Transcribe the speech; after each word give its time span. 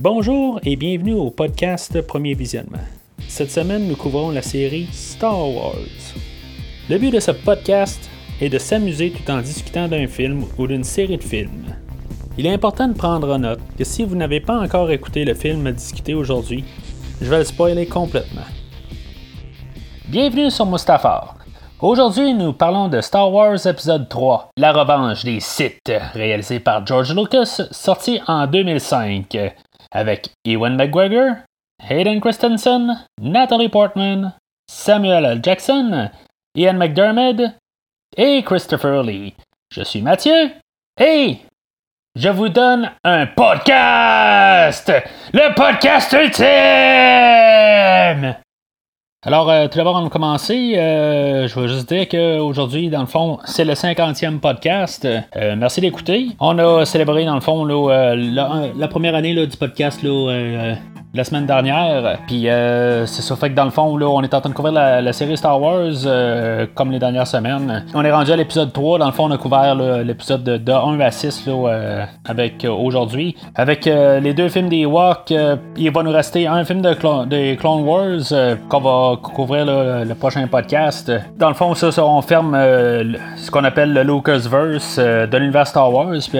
Bonjour 0.00 0.60
et 0.62 0.76
bienvenue 0.76 1.14
au 1.14 1.28
podcast 1.28 2.00
Premier 2.02 2.34
Visionnement. 2.34 2.78
Cette 3.26 3.50
semaine, 3.50 3.88
nous 3.88 3.96
couvrons 3.96 4.30
la 4.30 4.42
série 4.42 4.86
Star 4.92 5.52
Wars. 5.52 5.74
Le 6.88 6.98
but 6.98 7.10
de 7.10 7.18
ce 7.18 7.32
podcast 7.32 8.08
est 8.40 8.48
de 8.48 8.58
s'amuser 8.58 9.10
tout 9.10 9.28
en 9.28 9.40
discutant 9.40 9.88
d'un 9.88 10.06
film 10.06 10.44
ou 10.56 10.68
d'une 10.68 10.84
série 10.84 11.16
de 11.16 11.24
films. 11.24 11.74
Il 12.38 12.46
est 12.46 12.52
important 12.52 12.86
de 12.86 12.96
prendre 12.96 13.34
en 13.34 13.40
note 13.40 13.58
que 13.76 13.82
si 13.82 14.04
vous 14.04 14.14
n'avez 14.14 14.38
pas 14.38 14.60
encore 14.60 14.88
écouté 14.92 15.24
le 15.24 15.34
film 15.34 15.66
à 15.66 15.72
discuter 15.72 16.14
aujourd'hui, 16.14 16.62
je 17.20 17.28
vais 17.28 17.38
le 17.38 17.44
spoiler 17.44 17.86
complètement. 17.86 18.46
Bienvenue 20.06 20.52
sur 20.52 20.66
Mustafar. 20.66 21.38
Aujourd'hui, 21.80 22.34
nous 22.34 22.52
parlons 22.52 22.88
de 22.88 23.00
Star 23.00 23.32
Wars 23.32 23.66
épisode 23.66 24.08
3, 24.08 24.50
La 24.56 24.72
revanche 24.72 25.24
des 25.24 25.38
Sith, 25.38 25.92
réalisé 26.12 26.58
par 26.58 26.84
George 26.84 27.14
Lucas, 27.14 27.62
sorti 27.72 28.20
en 28.26 28.46
2005 28.48 29.36
avec 29.92 30.30
Ewan 30.44 30.76
McGregor, 30.76 31.36
Hayden 31.88 32.20
Christensen, 32.20 33.06
Natalie 33.20 33.68
Portman, 33.68 34.34
Samuel 34.70 35.24
L. 35.24 35.40
Jackson, 35.42 36.10
Ian 36.54 36.74
McDermott 36.74 37.40
et 38.16 38.42
Christopher 38.42 39.02
Lee. 39.02 39.34
Je 39.70 39.82
suis 39.82 40.02
Mathieu 40.02 40.50
et 41.00 41.38
je 42.16 42.28
vous 42.28 42.48
donne 42.48 42.90
un 43.04 43.26
podcast! 43.26 44.92
Le 45.32 45.54
podcast 45.54 46.12
ultime! 46.12 46.48
Alors, 49.24 49.50
euh, 49.50 49.66
tout 49.66 49.78
d'abord, 49.78 49.96
avant 49.96 50.06
de 50.06 50.12
commencer, 50.12 50.74
euh, 50.76 51.48
je 51.48 51.58
veux 51.58 51.66
juste 51.66 51.92
dire 51.92 52.08
qu'aujourd'hui, 52.08 52.88
dans 52.88 53.00
le 53.00 53.08
fond, 53.08 53.40
c'est 53.46 53.64
le 53.64 53.72
50e 53.72 54.38
podcast. 54.38 55.04
Euh, 55.04 55.56
merci 55.56 55.80
d'écouter. 55.80 56.28
On 56.38 56.56
a 56.60 56.84
célébré, 56.84 57.24
dans 57.24 57.34
le 57.34 57.40
fond, 57.40 57.64
là, 57.64 58.14
la, 58.14 58.68
la, 58.76 58.86
première 58.88 59.16
année 59.16 59.34
là, 59.34 59.44
du 59.44 59.56
podcast 59.56 60.04
là, 60.04 60.76
la 61.14 61.24
semaine 61.24 61.46
dernière. 61.46 62.18
Puis 62.26 62.48
euh, 62.48 63.06
c'est 63.06 63.22
ça 63.22 63.34
fait 63.36 63.50
que 63.50 63.54
dans 63.54 63.64
le 63.64 63.70
fond, 63.70 63.96
là, 63.96 64.06
on 64.06 64.22
est 64.22 64.34
en 64.34 64.40
train 64.40 64.50
de 64.50 64.54
couvrir 64.54 64.74
la, 64.74 65.12
série 65.12 65.36
Star 65.36 65.60
Wars 65.60 66.04
euh, 66.04 66.66
comme 66.74 66.90
les 66.90 66.98
dernières 66.98 67.26
semaines. 67.26 67.84
On 67.94 68.04
est 68.04 68.12
rendu 68.12 68.30
à 68.30 68.36
l'épisode 68.36 68.72
3. 68.72 68.98
Dans 68.98 69.06
le 69.06 69.12
fond, 69.12 69.24
on 69.24 69.30
a 69.30 69.38
couvert 69.38 69.74
l'épisode 69.74 70.44
de, 70.44 70.72
1 70.72 71.00
à 71.00 71.10
6 71.10 71.46
là, 71.46 71.52
euh, 71.52 72.04
avec 72.26 72.66
aujourd'hui. 72.68 73.36
Avec 73.54 73.86
les 73.86 74.34
deux 74.34 74.48
films 74.48 74.68
des 74.68 74.84
Walk, 74.84 75.32
il 75.76 75.90
va 75.90 76.02
nous 76.02 76.10
rester 76.10 76.46
un 76.46 76.64
film 76.64 76.82
de 76.82 76.98
des 77.26 77.56
Clone 77.56 77.84
Wars 77.84 78.56
qu'on 78.68 78.80
va 78.80 79.16
couvrir 79.16 79.64
le 79.66 80.14
prochain 80.14 80.46
podcast. 80.46 81.10
Dans 81.38 81.48
le 81.48 81.54
fond, 81.54 81.74
ça, 81.74 82.04
on 82.04 82.20
ferme 82.22 82.54
ce 82.54 83.50
qu'on 83.50 83.64
appelle 83.64 83.92
le 83.92 84.02
Lucasverse 84.02 84.98
de 84.98 85.36
l'univers 85.36 85.66
Star 85.66 85.92
Wars. 85.92 86.10
Puis 86.28 86.38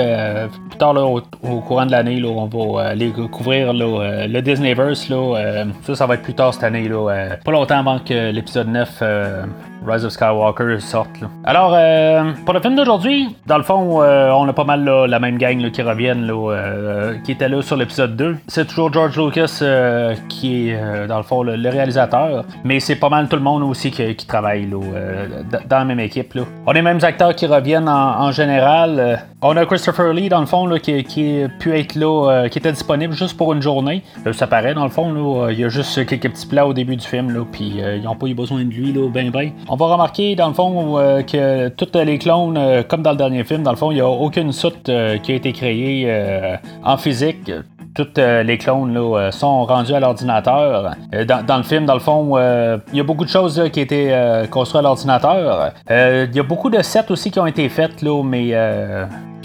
plus 0.68 0.78
tard, 0.78 0.94
au, 0.96 1.20
courant 1.60 1.86
de 1.86 1.92
l'année, 1.92 2.22
on 2.24 2.46
va 2.46 2.88
aller 2.88 3.12
couvrir 3.30 3.72
le 3.72 4.40
Disney 4.40 4.57
Disneyverse, 4.58 5.08
là, 5.08 5.36
euh, 5.36 5.94
ça, 5.94 6.06
va 6.06 6.14
être 6.14 6.22
plus 6.22 6.34
tard 6.34 6.52
cette 6.52 6.64
année. 6.64 6.88
Là, 6.88 7.10
euh, 7.10 7.36
pas 7.44 7.52
longtemps 7.52 7.78
avant 7.78 8.00
que 8.00 8.32
l'épisode 8.32 8.66
9 8.66 9.02
Rise 9.86 10.04
of 10.04 10.12
Skywalker 10.12 10.80
sorte. 10.80 11.08
Alors, 11.44 11.72
euh, 11.74 12.32
pour 12.44 12.54
le 12.54 12.60
film 12.60 12.76
d'aujourd'hui, 12.76 13.36
dans 13.46 13.56
le 13.56 13.62
fond, 13.62 14.02
euh, 14.02 14.30
on 14.30 14.48
a 14.48 14.52
pas 14.52 14.64
mal 14.64 14.84
la 14.84 15.18
même 15.18 15.38
gang 15.38 15.70
qui 15.70 15.82
reviennent, 15.82 16.30
euh, 16.30 17.14
qui 17.24 17.32
était 17.32 17.48
là 17.48 17.62
sur 17.62 17.76
l'épisode 17.76 18.16
2. 18.16 18.36
C'est 18.48 18.66
toujours 18.66 18.92
George 18.92 19.16
Lucas 19.16 19.62
qui 20.28 20.70
est, 20.70 21.06
dans 21.06 21.16
le 21.16 21.22
fond, 21.22 21.42
le, 21.42 21.68
réalisateur, 21.68 22.44
mais 22.64 22.80
c'est 22.80 22.96
pas 22.96 23.08
mal 23.08 23.28
tout 23.28 23.36
le 23.36 23.42
monde 23.42 23.62
aussi 23.62 23.90
qui, 23.90 24.26
travaille 24.26 24.66
dans 24.66 25.78
la 25.78 25.84
même 25.84 26.00
équipe. 26.00 26.36
On 26.66 26.70
a 26.70 26.74
les 26.74 26.82
mêmes 26.82 27.00
acteurs 27.02 27.34
qui 27.34 27.46
reviennent 27.46 27.88
en, 27.88 28.30
général. 28.32 29.20
on 29.42 29.56
a 29.56 29.64
Christopher 29.64 30.12
Lee, 30.12 30.28
dans 30.28 30.40
le 30.40 30.46
fond, 30.46 30.68
qui, 30.82 31.02
qui 31.04 31.44
pu 31.58 31.76
être 31.78 31.94
là, 31.94 32.48
qui 32.48 32.58
était 32.58 32.72
disponible 32.72 33.14
juste 33.14 33.36
pour 33.36 33.52
une 33.52 33.62
journée. 33.62 34.02
Paraît, 34.48 34.74
dans 34.74 34.84
le 34.84 34.90
fond, 34.90 35.48
il 35.48 35.58
y 35.58 35.64
a 35.64 35.68
juste 35.68 36.06
quelques 36.06 36.30
petits 36.30 36.46
plats 36.46 36.66
au 36.66 36.72
début 36.72 36.96
du 36.96 37.06
film, 37.06 37.46
puis 37.50 37.74
ils 37.78 38.02
n'ont 38.02 38.16
pas 38.16 38.26
eu 38.26 38.34
besoin 38.34 38.64
de 38.64 38.70
lui, 38.70 38.92
là, 38.92 39.08
ben 39.08 39.30
ben. 39.30 39.50
On 39.68 39.76
va 39.76 39.86
remarquer, 39.86 40.34
dans 40.34 40.48
le 40.48 40.54
fond, 40.54 40.98
euh, 40.98 41.22
que 41.22 41.68
toutes 41.68 41.96
les 41.96 42.18
clones, 42.18 42.56
euh, 42.56 42.82
comme 42.82 43.02
dans 43.02 43.12
le 43.12 43.16
dernier 43.16 43.44
film, 43.44 43.62
dans 43.62 43.70
le 43.70 43.76
fond, 43.76 43.90
il 43.90 43.96
n'y 43.96 44.00
a 44.00 44.08
aucune 44.08 44.52
soute 44.52 44.88
euh, 44.88 45.18
qui 45.18 45.32
a 45.32 45.34
été 45.34 45.52
créée 45.52 45.78
en 46.84 46.96
physique 46.96 47.50
toutes 47.94 48.18
les 48.18 48.58
clones 48.58 48.94
là, 48.94 49.30
sont 49.32 49.64
rendus 49.64 49.92
à 49.92 49.98
l'ordinateur. 49.98 50.94
Dans, 51.26 51.56
le 51.56 51.62
film, 51.64 51.84
dans 51.84 51.94
le 51.94 52.00
fond, 52.00 52.38
il 52.38 52.96
y 52.96 53.00
a 53.00 53.02
beaucoup 53.02 53.24
de 53.24 53.30
choses 53.30 53.60
qui 53.72 53.80
ont 53.80 53.82
été 53.82 54.44
construites 54.50 54.78
à 54.78 54.82
l'ordinateur. 54.82 55.72
Il 55.90 56.34
y 56.34 56.38
a 56.38 56.42
beaucoup 56.44 56.70
de 56.70 56.80
sets 56.80 57.10
aussi 57.10 57.32
qui 57.32 57.40
ont 57.40 57.46
été 57.46 57.68
faites, 57.68 58.02
là, 58.02 58.22
mais 58.22 58.54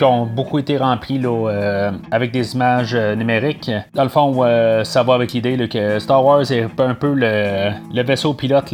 ont 0.04 0.26
beaucoup 0.26 0.60
été 0.60 0.78
remplis 0.78 1.22
euh, 1.24 1.92
avec 2.12 2.32
des 2.32 2.56
images 2.56 2.94
euh, 2.96 3.16
numériques. 3.16 3.72
Dans 3.94 4.04
le 4.04 4.10
fond, 4.10 4.34
euh, 4.44 4.84
ça 4.84 5.04
va 5.04 5.16
avec 5.16 5.34
l'idée 5.34 5.68
que 5.68 6.00
Star 6.00 6.24
Wars 6.24 6.52
est 6.52 6.68
un 6.80 6.94
peu 6.94 7.14
le, 7.14 8.04
vaisseau 8.04 8.34
pilote 8.34 8.74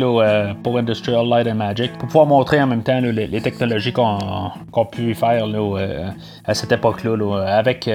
pour 0.64 0.78
Industrial 0.78 1.28
Light 1.28 1.48
and 1.48 1.56
Magic, 1.56 1.94
pour 1.98 2.08
pouvoir 2.08 2.26
montrer 2.26 2.62
en 2.62 2.68
même 2.68 2.84
temps 2.84 3.00
les, 3.02 3.42
technologies 3.42 3.94
qu'on 3.94 4.18
a 4.18 4.86
pu 4.92 5.14
faire 5.14 5.46
à 6.46 6.54
cette 6.54 6.72
époque-là, 6.72 7.16
avec 7.48 7.90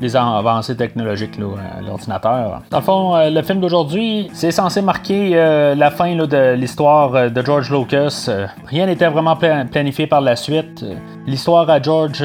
les 0.00 0.16
avancées 0.16 0.76
technologiques 0.76 1.38
l'ordinateur. 1.38 2.62
Dans 2.70 2.78
le 2.78 2.84
fond, 2.84 3.30
le 3.30 3.42
film 3.42 3.60
d'aujourd'hui, 3.60 4.28
c'est 4.32 4.50
censé 4.50 4.82
marquer 4.82 5.30
la 5.30 5.90
fin 5.90 6.14
de 6.14 6.54
l'histoire 6.54 7.30
de 7.30 7.42
George 7.42 7.70
Lucas. 7.72 8.28
rien 8.66 8.86
n'était 8.86 9.08
vraiment 9.08 9.36
planifié 9.36 10.06
par 10.06 10.20
la 10.20 10.36
suite. 10.36 10.84
L'histoire 11.26 11.68
à 11.70 11.80
George 11.80 12.22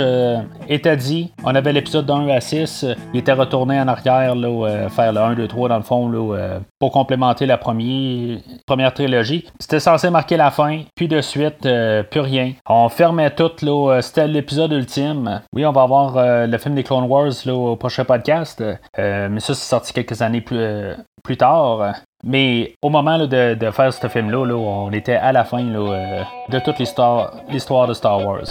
était 0.68 0.98
dit. 0.98 1.32
On 1.44 1.56
avait 1.56 1.72
l'épisode 1.74 2.10
1 2.10 2.28
à 2.28 2.42
6. 2.42 2.86
Il 3.14 3.20
était 3.20 3.34
retourné 3.34 3.80
en 3.80 3.88
arrière, 3.88 4.36
là, 4.36 4.68
euh, 4.68 4.90
faire 4.90 5.14
le 5.14 5.20
1, 5.20 5.34
2, 5.36 5.48
3 5.48 5.70
dans 5.70 5.78
le 5.78 5.84
fond, 5.84 6.10
là, 6.10 6.36
euh, 6.36 6.60
pour 6.80 6.92
complémenter 6.92 7.46
la 7.46 7.58
première, 7.58 8.40
première 8.68 8.94
trilogie. 8.94 9.46
C'était 9.60 9.80
censé 9.80 10.10
marquer 10.10 10.38
la 10.38 10.52
fin, 10.52 10.82
puis 10.96 11.08
de 11.08 11.22
suite, 11.22 11.66
euh, 11.66 12.04
plus 12.04 12.20
rien. 12.20 12.54
On 12.68 12.90
fermait 12.90 13.32
tout, 13.32 13.52
là. 13.62 14.02
C'était 14.02 14.28
l'épisode 14.28 14.74
ultime. 14.74 15.42
Oui, 15.54 15.66
on 15.66 15.72
va 15.72 15.84
avoir 15.84 16.48
le 16.48 16.58
film 16.58 16.76
des 16.76 16.84
Clone 16.84 17.06
Wars 17.06 17.32
là, 17.46 17.54
au 17.54 17.76
prochain 17.76 18.04
podcast. 18.06 18.64
mais 18.98 19.40
ça, 19.40 19.54
c'est 19.54 19.70
sorti 19.70 19.94
quelques 19.94 20.22
années 20.22 20.42
plus, 20.42 20.94
plus 21.24 21.38
tard. 21.38 21.94
Mais 22.24 22.76
au 22.82 22.90
moment 22.90 23.18
de, 23.18 23.54
de, 23.54 23.72
faire 23.72 23.94
ce 23.94 24.08
film-là, 24.08 24.46
là, 24.46 24.56
on 24.56 24.92
était 24.92 25.16
à 25.16 25.32
la 25.32 25.46
fin 25.46 25.64
là, 25.64 26.26
de 26.50 26.60
toute 26.60 26.80
l'histoire 26.80 27.88
de 27.88 27.94
Star 27.94 28.26
Wars. 28.26 28.44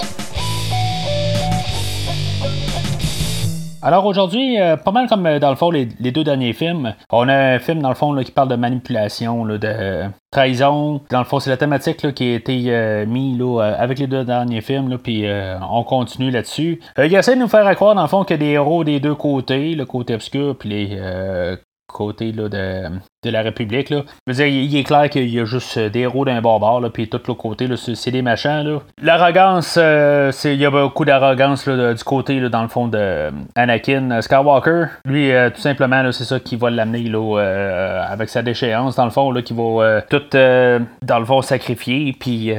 Alors 3.81 4.07
aujourd'hui, 4.07 4.61
euh, 4.61 4.77
pas 4.77 4.91
mal 4.91 5.09
comme 5.09 5.25
euh, 5.27 5.39
dans 5.39 5.51
le 5.51 5.57
fond 5.57 5.71
les, 5.71 5.87
deux 5.87 6.25
derniers 6.25 6.53
films, 6.53 6.95
on 7.13 7.29
a 7.29 7.35
un 7.35 7.59
film 7.61 7.81
dans 7.81 7.91
le 7.91 7.95
fond 7.95 8.15
qui 8.25 8.33
parle 8.33 8.49
de 8.49 8.57
manipulation, 8.57 9.45
de 9.47 10.05
trahison. 10.33 11.01
Dans 11.11 11.21
le 11.21 11.25
fond, 11.25 11.39
c'est 11.39 11.51
la 11.51 11.57
thématique 11.57 12.13
qui 12.13 12.33
a 12.33 12.35
été 12.35 12.65
euh, 12.69 13.07
mise 13.07 13.41
avec 13.61 14.01
les 14.01 14.09
deux 14.09 14.25
derniers 14.25 14.63
films, 14.63 14.99
puis 14.99 15.27
on 15.71 15.85
continue 15.85 16.31
là-dessus. 16.31 16.81
il 16.99 17.15
essaie 17.15 17.37
de 17.37 17.41
nous 17.41 17.49
faire 17.49 17.73
croire 17.77 17.95
dans 17.95 18.03
le 18.03 18.09
fond 18.09 18.25
qu'il 18.25 18.39
des 18.39 18.47
héros 18.47 18.83
des 18.83 18.99
deux 18.99 19.15
côtés, 19.15 19.75
le 19.75 19.85
côté 19.85 20.15
obscur 20.15 20.57
puis 20.59 20.69
les 20.69 21.57
côté 21.93 22.33
là, 22.33 22.49
de, 22.49 22.85
de, 23.25 23.31
la 23.31 23.43
République. 23.43 23.91
Là. 23.91 24.03
Dire, 24.29 24.47
il, 24.47 24.77
est 24.77 24.85
clair 24.85 25.09
qu'il 25.11 25.29
y 25.29 25.41
a 25.41 25.45
juste 25.45 25.79
des 25.79 26.01
héros 26.01 26.25
d'un 26.25 26.41
bord 26.41 26.59
puis 26.93 27.09
tout 27.09 27.21
l'autre 27.27 27.41
côté, 27.41 27.69
c'est 27.77 28.11
des 28.11 28.23
machins. 28.23 28.81
L'arrogance, 29.03 29.77
euh, 29.81 30.31
il 30.45 30.55
y 30.55 30.67
a 30.67 30.71
beaucoup 30.71 31.05
d'arrogance 31.05 31.69
du 31.69 32.05
côté, 32.05 32.41
dans 32.49 32.63
le 32.63 32.69
fond, 32.69 32.89
de 32.89 33.31
Anakin 33.55 34.21
Skywalker. 34.21 34.87
Lui, 35.05 35.33
euh, 35.33 35.51
tout 35.51 35.61
simplement, 35.61 36.11
c'est 36.13 36.25
ça 36.25 36.41
qui 36.41 36.57
va 36.57 36.71
l'amener 36.71 37.11
euh, 37.15 38.03
avec 38.09 38.29
sa 38.29 38.43
déchéance, 38.43 38.97
dans 38.97 39.05
le 39.05 39.11
fond, 39.11 39.33
qui 39.43 39.55
va 39.55 40.03
tout, 40.03 40.23
dans 40.33 41.19
le 41.19 41.25
fond, 41.25 41.43
sacrifier, 41.43 42.15
puis 42.19 42.53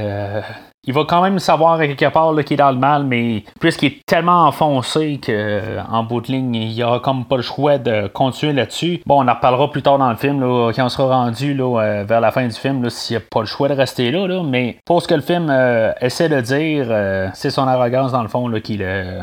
il 0.86 0.94
va 0.94 1.04
quand 1.06 1.22
même 1.22 1.40
savoir 1.40 1.78
quelque 1.80 2.10
part 2.10 2.34
qu'il 2.44 2.54
est 2.54 2.58
dans 2.58 2.72
le 2.72 2.78
mal, 2.78 3.04
mais 3.04 3.44
puisqu'il 3.60 3.88
est 3.88 4.06
tellement 4.06 4.48
enfoncé 4.48 5.20
qu'en 5.24 6.04
bout 6.04 6.22
de 6.22 6.28
ligne, 6.28 6.56
il 6.56 6.84
aura 6.84 7.00
comme 7.00 7.26
pas 7.26 7.36
le 7.36 7.42
choix 7.42 7.78
de 7.78 8.08
continuer 8.08 8.54
là-dessus. 8.54 9.02
Bon, 9.06 9.24
on 9.24 9.28
en 9.28 9.34
reparlera 9.34 9.70
plus 9.70 9.82
tard 9.82 9.98
dans 9.98 10.10
le 10.10 10.16
film, 10.16 10.40
là, 10.40 10.72
quand 10.74 10.86
on 10.86 10.90
sera 10.90 11.16
rendu 11.24 11.54
là, 11.54 11.82
euh, 11.82 12.04
vers 12.06 12.22
la 12.22 12.32
fin 12.32 12.46
du 12.46 12.54
film, 12.54 12.90
s'il 12.90 13.18
a 13.18 13.20
pas 13.20 13.42
le 13.42 13.46
choix 13.46 13.68
de 13.68 13.74
rester 13.74 14.10
là. 14.12 14.28
là 14.28 14.42
mais 14.44 14.78
pour 14.86 15.02
ce 15.02 15.08
que 15.08 15.16
le 15.16 15.22
film 15.22 15.50
euh, 15.50 15.92
essaie 16.02 16.30
de 16.30 16.40
dire, 16.40 16.88
euh, 16.90 17.30
c'est 17.34 17.50
son 17.50 17.68
arrogance 17.68 18.12
dans 18.12 18.22
le 18.22 18.30
fond 18.30 18.48
là, 18.48 18.62
qui 18.62 18.78
le 18.78 19.20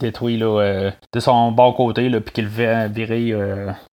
détruit 0.00 0.36
là, 0.36 0.90
de 1.12 1.20
son 1.20 1.52
bon 1.52 1.72
côté, 1.72 2.08
puis 2.20 2.32
qu'il 2.32 2.44
le 2.44 2.88
virer 2.88 3.34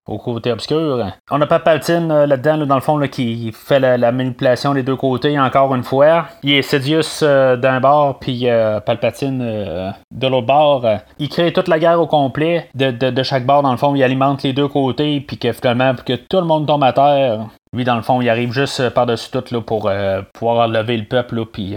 au 0.07 0.19
côté 0.19 0.51
obscur. 0.51 1.11
On 1.31 1.41
a 1.41 1.47
Palpatine 1.47 2.11
euh, 2.11 2.25
là-dedans, 2.27 2.65
dans 2.65 2.75
le 2.75 2.81
fond, 2.81 2.99
qui 3.07 3.51
fait 3.51 3.79
la, 3.79 4.11
manipulation 4.11 4.73
des 4.73 4.83
deux 4.83 4.95
côtés 4.95 5.39
encore 5.39 5.73
une 5.73 5.83
fois. 5.83 6.27
Il 6.43 6.53
est 6.53 6.61
Sidious 6.61 7.23
euh, 7.23 7.57
d'un 7.57 7.79
bord, 7.79 8.19
puis 8.19 8.47
euh, 8.47 8.79
Palpatine 8.79 9.39
de 9.39 10.27
l'autre 10.27 10.45
bord. 10.45 10.85
il 11.17 11.29
crée 11.29 11.51
toute 11.51 11.67
la 11.67 11.79
guerre 11.79 11.99
au 11.99 12.07
complet 12.07 12.69
de, 12.75 13.23
chaque 13.23 13.45
bord, 13.45 13.63
dans 13.63 13.71
le 13.71 13.77
fond. 13.77 13.95
Il 13.95 14.03
alimente 14.03 14.43
les 14.43 14.53
deux 14.53 14.67
côtés, 14.67 15.21
puis 15.21 15.37
que 15.37 15.51
finalement, 15.51 15.95
que 16.05 16.13
tout 16.13 16.37
le 16.37 16.45
monde 16.45 16.67
tombe 16.67 16.83
à 16.83 16.93
terre. 16.93 17.39
Lui, 17.75 17.83
dans 17.83 17.95
le 17.95 18.01
fond, 18.01 18.21
il 18.21 18.29
arrive 18.29 18.51
juste 18.51 18.89
par-dessus 18.89 19.29
tout 19.31 19.43
là, 19.51 19.61
pour 19.61 19.91
pouvoir 20.33 20.67
lever 20.67 20.97
le 20.97 21.05
peuple 21.05 21.45
puis 21.45 21.75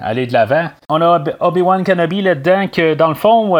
aller 0.00 0.26
de 0.26 0.32
l'avant. 0.32 0.68
On 0.88 1.00
a 1.00 1.22
Obi-Wan 1.40 1.84
Kenobi 1.84 2.22
là-dedans 2.22 2.68
que, 2.68 2.94
dans 2.94 3.08
le 3.08 3.14
fond, 3.14 3.56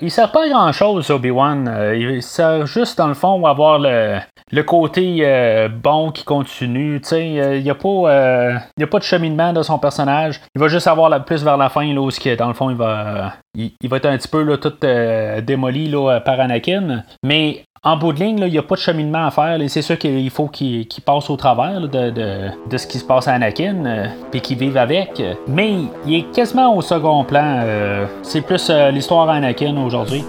il 0.00 0.10
sert 0.10 0.32
pas 0.32 0.46
à 0.46 0.48
grand-chose, 0.48 1.10
Obi-Wan. 1.10 1.92
il 1.94 2.22
sert 2.22 2.66
juste, 2.66 2.98
dans 2.98 3.08
le 3.08 3.14
fond, 3.14 3.44
à 3.46 3.50
avoir 3.50 3.78
le, 3.78 4.18
le 4.50 4.62
côté 4.62 5.68
bon 5.82 6.10
qui 6.10 6.24
continue. 6.24 7.00
Il 7.12 7.62
n'y 7.62 7.70
a, 7.70 7.74
pas, 7.74 8.58
a 8.80 8.86
pas 8.86 8.98
de 8.98 9.04
cheminement 9.04 9.52
de 9.52 9.62
son 9.62 9.78
personnage. 9.78 10.40
Il 10.54 10.60
va 10.60 10.68
juste 10.68 10.86
avoir 10.86 11.08
la, 11.08 11.20
plus 11.20 11.44
vers 11.44 11.56
la 11.56 11.68
fin, 11.68 11.92
là, 11.92 12.00
où, 12.00 12.10
dans 12.36 12.48
le 12.48 12.54
fond, 12.54 12.70
il 12.70 12.76
va, 12.76 13.34
il, 13.54 13.88
va 13.88 13.96
être 13.96 14.06
un 14.06 14.16
petit 14.16 14.28
peu 14.28 14.56
tout 14.58 14.72
démoli 15.42 15.88
là, 15.88 16.20
par 16.20 16.40
Anakin. 16.40 17.02
Mais 17.24 17.64
en 17.82 17.96
bout 17.96 18.12
de 18.12 18.20
ligne, 18.20 18.38
il 18.40 18.52
n'y 18.52 18.58
a 18.58 18.62
pas 18.62 18.74
de 18.74 18.80
cheminement 18.80 19.26
à 19.26 19.30
faire. 19.30 19.58
C'est 19.68 19.80
sûr 19.80 19.96
qu'il 19.96 20.28
faut 20.30 20.48
qu'il 20.48 20.86
passe 21.04 21.30
au 21.30 21.36
travers 21.36 21.80
de, 21.80 22.76
ce 22.76 22.86
qui 22.86 22.98
se 22.98 23.04
passe 23.04 23.26
à 23.26 23.32
Anakin, 23.32 23.86
euh, 23.86 24.06
puis 24.30 24.40
qu'il 24.42 24.58
vive 24.58 24.76
avec. 24.76 25.22
Mais 25.48 25.72
il 26.06 26.14
est 26.14 26.30
quasiment 26.30 26.76
au 26.76 26.82
second 26.82 27.24
plan. 27.24 27.62
Euh, 27.64 28.06
c'est 28.22 28.42
plus 28.42 28.68
euh, 28.68 28.90
l'histoire 28.90 29.28
à 29.30 29.34
Anakin 29.34 29.76
aujourd'hui. 29.78 30.24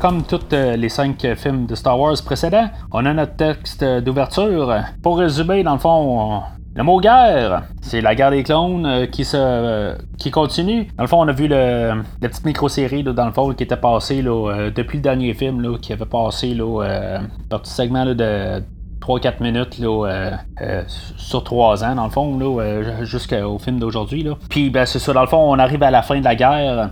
Comme 0.00 0.22
tous 0.22 0.46
les 0.52 0.88
cinq 0.88 1.26
films 1.34 1.66
de 1.66 1.74
Star 1.74 1.98
Wars 1.98 2.14
précédents, 2.24 2.70
on 2.92 3.04
a 3.04 3.12
notre 3.12 3.34
texte 3.34 3.82
d'ouverture. 3.82 4.72
Pour 5.02 5.18
résumer, 5.18 5.64
dans 5.64 5.72
le 5.72 5.80
fond, 5.80 6.40
le 6.76 6.82
mot 6.84 7.00
guerre, 7.00 7.64
c'est 7.82 8.00
la 8.00 8.14
guerre 8.14 8.30
des 8.30 8.44
clones 8.44 8.86
euh, 8.86 9.06
qui 9.06 9.24
se 9.24 9.36
euh, 9.36 9.96
qui 10.18 10.30
continue. 10.30 10.86
Dans 10.96 11.02
le 11.02 11.08
fond, 11.08 11.20
on 11.20 11.26
a 11.26 11.32
vu 11.32 11.48
le, 11.48 12.02
la 12.22 12.28
petite 12.28 12.44
micro-série 12.44 13.02
dans 13.02 13.26
le 13.26 13.32
fond 13.32 13.52
qui 13.54 13.64
était 13.64 13.76
passée 13.76 14.22
là, 14.22 14.50
euh, 14.52 14.70
depuis 14.70 14.98
le 14.98 15.02
dernier 15.02 15.34
film 15.34 15.60
là, 15.62 15.78
qui 15.78 15.92
avait 15.92 16.04
passé 16.06 16.54
là, 16.54 17.20
petit 17.48 17.72
segment 17.72 18.06
de 18.06 18.62
3-4 19.04 19.42
minutes 19.42 19.78
là, 19.78 20.06
euh, 20.06 20.30
euh, 20.62 20.82
sur 20.86 21.44
3 21.44 21.84
ans, 21.84 21.94
dans 21.94 22.04
le 22.04 22.10
fond, 22.10 22.38
là, 22.38 22.60
euh, 22.62 23.04
jusqu'au 23.04 23.58
film 23.58 23.78
d'aujourd'hui. 23.78 24.26
Puis 24.48 24.70
ben, 24.70 24.86
c'est 24.86 24.98
ça, 24.98 25.12
dans 25.12 25.20
le 25.20 25.26
fond, 25.26 25.38
on 25.38 25.58
arrive 25.58 25.82
à 25.82 25.90
la 25.90 26.02
fin 26.02 26.18
de 26.18 26.24
la 26.24 26.34
guerre. 26.34 26.90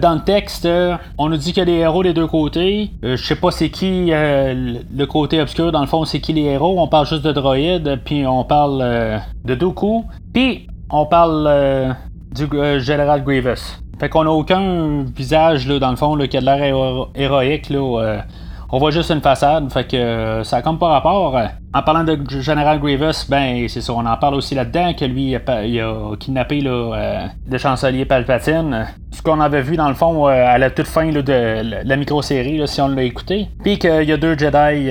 dans 0.00 0.14
le 0.14 0.20
texte, 0.20 0.68
on 1.16 1.28
nous 1.28 1.36
dit 1.36 1.52
qu'il 1.52 1.60
y 1.60 1.62
a 1.62 1.64
des 1.64 1.78
héros 1.78 2.02
des 2.02 2.12
deux 2.12 2.26
côtés. 2.26 2.90
Je 3.02 3.16
sais 3.16 3.36
pas 3.36 3.50
c'est 3.50 3.70
qui 3.70 4.10
le 4.10 5.04
côté 5.04 5.40
obscur, 5.40 5.72
dans 5.72 5.80
le 5.80 5.86
fond, 5.86 6.04
c'est 6.04 6.20
qui 6.20 6.32
les 6.32 6.42
héros. 6.42 6.76
On 6.78 6.88
parle 6.88 7.06
juste 7.06 7.22
de 7.22 7.32
droïdes, 7.32 8.00
puis 8.04 8.26
on 8.26 8.44
parle 8.44 9.22
de 9.44 9.54
Dooku, 9.54 10.04
puis 10.32 10.66
on 10.90 11.06
parle 11.06 11.96
du 12.34 12.46
général 12.80 13.24
Grievous. 13.24 13.80
Fait 13.98 14.08
qu'on 14.08 14.26
a 14.26 14.30
aucun 14.30 15.04
visage, 15.16 15.66
là, 15.66 15.78
dans 15.78 15.90
le 15.90 15.96
fond, 15.96 16.16
qui 16.18 16.36
a 16.36 16.40
de 16.40 16.46
l'air 16.46 17.08
héroïque, 17.14 17.70
là 17.70 18.22
on 18.70 18.78
voit 18.78 18.90
juste 18.90 19.10
une 19.10 19.20
façade, 19.20 19.72
fait 19.72 19.84
que 19.84 19.96
euh, 19.96 20.44
ça 20.44 20.58
a 20.58 20.62
comme 20.62 20.78
pas 20.78 20.88
rapport. 20.88 21.38
En 21.72 21.82
parlant 21.82 22.04
de 22.04 22.18
General 22.40 22.78
Grievous, 22.78 23.28
ben 23.28 23.66
c'est 23.68 23.80
ça, 23.80 23.92
on 23.92 24.06
en 24.06 24.16
parle 24.16 24.34
aussi 24.34 24.54
là-dedans, 24.54 24.94
que 24.94 25.04
lui, 25.04 25.30
il 25.32 25.80
a, 25.80 26.16
kidnappé 26.18 26.62
euh, 26.64 27.26
le 27.48 27.58
chancelier 27.58 28.04
Palpatine. 28.04 28.86
Ce 29.10 29.22
qu'on 29.22 29.40
avait 29.40 29.62
vu 29.62 29.76
dans 29.76 29.88
le 29.88 29.94
fond 29.94 30.28
euh, 30.28 30.30
à 30.30 30.58
la 30.58 30.70
toute 30.70 30.86
fin 30.86 31.10
de 31.10 31.84
la 31.86 31.96
micro-série, 31.96 32.66
si 32.66 32.80
on 32.80 32.88
l'a 32.88 33.02
écouté. 33.02 33.48
Puis 33.62 33.78
qu'il 33.78 34.04
y 34.04 34.12
a 34.12 34.16
deux 34.16 34.36
Jedi, 34.36 34.90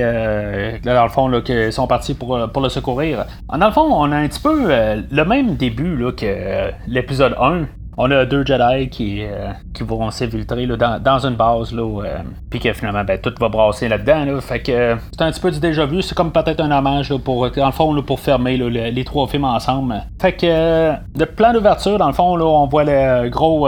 dans 0.84 1.04
le 1.04 1.10
fond, 1.10 1.42
qui 1.42 1.72
sont 1.72 1.88
partis 1.88 2.14
pour, 2.14 2.38
le 2.38 2.70
secourir. 2.70 3.26
Dans 3.50 3.66
le 3.66 3.74
fond, 3.74 3.88
on 3.90 4.12
a 4.12 4.18
un 4.18 4.28
petit 4.28 4.40
peu 4.40 4.68
le 4.68 5.24
même 5.24 5.56
début 5.56 5.98
que 6.16 6.72
l'épisode 6.88 7.36
1 7.40 7.66
on 7.98 8.10
a 8.12 8.26
deux 8.26 8.46
Jedi 8.46 8.90
qui, 8.90 9.24
euh, 9.24 9.52
qui 9.74 9.84
vont 9.84 10.10
s'infiltrer 10.12 10.66
dans, 10.66 11.02
dans, 11.02 11.26
une 11.26 11.36
base, 11.36 11.74
là, 11.74 12.02
euh, 12.04 12.18
puis 12.50 12.60
que 12.60 12.74
finalement, 12.74 13.04
ben, 13.04 13.20
tout 13.20 13.34
va 13.40 13.50
brasser 13.50 13.88
là-dedans. 13.88 14.26
Là, 14.26 14.42
fait 14.42 14.62
que 14.62 14.98
c'est 15.12 15.22
un 15.22 15.32
petit 15.32 15.40
peu 15.40 15.52
du 15.52 15.60
déjà 15.60 15.86
vu. 15.86 16.02
C'est 16.02 16.16
comme 16.16 16.32
peut-être 16.32 16.60
un 16.62 16.72
hommage 16.72 17.16
pour, 17.18 17.50
dans 17.52 17.66
le 17.66 17.72
fond, 17.72 18.02
pour 18.02 18.20
fermer 18.20 18.58
les, 18.58 19.04
trois 19.04 19.28
films 19.28 19.46
ensemble. 19.46 20.02
Fait 20.22 20.34
que 20.34 20.46
euh, 20.46 20.94
le 21.18 21.26
plan 21.26 21.54
d'ouverture, 21.54 21.98
dans 21.98 22.08
le 22.08 22.14
fond, 22.14 22.36
là, 22.36 22.46
on 22.46 22.68
voit 22.68 22.84
le 22.84 23.30
gros 23.30 23.68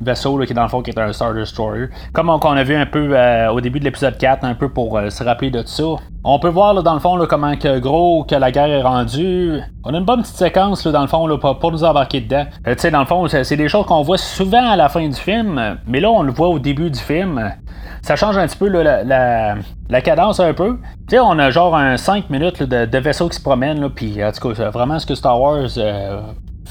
vaisseau 0.00 0.38
là, 0.38 0.46
qui, 0.46 0.54
dans 0.54 0.62
le 0.62 0.68
fond, 0.68 0.82
qui 0.82 0.90
est 0.90 0.98
un 0.98 1.12
Star 1.12 1.34
Destroyer. 1.34 1.86
Comme 2.12 2.28
on, 2.28 2.38
a 2.38 2.62
vu 2.62 2.74
un 2.74 2.86
peu 2.86 3.16
au 3.50 3.60
début 3.60 3.80
de 3.80 3.84
l'épisode 3.84 4.18
4, 4.18 4.44
un 4.44 4.54
peu 4.54 4.68
pour 4.68 5.00
se 5.08 5.24
rappeler 5.24 5.50
de 5.50 5.62
tout 5.62 5.68
ça. 5.68 5.84
On 6.26 6.38
peut 6.38 6.48
voir 6.48 6.72
là, 6.72 6.80
dans 6.80 6.94
le 6.94 7.00
fond 7.00 7.16
là, 7.16 7.26
comment 7.26 7.54
que 7.54 7.78
gros 7.78 8.24
que 8.24 8.34
la 8.34 8.50
guerre 8.50 8.68
est 8.68 8.80
rendue. 8.80 9.60
On 9.84 9.92
a 9.92 9.98
une 9.98 10.06
bonne 10.06 10.22
petite 10.22 10.36
séquence 10.36 10.86
là, 10.86 10.92
dans 10.92 11.02
le 11.02 11.06
fond 11.06 11.26
là, 11.26 11.36
pour, 11.36 11.70
nous 11.70 11.84
embarquer 11.84 12.22
dedans. 12.22 12.46
tu 12.64 12.72
sais, 12.78 12.90
dans 12.90 13.00
le 13.00 13.04
fond, 13.04 13.28
c'est 13.28 13.56
des 13.56 13.68
choses 13.68 13.84
qu'on 13.84 14.00
voit 14.00 14.16
souvent 14.16 14.70
à 14.70 14.74
la 14.74 14.88
fin 14.88 15.06
du 15.06 15.14
film, 15.14 15.78
mais 15.86 16.00
là, 16.00 16.10
on 16.10 16.22
le 16.22 16.32
voit 16.32 16.48
au 16.48 16.58
début 16.58 16.90
du 16.90 16.98
film. 16.98 17.52
Ça 18.00 18.16
change 18.16 18.38
un 18.38 18.46
petit 18.46 18.56
peu 18.56 18.68
la, 18.68 19.04
la, 19.04 20.00
cadence 20.00 20.40
un 20.40 20.54
peu. 20.54 20.78
Tu 21.08 21.16
sais, 21.16 21.20
on 21.20 21.38
a 21.38 21.50
genre 21.50 21.76
un 21.76 21.98
5 21.98 22.30
minutes 22.30 22.62
de, 22.62 22.86
de, 22.86 22.98
vaisseau 22.98 23.28
qui 23.28 23.36
se 23.36 23.42
promène, 23.42 23.90
puis 23.90 24.24
en 24.24 24.32
tout 24.32 24.48
cas, 24.48 24.70
vraiment 24.70 24.98
ce 24.98 25.04
que 25.04 25.14
Star 25.14 25.38
Wars 25.38 25.68
euh, 25.76 26.20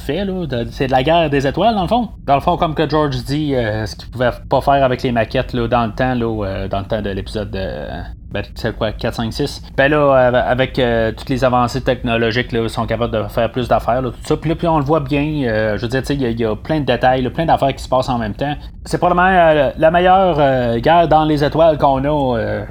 c'est 0.05 0.87
de 0.87 0.91
la 0.91 1.03
guerre 1.03 1.29
des 1.29 1.47
étoiles, 1.47 1.75
dans 1.75 1.83
le 1.83 1.87
fond. 1.87 2.09
Dans 2.25 2.35
le 2.35 2.41
fond, 2.41 2.57
comme 2.57 2.75
que 2.75 2.87
George 2.89 3.23
dit, 3.23 3.55
euh, 3.55 3.85
ce 3.85 3.95
qu'il 3.95 4.09
pouvait 4.09 4.31
pas 4.49 4.61
faire 4.61 4.83
avec 4.83 5.01
les 5.03 5.11
maquettes 5.11 5.53
là, 5.53 5.67
dans 5.67 5.85
le 5.85 5.93
temps, 5.93 6.13
là, 6.13 6.45
euh, 6.45 6.67
dans 6.67 6.79
le 6.79 6.85
temps 6.85 7.01
de 7.01 7.09
l'épisode 7.09 7.51
de. 7.51 7.87
Ben, 8.31 8.43
c'est 8.55 8.75
quoi, 8.75 8.91
4, 8.91 9.13
5, 9.13 9.31
6. 9.31 9.61
Ben 9.77 9.91
là, 9.91 10.13
avec 10.47 10.79
euh, 10.79 11.11
toutes 11.11 11.29
les 11.29 11.43
avancées 11.43 11.81
technologiques, 11.81 12.51
là, 12.51 12.61
ils 12.63 12.69
sont 12.69 12.87
capables 12.87 13.13
de 13.13 13.27
faire 13.27 13.51
plus 13.51 13.67
d'affaires, 13.67 14.01
tout 14.01 14.13
ça. 14.23 14.37
Puis 14.37 14.49
là, 14.49 14.55
puis 14.55 14.67
on 14.67 14.79
le 14.79 14.83
voit 14.83 15.01
bien. 15.01 15.75
je 15.77 15.81
veux 15.81 15.87
dire, 15.87 16.01
il 16.09 16.39
y, 16.41 16.45
a 16.45 16.55
plein 16.55 16.79
de 16.79 16.85
détails, 16.85 17.29
plein 17.29 17.45
d'affaires 17.45 17.75
qui 17.75 17.83
se 17.83 17.89
passent 17.89 18.09
en 18.09 18.17
même 18.17 18.33
temps. 18.33 18.55
C'est 18.85 18.97
probablement 18.97 19.71
la 19.77 19.91
meilleure 19.91 20.79
guerre 20.79 21.07
dans 21.07 21.25
les 21.25 21.43
étoiles 21.43 21.77
qu'on 21.77 22.03
a 22.05 22.65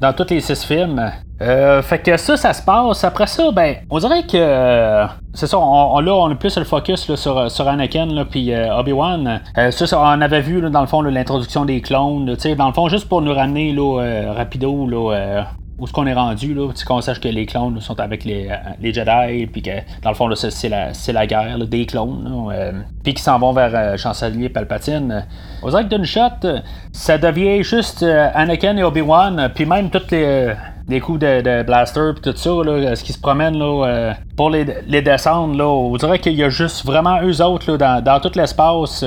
dans 0.00 0.12
tous 0.12 0.30
les 0.30 0.40
six 0.40 0.64
films. 0.64 1.10
Euh, 1.42 1.80
fait 1.82 1.98
que 1.98 2.16
ça, 2.16 2.36
ça 2.36 2.52
se 2.52 2.62
passe. 2.62 3.04
Après 3.04 3.26
ça, 3.26 3.50
ben, 3.52 3.76
on 3.88 3.98
dirait 3.98 4.22
que. 4.24 4.36
Euh, 4.36 5.06
c'est 5.32 5.46
ça, 5.46 5.58
on, 5.58 6.00
là, 6.00 6.12
on 6.14 6.30
a 6.30 6.34
plus 6.34 6.56
le 6.58 6.64
focus 6.64 7.14
sur, 7.14 7.50
sur 7.50 7.68
Anakin, 7.68 8.24
puis 8.28 8.52
euh, 8.52 8.76
Obi-Wan. 8.76 9.40
ça, 9.70 10.00
on 10.00 10.20
avait 10.20 10.40
vu, 10.40 10.60
dans 10.70 10.80
le 10.80 10.86
fond, 10.86 11.02
l'introduction 11.02 11.64
des 11.64 11.80
clones. 11.80 12.34
sais 12.38 12.54
dans 12.56 12.66
le 12.66 12.72
fond, 12.72 12.88
juste 12.88 13.08
pour 13.08 13.22
nous 13.22 13.32
ramener, 13.32 13.72
là, 13.72 14.32
rapido, 14.36 14.86
là, 14.86 15.46
où 15.80 15.86
ce 15.86 15.92
qu'on 15.92 16.06
est 16.06 16.14
rendu, 16.14 16.52
là, 16.52 16.68
qu'on 16.86 17.00
sache 17.00 17.20
que 17.20 17.28
les 17.28 17.46
clones 17.46 17.80
sont 17.80 17.98
avec 17.98 18.24
les, 18.24 18.48
euh, 18.48 18.56
les 18.80 18.92
Jedi, 18.92 19.46
puis 19.46 19.62
que 19.62 19.70
dans 20.02 20.10
le 20.10 20.14
fond, 20.14 20.30
c'est 20.34 20.68
la, 20.68 20.92
la 21.12 21.26
guerre 21.26 21.58
des 21.66 21.86
clones, 21.86 22.50
euh, 22.52 22.72
puis 23.02 23.14
qu'ils 23.14 23.22
s'en 23.22 23.38
vont 23.38 23.52
vers 23.52 23.70
euh, 23.74 23.96
Chancelier 23.96 24.50
Palpatine. 24.50 25.24
Aux 25.62 25.74
actes 25.74 25.90
d'une 25.90 26.04
shot, 26.04 26.46
ça 26.92 27.16
devient 27.16 27.62
juste 27.62 28.02
Anakin 28.02 28.76
et 28.76 28.82
Obi-Wan, 28.82 29.50
puis 29.54 29.64
même 29.64 29.88
tous 29.88 30.10
les, 30.10 30.52
les 30.86 31.00
coups 31.00 31.20
de, 31.20 31.62
blaster, 31.62 32.12
puis 32.14 32.30
tout 32.30 32.36
ça, 32.36 32.50
là, 32.62 32.94
ce 32.94 33.02
qui 33.02 33.14
se 33.14 33.20
promène 33.20 33.58
là, 33.58 34.14
pour 34.36 34.50
les, 34.50 34.66
les 34.86 35.00
descendre, 35.00 35.56
là, 35.56 35.66
on 35.66 35.96
dirait 35.96 36.18
qu'il 36.18 36.34
y 36.34 36.44
a 36.44 36.50
juste 36.50 36.84
vraiment 36.84 37.22
eux 37.22 37.42
autres 37.42 37.72
là, 37.72 37.78
dans, 37.78 38.04
dans 38.04 38.20
tout 38.20 38.32
l'espace. 38.34 39.04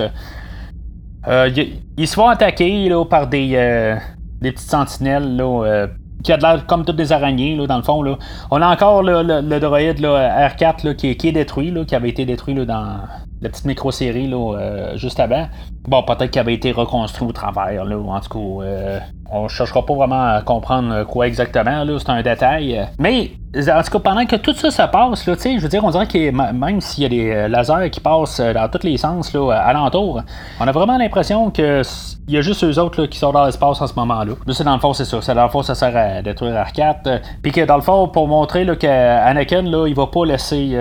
ils 1.27 2.07
se 2.07 2.13
font 2.15 2.29
attaquer 2.29 2.89
là, 2.89 3.05
par 3.05 3.27
des, 3.27 3.95
des 4.41 4.51
petites 4.51 4.69
sentinelles 4.69 5.35
là, 5.35 5.87
qui 6.23 6.31
a 6.31 6.37
l'air 6.37 6.65
comme 6.65 6.85
toutes 6.85 6.95
des 6.95 7.11
araignées, 7.11 7.55
là, 7.55 7.67
dans 7.67 7.77
le 7.77 7.83
fond. 7.83 8.01
Là. 8.01 8.17
On 8.49 8.61
a 8.61 8.67
encore 8.67 9.03
le, 9.03 9.41
le, 9.41 9.59
droïde 9.59 9.99
là, 9.99 10.47
R4 10.49 10.85
là, 10.85 10.93
qui, 10.93 11.09
est, 11.09 11.15
qui, 11.15 11.27
est 11.29 11.31
détruit, 11.33 11.71
là, 11.71 11.85
qui 11.85 11.95
avait 11.95 12.09
été 12.09 12.25
détruit 12.25 12.55
là, 12.55 12.65
dans 12.65 12.97
la 13.43 13.49
petite 13.49 13.65
micro-série 13.65 14.27
là, 14.27 14.57
euh, 14.57 14.97
juste 14.97 15.19
avant. 15.19 15.47
Bon, 15.87 16.01
peut-être 16.03 16.31
qu'il 16.31 16.39
avait 16.39 16.53
été 16.53 16.71
reconstruit 16.71 17.27
au 17.27 17.31
travers, 17.33 17.85
là, 17.85 17.97
en 17.97 18.19
tout 18.21 18.29
cas. 18.29 18.65
Euh, 18.65 18.99
on 19.31 19.47
cherchera 19.47 19.85
pas 19.85 19.95
vraiment 19.95 20.35
à 20.35 20.41
comprendre 20.41 21.03
quoi 21.05 21.27
exactement, 21.27 21.83
là, 21.83 21.97
c'est 21.99 22.09
un 22.09 22.21
détail. 22.21 22.87
Mais 22.99 23.31
en 23.55 23.83
tout 23.83 23.91
cas, 23.91 23.99
pendant 23.99 24.25
que 24.25 24.35
tout 24.35 24.53
ça 24.53 24.71
se 24.71 24.81
passe, 24.83 25.27
là, 25.27 25.35
je 25.35 25.59
veux 25.59 25.67
dire, 25.67 25.83
on 25.83 25.91
dirait 25.91 26.07
que 26.07 26.31
même 26.31 26.81
s'il 26.81 27.03
y 27.03 27.05
a 27.05 27.09
des 27.09 27.31
euh, 27.31 27.47
lasers 27.47 27.89
qui 27.91 27.99
passent 27.99 28.39
euh, 28.39 28.53
dans 28.53 28.67
tous 28.67 28.83
les 28.83 28.97
sens 28.97 29.33
là, 29.33 29.51
alentour, 29.51 30.21
on 30.59 30.67
a 30.67 30.71
vraiment 30.71 30.97
l'impression 30.97 31.51
que 31.51 31.81
il 32.27 32.33
y 32.33 32.37
a 32.37 32.41
juste 32.41 32.63
eux 32.63 32.79
autres 32.79 33.01
là, 33.01 33.07
qui 33.07 33.19
sont 33.19 33.31
dans 33.31 33.45
l'espace 33.45 33.81
en 33.81 33.87
ce 33.87 33.93
moment-là. 33.95 34.33
Là, 34.45 34.53
c'est 34.53 34.63
dans 34.63 34.73
le 34.73 34.79
fond, 34.79 34.93
c'est 34.93 35.05
ça. 35.05 35.21
C'est 35.21 35.35
dans 35.35 35.43
le 35.43 35.49
fond, 35.49 35.61
ça 35.61 35.75
sert 35.75 35.95
à 35.95 36.21
détruire 36.21 36.53
R4. 36.53 37.19
Puis 37.41 37.51
que 37.51 37.65
dans 37.65 37.75
le 37.75 37.81
fond, 37.81 38.07
pour 38.07 38.29
montrer 38.29 38.63
là, 38.63 38.77
que 38.77 38.87
Anakin, 38.87 39.63
là, 39.63 39.87
il 39.87 39.93
va 39.93 40.07
pas 40.07 40.25
laisser 40.25 40.79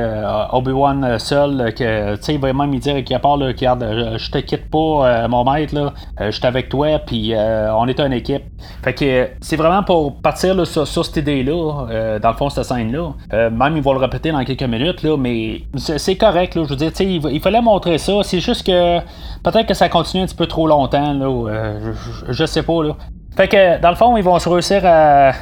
Obi-Wan 0.53 1.19
seul, 1.19 1.75
que 1.75 2.15
tu 2.15 2.23
sais, 2.23 2.35
il 2.35 2.41
va 2.41 2.51
même 2.53 2.71
lui 2.71 2.79
dire 2.79 3.03
qu'il 3.05 3.19
part, 3.19 3.37
là, 3.37 3.47
regarde, 3.47 4.17
je 4.17 4.31
te 4.31 4.39
quitte 4.39 4.71
pas, 4.71 5.29
mon 5.29 5.45
maître, 5.51 5.75
là, 5.75 5.93
je 6.19 6.31
suis 6.31 6.47
avec 6.47 6.69
toi, 6.69 6.99
puis 6.99 7.35
on 7.37 7.87
est 7.87 8.01
une 8.01 8.13
équipe. 8.13 8.43
Fait 8.83 8.95
que 8.95 9.29
c'est 9.41 9.57
vraiment 9.57 9.83
pour 9.83 10.21
partir 10.21 10.55
là, 10.55 10.65
sur, 10.65 10.87
cette 10.87 11.17
idée-là, 11.17 12.19
dans 12.19 12.31
le 12.31 12.37
fond, 12.37 12.51
scène-là. 12.63 13.13
Euh, 13.33 13.51
même, 13.51 13.77
ils 13.77 13.83
vont 13.83 13.93
le 13.93 13.99
répéter 13.99 14.33
dans 14.33 14.45
quelques 14.45 14.63
minutes, 14.63 15.03
là, 15.03 15.17
mais 15.17 15.63
c'est 15.77 16.17
correct. 16.17 16.55
Je 16.55 16.61
veux 16.61 16.77
dire, 16.77 16.93
il, 17.01 17.41
fallait 17.41 17.61
montrer 17.61 17.99
ça. 17.99 18.15
C'est 18.23 18.41
juste 18.41 18.67
que 18.67 18.99
peut-être 19.43 19.67
que 19.67 19.75
ça 19.75 19.89
continue 19.89 20.23
un 20.23 20.27
petit 20.27 20.35
peu 20.35 20.47
trop 20.47 20.67
longtemps. 20.67 21.13
Là, 21.13 21.27
euh, 21.27 21.93
je, 22.29 22.45
sais 22.45 22.63
pas. 22.63 22.83
Là. 22.83 22.97
Fait 23.37 23.49
que, 23.49 23.81
dans 23.81 23.91
le 23.91 23.97
fond, 23.97 24.17
ils 24.17 24.25
vont 24.25 24.39
se 24.39 24.49
réussir 24.49 24.83
à, 24.85 25.33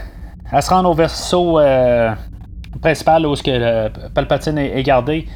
se 0.60 0.70
rendre 0.70 0.90
au 0.90 1.60
euh, 1.60 2.10
principal 2.80 3.26
où 3.26 3.34
ce 3.36 3.42
que 3.42 3.88
Palpatine 4.08 4.58
est, 4.58 4.82
gardé. 4.82 5.26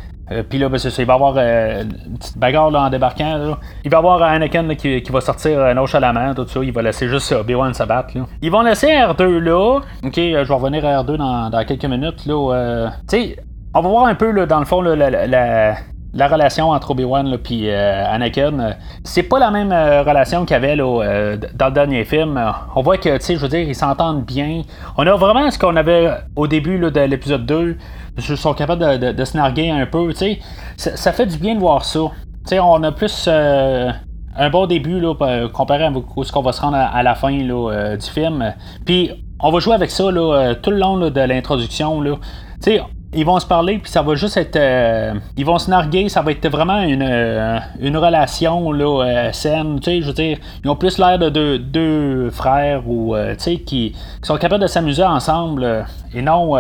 Puis 0.49 0.59
là, 0.59 0.69
ben, 0.69 0.79
c'est 0.79 0.91
ça, 0.91 1.03
il 1.03 1.07
va 1.07 1.15
y 1.15 1.17
avoir 1.17 1.39
une 1.39 2.17
petite 2.19 2.39
bagarre 2.39 2.71
là, 2.71 2.83
en 2.83 2.91
débarquant. 2.91 3.37
Là. 3.37 3.59
Il 3.85 3.91
va 3.91 3.97
y 3.97 3.99
avoir 3.99 4.23
Anakin 4.23 4.75
qui, 4.75 5.03
qui, 5.03 5.13
va 5.13 5.21
sortir 5.21 5.75
nonchalamment, 5.75 6.35
tout 6.35 6.47
ça. 6.47 6.61
Il 6.63 6.73
va 6.73 6.83
laisser 6.83 7.09
juste 7.09 7.33
Obi-Wan 7.33 7.75
se 7.75 7.83
battre. 7.85 8.17
Là. 8.17 8.27
Ils 8.41 8.51
vont 8.51 8.63
laisser 8.63 8.89
R2 8.89 9.39
là. 9.39 9.81
Ok, 10.03 10.17
je 10.17 10.49
vais 10.49 10.55
revenir 10.55 10.85
à 10.87 11.03
R2 11.03 11.17
dans, 11.17 11.51
dans 11.51 11.65
quelques 11.65 11.85
minutes. 11.85 12.27
Là. 12.27 12.91
tu 13.09 13.17
sais, 13.17 13.37
on 13.75 13.81
va 13.81 13.89
voir 13.89 14.07
un 14.07 14.15
peu, 14.15 14.31
là, 14.31 14.47
dans 14.47 14.61
le 14.61 14.65
fond, 14.65 14.81
la, 14.81 15.11
la, 15.11 15.77
la 16.15 16.29
relation 16.29 16.71
entre 16.71 16.93
Obi-Wan 16.93 17.27
et 17.27 17.39
euh, 17.65 18.05
Anakin, 18.09 18.61
euh, 18.61 18.73
c'est 19.03 19.25
pas 19.25 19.39
la 19.39 19.51
même 19.51 19.73
euh, 19.73 20.03
relation 20.03 20.45
qu'il 20.45 20.55
y 20.55 20.57
avait 20.57 20.77
là, 20.77 21.37
dans 21.55 21.67
le 21.67 21.73
dernier 21.73 22.05
film. 22.05 22.41
On 22.77 22.83
voit 22.83 22.99
que, 22.99 23.17
tu 23.17 23.25
sais, 23.25 23.35
je 23.35 23.41
veux 23.41 23.49
dire, 23.49 23.61
ils 23.69 23.75
s'entendent 23.75 24.25
bien. 24.25 24.63
On 24.97 25.07
a 25.07 25.17
vraiment 25.17 25.51
ce 25.51 25.59
qu'on 25.59 25.77
avait 25.77 26.11
au 26.37 26.47
début 26.47 26.79
là, 26.79 26.91
de 26.91 27.01
l'épisode 27.01 27.47
2. 27.47 27.77
Ils 28.17 28.37
sont 28.37 28.55
capables 28.55 28.99
de, 28.99 29.13
de, 29.13 29.25
se 29.25 29.37
narguer 29.37 29.71
un 29.71 29.87
peu, 29.87 30.13
tu 30.13 30.19
sais. 30.19 30.39
Ça, 30.77 30.97
ça, 30.97 31.13
fait 31.13 31.27
du 31.27 31.37
bien 31.39 31.55
de 31.55 31.61
voir 31.61 31.85
ça. 31.85 32.01
Tu 32.45 32.51
sais, 32.51 32.61
on 32.61 32.83
a 32.83 32.93
plus 32.93 33.29
un 33.29 34.51
bon 34.51 34.67
début 34.67 35.01
là, 35.01 35.15
comparé 35.53 35.85
à 35.85 35.93
ce 36.23 36.33
qu'on 36.33 36.43
va 36.43 36.53
se 36.53 36.61
rendre 36.61 36.77
à, 36.77 37.03
la 37.03 37.15
fin 37.15 37.37
là, 37.43 37.97
du 37.97 38.07
film. 38.07 38.55
Puis 38.85 39.11
on 39.41 39.51
va 39.51 39.59
jouer 39.59 39.75
avec 39.75 39.91
ça 39.91 40.11
là, 40.11 40.55
tout 40.55 40.71
le 40.71 40.79
long 40.79 40.99
de 40.99 41.21
l'introduction. 41.21 42.03
Tu 42.03 42.13
sais, 42.61 42.83
ils 43.17 43.25
vont 43.25 43.39
se 43.39 43.47
parler, 43.47 43.79
puis 43.79 43.91
ça 43.91 44.03
va 44.03 44.15
juste 44.15 44.37
être. 44.37 44.57
Euh, 44.57 45.15
ils 45.37 45.45
vont 45.45 45.59
se 45.59 45.71
narguer, 45.71 46.09
ça 46.09 46.23
va 46.23 46.33
être 46.33 46.49
vraiment 46.49 46.81
une, 46.81 47.03
euh, 47.03 47.59
une 47.81 47.97
relation 47.97 48.73
là, 48.73 49.05
euh, 49.05 49.33
saine. 49.33 49.79
Tu 49.81 49.91
sais, 49.91 50.03
je 50.03 50.07
veux 50.07 50.13
dire, 50.13 50.39
ils 50.65 50.71
ont 50.71 50.77
plus 50.77 50.99
l'air 50.99 51.19
de 51.19 51.29
deux, 51.29 51.59
deux 51.59 52.31
frères 52.31 52.89
ou, 52.89 53.15
tu 53.17 53.35
sais, 53.39 53.57
qui, 53.57 53.93
qui, 53.93 53.97
sont 54.23 54.37
capables 54.37 54.63
de 54.63 54.69
s'amuser 54.69 55.05
ensemble 55.05 55.87
et 56.13 56.23
non 56.23 56.57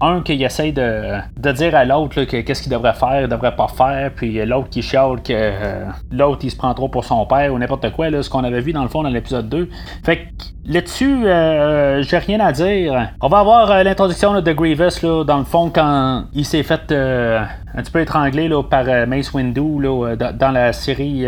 un 0.00 0.20
qui 0.20 0.42
essaie 0.42 0.72
de, 0.72 1.18
de 1.38 1.52
dire 1.52 1.74
à 1.74 1.84
l'autre 1.84 2.22
qu'est-ce 2.24 2.62
qu'il 2.62 2.72
devrait 2.72 2.94
faire, 2.94 3.28
devrait 3.28 3.56
pas 3.56 3.68
faire, 3.68 4.10
puis 4.14 4.44
l'autre 4.44 4.68
qui 4.68 4.82
chiale 4.82 5.22
que 5.22 5.32
euh, 5.32 5.84
l'autre 6.12 6.40
il 6.42 6.50
se 6.50 6.56
prend 6.56 6.74
trop 6.74 6.88
pour 6.88 7.04
son 7.04 7.24
père 7.24 7.52
ou 7.52 7.58
n'importe 7.58 7.90
quoi, 7.92 8.10
là, 8.10 8.22
ce 8.22 8.28
qu'on 8.28 8.44
avait 8.44 8.60
vu 8.60 8.72
dans 8.72 8.82
le 8.82 8.88
fond 8.88 9.02
dans 9.02 9.08
l'épisode 9.08 9.48
2. 9.48 9.68
Fait 10.04 10.16
que 10.18 10.22
là-dessus, 10.66 11.26
euh, 11.26 12.02
j'ai 12.02 12.18
rien 12.18 12.40
à 12.40 12.52
dire. 12.52 13.10
On 13.22 13.28
va 13.28 13.38
avoir 13.38 13.70
euh, 13.70 13.82
l'introduction 13.82 14.38
de 14.40 14.52
Grievous 14.52 15.02
là, 15.02 15.24
dans 15.24 15.38
le 15.38 15.44
fond 15.44 15.70
quand 15.70 16.24
il 16.34 16.44
s'est 16.44 16.62
fait 16.62 16.92
un 16.92 17.82
petit 17.82 17.92
peu 17.92 18.00
étranglé 18.00 18.48
là, 18.48 18.62
par 18.62 18.84
Mace 19.06 19.32
Windu 19.32 19.80
là, 19.80 20.14
dans 20.16 20.50
la 20.50 20.72
série 20.72 21.26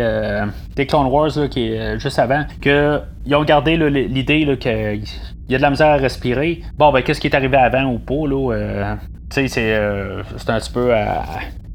des 0.79 0.87
Clone 0.87 1.07
Wars 1.07 1.31
qui 1.51 1.73
est 1.73 1.99
juste 1.99 2.19
avant, 2.19 2.45
que 2.61 3.01
ils 3.25 3.35
ont 3.35 3.43
gardé 3.43 3.75
l'idée 3.77 4.57
que 4.57 4.95
il 5.49 5.51
y 5.51 5.55
a 5.55 5.57
de 5.57 5.61
la 5.61 5.71
misère 5.71 5.87
à 5.87 5.97
respirer. 5.97 6.61
Bon, 6.77 6.91
ben, 6.91 7.01
qu'est-ce 7.01 7.19
qui 7.19 7.27
est 7.27 7.35
arrivé 7.35 7.57
avant 7.57 7.85
ou 7.85 7.99
pas, 7.99 8.27
là? 8.27 8.53
Euh, 8.53 8.95
tu 9.29 9.41
sais, 9.41 9.47
c'est, 9.47 9.75
euh, 9.75 10.21
un 10.47 10.59
petit 10.59 10.71
peu 10.71 10.95
euh, 10.95 11.05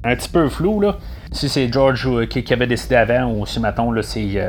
un 0.04 0.16
petit 0.16 0.28
peu 0.28 0.48
flou, 0.48 0.80
là. 0.80 0.96
Si 1.32 1.48
c'est 1.48 1.70
George 1.70 2.08
qui, 2.28 2.52
avait 2.52 2.66
décidé 2.66 2.94
avant 2.94 3.30
ou 3.30 3.44
si, 3.44 3.60
mettons, 3.60 3.90
là, 3.90 4.02
c'est. 4.02 4.40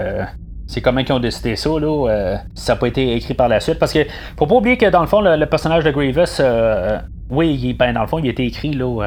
c'est 0.68 0.82
comment 0.82 1.02
ils 1.02 1.12
ont 1.12 1.20
décidé 1.20 1.56
ça, 1.56 1.72
là. 1.80 2.38
ça 2.54 2.74
n'a 2.74 2.80
pas 2.80 2.88
été 2.88 3.16
écrit 3.16 3.34
par 3.34 3.50
la 3.50 3.60
suite. 3.60 3.80
Parce 3.80 3.92
que, 3.92 4.06
faut 4.38 4.46
pas 4.46 4.56
oublier 4.56 4.78
que, 4.78 4.90
dans 4.90 5.02
le 5.02 5.08
fond, 5.08 5.22
le, 5.22 5.46
personnage 5.48 5.84
de 5.84 5.92
Grievous, 5.92 6.42
oui, 7.30 7.74
ben, 7.74 7.94
dans 7.94 8.02
le 8.02 8.08
fond, 8.08 8.20
il 8.20 8.28
a 8.28 8.32
été 8.32 8.46
écrit, 8.46 8.74
là, 8.74 9.02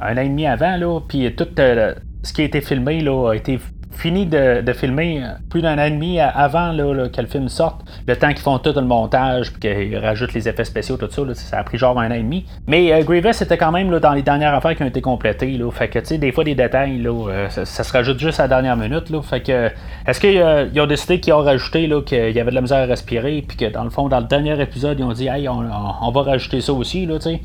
un 0.00 0.16
an 0.16 0.20
et 0.20 0.28
demi 0.28 0.46
avant, 0.46 0.76
là. 0.76 1.00
Puis 1.06 1.34
tout 1.34 1.48
ce 1.56 2.32
qui 2.32 2.42
a 2.42 2.44
été 2.44 2.60
filmé, 2.60 3.00
là, 3.00 3.30
a 3.30 3.34
été 3.34 3.58
fini 3.92 4.26
de, 4.26 4.72
filmer 4.72 5.22
plus 5.50 5.62
d'un 5.62 5.78
an 5.78 5.84
et 5.84 5.90
demi 5.90 6.18
avant 6.18 6.72
là, 6.72 7.08
que 7.08 7.20
le 7.20 7.26
film 7.26 7.48
sorte. 7.48 7.82
Le 8.06 8.16
temps 8.16 8.28
qu'ils 8.28 8.38
font 8.38 8.58
tout 8.58 8.72
le 8.74 8.82
montage, 8.82 9.52
puis 9.52 9.60
qu'ils 9.60 9.98
rajoutent 9.98 10.34
les 10.34 10.48
effets 10.48 10.64
spéciaux, 10.64 10.96
tout 10.96 11.08
ça, 11.10 11.22
ça 11.34 11.58
a 11.58 11.64
pris 11.64 11.78
genre 11.78 11.98
un 11.98 12.10
an 12.10 12.14
et 12.14 12.22
demi. 12.22 12.44
Mais 12.66 12.92
euh, 12.92 13.02
Grievous 13.02 13.42
était 13.42 13.56
quand 13.56 13.72
même 13.72 13.90
là, 13.90 14.00
dans 14.00 14.12
les 14.12 14.22
dernières 14.22 14.54
affaires 14.54 14.74
qui 14.74 14.82
ont 14.82 14.86
été 14.86 15.00
complétées. 15.00 15.52
Là, 15.52 15.70
fait 15.70 15.88
que, 15.88 15.98
tu 15.98 16.06
sais, 16.06 16.18
des 16.18 16.32
fois, 16.32 16.44
des 16.44 16.54
détails, 16.54 16.98
là, 16.98 17.28
euh, 17.28 17.48
ça, 17.48 17.64
se 17.64 17.92
rajoute 17.92 18.18
juste 18.18 18.40
à 18.40 18.44
la 18.44 18.48
dernière 18.48 18.76
minute. 18.76 19.10
Là, 19.10 19.22
fait 19.22 19.42
que, 19.42 19.70
est-ce 20.06 20.20
qu'ils 20.20 20.38
euh, 20.38 20.66
ont 20.76 20.86
décidé 20.86 21.20
qu'ils 21.20 21.32
ont 21.32 21.42
rajouté 21.42 21.88
qu'il 22.06 22.30
y 22.30 22.40
avait 22.40 22.50
de 22.50 22.54
la 22.54 22.60
misère 22.60 22.78
à 22.78 22.86
respirer, 22.86 23.44
puis 23.46 23.56
que 23.56 23.66
dans 23.66 23.84
le 23.84 23.90
fond, 23.90 24.08
dans 24.08 24.20
le 24.20 24.26
dernier 24.26 24.60
épisode, 24.60 24.98
ils 24.98 25.04
ont 25.04 25.12
dit, 25.12 25.28
hey, 25.28 25.48
on, 25.48 26.10
va 26.10 26.22
rajouter 26.22 26.60
ça 26.60 26.72
aussi, 26.72 27.06
là, 27.06 27.16
tu 27.16 27.22
sais. 27.22 27.40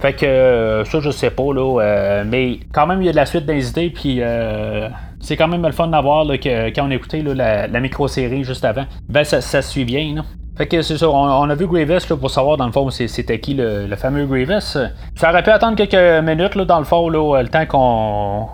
Fait 0.00 0.12
que 0.12 0.84
ça, 0.86 1.00
je 1.00 1.10
sais 1.10 1.30
pas, 1.30 1.52
là. 1.52 2.22
mais 2.24 2.60
quand 2.72 2.86
même, 2.86 3.02
il 3.02 3.06
y 3.06 3.08
a 3.08 3.12
de 3.12 3.16
la 3.16 3.26
suite 3.26 3.46
des 3.46 3.68
idées, 3.68 3.90
puis 3.90 4.20
c'est 5.20 5.36
quand 5.36 5.48
même 5.48 5.64
le 5.64 5.72
fun 5.72 5.88
d'avoir 5.88 6.26
quand 6.26 6.82
on 6.82 6.90
écoutait 6.90 7.22
la, 7.22 7.80
micro-série 7.80 8.44
juste 8.44 8.64
avant, 8.64 8.84
ben 9.08 9.24
ça, 9.24 9.40
ça 9.40 9.62
suit 9.62 9.84
bien. 9.84 10.24
Fait 10.56 10.66
que 10.66 10.82
c'est 10.82 10.98
ça, 10.98 11.08
on, 11.08 11.48
a 11.48 11.54
vu 11.54 11.66
Grievous 11.68 12.08
là, 12.10 12.16
pour 12.16 12.30
savoir 12.30 12.56
dans 12.56 12.66
le 12.66 12.72
fond 12.72 12.90
c'était 12.90 13.38
qui 13.38 13.54
le, 13.54 13.94
fameux 13.96 14.26
Grievous. 14.26 14.60
Ça 14.60 15.30
aurait 15.30 15.42
pu 15.42 15.50
attendre 15.50 15.76
quelques 15.76 16.24
minutes 16.24 16.54
là, 16.54 16.64
dans 16.64 16.78
le 16.78 16.84
fond, 16.84 17.08
le 17.08 17.48
temps 17.48 17.66
qu'on 17.66 18.48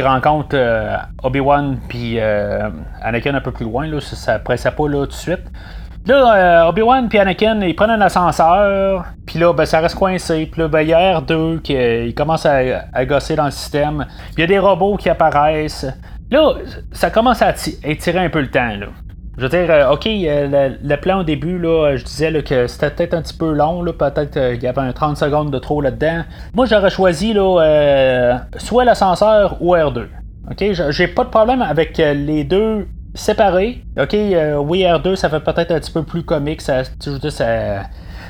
rencontre 0.00 0.50
euh, 0.54 0.96
Obi-Wan 1.22 1.78
puis 1.88 2.20
euh, 2.20 2.68
Anakin 3.02 3.34
un 3.34 3.40
peu 3.40 3.52
plus 3.52 3.64
loin, 3.64 3.86
là, 3.86 4.00
ça, 4.00 4.16
ça 4.16 4.38
pressait 4.38 4.70
pas 4.70 4.88
là 4.88 5.00
tout 5.00 5.06
de 5.06 5.12
suite. 5.12 5.44
Là, 6.06 6.64
euh, 6.64 6.68
Obi-Wan 6.68 7.08
et 7.12 7.18
Anakin, 7.18 7.60
ils 7.60 7.76
prennent 7.76 7.90
un 7.90 8.00
ascenseur, 8.00 9.04
puis 9.26 9.38
là, 9.38 9.52
ben, 9.52 9.66
ça 9.66 9.80
reste 9.80 9.94
coincé. 9.94 10.48
Puis 10.50 10.62
là, 10.62 10.68
ben, 10.68 10.80
il 10.80 10.88
y 10.88 10.94
a 10.94 11.20
R2 11.20 11.60
qui 11.60 11.74
il 11.74 12.14
commence 12.14 12.46
à, 12.46 13.04
gosser 13.04 13.36
dans 13.36 13.44
le 13.44 13.50
système. 13.50 14.06
Puis 14.34 14.34
il 14.38 14.40
y 14.40 14.44
a 14.44 14.46
des 14.46 14.58
robots 14.58 14.96
qui 14.96 15.10
apparaissent. 15.10 15.86
Là, 16.30 16.54
ça 16.92 17.10
commence 17.10 17.42
à 17.42 17.54
étirer 17.84 18.18
un 18.18 18.30
peu 18.30 18.40
le 18.40 18.50
temps, 18.50 18.76
là. 18.78 18.86
Je 19.38 19.44
veux 19.44 19.50
dire, 19.50 19.70
euh, 19.70 19.92
OK, 19.92 20.06
euh, 20.06 20.70
le, 20.82 20.96
plan 20.96 21.20
au 21.20 21.22
début, 21.22 21.58
là, 21.58 21.96
je 21.96 22.02
disais 22.02 22.42
que 22.42 22.66
c'était 22.66 22.90
peut-être 22.90 23.14
un 23.14 23.22
petit 23.22 23.36
peu 23.36 23.52
long, 23.52 23.84
peut-être 23.84 24.32
qu'il 24.32 24.62
y 24.62 24.66
avait 24.66 24.80
un 24.80 24.92
30 24.92 25.16
secondes 25.16 25.52
de 25.52 25.58
trop 25.60 25.80
là-dedans. 25.80 26.24
Moi, 26.54 26.66
j'aurais 26.66 26.90
choisi 26.90 27.32
là, 27.34 28.40
soit 28.56 28.84
l'ascenseur 28.84 29.56
ou 29.60 29.76
R2. 29.76 30.06
OK, 30.50 30.64
j'ai 30.90 31.06
pas 31.06 31.22
de 31.22 31.28
problème 31.28 31.62
avec 31.62 31.98
les 31.98 32.42
deux 32.42 32.88
séparés. 33.14 33.84
Ok, 33.98 34.14
euh, 34.14 34.56
oui, 34.56 34.80
R2, 34.82 35.16
ça 35.16 35.28
fait 35.28 35.40
peut-être 35.40 35.72
un 35.72 35.80
petit 35.80 35.92
peu 35.92 36.02
plus 36.02 36.22
comique. 36.22 36.60
Ça, 36.60 36.82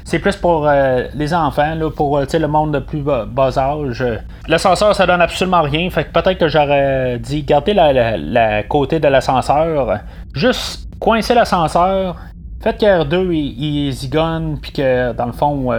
c'est 0.04 0.18
plus 0.18 0.37
pour 0.37 0.66
euh, 0.66 1.04
les 1.14 1.35
enfants, 1.35 1.75
là, 1.75 1.90
pour 1.90 2.18
euh, 2.18 2.25
le 2.32 2.47
monde 2.47 2.73
de 2.73 2.78
plus 2.78 3.02
bas, 3.02 3.58
âge. 3.58 4.04
L'ascenseur, 4.47 4.94
ça 4.94 5.06
donne 5.06 5.20
absolument 5.20 5.62
rien. 5.62 5.88
Fait 5.90 6.04
que 6.04 6.12
peut-être 6.12 6.38
que 6.38 6.49
j'aurais 6.49 7.18
dit 7.18 7.42
garder 7.42 7.75
la, 7.75 8.62
côté 8.62 9.00
de 9.00 9.08
l'ascenseur. 9.08 9.99
Juste 10.35 10.88
coincer 10.99 11.35
l'ascenseur. 11.35 12.16
Faites 12.61 12.78
que 12.78 12.87
R2 12.87 13.32
il, 13.32 13.92
zigonne, 13.92 14.58
puis 14.61 14.73
que 14.73 15.12
dans 15.12 15.26
le 15.26 15.32
fond, 15.32 15.70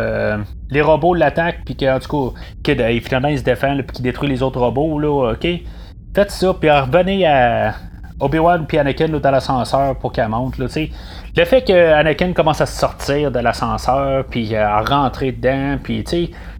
les 0.69 0.81
robots 0.81 1.13
l'attaquent, 1.13 1.65
puis 1.65 1.75
qu'en 1.75 1.99
tout 1.99 2.31
cas, 2.63 2.73
que, 2.75 2.99
finalement 2.99 3.27
il 3.27 3.39
se 3.39 3.43
défend, 3.43 3.75
puis 3.75 3.97
qu'il 3.97 4.03
détruit 4.03 4.29
les 4.29 4.41
autres 4.41 4.59
robots, 4.59 4.97
là, 4.97 5.33
ok? 5.33 5.45
Faites 6.15 6.31
ça, 6.31 6.53
puis 6.53 6.71
revenez 6.71 7.27
à, 7.27 7.73
Obi-Wan 8.19 8.65
puis 8.67 8.77
Anakin 8.77 9.07
dans 9.07 9.31
l'ascenseur 9.31 9.95
pour 9.97 10.11
qu'elle 10.11 10.27
monte. 10.27 10.57
Le 10.57 10.67
fait 10.67 11.61
que 11.61 11.93
Anakin 11.93 12.33
commence 12.33 12.61
à 12.61 12.65
sortir 12.65 13.31
de 13.31 13.39
l'ascenseur 13.39 14.25
puis 14.25 14.55
à 14.55 14.81
rentrer 14.81 15.31
dedans, 15.31 15.77
puis 15.81 16.03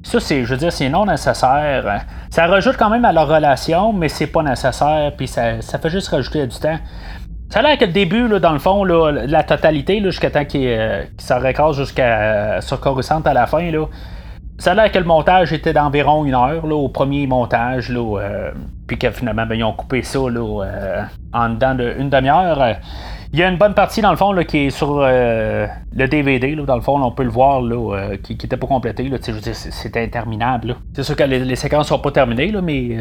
ça 0.03 0.19
c'est, 0.19 0.45
je 0.45 0.51
veux 0.51 0.57
dire, 0.57 0.71
c'est 0.71 0.89
non 0.89 1.05
nécessaire. 1.05 2.05
Ça 2.29 2.47
rajoute 2.47 2.77
quand 2.77 2.89
même 2.89 3.05
à 3.05 3.11
leur 3.11 3.27
relation, 3.27 3.93
mais 3.93 4.09
c'est 4.09 4.27
pas 4.27 4.43
nécessaire, 4.43 5.13
puis 5.17 5.27
ça, 5.27 5.61
ça, 5.61 5.79
fait 5.79 5.89
juste 5.89 6.09
rajouter 6.09 6.45
du 6.47 6.57
temps. 6.57 6.77
Ça 7.49 7.59
a 7.59 7.61
l'air 7.63 7.77
que 7.77 7.85
le 7.85 7.91
début, 7.91 8.27
là, 8.27 8.39
dans 8.39 8.53
le 8.53 8.59
fond, 8.59 8.83
là, 8.83 9.11
la 9.11 9.43
totalité, 9.43 10.01
jusqu'à 10.03 10.29
temps 10.29 10.45
qu'il 10.45 10.67
euh, 10.67 11.03
qu 11.17 11.73
jusqu'à 11.73 12.19
euh, 12.19 12.61
sur 12.61 12.79
Coruscant 12.79 13.21
à 13.21 13.33
la 13.33 13.47
fin, 13.47 13.71
là, 13.71 13.85
ça 14.59 14.73
a 14.73 14.75
l'air 14.75 14.91
que 14.91 14.99
le 14.99 15.05
montage 15.05 15.53
était 15.53 15.71
d'environ 15.71 16.25
une 16.25 16.35
heure 16.35 16.67
là, 16.67 16.75
au 16.75 16.89
premier 16.89 17.25
montage, 17.27 17.89
là, 17.89 18.19
euh, 18.19 18.51
puis 18.87 18.97
que 18.97 19.09
finalement 19.09 19.45
ben, 19.45 19.55
ils 19.55 19.63
ont 19.63 19.71
coupé 19.71 20.03
ça 20.03 20.19
là, 20.19 20.63
euh, 20.63 21.03
en 21.33 21.49
dedans 21.49 21.75
d'une 21.75 22.09
demi-heure. 22.09 22.75
Il 23.31 23.39
y 23.39 23.43
a 23.43 23.49
une 23.49 23.57
bonne 23.57 23.73
partie 23.73 24.01
dans 24.01 24.11
le 24.11 24.17
fond 24.17 24.33
là, 24.33 24.43
qui 24.43 24.57
est 24.57 24.69
sur 24.69 24.99
euh, 24.99 25.65
le 25.95 26.07
DVD, 26.07 26.55
là, 26.55 26.65
dans 26.65 26.75
le 26.75 26.81
fond, 26.81 27.01
on 27.01 27.11
peut 27.11 27.23
le 27.23 27.29
voir, 27.29 27.61
là, 27.61 28.17
qui 28.21 28.33
n'était 28.33 28.57
pas 28.57 28.67
complété. 28.67 29.09
C'était 29.53 30.03
interminable. 30.03 30.75
C'est 30.93 31.03
sûr 31.03 31.15
que 31.15 31.23
les, 31.23 31.55
séquences 31.55 31.87
sont 31.87 31.99
pas 31.99 32.11
terminées, 32.11 32.51
mais 32.61 32.97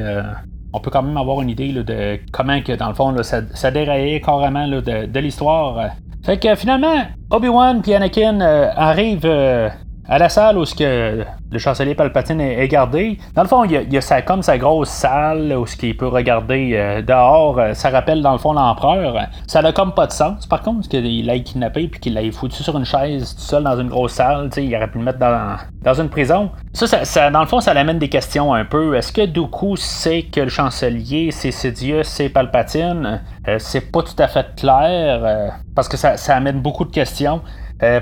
on 0.73 0.81
peut 0.81 0.91
quand 0.91 1.03
même 1.03 1.17
avoir 1.17 1.41
une 1.41 1.49
idée 1.49 1.73
de 1.73 2.21
comment 2.31 2.61
que 2.61 2.73
dans 2.73 2.89
le 2.89 2.95
fond 2.95 3.15
ça, 3.23 3.71
déraillait 3.71 4.21
carrément 4.21 4.69
de, 4.69 5.07
de 5.07 5.21
l'histoire. 5.21 5.93
Fait 6.23 6.39
que 6.39 6.55
finalement, 6.57 7.07
Obi-Wan 7.31 7.81
et 7.87 7.97
Anakin 7.97 8.41
arrivent 8.77 9.71
à 10.09 10.19
la 10.19 10.29
salle 10.31 10.57
où 10.57 10.65
ce 10.65 10.75
que 10.75 11.25
le 11.51 11.59
chancelier 11.59 11.95
Palpatine 11.95 12.41
est, 12.41 12.69
gardé. 12.69 13.19
Dans 13.35 13.43
le 13.43 13.49
fond, 13.49 13.65
il 13.65 13.93
y 13.93 13.97
a, 13.97 14.01
sa, 14.01 14.23
comme 14.23 14.43
sa 14.43 14.57
grosse 14.57 14.89
salle 14.89 15.55
où 15.57 15.67
ce 15.67 15.77
qu'il 15.77 15.97
peut 15.97 16.09
regarder 16.09 16.73
euh, 16.75 17.03
dehors. 17.03 17.59
Euh, 17.59 17.75
ça 17.75 17.91
rappelle 17.91 18.23
dans 18.23 18.33
le 18.33 18.39
fond 18.39 18.53
l'empereur. 18.55 19.27
Ça 19.47 19.61
n'a 19.61 19.73
comme 19.73 19.93
pas 19.93 20.07
de 20.07 20.13
sens. 20.13 20.47
Par 20.47 20.63
contre, 20.63 20.89
qu'il 20.89 21.27
l'ait 21.27 21.43
kidnappé 21.43 21.89
puis 21.89 22.01
qu'il 22.01 22.15
l'ait 22.15 22.31
foutu 22.31 22.63
sur 22.63 22.77
une 22.79 22.87
chaise 22.87 23.35
tout 23.35 23.43
seul 23.43 23.65
dans 23.65 23.79
une 23.79 23.89
grosse 23.89 24.13
salle, 24.13 24.51
il 24.57 24.75
aurait 24.75 24.91
pu 24.91 24.99
le 24.99 25.05
mettre 25.05 25.19
dans, 25.19 25.95
une 25.95 26.09
prison. 26.09 26.51
Ça, 26.73 27.31
dans 27.31 27.41
le 27.41 27.47
fond, 27.47 27.61
ça 27.61 27.75
l'amène 27.75 27.99
des 27.99 28.09
questions 28.09 28.55
un 28.55 28.65
peu. 28.65 28.95
Est-ce 28.95 29.13
que 29.13 29.27
Dooku 29.27 29.77
sait 29.77 30.23
que 30.23 30.41
le 30.41 30.49
chancelier, 30.49 31.31
c'est 31.33 31.51
Sidious, 31.51 32.05
c'est 32.05 32.29
Palpatine? 32.31 33.21
Euh, 33.47 33.57
c'est 33.59 33.91
pas 33.91 34.03
tout 34.03 34.17
à 34.19 34.29
fait 34.29 34.47
clair 34.57 35.53
parce 35.75 35.89
que 35.89 35.97
ça 35.97 36.17
amène 36.35 36.61
beaucoup 36.61 36.85
de 36.85 36.91
questions. 36.91 37.41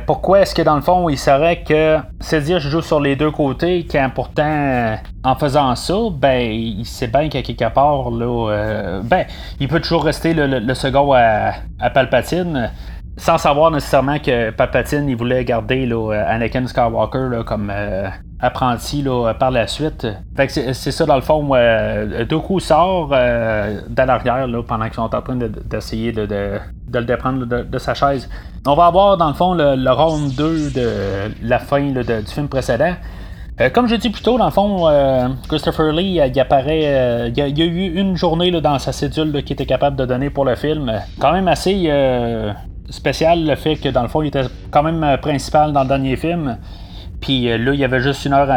Pourquoi 0.06 0.40
est-ce 0.40 0.54
que 0.54 0.62
dans 0.62 0.76
le 0.76 0.83
fond, 0.83 1.09
il 1.09 1.18
saurait 1.18 1.62
que 1.62 1.99
Sidious 2.21 2.61
joue 2.61 2.80
sur 2.80 3.00
les 3.00 3.14
deux 3.14 3.30
côtés, 3.30 3.87
quand 3.90 4.11
pourtant, 4.14 4.97
en 5.23 5.35
faisant 5.35 5.75
ça, 5.76 5.95
ben, 6.12 6.40
il 6.40 6.85
sait 6.87 7.09
bien 7.09 7.28
qu'à 7.28 7.42
quelque 7.42 7.68
part, 7.73 8.11
là, 8.11 9.00
ben, 9.02 9.26
il 9.61 9.68
peut 9.68 9.80
toujours 9.80 10.04
rester 10.04 10.33
le, 10.35 10.75
second 10.75 11.12
à, 11.12 11.52
à 11.78 11.90
Palpatine 11.90 12.71
sans 13.18 13.38
savoir 13.38 13.71
nécessairement 13.71 14.18
que 14.18 14.50
Palpatine 14.50 15.09
il 15.09 15.16
voulait 15.16 15.45
garder 15.45 15.87
là, 15.87 16.12
Anakin 16.28 16.66
Skywalker 16.66 17.42
comme 17.47 17.73
apprenti 18.40 19.02
là, 19.02 19.33
par 19.35 19.50
la 19.50 19.66
suite. 19.66 20.07
Fait 20.37 20.47
que 20.47 20.52
c'est, 20.52 20.90
ça 20.90 21.07
dans 21.07 21.16
le 21.16 21.23
fond. 21.23 21.49
Euh, 21.55 22.25
Doku 22.25 22.61
sort 22.61 23.11
euh, 23.12 23.81
l'arrière 23.97 24.47
là, 24.47 24.62
pendant 24.62 24.85
qu'ils 24.87 24.95
sont 24.95 25.14
en 25.14 25.23
train 25.23 25.37
d'essayer 25.37 26.12
de, 26.12 26.26
le 26.93 27.05
déprendre 27.05 27.47
de, 27.47 27.78
sa 27.78 27.95
chaise. 27.95 28.28
On 28.66 28.75
va 28.75 28.87
avoir 28.87 29.16
dans 29.16 29.28
le 29.28 29.35
fond 29.35 29.55
le, 29.55 29.90
round 29.90 30.35
2 30.35 30.71
de 30.71 30.90
la 31.43 31.59
fin 31.59 31.81
du 31.90 32.02
film 32.26 32.49
précédent. 32.49 32.95
Euh, 33.59 33.71
comme 33.71 33.88
je 33.88 33.95
dis 33.95 34.11
plus 34.11 34.23
tôt, 34.23 34.37
dans 34.37 34.45
le 34.45 34.50
fond, 34.50 34.87
euh, 34.87 35.28
Christopher 35.49 35.90
Lee, 35.93 36.21
il 36.23 36.40
apparaît. 36.40 37.31
il, 37.31 37.38
y 37.38 37.62
a, 37.62 37.64
eu 37.64 37.99
une 37.99 38.14
journée 38.14 38.50
là, 38.50 38.61
dans 38.61 38.78
sa 38.78 38.93
cédule 38.93 39.43
qui 39.45 39.55
était 39.55 39.64
capable 39.64 39.97
de 39.97 40.05
donner 40.05 40.28
pour 40.28 40.45
le 40.45 40.57
film. 40.57 40.93
Quand 41.19 41.33
même 41.33 41.49
assez 41.49 41.90
spécial 42.90 43.47
le 43.47 43.57
fait 43.57 43.76
que 43.76 43.88
dans 43.88 44.02
le 44.02 44.09
fond, 44.09 44.21
il 44.21 44.28
était 44.28 44.45
quand 44.71 44.83
même 44.83 45.16
principal 45.23 45.73
dans 45.73 45.85
le 45.85 45.88
dernier 45.88 46.16
film. 46.16 46.59
Puis 47.26 47.50
euh, 47.50 47.59
là, 47.59 47.75
il 47.75 47.80
y 47.80 47.85
avait 47.85 48.00
juste 48.00 48.25
une 48.25 48.35
heure 48.35 48.49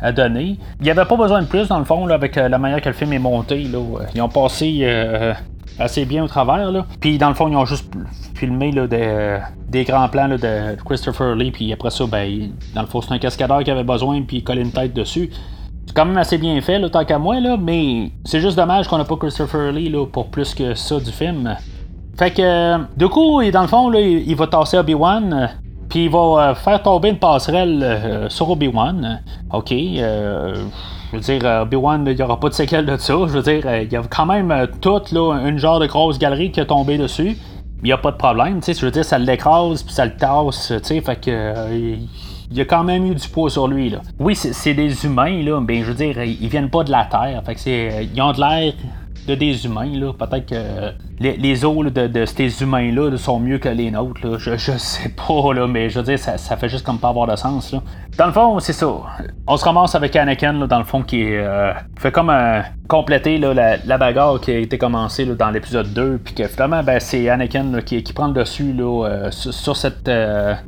à, 0.00 0.10
donner. 0.10 0.58
Il 0.80 0.84
n'y 0.84 0.90
avait 0.90 1.04
pas 1.04 1.16
besoin 1.16 1.40
de 1.40 1.46
plus, 1.46 1.68
dans 1.68 1.78
le 1.78 1.84
fond, 1.84 2.04
avec 2.08 2.36
euh, 2.36 2.48
la 2.48 2.58
manière 2.58 2.80
que 2.82 2.88
le 2.88 2.94
film 2.94 3.12
est 3.12 3.20
monté. 3.20 3.60
Ils 3.60 4.20
ont 4.20 4.28
passé 4.28 4.80
euh, 4.82 5.32
assez 5.78 6.04
bien 6.04 6.24
au 6.24 6.26
travers. 6.26 6.84
Puis 6.98 7.16
dans 7.16 7.28
le 7.28 7.36
fond, 7.36 7.46
ils 7.46 7.54
ont 7.54 7.64
juste 7.64 7.94
filmé 8.34 8.72
des, 8.72 9.84
grands 9.84 10.08
plans 10.08 10.28
de 10.30 10.74
Christopher 10.84 11.36
Lee. 11.36 11.52
Puis 11.52 11.72
après 11.72 11.90
ça, 11.90 12.06
ben, 12.08 12.50
dans 12.74 12.80
le 12.80 12.88
fond, 12.88 13.00
c'est 13.02 13.14
un 13.14 13.20
cascadeur 13.20 13.62
qui 13.62 13.70
avait 13.70 13.84
besoin, 13.84 14.20
puis 14.22 14.38
il 14.38 14.42
collait 14.42 14.62
une 14.62 14.72
tête 14.72 14.94
dessus. 14.94 15.30
C'est 15.86 15.94
quand 15.94 16.04
même 16.04 16.18
assez 16.18 16.38
bien 16.38 16.60
fait, 16.60 16.80
là, 16.80 16.90
tant 16.90 17.04
qu'à 17.04 17.20
moi, 17.20 17.36
mais 17.56 18.10
c'est 18.24 18.40
juste 18.40 18.56
dommage 18.56 18.88
qu'on 18.88 18.98
n'a 18.98 19.04
pas 19.04 19.14
Christopher 19.14 19.70
Lee 19.70 19.94
pour 20.10 20.26
plus 20.26 20.56
que 20.56 20.74
ça 20.74 20.98
du 20.98 21.12
film. 21.12 21.54
Fait 22.18 22.32
que, 22.32 22.78
du 22.96 23.08
coup, 23.08 23.40
dans 23.52 23.62
le 23.62 23.68
fond, 23.68 23.90
là, 23.90 24.00
il 24.00 24.34
va 24.34 24.48
tasser 24.48 24.76
Obi-Wan. 24.76 25.50
Puis 25.88 26.04
il 26.04 26.10
va 26.10 26.18
euh, 26.18 26.54
faire 26.54 26.82
tomber 26.82 27.10
une 27.10 27.18
passerelle 27.18 27.82
euh, 27.82 28.28
sur 28.28 28.50
Obi-Wan. 28.50 29.22
OK. 29.52 29.72
Euh, 29.72 30.54
je 31.10 31.16
veux 31.16 31.22
dire, 31.22 31.62
Obi-Wan, 31.62 32.04
il 32.06 32.14
n'y 32.14 32.22
aura 32.22 32.38
pas 32.38 32.50
de 32.50 32.54
séquelles 32.54 32.84
de 32.84 32.96
ça. 32.98 33.14
Je 33.14 33.38
veux 33.38 33.42
dire, 33.42 33.64
il 33.82 33.90
y 33.90 33.96
a 33.96 34.02
quand 34.02 34.26
même 34.26 34.68
tout, 34.82 35.00
là, 35.12 35.34
une 35.46 35.58
genre 35.58 35.80
de 35.80 35.86
grosse 35.86 36.18
galerie 36.18 36.52
qui 36.52 36.60
est 36.60 36.66
tombée 36.66 36.98
dessus. 36.98 37.38
Il 37.82 37.84
n'y 37.84 37.92
a 37.92 37.96
pas 37.96 38.10
de 38.10 38.16
problème. 38.16 38.60
Je 38.66 38.84
veux 38.84 38.90
dire, 38.90 39.04
ça 39.04 39.18
l'écrase, 39.18 39.82
puis 39.82 39.94
ça 39.94 40.04
le 40.04 40.16
tasse, 40.16 40.72
tu 40.76 40.80
sais. 40.82 41.00
Fait 41.00 41.18
que. 41.18 41.74
il 42.50 42.56
y 42.56 42.60
a 42.60 42.64
quand 42.66 42.84
même 42.84 43.06
eu 43.06 43.14
du 43.14 43.28
poids 43.28 43.48
sur 43.48 43.68
lui. 43.68 43.88
Là. 43.88 44.00
Oui, 44.18 44.34
c'est 44.34 44.74
des 44.74 45.06
humains, 45.06 45.42
là, 45.42 45.60
mais 45.66 45.78
je 45.80 45.84
veux 45.84 45.94
dire, 45.94 46.22
ils 46.22 46.48
viennent 46.48 46.70
pas 46.70 46.84
de 46.84 46.90
la 46.90 47.06
Terre. 47.06 47.42
Fait 47.46 47.54
que 47.54 48.02
ils 48.02 48.20
ont 48.20 48.32
de 48.32 48.40
l'air 48.40 48.74
de 49.28 49.34
des 49.34 49.66
humains. 49.66 49.92
Là. 49.92 50.12
Peut-être 50.12 50.46
que 50.46 50.92
les, 51.20 51.36
les 51.36 51.64
os 51.64 51.92
de, 51.92 52.24
ces 52.24 52.62
humains-là 52.62 53.16
sont 53.16 53.38
mieux 53.38 53.58
que 53.58 53.68
les 53.68 53.90
nôtres. 53.90 54.26
Là. 54.26 54.38
Je, 54.38 54.56
je 54.56 54.72
sais 54.72 55.10
pas, 55.10 55.52
là, 55.54 55.66
mais 55.66 55.90
je 55.90 55.98
veux 55.98 56.04
dire, 56.04 56.18
ça, 56.18 56.38
ça 56.38 56.56
fait 56.56 56.68
juste 56.68 56.84
comme 56.84 56.98
pas 56.98 57.10
avoir 57.10 57.26
de 57.26 57.36
sens. 57.36 57.72
Là. 57.72 57.82
Dans 58.16 58.26
le 58.26 58.32
fond, 58.32 58.58
c'est 58.58 58.72
ça. 58.72 58.88
On 59.46 59.56
se 59.56 59.62
commence 59.62 59.94
avec 59.94 60.16
Anakin, 60.16 60.54
là, 60.54 60.66
dans 60.66 60.78
le 60.78 60.84
fond, 60.84 61.02
qui 61.02 61.24
euh, 61.24 61.72
fait 61.98 62.10
comme 62.10 62.30
euh, 62.30 62.60
compléter 62.88 63.38
là, 63.38 63.78
la, 63.84 63.98
bagarre 63.98 64.40
qui 64.40 64.50
a 64.50 64.58
été 64.58 64.78
commencée 64.78 65.24
là, 65.24 65.34
dans 65.34 65.50
l'épisode 65.50 65.92
2, 65.92 66.18
puis 66.24 66.34
que 66.34 66.48
finalement, 66.48 66.82
ben, 66.82 66.98
c'est 66.98 67.28
Anakin 67.28 67.80
qui, 67.82 68.02
qui, 68.02 68.12
prend 68.12 68.28
le 68.28 68.32
dessus 68.32 68.72
là, 68.72 69.06
euh, 69.06 69.30
sur, 69.30 69.76
cette 69.76 70.10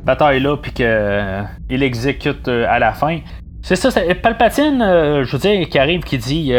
bataille-là, 0.05 0.59
puis 0.59 0.73
qu'il 0.73 1.83
exécute 1.83 2.47
à 2.47 2.79
la 2.79 2.93
fin. 2.93 3.19
C'est 3.62 3.76
ça, 3.76 3.90
c'est 3.90 4.14
Palpatine, 4.14 4.79
je 4.79 5.33
veux 5.33 5.38
dire, 5.38 5.69
qui 5.69 5.79
arrive, 5.79 6.02
qui 6.02 6.19
dit 6.19 6.52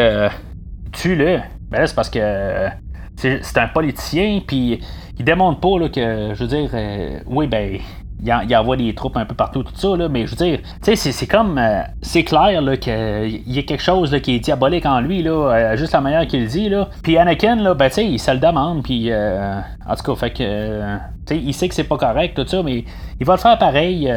Tue-le. 0.92 1.40
Ben 1.72 1.88
c'est 1.88 1.96
parce 1.96 2.10
que 2.10 2.70
c'est 3.16 3.58
un 3.58 3.68
politicien, 3.68 4.42
puis 4.46 4.80
il 5.18 5.26
démontre 5.26 5.60
pas 5.60 5.80
là, 5.80 5.90
que, 5.90 6.34
je 6.34 6.44
veux 6.44 6.48
dire, 6.48 6.70
euh, 6.74 7.20
oui, 7.28 7.48
ben, 7.48 7.78
il, 8.24 8.56
envoie 8.56 8.78
des 8.78 8.94
troupes 8.94 9.18
un 9.18 9.26
peu 9.26 9.36
partout, 9.36 9.64
tout 9.64 9.76
ça, 9.76 9.96
là, 9.96 10.10
mais 10.10 10.26
je 10.26 10.32
veux 10.32 10.46
dire, 10.46 10.60
tu 10.84 10.96
sais, 10.96 11.12
c'est 11.12 11.28
comme, 11.28 11.58
euh, 11.58 11.82
c'est 12.02 12.24
clair 12.24 12.60
qu'il 12.80 13.42
y 13.48 13.60
a 13.60 13.64
quelque 13.64 13.82
chose 13.82 14.12
là, 14.12 14.20
qui 14.20 14.36
est 14.36 14.40
diabolique 14.40 14.86
en 14.86 15.00
lui, 15.00 15.24
là, 15.24 15.32
euh, 15.32 15.78
juste 15.78 15.94
la 15.94 16.02
manière 16.02 16.28
qu'il 16.28 16.48
dit, 16.48 16.70
là. 16.70 16.90
Puis 17.04 17.18
Anakin, 17.18 17.58
là, 17.58 17.74
ben, 17.74 17.90
tu 17.90 17.96
sais, 17.96 18.06
il 18.06 18.20
se 18.20 18.32
le 18.32 18.40
demande, 18.40 18.84
puis, 18.84 19.12
en 19.14 19.96
tout 19.96 20.04
cas, 20.04 20.16
fait 20.16 20.32
que, 20.32 20.98
tu 21.28 21.36
sais, 21.36 21.38
il 21.38 21.54
sait 21.54 21.70
que 21.70 21.76
c'est 21.76 21.84
pas 21.84 21.98
correct, 21.98 22.36
tout 22.36 22.48
ça, 22.48 22.64
mais 22.64 22.86
il 23.20 23.26
va 23.26 23.34
le 23.34 23.40
faire 23.40 23.58
pareil. 23.58 24.12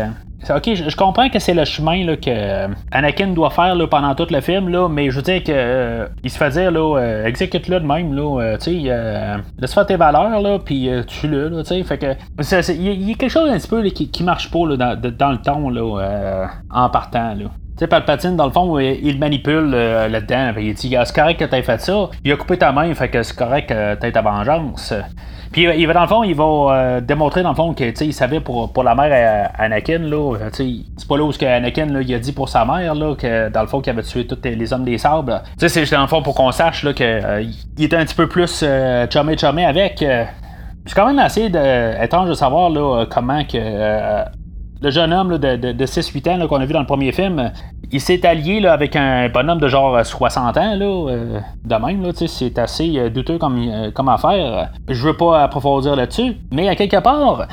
Ok, 0.51 0.75
je, 0.75 0.97
comprends 0.97 1.29
que 1.31 1.39
c'est 1.39 1.55
le 1.55 1.65
chemin 1.65 2.17
que 2.17 2.29
euh, 2.29 2.69
Anakin 2.91 3.29
doit 3.29 3.51
faire 3.51 3.77
pendant 3.89 4.15
tout 4.15 4.27
le 4.31 4.41
film, 4.41 4.89
mais 4.89 5.11
je 5.11 5.17
veux 5.17 5.23
dire 5.23 5.43
que 5.43 5.53
euh, 5.53 6.07
il 6.23 6.31
se 6.31 6.37
fait 6.37 6.51
dire 6.51 6.71
là, 6.71 6.99
euh, 6.99 7.25
exécute-le 7.25 7.81
de 7.81 7.87
même, 7.87 8.13
là, 8.15 8.57
tu 8.59 8.83
sais, 8.83 9.41
laisse 9.59 9.73
faire 9.73 9.87
tes 9.87 9.97
valeurs, 9.97 10.63
puis 10.65 10.91
tue-le, 11.07 11.51
tu 11.63 11.65
sais, 11.65 11.83
fait 11.83 11.99
que 11.99 12.73
il 12.73 13.09
y, 13.09 13.13
a 13.13 13.15
quelque 13.15 13.31
chose 13.31 13.51
un 13.51 13.59
petit 13.59 13.69
peu 13.69 13.83
qui, 13.89 14.23
marche 14.23 14.51
pas 14.51 14.77
dans, 14.77 15.01
dans, 15.01 15.33
le 15.33 15.39
ton 15.39 15.71
là, 15.71 16.49
en 16.71 16.91
partant, 16.91 17.35
là. 17.35 17.47
Tu 17.77 17.81
sais, 17.81 17.87
Palpatine, 17.89 18.37
dans 18.37 18.47
le 18.47 18.53
fond, 18.53 18.79
il 18.79 19.19
manipule 19.19 19.71
là-dedans. 19.71 20.53
Il 20.59 20.75
dit 20.75 20.97
C'est 21.05 21.15
correct 21.15 21.41
que 21.41 21.45
t'aies 21.45 21.63
fait 21.63 21.81
ça. 21.81 22.09
Il 22.25 22.31
a 22.31 22.37
coupé 22.37 22.57
ta 22.57 22.71
main, 22.71 22.95
fait 22.95 23.09
que 23.09 23.23
c'est 23.23 23.37
correct 23.37 23.69
que 23.69 23.95
t'aies 23.97 24.13
ta 24.13 24.23
vengeance. 24.23 24.95
Puis 25.55 25.63
il 25.63 25.87
va 25.87 25.93
dans 25.93 26.01
le 26.03 26.09
fond, 26.09 26.25
il 26.25 26.35
va 26.35 26.45
euh, 26.45 27.01
démontrer 27.01 27.45
dans 27.45 27.51
le 27.51 27.55
fond 27.55 27.75
que 27.75 28.05
il 28.05 28.13
savait 28.13 28.41
pour, 28.41 28.73
pour 28.73 28.83
la 28.83 28.97
mère 28.97 29.53
Anakin 29.57 29.99
là, 29.99 30.35
euh, 30.35 30.51
c'est 30.53 31.09
pas 31.09 31.17
là 31.17 31.23
où 31.23 31.31
que 31.31 31.47
Anakin 31.47 31.87
là, 31.87 32.01
il 32.03 32.13
a 32.13 32.19
dit 32.19 32.33
pour 32.33 32.49
sa 32.49 32.65
mère 32.65 32.93
là 32.93 33.15
que 33.15 33.49
dans 33.51 33.61
le 33.61 33.69
fond 33.69 33.81
qu'il 33.81 33.93
avait 33.93 34.03
tué 34.03 34.27
tous 34.27 34.41
les 34.43 34.73
hommes 34.73 34.85
des 34.85 34.99
sables. 34.99 35.43
Tu 35.57 35.69
sais 35.69 35.87
c'est 35.87 35.95
dans 35.95 36.03
le 36.03 36.09
fond 36.09 36.23
pour 36.23 36.35
qu'on 36.35 36.51
sache 36.51 36.83
là 36.83 36.93
que 36.93 37.05
euh, 37.05 37.45
était 37.79 37.95
un 37.95 38.05
petit 38.05 38.17
peu 38.17 38.29
plus 38.29 38.65
euh, 38.65 39.07
chumé 39.09 39.39
chumé 39.39 39.65
avec. 39.65 39.99
c'est 40.01 40.95
quand 40.97 41.07
même 41.07 41.21
assez 41.21 41.49
de, 41.49 42.03
étrange 42.03 42.29
de 42.31 42.35
savoir 42.35 42.69
là 42.69 43.07
comment 43.09 43.45
que 43.45 44.25
le 44.85 44.91
jeune 44.91 45.15
homme 45.15 45.39
de, 45.39 45.57
de, 45.57 45.87
6-8 45.87 46.31
ans 46.43 46.47
qu'on 46.47 46.61
a 46.61 46.67
vu 46.67 46.75
dans 46.75 46.81
le 46.81 46.87
premier 46.87 47.11
film, 47.11 47.51
il 47.91 48.01
s'est 48.03 48.27
allié 48.27 48.67
avec 48.67 48.97
un 48.97 49.31
bonhomme 49.31 49.59
de 49.59 49.67
genre 49.67 50.05
60 50.05 50.59
ans, 50.59 50.75
là, 50.77 50.85
euh, 50.85 51.41
de 51.65 51.75
même, 51.75 52.13
c'est 52.13 52.59
assez 52.59 52.99
euh, 52.99 53.09
douteux 53.09 53.39
comme, 53.39 53.59
euh, 53.67 53.91
comme 53.93 54.11
affaire. 54.11 54.73
Je 54.91 55.07
veux 55.07 55.17
pas 55.17 55.43
approfondir 55.43 55.97
là-dessus, 55.97 56.37
mais 56.53 56.69
à 56.69 56.77
quelque 56.77 57.01
part, 57.01 57.49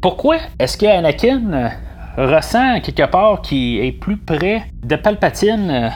pourquoi 0.00 0.36
est-ce 0.60 0.78
qu'Anakin 0.78 1.70
ressent 2.16 2.80
quelque 2.80 3.10
part 3.10 3.42
qu'il 3.42 3.84
est 3.84 3.90
plus 3.90 4.16
près 4.16 4.62
de 4.84 4.94
Palpatine 4.94 5.90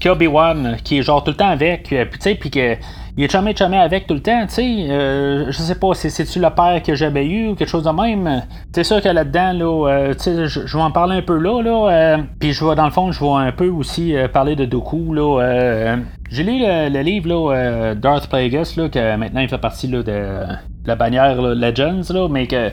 qu'Obi-Wan, 0.00 0.76
qui 0.82 0.98
est 0.98 1.02
genre 1.02 1.22
tout 1.22 1.30
le 1.30 1.36
temps 1.36 1.48
avec, 1.48 1.84
puis 1.88 1.96
tu 1.96 2.20
sais, 2.20 2.34
puis 2.34 2.50
que 2.50 2.76
il 3.16 3.22
est 3.24 3.30
jamais 3.30 3.54
jamais 3.54 3.78
avec 3.78 4.08
tout 4.08 4.14
le 4.14 4.20
temps, 4.20 4.44
tu 4.46 4.54
sais. 4.54 4.86
Euh, 4.90 5.46
je 5.46 5.58
sais 5.58 5.76
pas, 5.76 5.94
c'est-tu 5.94 6.40
le 6.40 6.50
père 6.50 6.82
que 6.82 6.96
j'avais 6.96 7.24
eu 7.24 7.48
ou 7.48 7.54
quelque 7.54 7.68
chose 7.68 7.84
de 7.84 7.90
même? 7.90 8.42
C'est 8.72 8.82
sûr 8.82 9.00
que 9.00 9.08
là-dedans, 9.08 9.52
là, 9.52 9.88
euh, 9.88 10.14
tu 10.14 10.20
sais, 10.20 10.46
je, 10.46 10.76
vais 10.76 10.82
en 10.82 10.90
parler 10.90 11.18
un 11.18 11.22
peu 11.22 11.38
là, 11.38 11.62
là. 11.62 11.90
Euh, 11.92 12.18
puis 12.40 12.52
je 12.52 12.64
vais, 12.64 12.74
dans 12.74 12.86
le 12.86 12.90
fond, 12.90 13.12
je 13.12 13.20
vais 13.20 13.30
un 13.30 13.52
peu 13.52 13.68
aussi 13.68 14.14
parler 14.32 14.56
de 14.56 14.64
Doku, 14.64 15.14
là. 15.14 15.96
J'ai 16.28 16.42
lu 16.42 16.58
le, 16.58 17.02
livre, 17.02 17.28
là, 17.28 17.94
Darth 17.94 18.28
Plagueis, 18.28 18.64
là, 18.76 18.88
que 18.88 19.16
maintenant 19.16 19.40
il 19.40 19.48
fait 19.48 19.58
partie, 19.58 19.86
là, 19.86 20.02
de 20.02 20.46
la 20.84 20.96
bannière 20.96 21.40
Legends, 21.40 22.12
là, 22.12 22.28
mais 22.28 22.48
que 22.48 22.70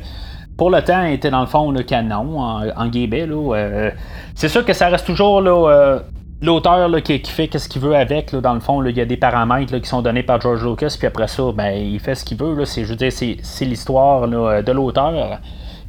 pour 0.57 0.71
le 0.71 0.81
temps, 0.81 1.03
il 1.03 1.13
était 1.13 1.29
dans 1.29 1.41
le 1.41 1.47
fond 1.47 1.69
le 1.69 1.83
canon 1.83 2.39
en, 2.39 2.67
en. 2.67 2.85
Là, 2.85 3.91
c'est 4.33 4.49
sûr 4.49 4.65
que 4.65 4.73
ça 4.73 4.87
reste 4.87 5.05
toujours 5.05 5.39
là, 5.39 5.99
l'auteur 6.41 6.89
qui, 7.03 7.19
fait 7.19 7.57
ce 7.57 7.69
qu'il 7.69 7.81
veut 7.81 7.95
avec, 7.95 8.35
dans 8.35 8.53
le 8.53 8.59
fond, 8.59 8.83
il 8.83 8.97
y 8.97 9.01
a 9.01 9.05
des 9.05 9.17
paramètres 9.17 9.77
qui 9.77 9.87
sont 9.87 10.01
donnés 10.01 10.23
par 10.23 10.41
George 10.41 10.65
Lucas, 10.65 10.95
puis 10.97 11.07
après 11.07 11.27
ça, 11.27 11.43
ben, 11.53 11.71
il 11.71 11.99
fait 11.99 12.15
ce 12.15 12.25
qu'il 12.25 12.37
veut. 12.37 12.55
Là, 12.55 12.65
c'est, 12.65 12.83
je 12.83 12.89
veux 12.89 12.95
dire, 12.95 13.11
c'est, 13.11 13.65
l'histoire 13.65 14.27
de 14.27 14.71
l'auteur. 14.71 15.39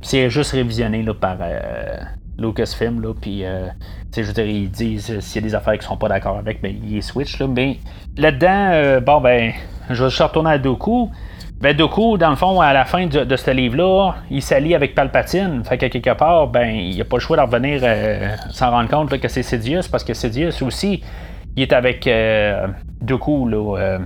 C'est 0.03 0.29
juste 0.31 0.53
révisionné 0.53 1.03
là, 1.03 1.15
par 1.15 1.37
euh, 1.41 1.97
Lucasfilm. 2.37 3.01
Là, 3.01 3.15
puis, 3.19 3.45
euh, 3.45 3.69
je 4.15 4.23
veux 4.23 4.33
dire, 4.33 4.47
ils 4.47 4.71
disent 4.71 5.21
s'il 5.21 5.43
y 5.43 5.45
a 5.45 5.49
des 5.49 5.55
affaires 5.55 5.79
qui 5.79 5.87
sont 5.87 5.97
pas 5.97 6.09
d'accord 6.09 6.39
avec, 6.39 6.61
ben, 6.61 6.75
ils 6.85 7.03
switch. 7.03 7.39
Là, 7.39 7.47
mais 7.47 7.79
là-dedans, 8.17 8.71
euh, 8.73 9.01
bon, 9.01 9.21
ben, 9.21 9.53
je 9.91 10.05
vais 10.05 10.25
retourner 10.25 10.51
à 10.51 10.59
Doku. 10.59 11.11
Ben, 11.63 11.77
Doku, 11.77 12.19
dans 12.19 12.31
le 12.31 12.35
fond, 12.35 12.61
à 12.61 12.73
la 12.73 12.85
fin 12.85 13.07
de, 13.07 13.37
ce 13.37 13.51
livre-là, 13.53 14.17
il 14.33 14.43
s'allie 14.43 14.75
avec 14.75 14.97
Palpatine. 14.97 15.63
Fait 15.65 15.79
que 15.79 15.87
quelque 15.87 16.13
part, 16.13 16.49
ben, 16.49 16.75
il 16.75 17.01
a 17.01 17.05
pas 17.05 17.19
le 17.19 17.21
choix 17.21 17.37
de 17.37 17.43
revenir 17.43 17.83
euh, 17.85 18.35
s'en 18.51 18.73
rendre 18.73 18.91
compte 18.91 19.17
que 19.21 19.29
c'est 19.29 19.45
Sidious, 19.45 19.83
parce 19.89 20.03
que 20.03 20.13
Sidious 20.13 20.61
aussi, 20.65 21.05
il 21.55 21.63
est 21.63 21.73
avec 21.73 22.05
euh, 22.09 22.67
Dooku, 23.01 23.49
là. 23.49 23.79
Euh, 23.79 23.99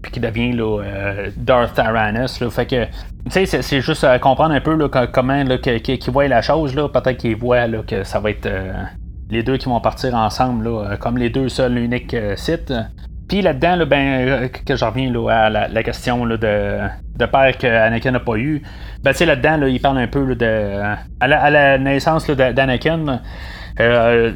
puis 0.00 0.10
qui 0.10 0.20
devient 0.20 0.52
là, 0.52 0.82
euh, 0.82 1.30
Darth 1.36 1.74
Tyrannus. 1.74 2.40
Là, 2.40 2.48
fait 2.48 2.64
que, 2.64 2.86
tu 3.30 3.46
sais, 3.46 3.60
c'est, 3.60 3.80
juste 3.82 4.04
à 4.04 4.18
comprendre 4.18 4.54
un 4.54 4.60
peu 4.62 4.74
là, 4.74 4.88
comment 4.88 5.44
là, 5.44 5.58
qu'il 5.58 6.10
voit 6.10 6.28
la 6.28 6.40
chose. 6.40 6.74
Là, 6.74 6.88
peut-être 6.88 7.18
qu'il 7.18 7.36
voit 7.36 7.66
là, 7.66 7.82
que 7.86 8.04
ça 8.04 8.20
va 8.20 8.30
être 8.30 8.48
les 9.28 9.42
deux 9.42 9.58
qui 9.58 9.68
vont 9.68 9.80
partir 9.80 10.14
ensemble, 10.14 10.64
là, 10.64 10.96
comme 10.96 11.18
les 11.18 11.28
deux 11.28 11.50
seuls 11.50 11.76
uniques 11.76 12.16
sites. 12.36 12.72
Puis 13.32 13.40
là-dedans, 13.40 13.86
ben, 13.86 14.28
euh, 14.28 14.48
que 14.48 14.76
je 14.76 14.84
reviens 14.84 15.10
à 15.28 15.48
la, 15.48 15.82
question 15.82 16.26
de 16.26 16.80
de 17.16 17.26
père 17.26 17.56
qu'Anakin 17.58 18.12
n'a 18.12 18.20
pas 18.20 18.36
eu. 18.36 18.62
Ben, 19.02 19.12
tu 19.12 19.18
sais, 19.18 19.26
là-dedans, 19.26 19.58
là, 19.58 19.68
il 19.68 19.80
parle 19.80 19.98
un 19.98 20.06
peu 20.06 20.34
de. 20.34 20.80
À 21.20 21.28
la, 21.28 21.78
naissance 21.78 22.28
d'Anakin, 22.30 23.20
euh, 23.80 24.32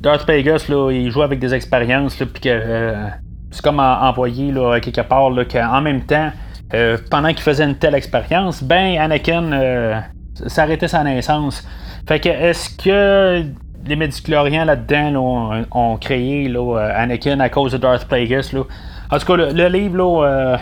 Darth 0.00 0.26
Vegas, 0.26 0.66
là, 0.68 0.90
il 0.90 1.10
joue 1.10 1.22
avec 1.22 1.38
des 1.38 1.54
expériences, 1.54 2.16
puis 2.16 2.40
que 2.42 2.48
euh, 2.48 3.06
c'est 3.50 3.62
comme 3.62 3.80
envoyé 3.80 4.52
là, 4.52 4.78
quelque 4.80 5.00
part 5.02 5.30
qu'en 5.50 5.80
même 5.80 6.02
temps, 6.02 6.30
euh, 6.74 6.96
pendant 7.10 7.28
qu'il 7.28 7.42
faisait 7.42 7.64
une 7.64 7.76
telle 7.76 7.94
expérience, 7.94 8.62
ben 8.62 8.98
Anakin 8.98 10.02
s'arrêtait 10.34 10.88
sa 10.88 11.04
naissance. 11.04 11.66
Fait 12.08 12.20
que 12.20 12.28
est-ce 12.28 12.76
que 12.76 13.44
les 13.86 13.96
médicloriens 13.96 14.64
là-dedans 14.64 15.64
ont, 15.70 15.96
créé 15.98 16.48
là, 16.48 16.88
Anakin 16.96 17.38
à 17.40 17.48
cause 17.48 17.72
de 17.72 17.78
Darth 17.78 18.06
Plagueis? 18.08 18.52
Là? 18.52 18.62
En 19.10 19.18
tout 19.18 19.26
cas, 19.26 19.36
le, 19.36 19.68
livre, 19.68 19.96
là, 19.96 20.58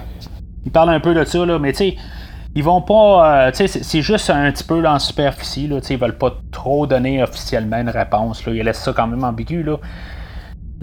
il 0.64 0.72
parle 0.72 0.90
un 0.90 1.00
peu 1.00 1.14
de 1.14 1.24
ça, 1.24 1.44
là, 1.44 1.58
mais 1.58 1.72
tu 1.72 1.78
sais, 1.78 1.96
ils 2.54 2.64
vont 2.64 2.82
pas. 2.82 3.52
sais 3.52 3.66
c'est 3.66 4.02
juste 4.02 4.30
un 4.30 4.50
petit 4.52 4.64
peu 4.64 4.86
en 4.86 4.98
superficie. 4.98 5.68
Là, 5.68 5.78
ils 5.88 5.98
veulent 5.98 6.18
pas 6.18 6.34
trop 6.50 6.86
donner 6.86 7.22
officiellement 7.22 7.78
une 7.78 7.88
réponse. 7.88 8.44
Là. 8.46 8.52
Ils 8.52 8.62
laissent 8.62 8.82
ça 8.82 8.92
quand 8.92 9.06
même 9.06 9.24
ambigu. 9.24 9.62
Là 9.62 9.78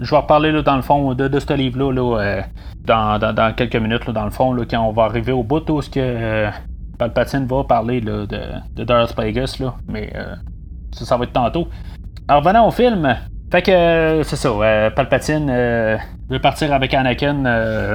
je 0.00 0.10
vais 0.10 0.16
reparler 0.16 0.50
là, 0.50 0.62
dans 0.62 0.76
le 0.76 0.82
fond 0.82 1.14
de, 1.14 1.38
ce 1.38 1.52
livre-là 1.52 2.18
euh, 2.18 2.42
dans, 2.84 3.54
quelques 3.54 3.76
minutes, 3.76 4.08
dans 4.10 4.24
le 4.24 4.30
fond, 4.30 4.52
là, 4.52 4.64
quand 4.68 4.80
on 4.80 4.92
va 4.92 5.04
arriver 5.04 5.32
au 5.32 5.42
bout 5.42 5.68
où 5.70 5.82
ce 5.82 5.90
que 5.90 6.00
euh, 6.00 6.50
Palpatine 6.98 7.46
va 7.46 7.64
parler 7.64 8.00
de, 8.00 8.26
de 8.26 8.84
Darth 8.84 9.14
Plagueis, 9.14 9.58
là, 9.60 9.74
mais 9.88 10.10
euh, 10.14 10.34
ça, 10.92 11.04
ça 11.04 11.16
va 11.16 11.24
être 11.24 11.32
tantôt. 11.32 11.68
Alors 12.28 12.42
revenons 12.42 12.66
au 12.66 12.70
film. 12.70 13.16
Fait 13.50 13.62
que 13.62 14.22
c'est 14.24 14.36
ça, 14.36 14.50
Palpatine 14.94 15.50
veut 16.28 16.38
partir 16.38 16.72
avec 16.72 16.94
Anakin, 16.94 17.34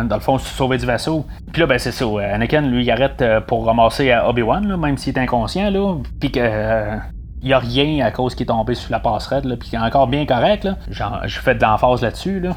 dans 0.03 0.15
le 0.15 0.21
fond, 0.21 0.37
se 0.37 0.47
sauver 0.47 0.77
du 0.77 0.85
vaisseau. 0.85 1.25
Puis 1.53 1.61
là, 1.61 1.67
ben 1.67 1.79
c'est 1.79 1.93
ça, 1.93 2.05
Anakin 2.33 2.61
lui 2.61 2.83
il 2.83 2.91
arrête 2.91 3.23
pour 3.47 3.65
ramasser 3.65 4.13
Obi-Wan, 4.27 4.75
même 4.75 4.97
s'il 4.97 5.17
est 5.17 5.21
inconscient, 5.21 5.69
là. 5.69 5.95
Puis 6.19 6.31
que 6.31 6.99
il 7.45 7.53
a 7.53 7.59
rien 7.59 8.03
à 8.03 8.11
cause 8.11 8.33
qu'il 8.33 8.43
est 8.43 8.47
tombé 8.47 8.73
sur 8.73 8.91
la 8.91 8.99
passerelle, 8.99 9.55
puis 9.59 9.69
qui 9.69 9.75
est 9.75 9.79
encore 9.79 10.07
bien 10.07 10.25
correct. 10.25 10.63
Là. 10.63 10.77
Je 10.89 11.39
fais 11.39 11.53
de 11.53 11.61
l'emphase 11.61 12.01
là-dessus. 12.01 12.39
Là. 12.39 12.49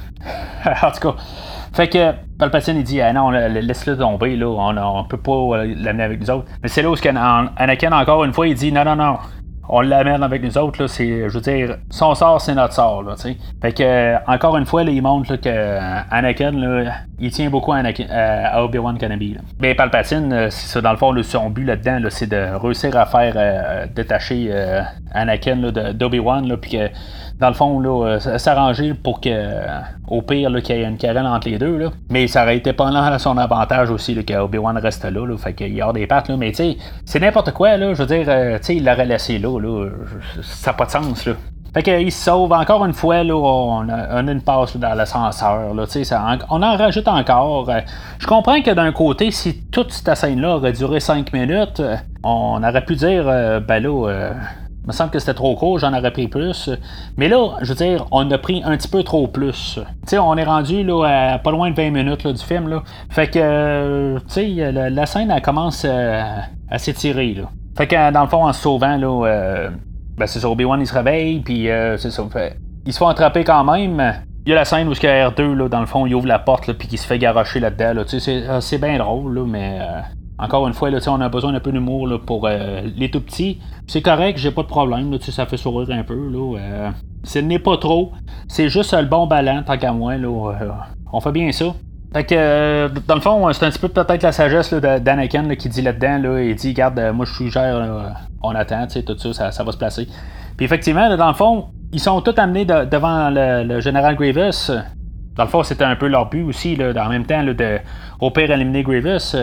en 0.83 0.91
tout 0.91 1.13
cas. 1.13 1.17
Fait 1.75 1.89
que 1.89 2.13
Palpatine 2.39 2.79
il 2.79 2.85
dit 2.85 3.01
ah 3.01 3.13
non, 3.13 3.31
laisse-le 3.31 3.99
tomber, 3.99 4.35
là, 4.37 4.47
on, 4.47 4.77
on 4.77 5.05
peut 5.05 5.19
pas 5.19 5.33
euh, 5.33 5.75
l'amener 5.77 6.05
avec 6.05 6.21
nous 6.21 6.31
autres. 6.31 6.47
Mais 6.63 6.69
c'est 6.69 6.81
là 6.81 6.91
où 6.91 6.95
Anakin 7.57 7.93
encore 7.93 8.25
une 8.25 8.33
fois 8.33 8.49
il 8.49 8.55
dit 8.55 8.73
non 8.73 8.85
non 8.85 8.97
non, 8.97 9.19
on 9.69 9.81
l'amène 9.81 10.23
avec 10.23 10.43
nous 10.43 10.57
autres, 10.57 10.83
là, 10.83 10.89
c'est, 10.89 11.29
je 11.29 11.35
veux 11.35 11.41
dire, 11.41 11.77
son 11.91 12.15
sort, 12.15 12.41
c'est 12.41 12.55
notre 12.55 12.73
sort, 12.73 13.03
là, 13.03 13.15
tu 13.17 13.37
Fait 13.61 13.73
que, 13.73 13.83
euh, 13.83 14.17
encore 14.27 14.57
une 14.57 14.65
fois, 14.65 14.83
là, 14.83 14.91
il 14.91 15.03
montre 15.03 15.37
que 15.37 15.49
euh, 15.49 15.79
Anakin, 16.11 16.53
là, 16.53 16.93
il 17.19 17.31
tient 17.31 17.51
beaucoup 17.51 17.73
à, 17.73 17.83
euh, 17.83 18.63
Obi-Wan 18.63 18.97
Kenobi. 18.99 19.37
Mais 19.61 19.75
Palpatine, 19.75 20.51
c'est 20.51 20.69
ça, 20.69 20.81
dans 20.81 20.93
le 20.93 20.97
fond, 20.97 21.15
son 21.23 21.51
but 21.51 21.65
là-dedans, 21.65 22.01
c'est 22.09 22.31
de 22.31 22.57
réussir 22.57 22.97
à 22.97 23.05
faire 23.07 23.89
détacher 23.95 24.51
Anakin 25.13 25.57
d'Obi-Wan, 25.95 26.57
puis 26.57 26.71
que 26.71 26.89
dans 27.41 27.49
le 27.49 27.55
fond, 27.55 27.79
là, 27.79 28.19
s'arranger 28.39 28.95
pour 28.95 29.21
que, 29.21 29.31
au 30.09 30.23
pire, 30.23 30.51
qu'il 30.63 30.77
y 30.77 30.81
ait 30.81 30.85
une 30.85 30.99
querelle 30.99 31.27
entre 31.27 31.49
les 31.49 31.59
deux. 31.59 31.77
Là. 31.77 31.91
Mais 32.11 32.27
ça 32.27 32.43
aurait 32.43 32.57
été 32.57 32.73
pas 32.73 32.89
à 32.97 33.19
son 33.19 33.39
avantage 33.39 33.91
aussi 33.91 34.15
que 34.25 34.35
Obi-Wan 34.35 34.77
reste 34.79 35.05
là, 35.05 35.25
là. 35.25 35.37
Fait 35.37 35.55
qu'il 35.55 35.75
y 35.75 35.81
a 35.81 35.93
des 35.93 36.07
pattes, 36.07 36.29
là. 36.29 36.37
Mais 36.37 36.51
tu 36.51 36.57
sais, 36.57 36.77
c'est 37.05 37.21
n'importe 37.21 37.53
quoi, 37.53 37.77
là. 37.77 37.95
Je 37.95 38.03
veux 38.03 38.07
dire, 38.07 38.25
tu 38.25 38.67
sais, 38.67 38.77
il 38.77 38.85
l'aurait 38.85 39.07
laissé 39.07 39.39
là, 39.39 39.59
là. 39.61 39.89
Ça 40.43 40.73
n'a 40.73 40.77
pas 40.77 40.87
de 40.87 40.91
sens, 40.91 41.27
là. 41.27 41.35
Fait 41.75 41.83
qu'il 41.83 42.11
se 42.11 42.25
sauve 42.25 42.53
encore 42.53 42.85
une 42.87 42.95
fois, 42.95 43.23
là, 43.23 43.37
on 43.37 43.89
a, 43.89 44.21
une 44.23 44.41
passe 44.41 44.77
dans 44.77 44.95
l'ascenseur. 44.95 45.75
Là, 45.75 45.85
on 46.51 46.63
en 46.63 46.77
rajoute 46.77 47.07
encore. 47.07 47.71
Je 48.19 48.27
comprends 48.27 48.61
que 48.63 48.71
d'un 48.71 48.91
côté, 48.91 49.31
si 49.31 49.63
toute 49.71 49.93
cette 49.93 50.17
scène-là 50.17 50.57
aurait 50.57 50.73
duré 50.73 50.99
5 50.99 51.31
minutes, 51.33 51.83
on 52.25 52.63
aurait 52.65 52.85
pu 52.85 52.97
dire, 52.97 53.25
ben 53.61 53.83
là, 53.83 54.33
me 54.89 54.93
semble 54.93 55.11
que 55.11 55.19
c'était 55.19 55.35
trop 55.35 55.55
court, 55.55 55.79
j'en 55.79 55.93
aurais 55.93 56.11
pris 56.11 56.29
plus. 56.29 56.71
Mais 57.19 57.29
là, 57.29 57.57
je 57.61 57.69
veux 57.69 57.75
dire, 57.75 58.07
on 58.11 58.29
a 58.31 58.39
pris 58.39 58.63
un 58.65 58.77
petit 58.77 58.89
peu 58.89 59.03
trop 59.03 59.29
plus. 59.29 59.75
Tu 59.75 60.09
sais, 60.09 60.19
on 60.19 60.35
est 60.37 60.45
rendu 60.45 60.83
là, 60.83 61.33
à 61.35 61.39
pas 61.39 61.51
loin 61.51 61.71
de 61.71 61.77
20 61.77 61.91
minutes 61.91 62.27
du 62.27 62.43
film. 62.43 62.69
Là. 62.69 62.83
Fait 63.11 63.29
que, 63.29 64.19
tu 64.19 64.25
sais, 64.29 64.73
la, 64.73 65.07
scène, 65.07 65.31
elle 65.31 65.43
commence 65.43 65.85
euh, 65.85 66.23
à 66.71 66.79
s'étirer. 66.79 67.37
Fait 67.77 67.87
que, 67.87 68.11
dans 68.11 68.23
le 68.23 68.29
fond, 68.29 68.47
en 68.47 68.53
se 68.55 68.63
sauvant, 68.63 68.97
là, 68.97 69.27
euh, 69.27 69.71
ben, 70.17 70.27
c'est 70.27 70.41
ça, 70.41 70.49
Obi-Wan, 70.49 70.81
il 70.81 70.87
se 70.87 70.95
réveille, 70.95 71.41
puis 71.41 71.69
euh, 71.71 71.99
c'est 71.99 72.11
ça. 72.11 72.25
Fait, 72.33 72.57
il 72.87 72.93
se 72.93 72.99
fait 72.99 73.05
attraper 73.05 73.45
quand 73.45 73.65
même. 73.65 74.15
Il 74.47 74.51
y 74.51 74.53
a 74.53 74.57
la 74.57 74.65
scène 74.65 74.89
où 74.89 74.95
ce 74.95 75.03
R2, 75.03 75.53
là, 75.53 75.69
dans 75.69 75.81
le 75.81 75.87
fond, 75.87 76.07
il 76.07 76.15
ouvre 76.15 76.27
la 76.27 76.39
porte, 76.39 76.73
puis 76.73 76.89
il 76.91 76.97
se 76.97 77.07
fait 77.07 77.19
garocher 77.19 77.61
là-dedans. 77.61 77.93
Là. 77.93 78.61
C'est 78.61 78.79
bien 78.79 78.97
drôle, 78.97 79.35
là, 79.35 79.45
mais 79.47 79.81
encore 80.39 80.69
une 80.69 80.75
fois, 80.75 80.91
là, 80.91 80.99
on 81.09 81.21
a 81.21 81.29
besoin 81.29 81.53
d'un 81.53 81.61
peu 81.61 81.73
d'humour 81.73 82.09
pour 82.25 82.47
euh, 82.47 82.83
les 82.97 83.11
tout 83.11 83.21
petits. 83.21 83.59
C'est 83.89 84.03
correct, 84.03 84.39
j'ai 84.39 84.53
pas 84.53 84.63
de 84.63 84.69
problème. 84.69 85.19
Ça 85.21 85.47
fait 85.47 85.57
sourire 85.57 85.91
un 85.91 86.05
peu. 86.05 86.15
Là, 86.15 86.59
euh, 86.59 86.91
ce 87.25 87.41
n'est 87.41 87.59
pas 87.59 87.77
trop. 87.77 88.13
C'est 88.47 88.69
juste 88.69 88.95
le 88.95 89.07
bon 89.07 89.27
ballon, 89.27 89.65
tant 89.67 89.77
qu'à 89.77 89.93
moi. 89.93 90.17
Là, 90.17 90.29
euh, 90.29 90.71
on 91.13 91.21
fait 91.21 91.33
bien 91.33 91.51
ça. 91.51 91.67
Fait 92.13 92.25
que, 92.25 92.89
dans 93.07 93.17
le 93.17 93.21
fond, 93.21 93.53
c'est 93.53 93.67
un 93.67 93.71
petit 93.71 93.81
peu 93.81 93.89
peut-être 93.89 94.23
la 94.23 94.33
sagesse 94.33 94.73
d'Anakin 94.73 95.55
qui 95.57 95.69
dit 95.69 95.83
là-dedans. 95.83 96.19
Là, 96.19 96.41
il 96.41 96.55
dit 96.55 96.73
Garde, 96.73 96.99
moi 97.13 97.27
je 97.27 97.35
suis 97.35 97.51
gère, 97.51 98.15
on 98.43 98.51
attend, 98.55 98.87
tout 98.87 99.33
ça, 99.33 99.51
ça, 99.51 99.65
va 99.65 99.73
se 99.73 99.77
placer. 99.77 100.09
Puis 100.57 100.65
effectivement, 100.65 101.15
dans 101.17 101.29
le 101.29 101.35
fond, 101.35 101.67
ils 101.93 102.01
sont 102.01 102.21
tous 102.23 102.39
amenés 102.39 102.65
devant 102.65 103.29
le, 103.31 103.81
général 103.81 104.15
Grievous. 104.15 104.73
Dans 105.37 105.45
le 105.45 105.51
fond, 105.51 105.63
c'était 105.63 105.85
un 105.85 105.97
peu 105.97 106.07
leur 106.07 106.31
but 106.31 106.43
aussi, 106.43 106.77
là, 106.77 106.93
en 107.05 107.11
même 107.11 107.27
temps, 107.27 107.43
là, 107.43 107.53
de, 107.53 107.79
au 108.21 108.33
éliminer 108.35 108.83
Grievous. 108.85 109.37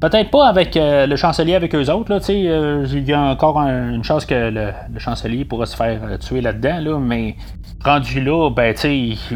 Peut-être 0.00 0.30
pas 0.30 0.48
avec 0.48 0.78
euh, 0.78 1.06
le 1.06 1.14
chancelier 1.16 1.54
avec 1.54 1.74
eux 1.74 1.90
autres. 1.90 2.10
Là, 2.10 2.20
euh, 2.30 2.86
il 2.90 3.06
y 3.06 3.12
a 3.12 3.20
encore 3.20 3.58
une 3.58 4.02
chance 4.02 4.24
que 4.24 4.50
le, 4.50 4.72
chancelier 4.98 5.44
pourra 5.44 5.66
se 5.66 5.76
faire 5.76 6.00
euh, 6.04 6.16
tuer 6.16 6.40
là-dedans. 6.40 6.78
Là, 6.80 6.98
mais 6.98 7.36
rendu 7.84 8.22
là, 8.22 8.48
ben, 8.48 8.74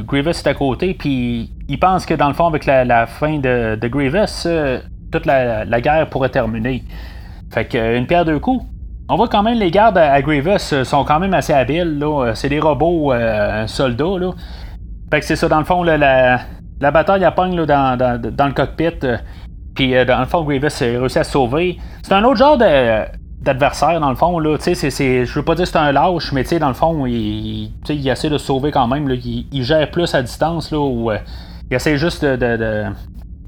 Grievous 0.07 0.31
est 0.31 0.47
à 0.47 0.55
côté. 0.55 0.95
Puis 0.95 1.51
il 1.69 1.79
pense 1.79 2.07
que 2.07 2.15
dans 2.15 2.29
le 2.29 2.35
fond, 2.35 2.47
avec 2.47 2.65
la, 2.65 3.07
fin 3.07 3.39
de, 3.39 3.79
Grievous, 3.89 4.49
toute 5.13 5.27
la, 5.27 5.81
guerre 5.83 6.09
pourrait 6.09 6.31
terminer. 6.31 6.83
Fait 7.53 7.67
qu'une 7.67 8.07
pierre 8.07 8.25
deux 8.25 8.39
coups. 8.39 8.65
On 9.11 9.17
voit 9.17 9.29
quand 9.29 9.43
même 9.43 9.59
les 9.59 9.71
gardes 9.71 9.99
à, 9.99 10.23
Grievous 10.23 10.85
sont 10.85 11.05
quand 11.05 11.21
même 11.21 11.35
assez 11.35 11.53
habiles. 11.53 12.03
C'est 12.33 12.49
des 12.49 12.61
robots 12.61 13.13
soldats. 13.67 14.19
Là. 14.19 14.31
Fait 15.11 15.21
que 15.21 15.27
c'est 15.27 15.37
ça, 15.37 15.47
dans 15.47 15.59
le 15.59 15.67
fond, 15.67 15.83
la, 15.83 16.41
la 16.81 16.91
bataille 16.91 17.25
à 17.25 17.31
pogne 17.31 17.67
dans, 17.67 17.97
dans, 17.99 18.21
dans, 18.21 18.47
le 18.47 18.53
cockpit. 18.53 19.07
Puis 19.75 19.95
euh, 19.95 20.05
dans 20.05 20.21
le 20.21 20.27
fond, 20.27 20.43
Grievous 20.43 20.67
a 20.67 20.85
réussi 20.85 21.19
à 21.19 21.25
sauver. 21.25 21.79
C'est 22.03 22.15
un 22.15 22.25
autre 22.25 22.37
genre 22.37 22.57
d'adversaire 22.57 24.01
dans 24.01 24.11
le 24.11 24.17
fond 24.17 24.39
là. 24.39 24.57
C'est 24.59 24.75
je 24.75 25.33
veux 25.35 25.45
pas 25.45 25.55
dire 25.55 25.65
que 25.65 25.71
c'est 25.71 25.79
un 25.79 25.93
lâche 25.93 26.33
mais 26.33 26.45
dans 26.59 26.69
le 26.69 26.75
fond 26.75 27.07
il, 27.07 27.73
il 27.89 28.09
essaie 28.09 28.31
de 28.31 28.39
se 28.39 28.47
sauver 28.47 28.71
quand 28.71 28.87
même 28.87 29.11
il, 29.11 29.63
gère 29.63 29.91
plus 29.91 30.15
à 30.15 30.23
distance 30.23 30.71
là 30.71 30.79
euh, 30.79 31.19
il 31.71 31.75
essaie 31.75 31.99
juste 31.99 32.25
de, 32.25 32.87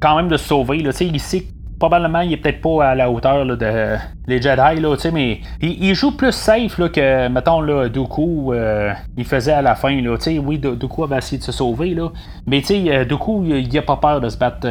quand 0.01 0.17
même 0.17 0.29
de 0.29 0.37
se 0.37 0.49
sauver 0.49 0.79
il 0.79 1.21
sait 1.21 1.47
probablement 1.79 2.21
il 2.21 2.33
est 2.33 2.37
peut-être 2.37 2.61
pas 2.61 2.87
à 2.91 2.95
la 2.95 3.11
hauteur 3.11 3.45
là, 3.45 3.57
de 3.57 3.97
les 4.27 4.41
Jedi 4.41 4.81
là 4.81 4.97
mais 5.13 5.41
il, 5.61 5.95
joue 5.95 6.17
plus 6.17 6.33
safe 6.33 6.79
là, 6.79 6.89
que 6.89 7.29
mettons 7.29 7.61
là 7.61 7.89
Dooku 7.89 8.53
euh, 8.53 8.93
il 9.17 9.25
faisait 9.25 9.53
à 9.53 9.63
la 9.63 9.75
fin 9.75 10.01
là 10.01 10.17
oui 10.43 10.59
Dooku 10.59 11.05
avait 11.05 11.19
essayé 11.19 11.39
de 11.39 11.45
se 11.45 11.53
sauver 11.53 11.95
là 11.95 12.09
mais 12.47 12.61
tu 12.61 12.87
sais 12.87 13.05
Dooku 13.05 13.45
il, 13.47 13.67
il 13.67 13.79
a 13.79 13.83
pas 13.83 13.97
peur 13.97 14.21
de 14.21 14.29
se 14.29 14.39
battre 14.39 14.67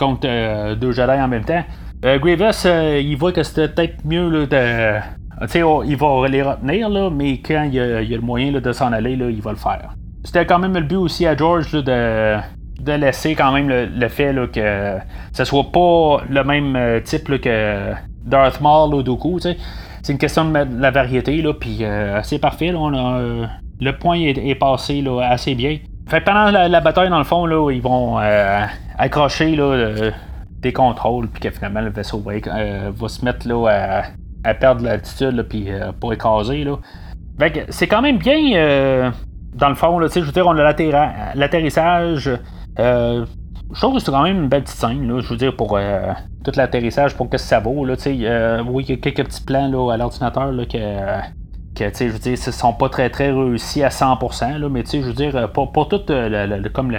contre 0.00 0.26
euh, 0.26 0.74
deux 0.74 0.92
Jedi 0.92 1.12
en 1.12 1.28
même 1.28 1.44
temps. 1.44 1.62
Euh, 2.04 2.18
Grievous, 2.18 2.66
euh, 2.66 3.00
il 3.04 3.16
voit 3.16 3.32
que 3.32 3.42
c'était 3.42 3.68
peut-être 3.68 4.04
mieux 4.04 4.46
de. 4.46 4.98
Sais, 5.46 5.62
oh, 5.62 5.82
il 5.84 5.96
va 5.96 6.26
les 6.28 6.42
retenir, 6.42 6.88
là, 6.88 7.10
mais 7.10 7.38
quand 7.40 7.62
il 7.64 7.74
y 7.74 7.80
a, 7.80 8.00
le 8.00 8.20
moyen 8.20 8.52
de 8.52 8.72
s'en 8.72 8.92
aller, 8.92 9.16
là, 9.16 9.30
il 9.30 9.40
va 9.40 9.52
le 9.52 9.56
faire. 9.56 9.94
C'était 10.24 10.44
quand 10.44 10.58
même 10.58 10.74
le 10.74 10.82
but 10.82 10.96
aussi 10.96 11.26
à 11.26 11.34
George 11.34 11.72
de, 11.72 12.36
de 12.84 12.92
laisser 12.92 13.34
quand 13.34 13.52
même 13.52 13.68
le, 13.68 14.08
fait 14.08 14.34
que 14.52 14.98
ce 15.32 15.44
soit 15.44 15.70
pas 15.72 16.22
le 16.28 16.42
même 16.44 17.00
type 17.02 17.40
que 17.40 17.92
Darth 18.24 18.60
Maul 18.60 18.94
ou 18.94 19.02
Dooku. 19.02 19.38
C'est 19.40 20.12
une 20.12 20.18
question 20.18 20.44
de 20.50 20.80
la 20.80 20.90
variété, 20.90 21.42
puis 21.58 21.82
c'est 22.22 22.38
parfait. 22.38 22.72
Là, 22.72 22.78
on 22.78 22.94
a, 22.94 23.48
le 23.80 23.96
point 23.96 24.18
est, 24.18 24.54
passé 24.54 25.00
là, 25.00 25.20
assez 25.22 25.54
bien. 25.54 25.78
Fait 26.06 26.20
pendant 26.20 26.50
la, 26.50 26.80
bataille, 26.80 27.08
dans 27.08 27.18
le 27.18 27.24
fond, 27.24 27.46
là, 27.46 27.70
ils 27.70 27.80
vont 27.80 28.18
euh, 28.18 28.64
accrocher 28.98 29.56
là, 29.56 30.10
des 30.58 30.72
contrôles, 30.72 31.28
puis 31.28 31.40
que 31.40 31.50
finalement 31.50 31.80
le 31.80 31.90
vaisseau 31.90 32.20
va, 32.20 32.32
euh, 32.32 33.08
se 33.08 33.24
mettre 33.24 33.48
là, 33.48 34.02
à, 34.44 34.54
perdre 34.54 34.84
l'altitude, 34.84 35.42
puis 35.48 35.70
euh, 35.70 35.92
pour 35.98 36.12
écraser. 36.12 36.64
Là. 36.64 36.76
C'est 37.68 37.86
quand 37.86 38.02
même 38.02 38.18
bien, 38.18 39.12
dans 39.54 39.68
le 39.68 39.74
fond, 39.74 39.98
là, 39.98 40.08
je 40.12 40.20
veux 40.20 40.32
dire, 40.32 40.46
on 40.46 40.56
a 40.56 40.74
l'atterrissage. 41.34 42.30
Je 42.78 43.80
trouve 43.80 43.94
que 43.94 44.00
c'est 44.00 44.10
quand 44.10 44.22
même 44.22 44.42
une 44.42 44.48
belle 44.48 44.62
petite 44.64 44.78
scène, 44.78 45.06
là, 45.08 45.20
je 45.20 45.28
veux 45.28 45.36
dire, 45.36 45.54
pour 45.54 45.78
tout 46.44 46.52
l'atterrissage, 46.56 47.16
pour 47.16 47.28
que 47.28 47.38
ça 47.38 47.60
vaut. 47.60 47.84
Là, 47.84 47.94
oui, 48.66 48.84
il 48.88 48.90
y 48.90 48.92
a 48.92 48.96
quelques 48.96 49.24
petits 49.24 49.42
plans 49.42 49.68
là, 49.68 49.92
à 49.92 49.96
l'ordinateur 49.96 50.50
que 50.68 51.20
que, 51.74 51.84
je 51.94 52.04
veux 52.12 52.18
dire, 52.18 52.38
ce 52.38 52.50
sont 52.50 52.72
pas 52.72 52.88
très 52.88 53.10
très 53.10 53.30
réussis 53.30 53.82
à 53.82 53.88
100%, 53.88 54.58
là, 54.58 54.68
mais 54.68 54.84
je 54.84 54.98
veux 54.98 55.12
dire, 55.12 55.50
pour, 55.52 55.72
pour 55.72 55.88
tout 55.88 56.00
euh, 56.10 56.46
le, 56.46 56.68
comme 56.68 56.92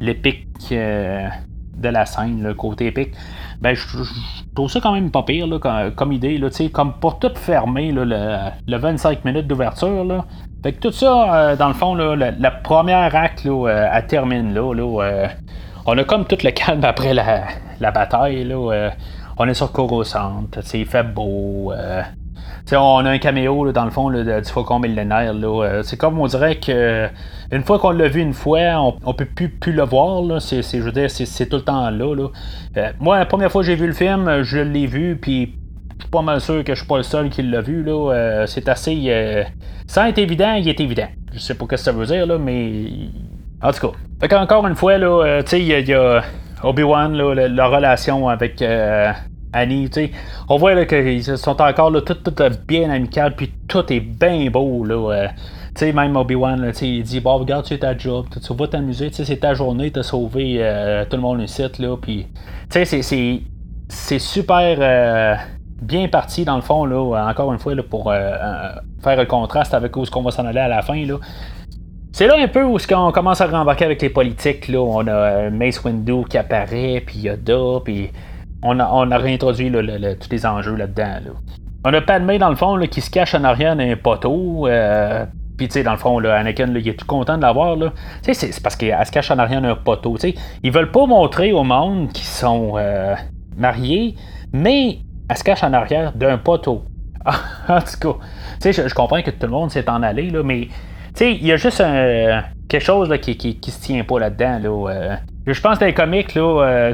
l'épique 0.00 0.46
euh, 0.72 1.28
de 1.76 1.88
la 1.88 2.06
scène, 2.06 2.42
le 2.42 2.54
côté 2.54 2.86
épique. 2.86 3.14
Ben, 3.60 3.74
je, 3.74 3.86
trouve 4.54 4.70
ça 4.70 4.80
quand 4.80 4.92
même 4.92 5.10
pas 5.10 5.22
pire 5.24 5.48
comme, 5.96 6.12
idée, 6.12 6.38
là, 6.38 6.48
comme 6.72 6.92
pour 6.94 7.18
tout 7.18 7.32
fermer 7.34 7.90
le, 7.92 8.76
25 8.76 9.24
minutes 9.24 9.46
d'ouverture. 9.46 10.24
Fait 10.62 10.72
que 10.72 10.80
tout 10.80 10.92
ça, 10.92 11.34
euh, 11.34 11.56
dans 11.56 11.68
le 11.68 11.74
fond, 11.74 11.94
la, 11.94 12.50
première 12.50 13.14
acte, 13.14 13.44
là, 13.44 13.90
elle 13.92 14.06
termine 14.06 14.54
là. 14.54 14.62
on 15.86 15.98
a 15.98 16.04
comme 16.04 16.24
tout 16.24 16.38
le 16.42 16.50
calme 16.50 16.84
après 16.84 17.14
la, 17.14 17.90
bataille. 17.90 18.44
Là, 18.44 18.90
on 19.36 19.46
est 19.46 19.54
sur 19.54 19.72
Coruscant, 19.72 20.44
il 20.74 20.86
fait 20.86 21.02
beau 21.02 21.72
on 22.76 22.98
a 23.06 23.10
un 23.10 23.18
caméo 23.18 23.72
dans 23.72 23.84
le 23.84 23.90
fond 23.90 24.10
du 24.10 24.44
Faucon 24.44 24.78
millénaire. 24.78 25.32
Euh, 25.34 25.82
c'est 25.82 25.96
comme 25.96 26.18
on 26.18 26.26
dirait 26.26 26.56
que 26.56 27.08
une 27.50 27.62
fois 27.62 27.78
qu'on 27.78 27.90
l'a 27.90 28.08
vu 28.08 28.20
une 28.20 28.34
fois, 28.34 28.60
on, 28.76 28.96
on 29.04 29.14
peut 29.14 29.24
plus, 29.26 29.72
le 29.72 29.82
voir. 29.84 30.40
C'est, 30.42 30.62
je 30.62 30.82
veux 30.82 30.92
dire, 30.92 31.10
c'est, 31.10 31.46
tout 31.46 31.56
le 31.56 31.62
temps 31.62 31.90
là. 31.90 32.28
Euh, 32.76 32.92
moi, 33.00 33.18
la 33.18 33.26
première 33.26 33.50
fois 33.50 33.62
que 33.62 33.66
j'ai 33.66 33.76
vu 33.76 33.86
le 33.86 33.92
film, 33.92 34.42
je 34.42 34.58
l'ai 34.58 34.86
vu, 34.86 35.16
puis 35.16 35.54
je 35.96 36.02
suis 36.02 36.10
pas 36.10 36.22
mal 36.22 36.40
sûr 36.40 36.62
que 36.62 36.74
je 36.74 36.80
suis 36.80 36.86
pas 36.86 36.98
le 36.98 37.02
seul 37.02 37.30
qui 37.30 37.42
l'a 37.42 37.60
vu. 37.60 37.84
Euh, 37.88 38.46
c'est 38.46 38.68
assez. 38.68 39.44
sans 39.86 40.06
être 40.06 40.18
évident, 40.18 40.54
il 40.54 40.68
est 40.68 40.80
évident. 40.80 41.08
Je 41.32 41.38
sais 41.38 41.54
pas 41.54 41.64
ce 41.64 41.70
que 41.70 41.76
ça 41.76 41.92
veut 41.92 42.06
dire, 42.06 42.26
là, 42.26 42.38
mais. 42.38 42.84
En 43.62 43.72
tout 43.72 43.92
cas. 44.20 44.40
encore 44.40 44.66
une 44.66 44.76
fois, 44.76 44.94
il 44.96 45.64
y, 45.64 45.94
a 45.94 46.22
Obi-Wan, 46.62 47.16
la, 47.16 47.66
relation 47.66 48.28
avec 48.28 48.62
Annie, 49.52 49.88
tu 49.88 50.00
sais, 50.06 50.10
on 50.48 50.56
voit 50.56 50.84
qu'ils 50.84 51.22
sont 51.22 51.60
encore 51.62 51.90
là, 51.90 52.00
tout, 52.02 52.14
tout 52.14 52.42
bien 52.66 52.90
amical, 52.90 53.34
puis 53.34 53.50
tout 53.66 53.92
est 53.92 54.00
bien 54.00 54.50
beau, 54.50 54.84
là. 54.84 55.12
Euh, 55.12 55.28
tu 55.74 55.86
sais, 55.86 55.92
même 55.92 56.16
Obi-Wan, 56.16 56.72
il 56.82 57.02
dit, 57.02 57.20
bon, 57.20 57.38
regarde, 57.38 57.64
tu 57.64 57.74
es 57.74 57.78
ta 57.78 57.96
job, 57.96 58.26
tu 58.30 58.54
vas 58.54 58.68
t'amuser, 58.68 59.08
tu 59.10 59.16
sais, 59.16 59.24
c'est 59.24 59.38
ta 59.38 59.54
journée, 59.54 59.90
t'as 59.90 60.02
sauvé 60.02 60.58
euh, 60.58 61.04
tout 61.08 61.16
le 61.16 61.22
monde 61.22 61.40
ici, 61.40 61.62
là, 61.78 61.96
puis, 61.96 62.26
tu 62.70 62.84
sais, 62.84 63.42
c'est 63.88 64.18
super 64.18 64.76
euh, 64.80 65.34
bien 65.80 66.08
parti, 66.08 66.44
dans 66.44 66.56
le 66.56 66.62
fond, 66.62 66.84
là, 66.84 67.26
encore 67.28 67.52
une 67.52 67.58
fois, 67.58 67.74
là, 67.74 67.82
pour 67.82 68.12
faire 68.12 69.16
le 69.16 69.24
contraste 69.24 69.72
avec 69.72 69.96
où 69.96 70.04
ce 70.04 70.10
qu'on 70.10 70.22
va 70.22 70.30
s'en 70.30 70.44
aller 70.44 70.60
à 70.60 70.68
la 70.68 70.82
fin, 70.82 71.04
là. 71.06 71.16
C'est 72.10 72.26
là 72.26 72.34
un 72.36 72.48
peu 72.48 72.64
où 72.64 72.78
on 72.96 73.12
commence 73.12 73.40
à 73.40 73.46
rembarquer 73.46 73.84
avec 73.84 74.02
les 74.02 74.08
politiques. 74.08 74.66
Là. 74.66 74.80
On 74.80 75.06
a 75.06 75.50
Mace 75.50 75.84
Windu 75.84 76.24
qui 76.28 76.36
apparaît, 76.36 77.00
puis 77.06 77.20
Yoda, 77.20 77.80
puis 77.84 78.10
on 78.62 78.78
a, 78.80 79.18
réintroduit 79.18 79.70
tous 79.70 80.30
les 80.30 80.46
enjeux 80.46 80.74
là-dedans. 80.74 81.32
On 81.84 81.94
a 81.94 82.00
Padmé, 82.00 82.38
dans 82.38 82.50
le 82.50 82.56
fond, 82.56 82.78
qui 82.90 83.00
se 83.00 83.10
cache 83.10 83.34
en 83.34 83.44
arrière 83.44 83.76
d'un 83.76 83.96
poteau. 83.96 84.66
Euh, 84.66 85.24
puis, 85.56 85.68
tu 85.68 85.74
sais, 85.74 85.82
dans 85.82 85.92
le 85.92 85.98
fond, 85.98 86.18
Anakin, 86.18 86.72
il 86.74 86.88
est 86.88 86.94
tout 86.94 87.06
content 87.06 87.36
de 87.36 87.42
l'avoir. 87.42 87.76
C'est 88.22 88.62
parce 88.62 88.76
qu'elle 88.76 89.06
se 89.06 89.12
cache 89.12 89.30
en 89.30 89.38
arrière 89.38 89.62
d'un 89.62 89.76
poteau. 89.76 90.16
T'sais. 90.16 90.34
Ils 90.62 90.72
veulent 90.72 90.90
pas 90.90 91.06
montrer 91.06 91.52
au 91.52 91.64
monde 91.64 92.12
qu'ils 92.12 92.26
sont 92.26 92.74
euh, 92.76 93.14
mariés, 93.56 94.16
mais 94.52 94.98
elle 95.28 95.36
se 95.36 95.44
cache 95.44 95.62
en 95.62 95.72
arrière 95.72 96.12
d'un 96.12 96.38
poteau. 96.38 96.84
en 97.68 97.80
tout 97.80 97.98
cas, 98.00 98.72
je, 98.72 98.88
je 98.88 98.94
comprends 98.94 99.22
que 99.22 99.30
tout 99.30 99.46
le 99.46 99.52
monde 99.52 99.70
s'est 99.70 99.88
en 99.88 100.02
allé, 100.02 100.30
là, 100.30 100.42
mais 100.42 100.68
il 101.20 101.46
y 101.46 101.52
a 101.52 101.56
juste 101.56 101.82
quelque 102.68 102.84
chose 102.84 103.12
qui, 103.20 103.36
qui, 103.36 103.70
se 103.70 103.80
tient 103.80 104.04
pas 104.04 104.20
là-dedans. 104.20 104.58
Là, 104.62 104.90
euh. 104.90 105.16
Je 105.52 105.60
pense 105.60 105.78
que 105.78 105.84
les 105.84 105.94
comics, 105.94 106.34
là, 106.34 106.92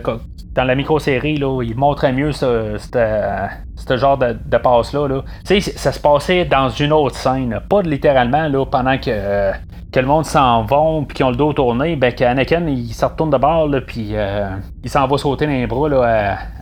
dans 0.54 0.64
la 0.64 0.74
micro-série, 0.74 1.36
là, 1.36 1.62
il 1.62 1.76
montrait 1.76 2.12
mieux 2.12 2.32
ce, 2.32 2.76
ce, 2.78 3.96
genre 3.96 4.16
de, 4.16 4.56
passe-là. 4.56 5.08
Là. 5.08 5.22
Ça 5.44 5.92
se 5.92 6.00
passait 6.00 6.44
dans 6.44 6.68
une 6.68 6.92
autre 6.92 7.16
scène, 7.16 7.60
pas 7.68 7.82
littéralement 7.82 8.48
là, 8.48 8.64
pendant 8.64 8.96
que, 8.96 9.50
que 9.92 10.00
le 10.00 10.06
monde 10.06 10.24
s'en 10.24 10.62
va 10.62 11.04
puis 11.06 11.16
qu'ils 11.16 11.26
ont 11.26 11.30
le 11.30 11.36
dos 11.36 11.52
tourné, 11.52 11.96
ben 11.96 12.12
qu'Anakin 12.12 12.66
il 12.68 12.92
se 12.92 13.04
retourne 13.04 13.30
de 13.30 13.36
bord 13.36 13.68
puis 13.86 14.10
euh, 14.12 14.48
il 14.82 14.90
s'en 14.90 15.06
va 15.06 15.18
sauter 15.18 15.46
les 15.46 15.66
bras 15.66 15.88
là, 15.88 16.02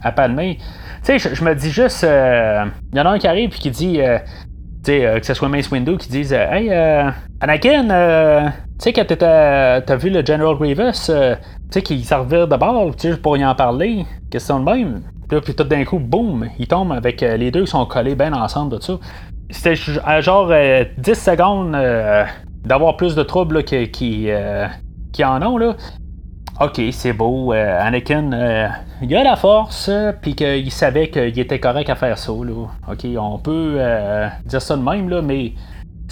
à, 0.03 0.09
à 0.09 0.13
Palmer. 0.13 0.57
Tu 1.05 1.19
sais, 1.19 1.35
je, 1.35 1.45
me 1.45 1.55
dis 1.55 1.71
juste, 1.71 2.05
euh, 2.05 2.65
il 2.93 2.99
y 2.99 3.01
en 3.01 3.07
a 3.07 3.11
un 3.11 3.19
qui 3.19 3.27
arrive 3.27 3.51
puis 3.51 3.59
qui 3.59 3.71
dit, 3.71 4.01
euh, 4.01 4.19
tu 4.85 4.93
sais, 4.93 5.19
que 5.21 5.27
ce 5.27 5.35
soit 5.35 5.49
Mace 5.49 5.71
Windu 5.71 5.97
qui 5.99 6.09
dise, 6.09 6.33
hey, 6.33 6.73
Anakin, 7.41 8.53
tu 8.83 8.91
sais, 8.91 8.93
quand 8.93 9.05
t'as 9.17 9.97
vu 9.97 10.11
le 10.11 10.25
General 10.25 10.57
Grievous, 10.57 11.09
euh, 11.11 11.37
tu 11.73 11.79
sais, 11.79 11.83
qu'il 11.83 12.05
s'en 12.05 12.21
revient 12.21 12.47
de 12.49 12.57
bord, 12.57 12.95
tu 12.95 13.11
sais, 13.11 13.17
pour 13.17 13.37
y 13.37 13.45
en 13.45 13.55
parler, 13.55 14.05
question 14.31 14.61
de 14.61 14.65
même. 14.65 15.03
Puis, 15.29 15.55
tout 15.55 15.65
d'un 15.65 15.85
coup, 15.85 15.99
boum, 15.99 16.49
il 16.59 16.69
tombe 16.69 16.93
avec 16.93 17.23
euh, 17.23 17.39
les 17.39 17.51
deux 17.51 17.65
qui 17.65 17.71
sont 17.71 17.87
collés 17.87 18.15
bien 18.15 18.35
ensemble, 18.35 18.79
tout 18.79 18.83
ça. 18.83 18.99
C'était 19.51 19.75
genre 20.23 20.49
10 20.49 20.53
euh, 20.53 21.15
secondes 21.15 21.73
d'avoir 22.65 22.97
plus 22.97 23.15
de 23.15 23.23
troubles 23.23 23.65
qui, 23.65 23.91
qui, 23.91 25.25
en 25.25 25.43
ont, 25.43 25.59
là. 25.59 25.75
Ok, 26.61 26.81
c'est 26.93 27.13
beau. 27.13 27.53
Anakin, 27.53 28.71
il 29.03 29.17
a 29.17 29.25
la 29.25 29.37
force, 29.37 29.91
puis 30.21 30.35
qu'il 30.35 30.71
savait 30.71 31.09
qu'il 31.09 31.39
était 31.39 31.59
correct 31.59 31.91
à 31.91 31.95
faire 31.95 32.19
ça. 32.19 32.33
Là. 32.33 32.67
Ok, 32.91 33.07
on 33.19 33.39
peut 33.39 33.79
dire 34.47 34.63
ça 34.63 34.77
de 34.77 34.83
même, 34.83 35.09
là, 35.09 35.23
mais 35.23 35.53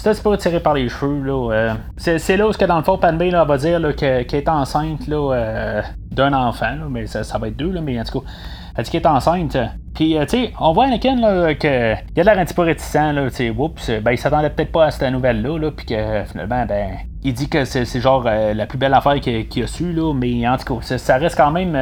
c'est 0.01 0.23
pas 0.23 0.37
tiré 0.37 0.59
par 0.59 0.73
les 0.73 0.89
cheveux. 0.89 1.21
Là, 1.23 1.51
euh, 1.51 1.73
c'est, 1.97 2.37
là 2.37 2.47
où, 2.47 2.51
que 2.51 2.65
dans 2.65 2.77
le 2.77 2.83
fond, 2.83 2.97
Padmé 2.97 3.31
là, 3.31 3.43
va 3.43 3.57
dire 3.57 3.95
qu'elle, 3.95 4.25
est 4.33 4.49
enceinte 4.49 5.07
là, 5.07 5.33
euh, 5.33 5.81
d'un 6.11 6.33
enfant, 6.33 6.75
mais 6.89 7.07
ça, 7.07 7.37
va 7.37 7.47
être 7.47 7.57
deux, 7.57 7.71
là, 7.71 7.81
mais 7.81 7.99
en 7.99 8.03
tout 8.03 8.19
cas, 8.19 8.25
elle 8.75 8.83
dit 8.83 8.91
qu'elle 8.91 9.01
est 9.01 9.07
enceinte. 9.07 9.57
Puis, 9.93 10.17
euh, 10.17 10.25
tu 10.25 10.29
sais, 10.29 10.53
on 10.59 10.73
voit 10.73 10.85
Anakin 10.85 11.17
là, 11.19 11.53
que, 11.53 11.93
il 12.15 12.19
a 12.19 12.23
l'air 12.23 12.39
un 12.39 12.45
petit 12.45 12.53
peu 12.53 12.63
réticent, 12.63 13.13
là, 13.13 13.29
tu 13.29 13.35
sais, 13.35 13.49
oups, 13.49 13.91
ben, 14.01 14.11
il 14.11 14.17
s'attendait 14.17 14.49
peut-être 14.49 14.71
pas 14.71 14.85
à 14.85 14.91
cette 14.91 15.11
nouvelle-là, 15.11 15.57
là, 15.57 15.71
puis 15.71 15.85
que 15.85 16.23
finalement, 16.25 16.65
ben, 16.65 16.91
il 17.23 17.33
dit 17.33 17.49
que 17.49 17.65
c'est, 17.65 17.85
genre 17.99 18.23
la 18.23 18.65
plus 18.65 18.77
belle 18.77 18.93
affaire 18.93 19.19
qu'il, 19.19 19.63
a 19.63 19.67
su, 19.67 19.93
là, 19.93 20.13
mais 20.13 20.47
en 20.47 20.57
tout 20.57 20.75
cas, 20.79 20.97
ça, 20.97 21.17
reste 21.17 21.37
quand 21.37 21.51
même 21.51 21.77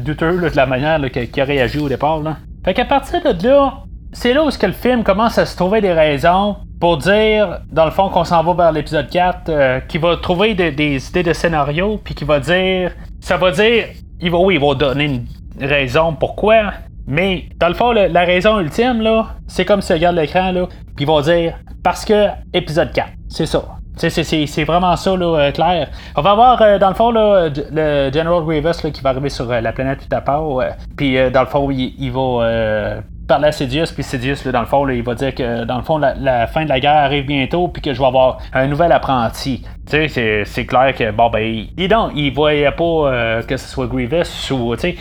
douteux 0.00 0.38
de 0.38 0.56
la 0.56 0.66
manière 0.66 1.00
qu'il 1.10 1.40
a 1.40 1.44
réagi 1.44 1.78
au 1.78 1.88
départ. 1.88 2.20
Là. 2.20 2.36
Fait 2.64 2.74
qu'à 2.74 2.84
partir 2.84 3.20
de 3.22 3.46
là, 3.46 3.82
c'est 4.12 4.34
là 4.34 4.44
où 4.44 4.50
que 4.50 4.66
le 4.66 4.72
film 4.72 5.02
commence 5.02 5.38
à 5.38 5.46
se 5.46 5.56
trouver 5.56 5.80
des 5.80 5.92
raisons 5.92 6.56
pour 6.78 6.98
dire, 6.98 7.60
dans 7.70 7.86
le 7.86 7.90
fond, 7.90 8.08
qu'on 8.10 8.24
s'en 8.24 8.42
va 8.42 8.52
vers 8.54 8.72
l'épisode 8.72 9.08
4, 9.08 9.48
euh, 9.48 9.80
qui 9.80 9.98
va 9.98 10.16
trouver 10.16 10.54
des 10.54 11.08
idées 11.08 11.22
de 11.22 11.32
scénario, 11.32 11.98
puis 12.02 12.14
qui 12.14 12.24
va 12.24 12.38
dire, 12.38 12.92
ça 13.20 13.36
va 13.36 13.50
dire, 13.52 13.86
il 14.20 14.30
va, 14.30 14.38
oui, 14.38 14.56
il 14.56 14.60
va 14.60 14.74
donner 14.74 15.04
une 15.04 15.26
raison 15.66 16.12
pourquoi, 16.12 16.72
mais 17.06 17.46
dans 17.58 17.68
le 17.68 17.74
fond, 17.74 17.92
la 17.92 18.24
raison 18.24 18.60
ultime, 18.60 19.00
là, 19.00 19.28
c'est 19.46 19.64
comme 19.64 19.80
si 19.80 19.92
regarde 19.92 20.16
l'écran, 20.16 20.52
là, 20.52 20.66
puis 20.94 21.04
il 21.04 21.06
va 21.06 21.22
dire, 21.22 21.54
parce 21.82 22.04
que 22.04 22.28
épisode 22.52 22.92
4, 22.92 23.08
c'est 23.28 23.46
ça. 23.46 23.62
C'est 23.96 24.64
vraiment 24.64 24.96
ça, 24.96 25.16
là, 25.16 25.38
euh, 25.38 25.52
clair. 25.52 25.88
On 26.16 26.22
va 26.22 26.30
avoir, 26.32 26.60
euh, 26.62 26.78
dans 26.78 26.88
le 26.88 26.94
fond, 26.94 27.10
là, 27.10 27.48
le 27.48 28.10
General 28.12 28.42
Grievous 28.42 28.90
qui 28.90 29.00
va 29.02 29.10
arriver 29.10 29.28
sur 29.28 29.46
la 29.46 29.72
planète 29.72 30.00
tout 30.00 30.16
à 30.16 30.20
part. 30.20 30.48
Puis, 30.96 31.16
dans 31.30 31.42
le 31.42 31.46
fond, 31.46 31.70
il, 31.70 31.94
il 31.98 32.10
va 32.10 33.02
à 33.32 33.52
Sidious, 33.52 33.86
puis 33.94 34.02
Sidious, 34.02 34.50
dans 34.52 34.60
le 34.60 34.66
fond, 34.66 34.88
il 34.88 35.02
va 35.02 35.14
dire 35.14 35.34
que 35.34 35.64
dans 35.64 35.76
le 35.76 35.82
fond, 35.82 35.98
la, 35.98 36.46
fin 36.46 36.64
de 36.64 36.68
la 36.68 36.80
guerre 36.80 37.04
arrive 37.04 37.26
bientôt, 37.26 37.68
puis 37.68 37.82
que 37.82 37.92
je 37.92 38.00
vais 38.00 38.06
avoir 38.06 38.38
un 38.52 38.66
nouvel 38.66 38.92
apprenti. 38.92 39.64
Tu 39.90 40.08
sais, 40.08 40.42
c'est 40.44 40.66
clair 40.66 40.94
que, 40.94 41.10
bon, 41.10 41.30
ben, 41.30 41.66
il, 41.76 41.88
donc, 41.88 42.12
il 42.14 42.32
voyait 42.32 42.70
pas 42.70 42.84
euh, 42.84 43.42
que 43.42 43.56
ce 43.56 43.68
soit 43.68 43.86
Grievous 43.86 44.52
ou, 44.52 44.74
tu 44.76 44.80
sais, 44.80 44.96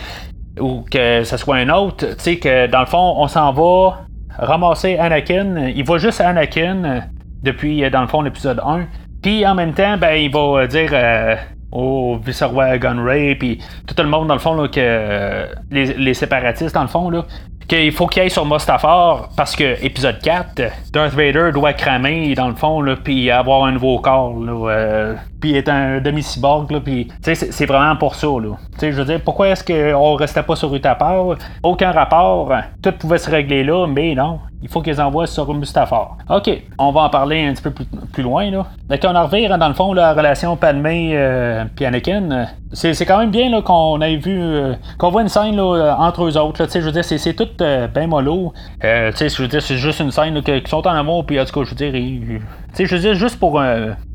ou 0.59 0.83
que 0.89 1.23
ce 1.23 1.37
soit 1.37 1.57
un 1.57 1.69
autre. 1.69 2.07
Tu 2.07 2.15
sais, 2.17 2.37
que 2.37 2.67
dans 2.67 2.81
le 2.81 2.85
fond, 2.85 3.15
on 3.17 3.27
s'en 3.27 3.51
va 3.51 4.05
ramasser 4.37 4.97
Anakin. 4.97 5.67
Il 5.75 5.83
voit 5.83 5.97
juste 5.97 6.21
Anakin 6.21 7.01
depuis, 7.43 7.89
dans 7.89 8.01
le 8.01 8.07
fond, 8.07 8.21
l'épisode 8.21 8.61
1. 8.65 8.85
Puis 9.21 9.45
en 9.45 9.55
même 9.55 9.73
temps, 9.73 9.97
ben, 9.97 10.13
il 10.15 10.31
va 10.31 10.65
dire 10.67 10.89
euh, 10.93 11.35
au 11.71 12.17
vice-roi 12.17 12.77
Gunray, 12.77 13.35
puis 13.35 13.59
tout 13.85 14.01
le 14.01 14.09
monde, 14.09 14.27
dans 14.27 14.33
le 14.33 14.39
fond, 14.39 14.53
là, 14.53 14.67
que 14.67 15.45
les, 15.71 15.93
les, 15.93 16.13
séparatistes, 16.13 16.73
dans 16.73 16.81
le 16.81 16.87
fond, 16.87 17.09
là, 17.09 17.25
qu'il 17.71 17.91
faut 17.93 18.07
qu'il 18.07 18.21
aille 18.21 18.29
sur 18.29 18.45
Mustafar 18.45 19.29
parce 19.37 19.55
que 19.55 19.83
épisode 19.83 20.19
4, 20.21 20.61
Darth 20.91 21.13
Vader 21.13 21.51
doit 21.53 21.71
cramer 21.71 22.35
dans 22.35 22.49
le 22.49 22.55
fond 22.55 22.81
là, 22.81 22.97
puis 23.01 23.31
avoir 23.31 23.63
un 23.63 23.71
nouveau 23.71 23.97
corps 23.99 24.37
là, 24.37 24.69
euh, 24.69 25.15
puis 25.41 25.55
être 25.55 25.69
un 25.69 25.99
demi-cyborg 25.99 26.71
là, 26.71 26.79
puis 26.79 27.07
c'est 27.21 27.65
vraiment 27.65 27.95
pour 27.97 28.15
ça 28.15 28.27
là. 28.27 28.55
je 28.79 28.89
veux 28.89 29.05
dire 29.05 29.19
pourquoi 29.23 29.49
est-ce 29.49 29.63
qu'on 29.63 30.13
restait 30.15 30.43
pas 30.43 30.55
sur 30.55 30.73
Utapar 30.73 31.35
Aucun 31.63 31.91
rapport, 31.91 32.53
tout 32.81 32.91
pouvait 32.93 33.17
se 33.17 33.29
régler 33.29 33.63
là, 33.63 33.87
mais 33.87 34.15
non, 34.15 34.39
il 34.63 34.69
faut 34.69 34.81
qu'ils 34.81 35.01
envoient 35.01 35.25
sur 35.25 35.51
Mustafar. 35.53 36.17
OK, 36.29 36.49
on 36.77 36.91
va 36.91 37.01
en 37.01 37.09
parler 37.09 37.45
un 37.45 37.53
petit 37.53 37.63
peu 37.63 37.71
plus, 37.71 38.23
loin. 38.23 38.49
Là. 38.51 38.67
Donc, 38.89 38.99
on 39.03 39.15
en 39.15 39.25
revient, 39.25 39.47
dans 39.47 39.67
le 39.67 39.73
fond, 39.73 39.93
la 39.93 40.13
relation 40.13 40.55
Padmé 40.55 41.11
euh, 41.13 41.63
Anakin. 41.79 42.45
C'est, 42.71 42.93
quand 43.05 43.17
même 43.17 43.31
bien 43.31 43.49
là, 43.49 43.61
qu'on 43.61 43.99
ait 44.01 44.17
vu, 44.17 44.39
euh, 44.39 44.75
qu'on 44.99 45.09
voit 45.09 45.23
une 45.23 45.29
scène 45.29 45.55
là, 45.55 45.95
entre 45.99 46.25
eux 46.25 46.37
autres. 46.37 46.63
Là, 46.63 46.69
je 46.71 46.79
veux 46.79 46.91
dire, 46.91 47.03
c'est, 47.03 47.33
tout 47.33 47.47
euh, 47.61 47.87
bien 47.87 48.05
mollo. 48.05 48.53
Euh, 48.83 49.11
je 49.15 49.41
veux 49.41 49.47
dire, 49.47 49.61
c'est 49.61 49.77
juste 49.77 49.99
une 49.99 50.11
scène 50.11 50.41
qui 50.43 50.61
sont 50.67 50.87
en 50.87 50.93
amour, 50.93 51.25
puis 51.25 51.39
en 51.39 51.45
tout 51.45 51.59
cas, 51.59 51.65
je 51.65 51.71
veux 51.71 51.91
dire, 51.91 52.39
je 52.77 52.95
veux 52.95 53.01
dire, 53.01 53.15
juste 53.15 53.39
pour 53.39 53.59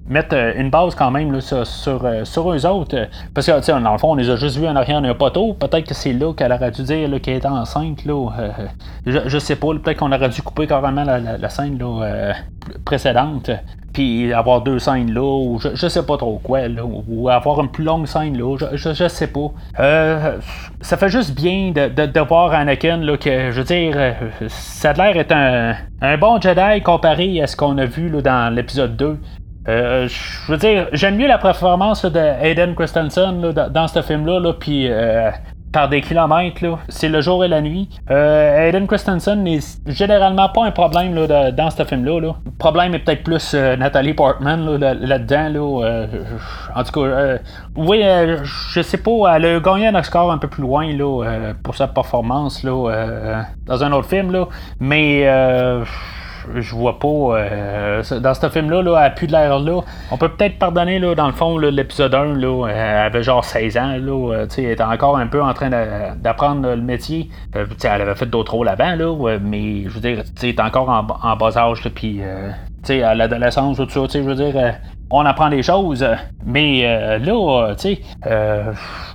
mettre 0.08 0.34
euh, 0.34 0.52
une 0.56 0.70
base 0.70 0.94
quand 0.94 1.10
même 1.10 1.40
sur, 1.40 1.66
sur, 1.66 2.04
euh, 2.04 2.24
sur, 2.24 2.52
eux 2.52 2.66
autres. 2.66 2.96
Euh, 2.96 3.06
parce 3.34 3.46
que, 3.46 3.70
dans 3.70 3.92
le 3.92 3.98
fond, 3.98 4.12
on 4.12 4.14
les 4.14 4.30
a 4.30 4.36
juste 4.36 4.56
vus 4.56 4.66
en 4.66 4.76
arrière 4.76 5.02
d'un 5.02 5.14
poteau. 5.14 5.54
Peut-être 5.54 5.86
que 5.86 5.94
c'est 5.94 6.12
là 6.12 6.32
qu'elle 6.32 6.52
aurait 6.52 6.70
dû 6.70 6.82
dire 6.82 7.08
qu'elle 7.20 7.36
était 7.36 7.46
enceinte. 7.46 8.04
Là, 8.04 8.28
je, 9.06 9.18
je 9.26 9.38
sais 9.38 9.56
pas. 9.56 9.68
Peut-être 9.74 9.98
qu'on 9.98 10.12
aurait 10.12 10.28
dû 10.28 10.42
couper 10.42 10.66
carrément 10.66 11.04
la, 11.04 11.18
la, 11.18 11.48
scène 11.48 11.78
précédente. 12.84 13.50
puis 13.92 14.32
avoir 14.32 14.60
deux 14.62 14.78
scènes 14.78 15.12
là, 15.12 15.22
ou 15.22 15.58
je, 15.58 15.88
sais 15.88 16.04
pas 16.04 16.16
trop 16.16 16.38
quoi, 16.42 16.60
ou 17.08 17.28
avoir 17.28 17.60
une 17.60 17.70
plus 17.70 17.84
longue 17.84 18.06
scène 18.06 18.36
là, 18.36 18.56
je, 18.58 18.92
je, 18.92 19.08
sais 19.08 19.28
pas. 19.28 19.50
Ça 20.80 20.96
fait 20.96 21.08
juste 21.08 21.34
bien 21.34 21.72
de, 21.72 22.06
de, 22.06 22.20
voir 22.20 22.52
Anakin, 22.52 22.98
là, 22.98 23.16
que 23.16 23.50
je 23.50 23.60
veux 23.60 23.64
dire, 23.64 23.96
ça 24.48 24.90
a 24.90 24.92
l'air 24.92 25.16
être 25.16 25.32
un, 25.32 25.74
un 26.02 26.18
bon 26.18 26.40
Jedi 26.40 26.82
comparé 26.82 27.40
à 27.40 27.46
ce 27.46 27.56
qu'on 27.56 27.78
a 27.78 27.86
vu 27.86 28.08
là, 28.08 28.20
dans 28.20 28.54
l'épisode 28.54 28.96
2. 28.96 29.18
Euh, 29.68 30.08
je 30.08 30.52
veux 30.52 30.58
dire, 30.58 30.88
j'aime 30.92 31.16
mieux 31.16 31.26
la 31.26 31.38
performance 31.38 32.04
de 32.04 32.18
Aiden 32.18 32.74
Christensen 32.74 33.40
dans 33.40 33.88
ce 33.88 34.02
film-là, 34.02 34.40
là, 34.40 34.52
puis 34.52 34.88
euh, 34.88 35.30
par 35.76 35.90
des 35.90 36.00
kilomètres. 36.00 36.64
Là. 36.64 36.78
C'est 36.88 37.10
le 37.10 37.20
jour 37.20 37.44
et 37.44 37.48
la 37.48 37.60
nuit. 37.60 37.90
Euh, 38.10 38.66
Aiden 38.66 38.86
Christensen 38.86 39.42
n'est 39.42 39.58
généralement 39.86 40.48
pas 40.48 40.64
un 40.64 40.70
problème 40.70 41.14
là, 41.14 41.50
dans 41.50 41.70
ce 41.70 41.84
film-là. 41.84 42.18
Là. 42.18 42.34
Le 42.46 42.50
problème 42.58 42.94
est 42.94 43.00
peut-être 43.00 43.22
plus 43.22 43.52
euh, 43.52 43.76
Nathalie 43.76 44.14
Portman 44.14 44.78
là-dedans. 44.78 45.48
Là, 45.50 45.84
euh, 45.84 46.06
en 46.74 46.82
tout 46.82 46.92
cas, 46.92 47.38
oui, 47.76 48.02
je 48.72 48.80
sais 48.80 48.96
pas, 48.96 49.36
elle 49.36 49.44
a 49.44 49.60
gagné 49.60 49.88
un 49.88 50.02
score 50.02 50.32
un 50.32 50.38
peu 50.38 50.48
plus 50.48 50.62
loin 50.62 50.90
là, 50.92 51.52
pour 51.62 51.74
sa 51.74 51.88
performance 51.88 52.62
là, 52.62 53.44
dans 53.66 53.84
un 53.84 53.92
autre 53.92 54.08
film. 54.08 54.32
Là, 54.32 54.46
mais 54.80 55.26
je 56.54 56.74
vois 56.74 56.98
pas. 56.98 57.08
Euh, 57.08 58.02
dans 58.20 58.34
ce 58.34 58.48
film-là, 58.48 58.82
là, 58.82 58.98
elle 58.98 59.06
a 59.06 59.10
plus 59.10 59.26
de 59.26 59.32
l'air 59.32 59.58
là. 59.58 59.80
On 60.10 60.16
peut 60.16 60.28
peut-être 60.28 60.58
pardonner, 60.58 60.98
là, 60.98 61.14
dans 61.14 61.26
le 61.26 61.32
fond, 61.32 61.58
l'épisode 61.58 62.14
1, 62.14 62.34
là, 62.34 62.66
elle 62.68 63.06
avait 63.06 63.22
genre 63.22 63.44
16 63.44 63.76
ans. 63.76 63.96
Là, 63.98 64.34
euh, 64.34 64.46
elle 64.58 64.64
était 64.64 64.82
encore 64.82 65.16
un 65.16 65.26
peu 65.26 65.42
en 65.42 65.52
train 65.54 65.70
d'apprendre 66.16 66.68
le 66.70 66.82
métier. 66.82 67.30
Euh, 67.54 67.66
elle 67.82 68.02
avait 68.02 68.14
fait 68.14 68.26
d'autres 68.26 68.52
rôles 68.52 68.68
avant, 68.68 68.94
là, 68.94 69.38
mais 69.40 69.84
je 69.84 69.88
veux 69.90 70.00
dire, 70.00 70.22
elle 70.42 70.48
est 70.48 70.60
encore 70.60 70.88
en, 70.88 71.36
bas 71.36 71.58
âge. 71.58 71.82
Puis, 71.94 72.20
à 72.22 73.14
l'adolescence, 73.14 73.76
tout 73.76 73.88
ça, 73.88 74.06
je 74.12 74.20
veux 74.20 74.34
dire 74.34 74.54
on 75.08 75.24
apprend 75.24 75.48
des 75.50 75.62
choses, 75.62 76.04
mais 76.44 76.82
là, 77.20 77.74
tu 77.78 77.96
sais, 77.96 78.00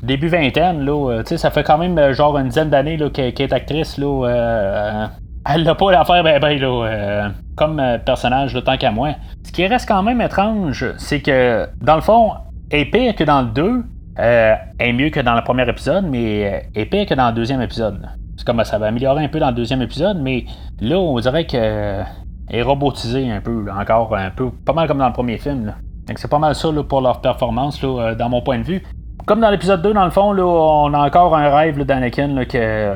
début 0.01 0.29
vingtaine, 0.29 0.85
là, 0.85 1.19
tu 1.19 1.29
sais, 1.29 1.37
ça 1.37 1.51
fait 1.51 1.63
quand 1.63 1.77
même 1.77 2.13
genre 2.13 2.37
une 2.37 2.47
dizaine 2.47 2.69
d'années 2.69 2.97
qu'elle 3.11 3.33
est 3.37 3.53
actrice, 3.53 3.97
là, 3.97 5.09
elle 5.49 5.63
n'a 5.63 5.75
pas 5.75 5.91
l'affaire 5.91 6.23
ben, 6.23 6.39
ben, 6.39 6.59
là, 6.59 6.85
euh, 6.85 7.29
comme 7.55 7.79
euh, 7.79 7.97
personnage, 7.97 8.57
tant 8.63 8.77
qu'à 8.77 8.91
moi. 8.91 9.15
Ce 9.43 9.51
qui 9.51 9.65
reste 9.65 9.87
quand 9.87 10.03
même 10.03 10.21
étrange, 10.21 10.85
c'est 10.97 11.21
que, 11.21 11.67
dans 11.81 11.95
le 11.95 12.01
fond, 12.01 12.31
est 12.69 12.85
pire 12.85 13.15
que 13.15 13.23
dans 13.23 13.41
le 13.41 13.47
2, 13.47 13.83
euh, 14.19 14.55
est 14.79 14.93
mieux 14.93 15.09
que 15.09 15.19
dans 15.19 15.35
le 15.35 15.41
premier 15.41 15.67
épisode, 15.67 16.05
mais 16.07 16.39
elle 16.39 16.63
est 16.75 16.85
pire 16.85 17.05
que 17.05 17.13
dans 17.13 17.29
le 17.29 17.33
deuxième 17.33 17.61
épisode. 17.61 18.07
C'est 18.37 18.45
comme 18.45 18.63
ça 18.63 18.77
va 18.77 18.87
améliorer 18.87 19.23
un 19.23 19.29
peu 19.29 19.39
dans 19.39 19.49
le 19.49 19.55
deuxième 19.55 19.81
épisode, 19.81 20.17
mais 20.21 20.45
là, 20.79 20.97
on 20.97 21.19
dirait 21.19 21.45
qu'elle 21.45 22.05
est 22.49 22.61
robotisée 22.61 23.31
un 23.31 23.41
peu, 23.41 23.65
encore 23.71 24.15
un 24.15 24.29
peu, 24.29 24.51
pas 24.65 24.73
mal 24.73 24.87
comme 24.87 24.99
dans 24.99 25.07
le 25.07 25.13
premier 25.13 25.37
film. 25.37 25.65
Là. 25.65 25.75
Donc 26.07 26.17
c'est 26.17 26.29
pas 26.29 26.39
mal 26.39 26.55
ça 26.55 26.69
pour 26.87 27.01
leur 27.01 27.21
performance, 27.21 27.81
là, 27.81 28.15
dans 28.15 28.29
mon 28.29 28.41
point 28.41 28.59
de 28.59 28.63
vue. 28.63 28.83
Comme 29.25 29.39
dans 29.39 29.51
l'épisode 29.51 29.81
2, 29.81 29.93
dans 29.93 30.05
le 30.05 30.11
fond, 30.11 30.33
là, 30.33 30.43
on 30.43 30.93
a 30.93 30.99
encore 30.99 31.35
un 31.35 31.55
rêve 31.55 31.83
d'Anakin 31.83 32.45
que 32.45 32.95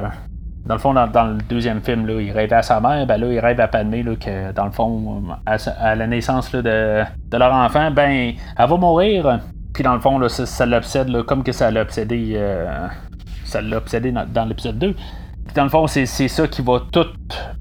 dans 0.66 0.74
le 0.74 0.80
fond, 0.80 0.94
dans, 0.94 1.24
le 1.28 1.38
deuxième 1.48 1.82
film, 1.82 2.08
là, 2.08 2.20
il 2.20 2.32
rêvait 2.32 2.56
à 2.56 2.64
sa 2.64 2.80
mère, 2.80 3.06
ben 3.06 3.18
là, 3.18 3.28
il 3.32 3.40
rêve 3.40 3.60
à 3.60 3.68
Padmé, 3.68 4.04
que 4.04 4.52
dans 4.52 4.66
le 4.66 4.72
fond, 4.72 5.24
à, 5.46 5.96
la 5.96 6.08
naissance 6.08 6.52
de, 6.52 7.04
leur 7.32 7.54
enfant, 7.54 7.92
ben, 7.92 8.34
elle 8.58 8.68
va 8.68 8.78
mourir. 8.78 9.40
Puis 9.74 9.84
dans 9.84 9.94
le 9.94 10.00
fond, 10.00 10.18
là, 10.18 10.28
ça, 10.28 10.66
l'obsède, 10.66 11.12
comme 11.24 11.44
que 11.44 11.52
ça 11.52 11.70
l'a 11.70 11.82
obsédé, 11.82 12.34
euh, 12.36 12.88
ça 13.44 13.62
l'a 13.62 13.78
obsédé 13.78 14.12
dans, 14.12 14.46
l'épisode 14.46 14.80
2. 14.80 14.94
Puis 14.94 15.54
dans 15.54 15.66
le 15.66 15.70
fond, 15.70 15.86
c'est, 15.86 16.06
ça 16.08 16.48
qui 16.48 16.64
va 16.64 16.82
tout 16.92 17.06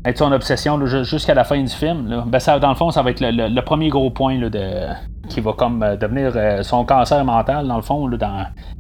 être 0.07 0.19
son 0.19 0.33
obsession 0.33 0.83
jusqu'à 0.87 1.35
la 1.35 1.45
fin 1.45 1.61
du 1.61 1.69
film. 1.69 2.25
Ben, 2.27 2.39
ça, 2.39 2.59
dans 2.59 2.71
le 2.71 2.75
fond, 2.75 2.91
ça 2.91 3.03
va 3.03 3.11
être 3.11 3.21
le, 3.21 3.61
premier 3.61 3.91
gros 3.91 4.09
point 4.09 4.39
de, 4.39 4.87
qui 5.29 5.43
va 5.43 5.53
comme 5.53 5.83
euh, 5.83 5.97
devenir 5.97 6.33
euh, 6.35 6.63
son 6.63 6.87
cancer 6.87 7.23
mental, 7.23 7.69
dans 7.69 7.77
le 7.77 7.83
fond, 7.83 8.09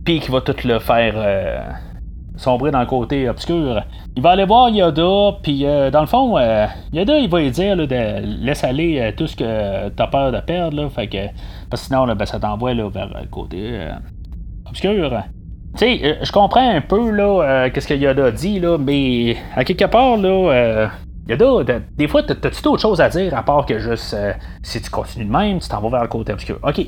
puis 0.03 0.21
qui 0.21 0.31
va 0.31 0.41
tout 0.41 0.57
le 0.65 0.79
faire 0.79 1.15
sombrer 2.37 2.71
dans 2.71 2.81
le 2.81 2.87
côté 2.87 3.29
obscur. 3.29 3.83
Il 4.17 4.23
va 4.23 4.31
aller 4.31 4.45
voir 4.45 4.69
Yoda, 4.69 5.39
puis 5.43 5.65
euh, 5.65 5.91
dans 5.91 6.01
le 6.01 6.07
fond, 6.07 6.37
euh, 6.37 6.67
Yoda, 6.93 7.19
il 7.19 7.29
va 7.29 7.41
lui 7.41 7.51
dire 7.51 7.77
de 7.77 8.45
laisse 8.45 8.65
aller 8.65 9.01
euh, 9.01 9.13
tout 9.17 9.27
ce 9.27 9.37
que 9.37 9.89
t'as 9.91 10.07
peur 10.09 10.33
de 10.33 10.41
perdre, 10.41 10.77
là, 10.77 10.89
fait 10.89 11.07
que, 11.07 11.27
parce 11.71 11.83
que 11.83 11.89
sinon, 11.89 12.07
ben, 12.15 12.27
ça 12.27 12.39
t'envoie 12.41 12.75
vers 12.75 13.09
le 13.09 13.27
côté 13.31 13.89
obscur. 14.69 15.13
Tu 15.77 15.81
sais, 15.81 16.19
je 16.23 16.33
comprends 16.33 16.69
un 16.69 16.81
peu 16.81 17.11
là, 17.11 17.69
qu'est-ce 17.71 17.89
que 17.89 17.95
Yoda 17.95 18.31
dit, 18.31 18.61
là, 18.61 18.79
mais 18.79 19.37
à 19.57 19.65
quelque 19.65 19.87
part, 19.87 20.17
là, 20.17 20.91
Yoda, 21.29 21.81
des 21.97 22.09
fois, 22.09 22.23
t'as-tu 22.23 22.63
d'autres 22.63 22.83
choses 22.83 23.01
à 23.01 23.09
dire 23.09 23.37
à 23.37 23.43
part 23.43 23.67
que 23.67 23.79
juste 23.79 24.17
si 24.63 24.83
tu 24.83 24.91
continues 24.91 25.25
de 25.25 25.33
même, 25.33 25.59
tu 25.59 25.69
t'en 25.69 25.81
vas 25.81 25.89
vers 25.89 26.03
le 26.03 26.09
côté 26.09 26.33
obscur. 26.33 26.59
Ok. 26.63 26.87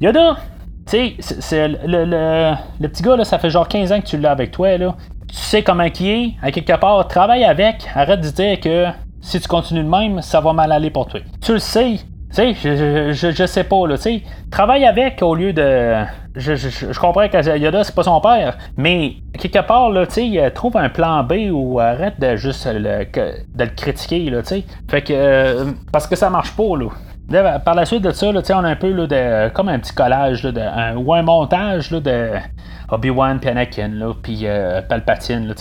Yoda, 0.00 0.36
tu 0.86 1.14
sais, 1.18 1.36
c'est 1.40 1.68
le, 1.68 2.04
le, 2.04 2.88
petit 2.88 3.02
gars, 3.02 3.16
là, 3.16 3.24
ça 3.24 3.38
fait 3.38 3.50
genre 3.50 3.66
15 3.66 3.92
ans 3.92 4.00
que 4.00 4.06
tu 4.06 4.18
l'as 4.18 4.32
avec 4.32 4.50
toi, 4.50 4.76
là. 4.76 4.94
Tu 5.28 5.36
sais 5.36 5.62
comment 5.62 5.84
il 5.84 6.36
est, 6.42 6.52
quelque 6.52 6.78
part, 6.78 7.08
travaille 7.08 7.44
avec, 7.44 7.88
arrête 7.94 8.20
de 8.20 8.28
dire 8.28 8.60
que 8.60 8.86
si 9.20 9.40
tu 9.40 9.48
continues 9.48 9.82
de 9.82 9.88
même, 9.88 10.20
ça 10.20 10.40
va 10.40 10.52
mal 10.52 10.70
aller 10.70 10.90
pour 10.90 11.06
toi. 11.06 11.20
Tu 11.40 11.52
le 11.52 11.58
sais, 11.58 11.96
tu 11.96 12.04
sais, 12.30 12.54
je, 12.54 13.12
je, 13.12 13.30
je, 13.30 13.46
sais 13.46 13.64
pas, 13.64 13.86
là, 13.86 13.96
tu 13.96 14.02
sais, 14.02 14.22
travaille 14.50 14.84
avec 14.84 15.22
au 15.22 15.34
lieu 15.34 15.52
de. 15.52 16.04
Je, 16.36 16.56
je, 16.56 16.98
comprends 16.98 17.28
que 17.28 17.56
Yoda, 17.56 17.84
c'est 17.84 17.94
pas 17.94 18.02
son 18.02 18.20
père, 18.20 18.58
mais 18.76 19.14
quelque 19.38 19.64
part, 19.66 19.88
là, 19.90 20.06
tu 20.06 20.34
sais, 20.34 20.50
trouve 20.50 20.76
un 20.76 20.90
plan 20.90 21.22
B 21.22 21.50
ou 21.50 21.80
arrête 21.80 22.20
de 22.20 22.36
juste 22.36 22.66
le, 22.66 23.04
de 23.06 23.64
le 23.64 23.70
critiquer, 23.70 24.28
là, 24.30 24.42
tu 24.42 24.48
sais. 24.48 24.64
Fait 24.90 25.02
que. 25.02 25.12
Euh, 25.14 25.64
parce 25.92 26.06
que 26.06 26.16
ça 26.16 26.28
marche 26.28 26.54
pas, 26.54 26.76
là 26.76 26.88
par 27.30 27.74
la 27.74 27.84
suite 27.84 28.02
de 28.02 28.10
ça, 28.10 28.28
on 28.28 28.64
a 28.64 28.68
un 28.68 28.76
peu 28.76 28.92
de, 28.92 29.48
comme 29.50 29.68
un 29.68 29.78
petit 29.78 29.94
collage 29.94 30.46
ou 30.96 31.14
un 31.14 31.22
montage 31.22 31.90
de 31.90 32.30
Obi-Wan 32.90 33.40
Anakin, 33.44 34.14
puis 34.22 34.40
euh, 34.44 34.82
Palpatine. 34.82 35.54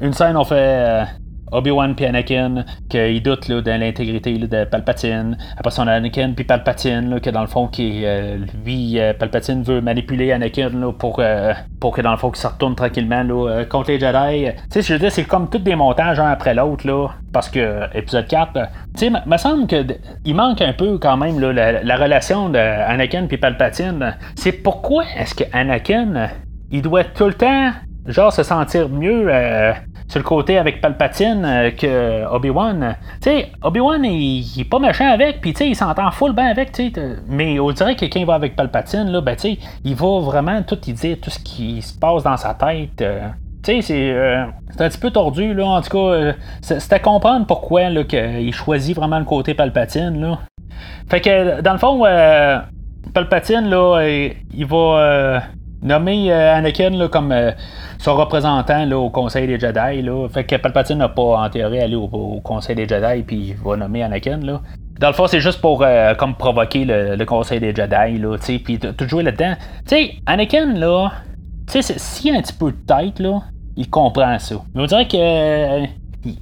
une 0.00 0.12
scène, 0.12 0.36
on 0.36 0.44
fait 0.44 0.54
euh, 0.56 1.04
Obi-Wan 1.52 1.94
puis 1.94 2.06
Anakin, 2.06 2.64
qu'il 2.88 3.22
doute 3.22 3.48
là, 3.48 3.60
de 3.60 3.70
l'intégrité 3.70 4.36
de 4.36 4.64
Palpatine. 4.64 5.36
Après 5.56 5.70
ça, 5.70 5.82
on 5.82 5.86
a 5.86 5.92
Anakin 5.92 6.32
puis 6.34 6.44
Palpatine, 6.44 7.20
que 7.20 7.30
dans 7.30 7.40
le 7.40 7.46
fond, 7.46 7.68
qui, 7.68 8.02
euh, 8.04 8.38
lui, 8.64 8.98
euh, 8.98 9.12
Palpatine 9.14 9.62
veut 9.62 9.80
manipuler 9.80 10.32
Anakin 10.32 10.70
là, 10.70 10.92
pour, 10.92 11.20
euh, 11.20 11.52
pour 11.80 11.94
que 11.94 12.02
dans 12.02 12.10
le 12.10 12.16
fond, 12.16 12.30
qu'il 12.30 12.40
se 12.40 12.46
retourne 12.46 12.74
tranquillement 12.74 13.22
là, 13.22 13.64
contre 13.64 13.90
les 13.90 14.00
Jedi. 14.00 14.46
Tu 14.46 14.62
sais, 14.70 14.82
je 14.82 14.92
veux 14.92 14.98
dire, 14.98 15.12
c'est 15.12 15.24
comme 15.24 15.48
tous 15.48 15.58
des 15.58 15.76
montages 15.76 16.18
un 16.18 16.30
après 16.30 16.54
l'autre, 16.54 16.86
là, 16.86 17.08
parce 17.32 17.48
que 17.48 17.82
épisode 17.96 18.26
4, 18.26 18.52
tu 18.52 18.60
sais, 18.96 19.10
me 19.10 19.36
semble 19.36 19.66
qu'il 19.66 20.34
manque 20.34 20.60
un 20.60 20.72
peu 20.72 20.98
quand 20.98 21.16
même 21.16 21.38
là, 21.38 21.80
la, 21.82 21.96
relation 21.96 22.48
d'Anakin 22.48 23.26
puis 23.26 23.38
Palpatine. 23.38 24.16
C'est 24.34 24.52
pourquoi 24.52 25.04
est-ce 25.16 25.34
que 25.34 25.44
Anakin, 25.52 26.28
il 26.70 26.82
doit 26.82 27.04
tout 27.04 27.26
le 27.26 27.34
temps 27.34 27.70
genre 28.06 28.32
se 28.32 28.42
sentir 28.42 28.88
mieux 28.88 29.30
sur 30.08 30.20
le 30.20 30.24
côté 30.24 30.58
avec 30.58 30.80
Palpatine 30.80 31.44
euh, 31.44 31.70
que 31.70 32.26
Obi-Wan. 32.32 32.96
Tu 33.20 33.30
sais, 33.30 33.52
Obi-Wan, 33.62 34.04
il, 34.04 34.60
est 34.60 34.64
pas 34.64 34.78
méchant 34.78 35.10
avec, 35.10 35.40
puis 35.40 35.52
tu 35.52 35.58
sais, 35.58 35.68
il 35.68 35.74
s'entend 35.74 36.10
full 36.10 36.32
bien 36.32 36.46
avec, 36.46 36.72
tu 36.72 36.90
sais. 36.90 37.16
Mais 37.28 37.58
on 37.58 37.70
dirait 37.72 37.96
que 37.96 38.04
quand 38.06 38.20
il 38.20 38.26
va 38.26 38.34
avec 38.34 38.56
Palpatine, 38.56 39.10
là, 39.10 39.20
ben 39.20 39.34
tu 39.34 39.42
sais, 39.42 39.58
il 39.84 39.94
va 39.94 40.20
vraiment 40.20 40.62
tout 40.62 40.78
y 40.86 40.92
dire, 40.92 41.16
tout 41.20 41.30
ce 41.30 41.38
qui 41.38 41.82
se 41.82 41.98
passe 41.98 42.22
dans 42.22 42.36
sa 42.36 42.54
tête. 42.54 43.02
Euh. 43.02 43.28
Tu 43.62 43.82
sais, 43.82 44.12
euh, 44.12 44.46
c'est 44.70 44.82
un 44.82 44.88
petit 44.88 44.98
peu 44.98 45.10
tordu, 45.10 45.52
là. 45.52 45.66
En 45.66 45.82
tout 45.82 45.90
cas, 45.90 46.34
c'est 46.60 46.92
à 46.92 46.98
comprendre 47.00 47.46
pourquoi 47.46 47.90
là, 47.90 48.04
qu'il 48.04 48.54
choisit 48.54 48.94
vraiment 48.94 49.18
le 49.18 49.24
côté 49.24 49.54
Palpatine, 49.54 50.20
là. 50.20 50.38
Fait 51.08 51.20
que, 51.20 51.60
dans 51.62 51.72
le 51.72 51.78
fond, 51.78 52.02
Palpatine, 53.12 53.68
là, 53.68 54.06
il 54.06 54.66
va 54.66 55.42
nommer 55.82 56.32
Anakin 56.32 56.90
là, 56.90 57.08
comme 57.08 57.34
son 57.98 58.16
représentant 58.16 58.84
là, 58.84 58.98
au 58.98 59.10
Conseil 59.10 59.46
des 59.46 59.58
Jedi. 59.58 60.02
Là. 60.02 60.28
Fait 60.28 60.44
que 60.44 60.56
Palpatine 60.56 60.98
n'a 60.98 61.08
pas 61.08 61.40
en 61.40 61.50
théorie 61.50 61.80
allé 61.80 61.96
au, 61.96 62.40
Conseil 62.42 62.76
des 62.76 62.88
Jedi 62.88 63.22
puis 63.22 63.36
il 63.36 63.56
va 63.56 63.76
nommer 63.76 64.02
Anakin. 64.02 64.38
Là. 64.38 64.60
Dans 64.98 65.08
le 65.08 65.12
fond, 65.12 65.26
c'est 65.26 65.40
juste 65.40 65.60
pour 65.60 65.82
euh, 65.82 66.14
comme 66.14 66.34
provoquer 66.34 66.84
le, 66.86 67.22
Conseil 67.24 67.60
des 67.60 67.74
Jedi, 67.74 68.18
là, 68.18 68.36
puis 68.64 68.78
tout 68.78 69.08
jouer 69.08 69.22
là-dedans. 69.22 69.54
Tu 69.86 69.96
sais, 69.96 70.14
Anakin, 70.24 70.74
là, 70.74 71.12
tu 71.70 71.82
sais, 71.82 71.98
s'il 71.98 72.34
a 72.34 72.38
un 72.38 72.42
petit 72.42 72.54
peu 72.54 72.72
de 72.72 72.76
tête, 72.86 73.18
là, 73.18 73.42
il 73.76 73.90
comprend 73.90 74.38
ça. 74.38 74.56
Mais 74.74 74.82
on 74.82 74.86
dirait 74.86 75.06
que 75.06 75.16
euh, 75.16 75.86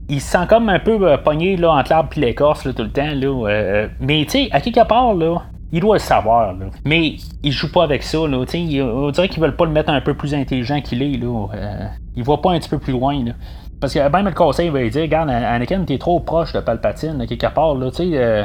il, 0.08 0.20
se 0.20 0.30
sent 0.30 0.46
comme 0.48 0.68
un 0.68 0.78
peu 0.78 0.98
euh, 1.02 1.16
pogné 1.16 1.56
là, 1.56 1.72
entre 1.72 1.90
l'arbre 1.90 2.10
et 2.16 2.20
l'écorce 2.20 2.62
tout 2.62 2.82
le 2.82 2.90
temps. 2.90 3.12
Là, 3.12 3.88
mais 4.00 4.24
tu 4.24 4.30
sais, 4.30 4.48
à 4.52 4.60
quelque 4.60 4.86
part, 4.86 5.14
là, 5.14 5.42
il 5.72 5.80
doit 5.80 5.96
le 5.96 6.00
savoir, 6.00 6.52
là. 6.54 6.66
Mais 6.84 7.16
il 7.42 7.52
joue 7.52 7.70
pas 7.70 7.84
avec 7.84 8.02
ça, 8.02 8.18
là. 8.18 8.38
on 8.38 9.10
dirait 9.10 9.28
qu'ils 9.28 9.42
veulent 9.42 9.56
pas 9.56 9.64
le 9.64 9.72
mettre 9.72 9.90
un 9.90 10.00
peu 10.00 10.14
plus 10.14 10.34
intelligent 10.34 10.80
qu'il 10.80 11.02
est, 11.02 11.16
là. 11.16 11.48
Euh, 11.54 11.86
il 12.16 12.22
voit 12.22 12.40
pas 12.40 12.52
un 12.52 12.58
petit 12.58 12.68
peu 12.68 12.78
plus 12.78 12.92
loin, 12.92 13.24
là. 13.24 13.32
Parce 13.80 13.92
que 13.92 14.08
même 14.08 14.26
le 14.26 14.32
conseil 14.32 14.68
va 14.70 14.80
lui 14.80 14.90
dire 14.90 15.02
Regarde, 15.02 15.30
Anakin, 15.30 15.84
t'es 15.84 15.98
trop 15.98 16.20
proche 16.20 16.52
de 16.52 16.60
Palpatine, 16.60 17.26
quelque 17.26 17.52
part, 17.52 17.74
là. 17.74 17.90
Euh, 18.00 18.44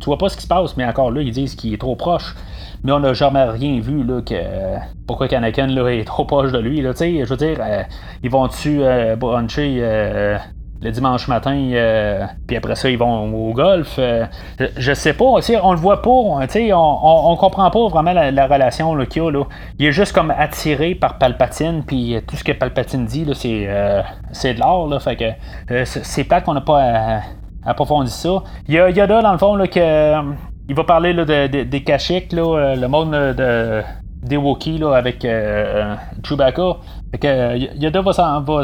tu 0.00 0.06
vois 0.06 0.16
pas 0.16 0.28
ce 0.30 0.36
qui 0.36 0.42
se 0.42 0.48
passe, 0.48 0.76
mais 0.76 0.84
encore 0.86 1.10
là, 1.10 1.20
ils 1.20 1.32
disent 1.32 1.54
qu'il 1.54 1.74
est 1.74 1.78
trop 1.78 1.96
proche. 1.96 2.34
Mais 2.82 2.92
on 2.92 3.00
n'a 3.00 3.12
jamais 3.12 3.44
rien 3.44 3.78
vu, 3.80 4.02
là, 4.02 4.22
que. 4.22 4.34
pourquoi 5.06 5.26
Anakin, 5.34 5.66
là, 5.66 5.88
est 5.88 6.04
trop 6.04 6.24
proche 6.24 6.50
de 6.50 6.58
lui, 6.58 6.80
là. 6.80 6.92
Je 6.98 7.24
veux 7.24 7.36
dire, 7.36 7.58
euh, 7.60 7.82
ils 8.22 8.30
vont-tu 8.30 8.80
brancher 9.18 10.38
le 10.82 10.90
dimanche 10.90 11.28
matin, 11.28 11.54
puis 12.46 12.56
après 12.56 12.74
ça, 12.74 12.88
ils 12.88 12.98
vont 12.98 13.32
au 13.32 13.52
golf. 13.52 13.98
je 14.76 14.92
sais 14.94 15.12
pas, 15.12 15.24
on 15.24 15.72
le 15.72 15.78
voit 15.78 16.02
pas, 16.02 16.10
on, 16.10 16.40
on, 16.40 17.32
on 17.32 17.36
comprend 17.36 17.70
pas 17.70 17.88
vraiment 17.88 18.12
la, 18.12 18.46
relation 18.46 18.96
qu'il 19.06 19.22
a. 19.22 19.30
Là. 19.30 19.44
Il 19.78 19.86
est 19.86 19.92
juste 19.92 20.12
comme 20.12 20.30
attiré 20.30 20.94
par 20.94 21.18
Palpatine, 21.18 21.82
puis 21.86 22.16
tout 22.26 22.36
ce 22.36 22.44
que 22.44 22.52
Palpatine 22.52 23.04
dit, 23.04 23.26
c'est, 23.34 23.68
c'est 24.32 24.54
de 24.54 24.60
l'or. 24.60 24.90
Fait 25.02 25.16
que 25.16 25.84
c'est 25.84 26.24
pas 26.24 26.40
qu'on 26.40 26.54
n'a 26.54 26.62
pas 26.62 27.20
approfondi 27.64 28.10
ça. 28.10 28.42
Il 28.68 28.74
y 28.74 28.78
a 28.78 28.88
Yoda, 28.90 29.22
dans 29.22 29.32
le 29.32 29.38
fond, 29.38 29.54
là, 29.56 29.66
que, 29.66 30.14
il 30.68 30.74
va 30.74 30.84
parler 30.84 31.12
de, 31.12 31.64
des 31.64 31.82
Kashyyyk, 31.82 32.32
là, 32.32 32.74
le 32.74 32.88
monde 32.88 33.12
de 33.12 33.82
des 34.22 34.36
Wookiees 34.36 34.78
là, 34.78 34.94
avec 34.94 35.24
euh, 35.24 35.94
Chewbacca. 36.22 36.76
Fait 37.10 37.18
que 37.18 37.56
Yoda 37.76 38.02
va 38.02 38.12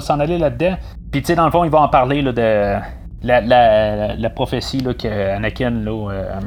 s'en, 0.01 0.21
aller 0.21 0.39
là-dedans. 0.39 0.77
Puis 1.11 1.23
tu 1.23 1.29
sais, 1.29 1.35
dans 1.35 1.47
le 1.47 1.51
fond, 1.51 1.65
il 1.65 1.71
va 1.71 1.81
en 1.81 1.89
parler 1.89 2.23
là, 2.23 2.33
de 2.33 2.77
la, 3.23 3.41
la, 3.41 4.17
la 4.17 4.31
prophétie 4.31 4.81
là, 4.81 4.95
que 4.95 5.09
Anakin 5.37 5.71
là, 5.71 6.11
euh, 6.11 6.41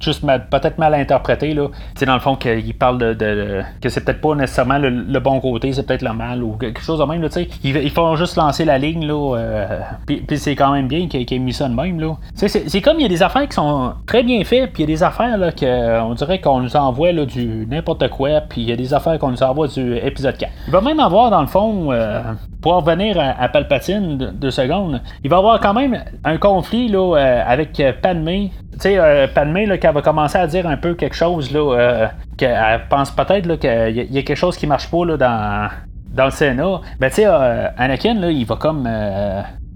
juste 0.00 0.24
peut-être 0.50 0.78
mal 0.78 0.94
interprété. 0.94 1.54
Là. 1.54 1.68
sais, 1.94 2.06
dans 2.06 2.14
le 2.14 2.20
fond, 2.20 2.36
qu'il 2.36 2.74
parle 2.74 2.98
de, 2.98 3.62
que 3.80 3.88
c'est 3.88 4.04
peut-être 4.04 4.20
pas 4.20 4.34
nécessairement 4.34 4.78
le, 4.78 5.18
bon 5.20 5.40
côté, 5.40 5.72
c'est 5.72 5.86
peut-être 5.86 6.02
le 6.02 6.12
mal 6.12 6.42
ou 6.42 6.52
quelque 6.52 6.80
chose 6.80 6.98
de 6.98 7.04
même. 7.04 7.22
Là, 7.22 7.28
ils, 7.64 7.76
ils 7.76 7.90
font 7.90 8.14
juste 8.16 8.36
lancer 8.36 8.64
la 8.64 8.78
ligne. 8.78 9.06
Là, 9.06 9.36
euh, 9.36 9.80
puis, 10.06 10.24
c'est 10.36 10.54
quand 10.54 10.72
même 10.72 10.88
bien 10.88 11.08
qu'il 11.08 11.32
ait 11.32 11.38
mis 11.38 11.52
ça 11.52 11.68
de 11.68 11.74
même. 11.74 12.00
Là. 12.00 12.16
C'est, 12.34 12.80
comme 12.80 12.98
il 12.98 13.02
y 13.02 13.06
a 13.06 13.08
des 13.08 13.22
affaires 13.22 13.48
qui 13.48 13.54
sont 13.54 13.92
très 14.06 14.22
bien 14.22 14.42
faites, 14.44 14.72
puis 14.72 14.82
il 14.82 14.88
y 14.88 14.92
a 14.92 14.94
des 14.94 15.02
affaires 15.02 15.36
là, 15.36 15.52
que 15.52 16.00
on 16.00 16.14
dirait 16.14 16.40
qu'on 16.40 16.60
nous 16.60 16.76
envoie 16.76 17.12
là, 17.12 17.24
du 17.24 17.66
n'importe 17.68 18.08
quoi, 18.08 18.40
puis 18.48 18.62
il 18.62 18.68
y 18.68 18.72
a 18.72 18.76
des 18.76 18.94
affaires 18.94 19.18
qu'on 19.18 19.30
nous 19.30 19.42
envoie 19.42 19.68
du 19.68 19.96
épisode 19.96 20.36
4. 20.36 20.52
Il 20.66 20.72
va 20.72 20.80
même 20.80 21.00
avoir, 21.00 21.30
dans 21.30 21.40
le 21.40 21.46
fond, 21.46 21.92
euh, 21.92 22.22
pour 22.60 22.74
revenir 22.74 23.16
à, 23.18 23.48
Palpatine 23.48 24.16
deux 24.34 24.50
secondes, 24.50 25.00
il 25.24 25.30
va 25.30 25.38
avoir 25.38 25.60
quand 25.60 25.74
même 25.74 26.02
un 26.24 26.36
conflit 26.38 26.88
là, 26.88 27.16
euh, 27.16 27.42
avec 27.46 27.82
Padmé. 28.02 28.52
Tu 28.78 28.90
sais, 28.90 28.98
euh, 28.98 29.26
Padmé, 29.26 29.66
là, 29.66 29.76
qu'elle 29.76 29.92
va 29.92 30.02
commencer 30.02 30.38
à 30.38 30.46
dire 30.46 30.64
un 30.66 30.76
peu 30.76 30.94
quelque 30.94 31.16
chose, 31.16 31.50
là, 31.50 31.58
euh, 31.58 32.06
qu'elle 32.36 32.80
pense 32.88 33.10
peut-être 33.10 33.56
qu'il 33.56 34.06
y, 34.12 34.18
a 34.18 34.22
quelque 34.22 34.36
chose 34.36 34.56
qui 34.56 34.68
marche 34.68 34.88
pas 34.88 35.04
là, 35.04 35.16
dans, 35.16 35.68
dans 36.14 36.26
le 36.26 36.30
Sénat. 36.30 36.80
Ben, 37.00 37.08
tu 37.08 37.16
sais, 37.16 37.24
Anakin, 37.24 38.14
là, 38.14 38.30
il 38.30 38.46
va 38.46 38.54
comme 38.54 38.88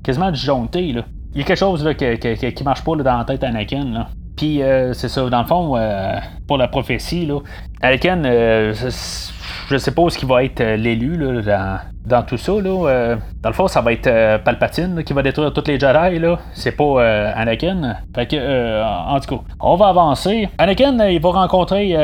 quasiment 0.05 0.31
disjoncter. 0.31 0.93
Là. 0.93 1.03
Il 1.35 1.41
y 1.41 1.43
a 1.43 1.47
quelque 1.47 1.59
chose 1.59 1.85
là, 1.85 1.95
qui, 1.95 2.17
qui, 2.53 2.65
marche 2.65 2.85
pas 2.85 2.95
là, 2.95 3.03
dans 3.03 3.19
la 3.19 3.25
tête 3.25 3.41
d'Anakin. 3.41 3.85
Là. 3.93 4.07
Puis, 4.37 4.61
c'est 4.93 5.09
ça, 5.09 5.29
dans 5.29 5.43
le 5.43 5.49
fond, 5.49 5.77
pour 6.47 6.59
la 6.59 6.69
prophétie, 6.69 7.27
là, 7.27 7.41
Anakin, 7.83 8.23
je 9.69 9.77
sais 9.77 9.93
pas 9.93 10.09
ce 10.09 10.19
qui 10.19 10.27
va 10.27 10.45
être 10.45 10.61
euh, 10.61 10.77
l'élu 10.77 11.17
dans, 11.43 11.79
dans, 12.07 12.23
tout 12.23 12.37
ça. 12.37 12.53
Là. 12.53 12.89
Euh, 12.89 13.17
dans 13.43 13.49
le 13.49 13.55
fond, 13.55 13.69
ça 13.69 13.81
va 13.81 13.93
être 13.93 14.07
euh, 14.07 14.39
Palpatine 14.39 15.03
qui 15.05 15.13
va 15.13 15.23
détruire 15.23 15.53
tous 15.53 15.65
les 15.67 15.79
Jedi. 15.79 16.19
Là. 16.19 16.39
C'est 16.53 16.73
pas 16.73 17.03
Anakin. 17.35 17.97
Fait 18.15 18.27
que, 18.27 18.83
en 18.83 19.19
tout 19.21 19.37
cas, 19.37 19.43
on 19.61 19.77
va 19.77 19.89
avancer. 19.89 20.49
Anakin, 20.59 21.09
il 21.09 21.21
va 21.21 21.31
rencontrer 21.31 21.95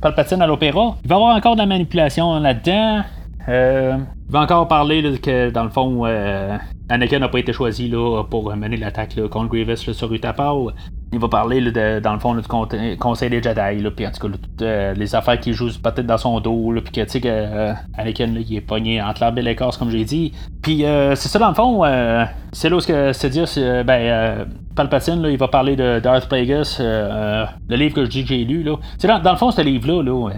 Palpatine 0.00 0.42
à 0.42 0.46
l'opéra. 0.46 0.96
Il 1.04 1.08
va 1.08 1.14
y 1.14 1.18
avoir 1.18 1.36
encore 1.36 1.54
de 1.54 1.60
la 1.60 1.66
manipulation 1.66 2.38
là-dedans. 2.38 3.02
il 3.48 4.04
va 4.28 4.40
encore 4.40 4.68
parler 4.68 5.18
que, 5.20 5.50
dans 5.50 5.64
le 5.64 5.70
fond, 5.70 6.04
Anakin 6.88 7.18
n'a 7.18 7.28
pas 7.28 7.38
été 7.38 7.52
choisi 7.52 7.88
là, 7.88 8.24
pour 8.24 8.54
mener 8.56 8.76
l'attaque 8.76 9.14
contre 9.30 9.48
Grievous 9.48 9.76
sur 9.76 10.12
Utapau. 10.12 10.72
Il 11.12 11.18
va 11.18 11.28
parler 11.28 11.60
dans 12.00 12.12
le 12.12 12.18
fond 12.20 12.34
du 12.34 12.96
conseil 12.98 13.30
des 13.30 13.42
Jedi, 13.42 13.82
là, 13.82 13.90
puis 13.90 14.06
en 14.06 14.10
tout 14.12 14.28
cas 14.28 14.36
euh, 14.62 14.94
les 14.94 15.14
affaires 15.14 15.40
qu'il 15.40 15.54
joue 15.54 15.68
peut-être 15.82 16.06
dans 16.06 16.18
son 16.18 16.38
dos, 16.38 16.72
puis 16.84 16.92
que 16.92 17.00
tu 17.00 17.08
sais 17.08 17.20
que 17.20 17.28
euh, 17.28 17.72
il 17.98 18.56
est 18.56 18.60
pogné 18.60 19.02
entre 19.02 19.20
l'arbre 19.22 19.38
et 19.38 19.42
l'écorce 19.42 19.76
comme 19.76 19.90
j'ai 19.90 20.04
dit. 20.04 20.32
Puis 20.62 20.84
euh, 20.84 21.16
c'est 21.16 21.28
ça 21.28 21.40
dans 21.40 21.48
le 21.48 21.54
fond, 21.54 21.82
c'est 22.52 22.68
là 22.68 22.76
où 22.76 22.80
c'est 22.80 23.28
dire, 23.28 23.46
ben 23.84 24.46
Palpatine 24.76 25.26
il 25.28 25.36
va 25.36 25.48
parler 25.48 25.74
de 25.74 25.98
Darth 25.98 26.28
Plagueis, 26.28 26.78
le 26.78 27.76
livre 27.76 27.94
que 27.94 28.04
je 28.04 28.10
dis 28.10 28.22
que 28.22 28.28
j'ai 28.28 28.44
lu 28.44 28.62
là. 28.62 28.76
Dans, 29.02 29.18
dans, 29.18 29.32
le 29.32 29.36
fond 29.36 29.50
ce 29.50 29.62
livre 29.62 29.88
là, 29.88 30.02
là 30.02 30.30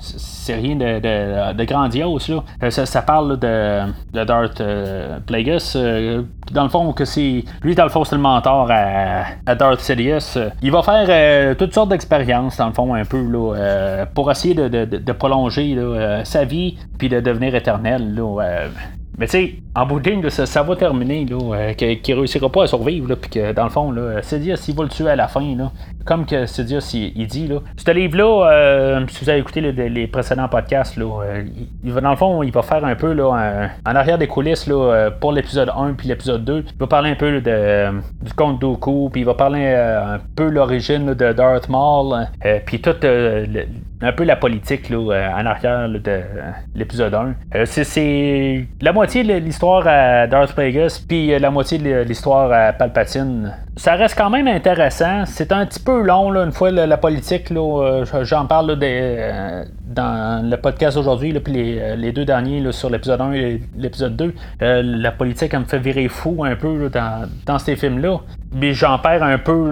c'est 0.00 0.54
rien 0.54 0.76
de, 0.76 1.64
grandiose. 1.64 2.28
Là. 2.28 2.42
Euh, 2.62 2.70
ça, 2.70 3.02
parle 3.02 3.38
de, 3.38 3.80
de 4.12 4.24
Darth 4.24 4.60
euh, 4.60 5.18
Plagueis. 5.26 5.58
Euh, 5.76 6.22
dans 6.52 6.62
le 6.62 6.68
fond, 6.68 6.92
que 6.92 7.04
c'est. 7.04 7.44
Lui, 7.62 7.74
dans 7.74 7.84
le 7.84 7.90
fond, 7.90 8.04
c'est 8.04 8.16
le 8.16 8.22
mentor 8.22 8.70
à, 8.70 9.54
Darth 9.54 9.80
Sidious. 9.80 10.38
Il 10.62 10.72
va 10.72 10.82
faire 10.82 11.56
toutes 11.56 11.74
sortes 11.74 11.90
d'expériences, 11.90 12.56
dans 12.56 12.68
le 12.68 12.72
fond, 12.72 12.94
un 12.94 13.04
peu, 13.04 13.22
là, 13.22 14.06
pour 14.14 14.30
essayer 14.30 14.54
de, 14.54 15.12
prolonger 15.12 15.76
sa 16.24 16.44
vie, 16.44 16.78
puis 16.98 17.08
de 17.08 17.20
devenir 17.20 17.54
éternel. 17.54 18.14
Là, 18.14 18.68
mais 19.18 19.26
tu 19.26 19.32
sais, 19.32 19.54
en 19.74 19.84
bout 19.84 19.98
de 19.98 20.10
ligne, 20.10 20.30
ça, 20.30 20.62
va 20.62 20.76
terminer, 20.76 21.24
là, 21.24 21.36
euh, 21.36 21.74
qu'il 21.74 22.14
réussira 22.14 22.48
pas 22.48 22.62
à 22.62 22.66
survivre, 22.68 23.16
puis 23.16 23.30
que 23.30 23.52
dans 23.52 23.64
le 23.64 23.70
fond, 23.70 23.90
là, 23.90 24.22
Sidious, 24.22 24.54
il 24.68 24.76
va 24.76 24.84
le 24.84 24.88
tuer 24.88 25.10
à 25.10 25.16
la 25.16 25.26
fin, 25.26 25.56
là, 25.56 25.72
comme 26.08 26.24
que 26.24 26.46
Sidious, 26.46 26.80
il, 26.94 27.12
il 27.16 27.26
dit. 27.26 27.46
Là. 27.46 27.58
Ce 27.76 27.90
livre-là, 27.90 28.50
euh, 28.50 29.06
si 29.08 29.24
vous 29.24 29.30
avez 29.30 29.40
écouté 29.40 29.60
les 29.60 30.06
précédents 30.06 30.48
podcasts, 30.48 30.96
là, 30.96 31.04
euh, 31.22 31.44
il, 31.84 31.92
dans 31.92 32.10
le 32.10 32.16
fond, 32.16 32.42
il 32.42 32.50
va 32.52 32.62
faire 32.62 32.84
un 32.84 32.94
peu 32.94 33.12
là, 33.12 33.70
en 33.86 33.94
arrière 33.94 34.18
des 34.18 34.26
coulisses 34.26 34.66
là, 34.66 35.10
pour 35.20 35.32
l'épisode 35.32 35.70
1 35.76 35.92
puis 35.92 36.08
l'épisode 36.08 36.44
2. 36.44 36.64
Il 36.66 36.78
va 36.78 36.86
parler 36.86 37.10
un 37.10 37.14
peu 37.14 37.40
de, 37.40 38.00
du 38.22 38.32
conte 38.34 38.58
Dooku, 38.60 39.10
puis 39.12 39.20
il 39.20 39.24
va 39.24 39.34
parler 39.34 39.66
un 39.66 40.18
peu 40.34 40.48
l'origine 40.48 41.12
de 41.14 41.32
Darth 41.32 41.68
Maul, 41.68 42.26
puis 42.66 42.80
tout 42.80 42.96
un 44.00 44.12
peu 44.12 44.24
la 44.24 44.36
politique 44.36 44.88
là, 44.90 45.32
en 45.36 45.46
arrière 45.46 45.88
de 45.88 46.20
l'épisode 46.74 47.14
1. 47.14 47.64
c'est 47.64 48.66
la 48.80 48.92
moitié 48.92 49.24
de 49.24 49.34
l'histoire 49.34 49.86
à 49.86 50.26
Darth 50.26 50.54
Plagueis, 50.54 50.88
puis 51.06 51.32
euh, 51.32 51.38
la 51.38 51.50
moitié 51.50 51.78
de 51.78 52.02
l'histoire 52.02 52.52
à 52.52 52.72
Palpatine. 52.72 53.54
Ça 53.78 53.94
reste 53.94 54.18
quand 54.18 54.28
même 54.28 54.48
intéressant. 54.48 55.24
C'est 55.24 55.52
un 55.52 55.64
petit 55.64 55.78
peu 55.78 56.02
long, 56.02 56.32
là, 56.32 56.42
une 56.42 56.50
fois 56.50 56.72
la, 56.72 56.96
politique. 56.96 57.52
Euh, 57.52 58.04
j'en 58.22 58.44
parle 58.44 58.76
euh, 58.82 59.64
dans 59.86 60.44
le 60.44 60.56
podcast 60.56 60.96
aujourd'hui, 60.96 61.32
puis 61.38 61.52
les, 61.52 62.10
deux 62.10 62.24
derniers 62.24 62.72
sur 62.72 62.90
l'épisode 62.90 63.20
1 63.20 63.32
et 63.34 63.62
l'épisode 63.76 64.16
2. 64.16 64.34
la 64.60 65.12
politique, 65.12 65.54
elle 65.54 65.60
me 65.60 65.64
fait 65.64 65.78
virer 65.78 66.08
fou 66.08 66.42
un 66.44 66.56
peu 66.56 66.90
dans, 66.90 67.58
ces 67.60 67.76
films-là. 67.76 68.18
Mais 68.52 68.72
j'en 68.72 68.98
perds 68.98 69.22
un 69.22 69.38
peu 69.38 69.70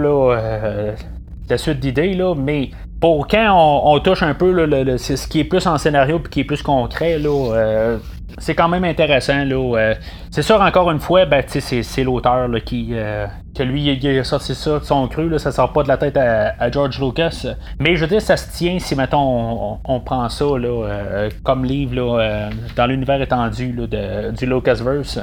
la 1.48 1.59
suite 1.59 1.80
d'idées, 1.80 2.16
mais 2.36 2.70
pour 3.00 3.26
quand 3.26 3.82
on, 3.92 3.98
touche 3.98 4.22
un 4.22 4.34
peu 4.34 4.54
ce 4.98 5.26
qui 5.26 5.40
est 5.40 5.44
plus 5.44 5.66
en 5.66 5.78
scénario 5.78 6.20
puis 6.20 6.30
qui 6.30 6.40
est 6.40 6.44
plus 6.44 6.62
concret, 6.62 7.18
là, 7.18 7.98
c'est 8.39 8.55
quand 8.55 8.68
même 8.68 8.84
intéressant. 8.84 9.45
Là, 9.45 9.76
euh, 9.76 9.95
c'est 10.30 10.43
sûr, 10.43 10.61
encore 10.61 10.91
une 10.91 11.01
fois, 11.01 11.24
ben, 11.24 11.43
c'est, 11.47 11.61
c'est 11.61 12.05
l'auteur 12.05 12.49
qui. 12.64 12.91
Euh, 12.93 13.26
que 13.57 13.62
lui, 13.62 13.82
il 13.82 14.18
a 14.18 14.24
sorti 14.24 14.55
ça 14.55 14.78
de 14.78 14.84
son 14.84 15.09
cru, 15.09 15.30
là, 15.30 15.39
ça 15.39 15.51
sort 15.51 15.72
pas 15.72 15.82
de 15.82 15.89
la 15.89 15.97
tête 15.97 16.18
à, 16.18 16.70
George 16.70 17.01
Lucas. 17.01 17.47
Mais 17.80 17.97
je 17.97 18.03
veux 18.03 18.07
dire, 18.07 18.20
ça 18.20 18.37
se 18.37 18.55
tient 18.55 18.78
si, 18.78 18.95
mettons, 18.95 19.78
on, 19.82 20.01
prend 20.01 20.28
ça 20.28 20.45
là, 20.45 20.68
euh, 20.68 21.30
comme 21.43 21.64
livre 21.64 21.95
là, 21.95 22.51
dans 22.76 22.87
l'univers 22.87 23.20
étendu 23.22 23.72
là, 23.72 23.87
de, 23.87 24.37
du 24.37 24.45
Lucasverse. 24.45 25.20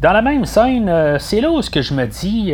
Dans 0.00 0.12
la 0.12 0.22
même 0.22 0.44
scène, 0.44 0.90
c'est 1.20 1.40
là 1.40 1.52
où 1.52 1.62
ce 1.62 1.70
que 1.70 1.82
je 1.82 1.94
me 1.94 2.06
dis. 2.06 2.52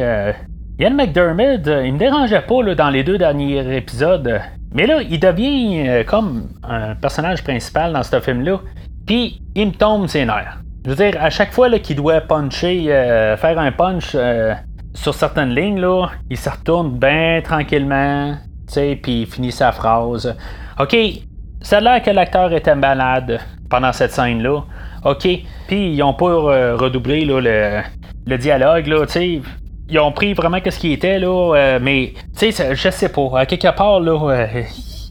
Ian 0.78 0.90
McDermott, 0.90 1.66
il 1.66 1.94
me 1.94 1.98
dérangeait 1.98 2.42
pas 2.42 2.62
là, 2.62 2.74
dans 2.74 2.90
les 2.90 3.02
deux 3.02 3.16
derniers 3.16 3.76
épisodes. 3.76 4.40
Mais 4.74 4.86
là, 4.86 5.00
il 5.00 5.20
devient 5.20 6.04
comme 6.04 6.48
un 6.62 6.94
personnage 6.96 7.42
principal 7.42 7.94
dans 7.94 8.02
ce 8.02 8.20
film-là. 8.20 8.60
Puis, 9.06 9.40
il 9.54 9.68
me 9.68 9.72
tombe 9.72 10.06
ses 10.06 10.24
nerfs. 10.24 10.58
Je 10.84 10.90
veux 10.90 10.96
dire, 10.96 11.16
à 11.18 11.30
chaque 11.30 11.52
fois 11.52 11.70
qu'il 11.78 11.96
doit 11.96 12.20
puncher, 12.20 12.86
euh, 12.88 13.36
faire 13.36 13.58
un 13.58 13.72
punch 13.72 14.12
euh, 14.14 14.54
sur 14.92 15.14
certaines 15.14 15.54
lignes, 15.54 15.80
là, 15.80 16.08
il 16.28 16.36
se 16.36 16.50
retourne 16.50 16.98
bien 16.98 17.40
tranquillement, 17.42 18.34
tu 18.66 18.74
sais, 18.74 18.98
puis 19.02 19.22
il 19.22 19.26
finit 19.26 19.52
sa 19.52 19.72
phrase. 19.72 20.36
OK, 20.78 20.96
ça 21.62 21.78
a 21.78 21.80
l'air 21.80 22.02
que 22.02 22.10
l'acteur 22.10 22.52
était 22.52 22.74
malade 22.74 23.40
pendant 23.70 23.92
cette 23.92 24.12
scène-là. 24.12 24.60
OK, 25.04 25.28
puis 25.66 25.94
ils 25.94 26.02
ont 26.02 26.14
pas 26.14 26.26
euh, 26.26 26.76
redoublé 26.76 27.24
le, 27.24 27.40
le, 27.40 28.38
dialogue, 28.38 28.86
là, 28.86 29.06
tu 29.06 29.12
sais. 29.12 29.40
Ils 29.88 29.98
ont 29.98 30.12
pris 30.12 30.32
vraiment 30.34 30.58
ce 30.64 30.78
qui 30.78 30.92
était, 30.92 31.18
là, 31.18 31.78
mais, 31.80 32.14
tu 32.38 32.52
sais, 32.52 32.74
je 32.74 32.88
sais 32.88 33.08
pas, 33.10 33.40
à 33.40 33.46
quelque 33.46 33.74
part, 33.74 34.00
là, 34.00 34.46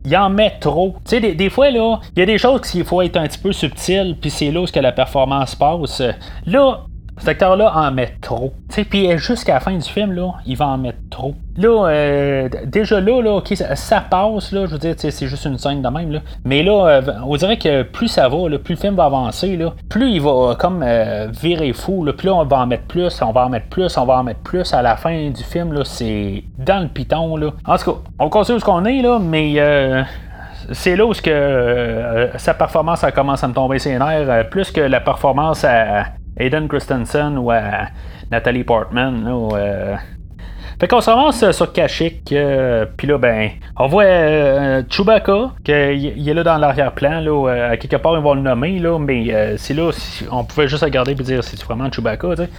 il 0.05 0.17
en 0.17 0.29
met 0.29 0.57
trop. 0.59 0.95
Tu 1.05 1.21
sais, 1.21 1.33
des, 1.33 1.49
fois, 1.49 1.71
là, 1.71 1.99
il 2.15 2.19
y 2.19 2.21
a 2.23 2.25
des 2.25 2.37
choses 2.37 2.61
qu'il 2.61 2.83
faut 2.83 3.01
être 3.01 3.17
un 3.17 3.27
petit 3.27 3.39
peu 3.39 3.51
subtil, 3.51 4.17
puis 4.19 4.29
c'est 4.29 4.51
là 4.51 4.61
où 4.61 4.65
que 4.65 4.79
la 4.79 4.91
performance 4.91 5.55
passe. 5.55 6.01
Là, 6.45 6.81
cet 7.17 7.29
acteur-là 7.29 7.71
en 7.75 7.91
met 7.91 8.15
trop. 8.21 8.53
Puis 8.89 9.17
jusqu'à 9.17 9.55
la 9.55 9.59
fin 9.59 9.73
du 9.73 9.87
film, 9.87 10.13
là, 10.13 10.31
il 10.45 10.57
va 10.57 10.67
en 10.67 10.77
mettre 10.77 10.97
trop. 11.09 11.35
Là, 11.57 11.87
euh, 11.87 12.49
déjà 12.65 12.99
là, 12.99 13.21
là 13.21 13.39
ça, 13.75 14.01
passe, 14.01 14.51
là, 14.51 14.65
je 14.65 14.71
veux 14.71 14.79
dire, 14.79 14.95
c'est 14.97 15.27
juste 15.27 15.45
une 15.45 15.57
scène 15.57 15.81
de 15.81 15.89
même. 15.89 16.11
Là. 16.11 16.19
Mais 16.43 16.63
là, 16.63 16.87
euh, 16.87 17.01
on 17.25 17.35
dirait 17.35 17.57
que 17.57 17.83
plus 17.83 18.07
ça 18.07 18.27
va, 18.27 18.49
là, 18.49 18.57
plus 18.57 18.73
le 18.73 18.79
film 18.79 18.95
va 18.95 19.05
avancer, 19.05 19.55
là, 19.55 19.73
plus 19.89 20.09
il 20.09 20.21
va 20.21 20.55
comme 20.59 20.83
euh, 20.83 21.27
virer 21.31 21.73
fou. 21.73 22.03
Là, 22.03 22.13
plus 22.13 22.29
on 22.29 22.43
va 22.45 22.57
en 22.59 22.65
mettre 22.65 22.85
plus, 22.85 23.21
on 23.21 23.31
va 23.31 23.45
en 23.45 23.49
mettre 23.49 23.67
plus, 23.67 23.95
on 23.97 24.05
va 24.05 24.17
en 24.17 24.23
mettre 24.23 24.41
plus 24.41 24.73
à 24.73 24.81
la 24.81 24.95
fin 24.95 25.29
du 25.29 25.43
film. 25.43 25.73
Là, 25.73 25.83
c'est 25.85 26.43
dans 26.57 26.81
le 26.81 26.87
piton. 26.87 27.37
Là. 27.37 27.51
En 27.65 27.77
tout 27.77 27.91
cas, 27.91 27.97
on 28.19 28.29
continue 28.29 28.59
ce 28.59 28.65
qu'on 28.65 28.85
est, 28.85 29.01
là, 29.01 29.19
mais 29.19 29.55
c'est 30.71 30.95
là 30.95 31.05
où 31.05 31.13
sa 31.13 32.53
performance 32.53 33.05
commence 33.13 33.43
à 33.43 33.47
me 33.47 33.53
tomber 33.53 33.79
ses 33.79 33.99
nerfs, 33.99 34.49
plus 34.49 34.71
que 34.71 34.81
la 34.81 35.01
performance 35.01 35.63
à, 35.63 36.05
Aiden 36.37 36.67
Christensen 36.67 37.37
ou 37.37 37.51
à 37.51 37.87
Nathalie 38.31 38.63
Portman. 38.63 39.23
Là, 39.23 39.97
fait 40.79 40.87
qu'on 40.87 41.01
se 41.01 41.09
ramasse 41.09 41.51
sur 41.51 41.71
Kashyyyk, 41.71 42.35
puis 42.97 43.07
là, 43.07 43.17
ben, 43.17 43.51
on 43.77 43.87
voit 43.87 44.81
Chewbacca, 44.89 45.51
qu'il 45.63 46.27
est 46.27 46.33
là 46.33 46.43
dans 46.43 46.57
l'arrière-plan, 46.57 47.21
là, 47.21 47.69
à 47.69 47.77
quelque 47.77 47.95
part, 47.95 48.17
ils 48.17 48.23
vont 48.23 48.33
le 48.33 48.41
nommer, 48.41 48.79
là, 48.79 48.97
mais 48.99 49.55
c'est 49.57 49.73
là, 49.73 49.91
on 50.31 50.43
pouvait 50.43 50.67
juste 50.67 50.83
regarder 50.83 51.11
et 51.11 51.15
dire 51.15 51.43
c'est 51.43 51.61
vraiment 51.63 51.91
Chewbacca, 51.91 52.35
tu 52.35 52.43
sais. 52.43 52.49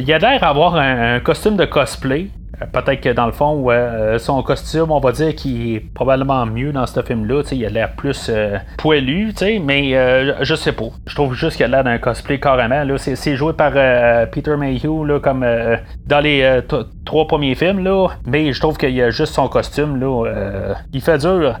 il 0.00 0.12
a 0.12 0.18
l'air 0.18 0.40
d'avoir 0.40 0.76
un, 0.76 1.20
costume 1.20 1.56
de 1.56 1.64
cosplay, 1.64 2.28
Peut-être 2.72 3.00
que 3.00 3.08
dans 3.08 3.26
le 3.26 3.32
fond, 3.32 3.64
euh, 3.70 4.18
son 4.18 4.42
costume, 4.42 4.90
on 4.90 5.00
va 5.00 5.12
dire 5.12 5.34
qu'il 5.34 5.74
est 5.74 5.80
probablement 5.80 6.46
mieux 6.46 6.72
dans 6.72 6.86
ce 6.86 7.02
film-là. 7.02 7.42
Il 7.50 7.64
a 7.64 7.70
l'air 7.70 7.92
plus 7.96 8.28
euh, 8.28 8.58
poilu, 8.78 9.32
mais 9.62 9.96
euh, 9.96 10.34
je 10.42 10.54
sais 10.54 10.72
pas. 10.72 10.88
Je 11.06 11.14
trouve 11.14 11.34
juste 11.34 11.56
qu'il 11.56 11.64
a 11.64 11.68
l'air 11.68 11.84
d'un 11.84 11.98
cosplay 11.98 12.38
carrément. 12.38 12.84
Là. 12.84 12.98
C'est, 12.98 13.36
joué 13.36 13.54
par 13.54 13.72
Peter 14.30 14.56
Mayhew 14.56 15.04
là, 15.04 15.18
comme 15.18 15.46
dans 16.06 16.20
les 16.20 16.60
trois 17.04 17.26
premiers 17.26 17.54
films, 17.54 17.82
là, 17.82 18.08
mais 18.26 18.52
je 18.52 18.60
trouve 18.60 18.76
qu'il 18.76 18.90
y 18.90 19.02
a 19.02 19.10
juste 19.10 19.32
son 19.32 19.48
costume. 19.48 19.98
Là, 19.98 20.74
il 20.92 21.00
fait 21.00 21.18
dur. 21.18 21.58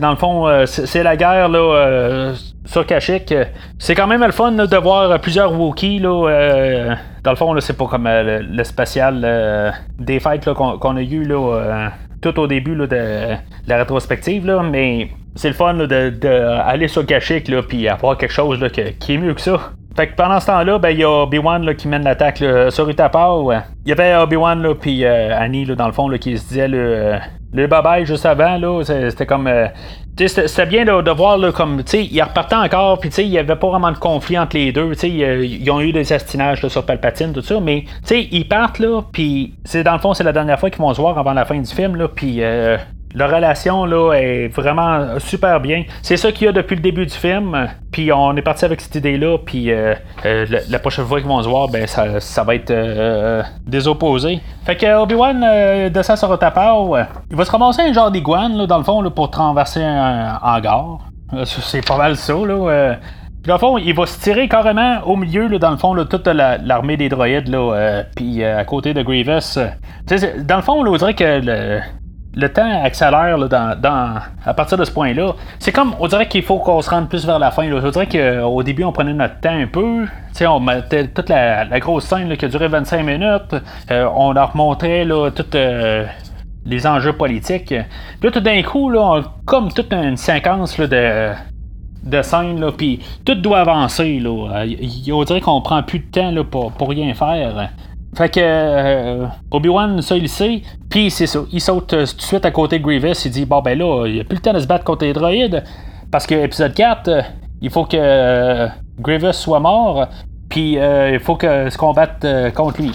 dans 0.00 0.10
le 0.10 0.16
fond, 0.16 0.64
c'est, 0.66 1.02
la 1.02 1.16
guerre 1.16 1.48
là, 1.48 2.32
sur 2.64 2.86
Kashyyyk. 2.86 3.34
C'est 3.78 3.94
quand 3.94 4.06
même 4.06 4.24
le 4.24 4.32
fun 4.32 4.52
de 4.52 4.76
voir 4.76 5.20
plusieurs 5.20 5.52
Wookiees. 5.52 5.98
Là, 5.98 6.96
dans 7.24 7.30
le 7.30 7.36
fond, 7.36 7.58
c'est 7.60 7.76
pas 7.76 7.86
comme 7.86 8.06
euh, 8.06 8.42
le, 8.42 8.64
spécial 8.64 9.22
euh, 9.24 9.70
des 9.98 10.20
fêtes 10.20 10.52
qu'on, 10.52 10.96
a 10.96 11.00
eu 11.02 11.24
là, 11.24 11.56
euh, 11.56 11.88
tout 12.20 12.38
au 12.38 12.46
début 12.46 12.76
de, 12.76 13.34
la 13.66 13.78
rétrospective, 13.78 14.46
là, 14.46 14.62
mais 14.62 15.08
c'est 15.34 15.48
le 15.48 15.54
fun 15.54 15.74
d'aller 15.74 16.88
sur 16.88 17.04
Kashyyyk 17.06 17.50
puis 17.66 17.88
avoir 17.88 18.18
quelque 18.18 18.32
chose 18.32 18.62
qui 18.72 19.14
est 19.14 19.18
mieux 19.18 19.34
que 19.34 19.40
ça. 19.40 19.72
Fait 19.96 20.08
que 20.08 20.16
pendant 20.16 20.38
ce 20.38 20.46
temps-là, 20.46 20.78
ben, 20.78 20.90
il 20.90 20.98
y 20.98 21.04
a 21.04 21.10
Obi-Wan 21.10 21.74
qui 21.76 21.88
mène 21.88 22.02
l'attaque 22.02 22.42
sur 22.70 22.88
Utapau. 22.88 23.52
Il 23.52 23.88
y 23.88 23.92
avait 23.92 24.16
Obi-Wan 24.16 24.74
puis 24.74 25.04
Annie 25.06 25.64
dans 25.66 25.86
le 25.86 25.92
fond 25.92 26.08
qui 26.18 26.36
se 26.36 26.48
disait 26.48 26.68
le, 26.68 27.16
le 27.62 27.66
bye 27.66 28.04
juste 28.04 28.26
avant. 28.26 28.58
C'était 28.84 29.26
comme 29.26 29.48
c'était 30.16 30.66
bien 30.66 30.84
de, 30.84 31.10
voir 31.10 31.38
là, 31.38 31.50
comme 31.50 31.82
ils 31.92 32.22
repartaient 32.22 32.54
encore, 32.54 32.98
puis 33.00 33.10
il 33.18 33.30
n'y 33.30 33.38
avait 33.38 33.56
pas 33.56 33.68
vraiment 33.68 33.90
de 33.90 33.98
conflit 33.98 34.38
entre 34.38 34.56
les 34.56 34.70
deux. 34.70 34.92
Ils 35.02 35.70
ont 35.70 35.80
eu 35.80 35.92
des 35.92 36.12
astinages 36.12 36.66
sur 36.68 36.86
Palpatine, 36.86 37.32
tout 37.32 37.42
ça, 37.42 37.58
mais 37.60 37.84
ils 38.10 38.46
partent 38.46 38.78
là, 38.78 39.02
puis 39.12 39.54
dans 39.84 39.92
le 39.92 39.98
fond, 39.98 40.14
c'est 40.14 40.24
la 40.24 40.32
dernière 40.32 40.58
fois 40.60 40.70
qu'ils 40.70 40.82
vont 40.82 40.94
se 40.94 41.00
voir 41.00 41.18
avant 41.18 41.32
la 41.32 41.44
fin 41.44 41.58
du 41.58 41.70
film, 41.70 41.96
là, 41.96 42.08
puis 42.08 42.42
euh, 42.42 42.76
la 43.14 43.28
relation 43.28 43.84
là, 43.84 44.12
est 44.14 44.48
vraiment 44.48 45.18
super 45.18 45.60
bien. 45.60 45.84
C'est 46.02 46.16
ça 46.16 46.32
qu'il 46.32 46.46
y 46.46 46.48
a 46.48 46.52
depuis 46.52 46.74
le 46.74 46.82
début 46.82 47.06
du 47.06 47.14
film. 47.14 47.68
Puis 47.92 48.10
on 48.12 48.36
est 48.36 48.42
parti 48.42 48.64
avec 48.64 48.80
cette 48.80 48.96
idée-là. 48.96 49.38
Puis 49.38 49.70
euh, 49.70 49.94
euh, 50.24 50.46
la, 50.68 50.78
prochaine 50.80 51.04
fois 51.04 51.20
qu'ils 51.20 51.28
vont 51.28 51.42
se 51.42 51.48
voir, 51.48 51.68
ben, 51.68 51.86
ça, 51.86 52.42
va 52.42 52.54
être 52.56 52.70
euh, 52.70 53.42
des 53.66 53.86
opposés. 53.86 54.40
Fait 54.66 54.76
que 54.76 55.00
Obi-Wan 55.00 55.90
descend 55.90 56.16
sur 56.16 56.30
Otapau. 56.30 56.96
il 57.30 57.36
va 57.36 57.44
se 57.44 57.50
ramasser 57.50 57.82
un 57.82 57.92
genre 57.92 58.10
d'iguane, 58.10 58.66
dans 58.66 58.78
le 58.78 58.84
fond, 58.84 59.08
pour 59.10 59.30
traverser 59.30 59.84
un 59.84 60.38
hangar. 60.42 60.98
C'est 61.44 61.86
pas 61.86 61.96
mal 61.96 62.16
ça. 62.16 62.34
Là, 62.34 62.96
puis 63.42 63.48
dans 63.48 63.54
le 63.54 63.60
fond, 63.60 63.78
il 63.78 63.94
va 63.94 64.06
se 64.06 64.18
tirer 64.20 64.48
carrément 64.48 65.02
au 65.04 65.16
milieu, 65.16 65.46
là, 65.48 65.58
dans 65.58 65.70
le 65.70 65.76
fond, 65.76 65.92
là, 65.92 66.06
toute 66.06 66.26
l'armée 66.26 66.96
des 66.96 67.08
droïdes, 67.08 67.48
là, 67.48 68.02
puis 68.16 68.42
à 68.42 68.64
côté 68.64 68.92
de 68.92 69.02
Grievous. 69.02 69.60
dans 70.44 70.56
le 70.56 70.62
fond, 70.62 70.84
on 70.84 70.96
dirait 70.96 71.14
que 71.14 71.40
le, 71.44 71.80
le 72.36 72.52
temps 72.52 72.84
accélère 72.84 73.38
dans, 73.48 74.20
à 74.44 74.54
partir 74.54 74.78
de 74.78 74.84
ce 74.84 74.90
point-là. 74.90 75.34
C'est 75.58 75.72
comme, 75.72 75.94
on 76.00 76.06
dirait 76.06 76.28
qu'il 76.28 76.42
faut 76.42 76.58
qu'on 76.58 76.80
se 76.82 76.90
rende 76.90 77.08
plus 77.08 77.24
vers 77.24 77.38
la 77.38 77.50
fin. 77.50 77.68
Là. 77.68 77.80
On 77.82 77.90
dirait 77.90 78.08
qu'au 78.08 78.62
début, 78.62 78.84
on 78.84 78.92
prenait 78.92 79.14
notre 79.14 79.40
temps 79.40 79.54
un 79.54 79.66
peu. 79.66 80.06
on 80.46 80.60
mettait 80.60 81.08
toute 81.08 81.28
la, 81.28 81.80
grosse 81.80 82.04
scène 82.04 82.36
qui 82.36 82.44
a 82.44 82.48
duré 82.48 82.68
25 82.68 83.02
minutes. 83.04 83.56
Euh, 83.90 84.08
on 84.14 84.32
leur 84.32 84.56
montrait 84.56 85.04
là, 85.04 85.30
tous 85.30 85.46
euh, 85.54 86.04
les 86.64 86.86
enjeux 86.86 87.12
politiques. 87.12 87.66
Puis 87.66 88.22
là, 88.22 88.30
tout 88.30 88.40
d'un 88.40 88.62
coup, 88.62 88.90
là, 88.90 89.00
on, 89.00 89.24
comme 89.44 89.72
toute 89.72 89.92
une 89.92 90.16
séquence 90.16 90.78
de 90.78 91.32
de 92.04 92.20
scène, 92.20 92.62
puis 92.76 93.00
tout 93.24 93.34
doit 93.36 93.60
avancer. 93.60 94.18
Là. 94.20 94.66
On 95.10 95.24
dirait 95.24 95.40
qu'on 95.40 95.62
prend 95.62 95.82
plus 95.82 96.00
de 96.00 96.10
temps 96.10 96.30
là, 96.30 96.44
pour 96.44 96.88
rien 96.88 97.14
faire. 97.14 97.70
Fait 98.16 98.28
que 98.28 98.40
euh, 98.40 99.26
Obi-Wan, 99.50 100.00
ça, 100.00 100.16
il 100.16 100.28
sait. 100.28 100.62
Puis 100.88 101.10
c'est 101.10 101.26
ça. 101.26 101.40
Il 101.50 101.60
saute 101.60 101.92
euh, 101.92 102.06
tout 102.06 102.16
de 102.16 102.22
suite 102.22 102.44
à 102.44 102.50
côté 102.50 102.78
de 102.78 102.84
Grievous. 102.84 103.14
Il 103.24 103.30
dit 103.30 103.44
Bon, 103.44 103.60
ben 103.60 103.76
là, 103.76 104.06
il 104.06 104.20
a 104.20 104.24
plus 104.24 104.36
le 104.36 104.42
temps 104.42 104.52
de 104.52 104.60
se 104.60 104.66
battre 104.66 104.84
contre 104.84 105.04
les 105.04 105.12
droïdes. 105.12 105.64
Parce 106.10 106.26
que 106.26 106.34
épisode 106.34 106.74
4, 106.74 107.08
euh, 107.08 107.22
il 107.60 107.70
faut 107.70 107.84
que 107.84 108.68
Grievous 109.00 109.32
soit 109.32 109.60
mort. 109.60 110.06
Puis 110.48 110.74
il 110.74 111.18
faut 111.18 111.34
que 111.34 111.68
se 111.68 111.76
combatte 111.76 112.24
contre 112.54 112.80
lui. 112.80 112.92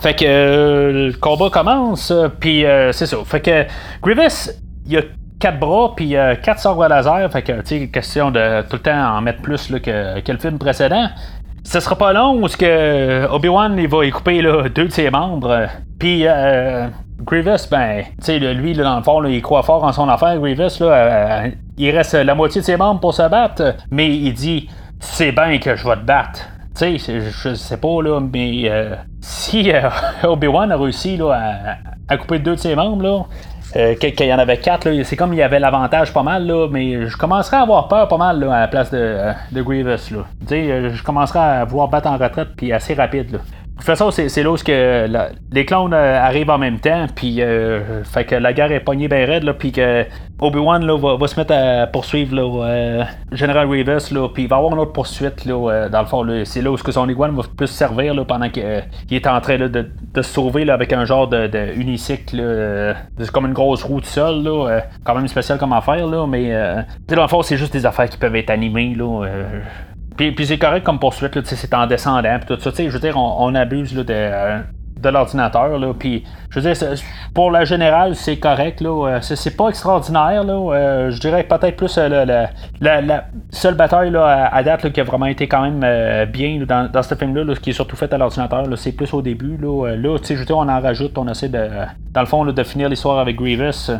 Fait 0.00 0.14
que 0.14 0.24
le 0.24 1.12
combat 1.20 1.50
commence. 1.50 2.10
Puis 2.40 2.64
c'est 2.92 3.06
ça. 3.06 3.18
Fait 3.26 3.40
que 3.40 3.66
Grievous, 4.00 4.50
il 4.86 4.96
a 4.96 5.00
quatre 5.38 5.58
bras, 5.58 5.92
puis 5.94 6.14
quatre 6.42 6.60
sorts 6.60 6.82
de 6.82 6.88
laser. 6.88 7.30
Fait 7.30 7.42
que, 7.42 7.52
tu 7.60 7.80
sais, 7.80 7.88
question 7.88 8.30
de 8.30 8.62
tout 8.62 8.76
le 8.76 8.78
temps 8.78 9.16
en 9.16 9.20
mettre 9.20 9.42
plus 9.42 9.68
là, 9.68 9.80
que, 9.80 10.20
que, 10.20 10.32
le 10.32 10.38
film 10.38 10.58
précédent. 10.58 11.08
Ce 11.64 11.80
sera 11.80 11.96
pas 11.96 12.12
long 12.12 12.44
où 12.44 12.46
que 12.46 13.26
Obi-Wan 13.30 13.76
il 13.78 13.88
va 13.88 14.04
y 14.04 14.10
couper 14.10 14.42
là, 14.42 14.68
deux 14.68 14.84
de 14.84 14.92
ses 14.92 15.10
membres. 15.10 15.66
Puis 15.98 16.26
euh, 16.26 16.88
Grievous, 17.20 17.68
ben, 17.70 18.04
tu 18.18 18.24
sais, 18.24 18.38
lui, 18.38 18.74
là, 18.74 18.84
dans 18.84 18.96
le 18.96 19.02
fond, 19.02 19.24
il 19.24 19.40
croit 19.40 19.62
fort 19.62 19.82
en 19.82 19.92
son 19.92 20.08
affaire, 20.08 20.38
Grievous, 20.38 20.80
là, 20.80 20.86
euh, 20.86 21.50
il 21.78 21.90
reste 21.90 22.14
la 22.14 22.34
moitié 22.34 22.60
de 22.60 22.66
ses 22.66 22.76
membres 22.76 23.00
pour 23.00 23.14
se 23.14 23.26
battre, 23.28 23.76
mais 23.90 24.14
il 24.14 24.34
dit, 24.34 24.68
c'est 25.00 25.32
bien 25.32 25.58
que 25.58 25.74
je 25.74 25.88
vais 25.88 25.96
te 25.96 26.04
battre. 26.04 26.40
Tu 26.76 26.98
sais, 26.98 27.20
je 27.20 27.54
sais 27.54 27.76
pas, 27.76 28.02
là, 28.02 28.20
mais 28.20 28.64
euh, 28.68 28.94
si 29.20 29.72
Obi-Wan 30.22 30.70
a 30.70 30.76
réussi 30.76 31.16
là, 31.16 31.32
à, 31.32 32.12
à, 32.12 32.16
couper 32.18 32.40
deux 32.40 32.56
de 32.56 32.60
ses 32.60 32.74
membres, 32.74 33.02
là, 33.02 33.22
euh, 33.76 33.94
qu'il 33.94 34.26
y 34.26 34.32
en 34.32 34.38
avait 34.38 34.58
quatre, 34.58 34.88
c'est 35.02 35.16
comme 35.16 35.32
il 35.32 35.38
y 35.38 35.42
avait 35.42 35.58
l'avantage 35.58 36.12
pas 36.12 36.22
mal, 36.22 36.46
là, 36.46 36.68
mais 36.70 37.06
je 37.08 37.16
commencerai 37.16 37.56
à 37.56 37.62
avoir 37.62 37.88
peur 37.88 38.06
pas 38.08 38.18
mal 38.18 38.42
à 38.44 38.60
la 38.60 38.68
place 38.68 38.90
de, 38.90 39.32
de 39.50 39.62
Grievous. 39.62 40.10
Là. 40.10 40.24
Euh, 40.52 40.90
je 40.92 41.02
commencerai 41.02 41.40
à 41.40 41.64
vouloir 41.64 41.88
battre 41.88 42.08
en 42.08 42.16
retraite 42.16 42.48
puis 42.56 42.72
assez 42.72 42.94
rapide. 42.94 43.32
Là. 43.32 43.38
De 43.74 43.78
toute 43.78 43.86
façon, 43.86 44.12
c'est 44.12 44.42
là 44.42 44.52
où 44.52 44.56
que 44.56 45.08
les 45.52 45.64
clones 45.66 45.92
euh, 45.92 46.20
arrivent 46.22 46.50
en 46.50 46.58
même 46.58 46.78
temps, 46.78 47.06
puis 47.12 47.42
euh, 47.42 48.04
fait 48.04 48.24
que 48.24 48.36
la 48.36 48.52
guerre 48.52 48.70
est 48.70 48.78
pognée 48.78 49.08
bien 49.08 49.26
raide, 49.26 49.52
puis 49.58 49.72
que 49.72 50.04
Obi-Wan 50.38 50.86
va, 50.86 51.26
se 51.26 51.38
mettre 51.38 51.52
à 51.52 51.88
poursuivre 51.88 52.36
là, 52.36 53.06
General 53.32 53.66
Grievous, 53.66 54.12
là, 54.12 54.28
puis 54.28 54.44
il 54.44 54.48
va 54.48 54.56
avoir 54.56 54.72
une 54.72 54.78
autre 54.78 54.92
poursuite, 54.92 55.44
là, 55.44 55.88
dans 55.88 56.00
le 56.00 56.06
fond, 56.06 56.24
c'est 56.44 56.62
là 56.62 56.70
où 56.70 56.76
que 56.76 56.92
son 56.92 57.08
iguane 57.08 57.34
va 57.34 57.42
plus 57.56 57.66
servir 57.66 58.14
là, 58.14 58.24
pendant 58.24 58.48
qu'il 58.48 58.62
est 59.10 59.26
en 59.26 59.40
train 59.40 59.58
de, 59.58 59.90
se 60.14 60.22
sauver 60.22 60.70
avec 60.70 60.92
un 60.92 61.04
genre 61.04 61.26
de, 61.26 61.48
de 61.48 61.74
unicycle, 61.74 62.94
comme 63.32 63.46
une 63.46 63.54
grosse 63.54 63.82
roue 63.82 64.00
de 64.00 64.06
sol, 64.06 64.44
là, 64.44 64.82
quand 65.02 65.16
même 65.16 65.26
spécial 65.26 65.58
comme 65.58 65.72
affaire, 65.72 66.06
là, 66.06 66.26
mais 66.28 66.52
dans 67.08 67.22
le 67.22 67.28
fond, 67.28 67.42
c'est 67.42 67.56
juste 67.56 67.72
des 67.72 67.86
affaires 67.86 68.08
qui 68.08 68.18
peuvent 68.18 68.36
être 68.36 68.50
animées, 68.50 68.94
là, 68.94 69.24
puis, 70.16 70.32
puis 70.32 70.46
c'est 70.46 70.58
correct 70.58 70.84
comme 70.84 70.98
poursuite, 70.98 71.44
c'est 71.44 71.74
en 71.74 71.86
descendant, 71.86 72.38
puis 72.38 72.56
tout 72.56 72.60
ça. 72.60 72.70
Je 72.76 72.88
veux 72.88 73.00
dire, 73.00 73.16
on, 73.16 73.54
abuse 73.54 73.94
là, 73.94 74.04
de, 74.04 74.12
euh, 74.12 74.58
de 75.00 75.08
l'ordinateur. 75.08 75.70
Puis, 75.98 76.24
je 76.54 76.60
veux 76.60 76.72
dire, 76.72 76.88
pour 77.34 77.50
la 77.50 77.64
générale, 77.64 78.14
c'est 78.14 78.36
correct. 78.36 78.80
Là, 78.80 79.08
euh, 79.08 79.18
c'est, 79.20 79.56
pas 79.56 79.68
extraordinaire. 79.68 80.44
Là, 80.44 80.52
euh, 80.52 81.10
je 81.10 81.18
dirais 81.18 81.42
peut-être 81.42 81.76
plus 81.76 81.96
la, 81.98 82.46
la, 82.80 83.24
seule 83.50 83.74
bataille 83.74 84.10
là, 84.10 84.48
à, 84.52 84.62
date 84.62 84.92
qui 84.92 85.00
a 85.00 85.04
vraiment 85.04 85.26
été 85.26 85.48
quand 85.48 85.62
même 85.62 86.26
bien 86.26 86.64
dans, 86.66 87.02
ce 87.02 87.14
film-là, 87.14 87.54
qui 87.56 87.70
est 87.70 87.74
surtout 87.74 87.96
fait 87.96 88.12
à 88.12 88.18
l'ordinateur. 88.18 88.66
c'est 88.76 88.92
plus 88.92 89.12
au 89.14 89.22
début. 89.22 89.56
Là, 89.56 89.96
là 89.96 90.16
je 90.22 90.34
veux 90.34 90.54
on 90.54 90.68
en 90.68 90.80
rajoute, 90.80 91.18
on 91.18 91.26
essaie 91.28 91.48
de, 91.48 91.68
dans 92.12 92.20
le 92.20 92.26
fond, 92.26 92.44
de 92.44 92.62
finir 92.62 92.88
l'histoire 92.88 93.18
avec 93.18 93.36
Grievous. 93.36 93.90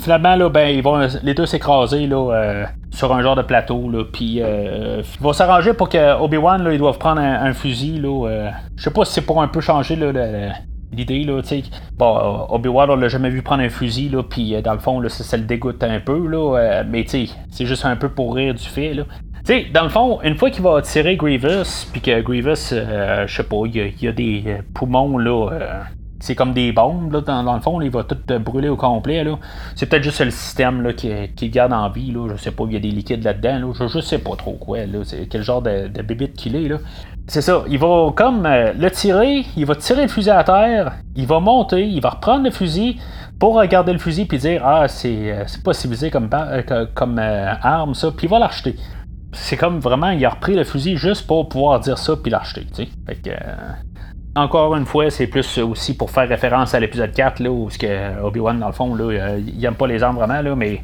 Finalement, 0.00 0.34
là, 0.34 0.48
ben, 0.48 0.68
ils 0.68 0.82
vont 0.82 1.06
les 1.22 1.34
deux 1.34 1.46
s'écraser 1.46 2.06
là, 2.06 2.66
sur 2.96 3.14
un 3.14 3.22
genre 3.22 3.36
de 3.36 3.42
plateau. 3.42 3.90
Puis 4.12 4.40
euh, 4.42 5.02
il 5.02 5.24
va 5.24 5.32
s'arranger 5.32 5.74
pour 5.74 5.88
que 5.88 6.20
Obi-Wan, 6.20 6.62
là, 6.62 6.72
ils 6.72 6.78
doivent 6.78 6.98
prendre 6.98 7.20
un, 7.20 7.52
fusil. 7.52 8.02
Euh, 8.04 8.50
je 8.76 8.82
sais 8.82 8.90
pas 8.90 9.04
si 9.04 9.12
c'est 9.12 9.26
pour 9.26 9.42
un 9.42 9.48
peu 9.48 9.60
changer 9.60 9.96
là, 9.96 10.12
l'idée. 10.92 11.24
Là, 11.24 11.40
bon, 11.96 12.16
euh, 12.16 12.54
Obi-Wan, 12.54 12.90
on 12.90 12.96
l'a 12.96 13.08
jamais 13.08 13.30
vu 13.30 13.42
prendre 13.42 13.62
un 13.62 13.68
fusil. 13.68 14.08
Là, 14.08 14.22
puis 14.22 14.60
dans 14.62 14.72
le 14.72 14.78
fond, 14.78 15.00
là, 15.00 15.08
ça, 15.08 15.36
le 15.36 15.44
dégoûte 15.44 15.82
un 15.82 16.00
peu. 16.00 16.26
Là, 16.26 16.82
mais 16.88 17.04
c'est 17.06 17.66
juste 17.66 17.84
un 17.84 17.96
peu 17.96 18.08
pour 18.08 18.34
rire 18.34 18.54
du 18.54 18.64
fait. 18.64 18.94
Là. 18.94 19.04
sais, 19.44 19.66
dans 19.72 19.84
le 19.84 19.90
fond, 19.90 20.20
une 20.22 20.36
fois 20.36 20.50
qu'il 20.50 20.62
va 20.62 20.80
tirer 20.82 21.16
Grievous, 21.16 21.86
puis 21.92 22.00
que 22.00 22.20
Grievous, 22.20 22.70
je 22.70 23.24
sais 23.28 23.44
pas, 23.44 23.62
il 23.66 23.94
y, 24.00 24.08
a 24.08 24.12
des 24.12 24.58
poumons 24.74 25.18
là, 25.18 25.84
c'est 26.18 26.34
comme 26.34 26.52
des 26.52 26.72
bombes, 26.72 27.12
là, 27.12 27.20
dans, 27.20 27.54
le 27.54 27.60
fond, 27.60 27.80
il 27.80 27.90
va 27.90 28.02
tout 28.04 28.16
brûler 28.38 28.68
au 28.68 28.76
complet. 28.76 29.22
Là. 29.22 29.38
C'est 29.74 29.86
peut-être 29.86 30.02
juste 30.02 30.24
le 30.24 30.30
système 30.30 30.82
là, 30.82 30.92
qui, 30.92 31.10
qui 31.36 31.50
garde 31.50 31.72
en 31.72 31.88
vie. 31.90 32.10
Là. 32.10 32.28
Je 32.34 32.36
sais 32.36 32.50
pas, 32.50 32.64
il 32.66 32.72
y 32.72 32.76
a 32.76 32.80
des 32.80 32.90
liquides 32.90 33.22
là-dedans. 33.22 33.68
Là. 33.68 33.72
Je, 33.78 33.86
je 33.86 34.00
sais 34.00 34.18
pas 34.18 34.34
trop 34.36 34.54
quoi. 34.54 34.86
Là. 34.86 35.00
C'est 35.04 35.26
quel 35.26 35.42
genre 35.42 35.62
de, 35.62 35.88
de 35.88 36.02
bébite 36.02 36.34
qu'il 36.34 36.56
est. 36.56 36.68
Là. 36.68 36.78
C'est 37.28 37.40
ça. 37.40 37.64
Il 37.68 37.78
va 37.78 38.12
comme 38.14 38.46
euh, 38.46 38.72
le 38.72 38.90
tirer, 38.90 39.44
il 39.56 39.66
va 39.66 39.74
tirer 39.74 40.02
le 40.02 40.08
fusil 40.08 40.30
à 40.30 40.44
terre, 40.44 40.92
il 41.16 41.26
va 41.26 41.40
monter, 41.40 41.84
il 41.84 42.00
va 42.00 42.10
reprendre 42.10 42.44
le 42.44 42.50
fusil 42.52 43.00
pour 43.40 43.56
regarder 43.56 43.92
le 43.92 43.98
fusil 43.98 44.26
puis 44.26 44.38
dire 44.38 44.62
Ah, 44.64 44.86
c'est, 44.86 45.32
euh, 45.32 45.44
c'est 45.46 45.62
pas 45.62 45.72
civilisé 45.72 46.10
comme, 46.10 46.30
euh, 46.32 46.86
comme 46.94 47.18
arme, 47.18 47.94
ça, 47.94 48.12
puis 48.16 48.26
il 48.26 48.30
va 48.30 48.38
l'acheter. 48.38 48.76
c'est 49.32 49.56
comme 49.56 49.80
vraiment, 49.80 50.10
il 50.10 50.24
a 50.24 50.30
repris 50.30 50.54
le 50.54 50.62
fusil 50.62 50.96
juste 50.96 51.26
pour 51.26 51.48
pouvoir 51.48 51.80
dire 51.80 51.98
ça 51.98 52.14
puis 52.16 52.30
l'acheter. 52.30 52.64
Que, 53.24 53.30
encore 54.36 54.76
une 54.76 54.86
fois, 54.86 55.10
c'est 55.10 55.26
plus 55.26 55.58
aussi 55.58 55.96
pour 55.96 56.10
faire 56.10 56.28
référence 56.28 56.74
à 56.74 56.80
l'épisode 56.80 57.12
4, 57.12 57.40
là, 57.40 57.50
où 57.50 57.68
Obi-Wan, 58.22 58.60
dans 58.60 58.66
le 58.68 58.72
fond, 58.72 58.94
là, 58.94 59.36
il 59.38 59.64
aime 59.64 59.74
pas 59.74 59.88
les 59.88 60.02
armes 60.02 60.16
vraiment, 60.16 60.42
là, 60.42 60.54
mais 60.54 60.82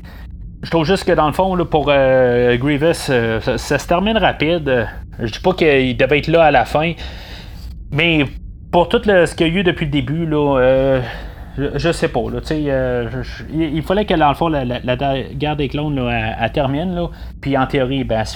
je 0.62 0.70
trouve 0.70 0.84
juste 0.84 1.04
que 1.04 1.12
dans 1.12 1.26
le 1.26 1.34
fond, 1.34 1.54
là, 1.54 1.64
pour 1.64 1.86
Grievous, 1.86 2.94
ça, 2.94 3.78
se 3.78 3.86
termine 3.86 4.16
rapide. 4.16 4.88
Je 5.18 5.30
dis 5.30 5.40
pas 5.40 5.52
qu'il 5.52 5.96
devait 5.96 6.18
être 6.18 6.28
là 6.28 6.44
à 6.44 6.50
la 6.50 6.64
fin, 6.64 6.92
mais 7.90 8.24
pour 8.70 8.88
tout 8.88 9.00
ce 9.04 9.34
qu'il 9.34 9.46
y 9.48 9.50
a 9.50 9.60
eu 9.60 9.62
depuis 9.62 9.86
le 9.86 9.90
début, 9.90 10.26
là, 10.26 11.00
je, 11.58 11.92
sais 11.92 12.08
pas. 12.08 12.20
Là, 12.32 12.40
euh, 12.50 13.22
il 13.52 13.82
fallait 13.82 14.06
que, 14.06 14.14
dans 14.14 14.30
le 14.30 14.34
fond, 14.34 14.48
la, 14.48 14.64
guerre 15.34 15.56
des 15.56 15.68
clones, 15.68 15.96
là, 15.96 16.48
termine. 16.48 16.94
Là, 16.94 17.08
puis 17.40 17.56
en 17.56 17.66
théorie, 17.66 18.04
ben, 18.04 18.20
elle, 18.20 18.26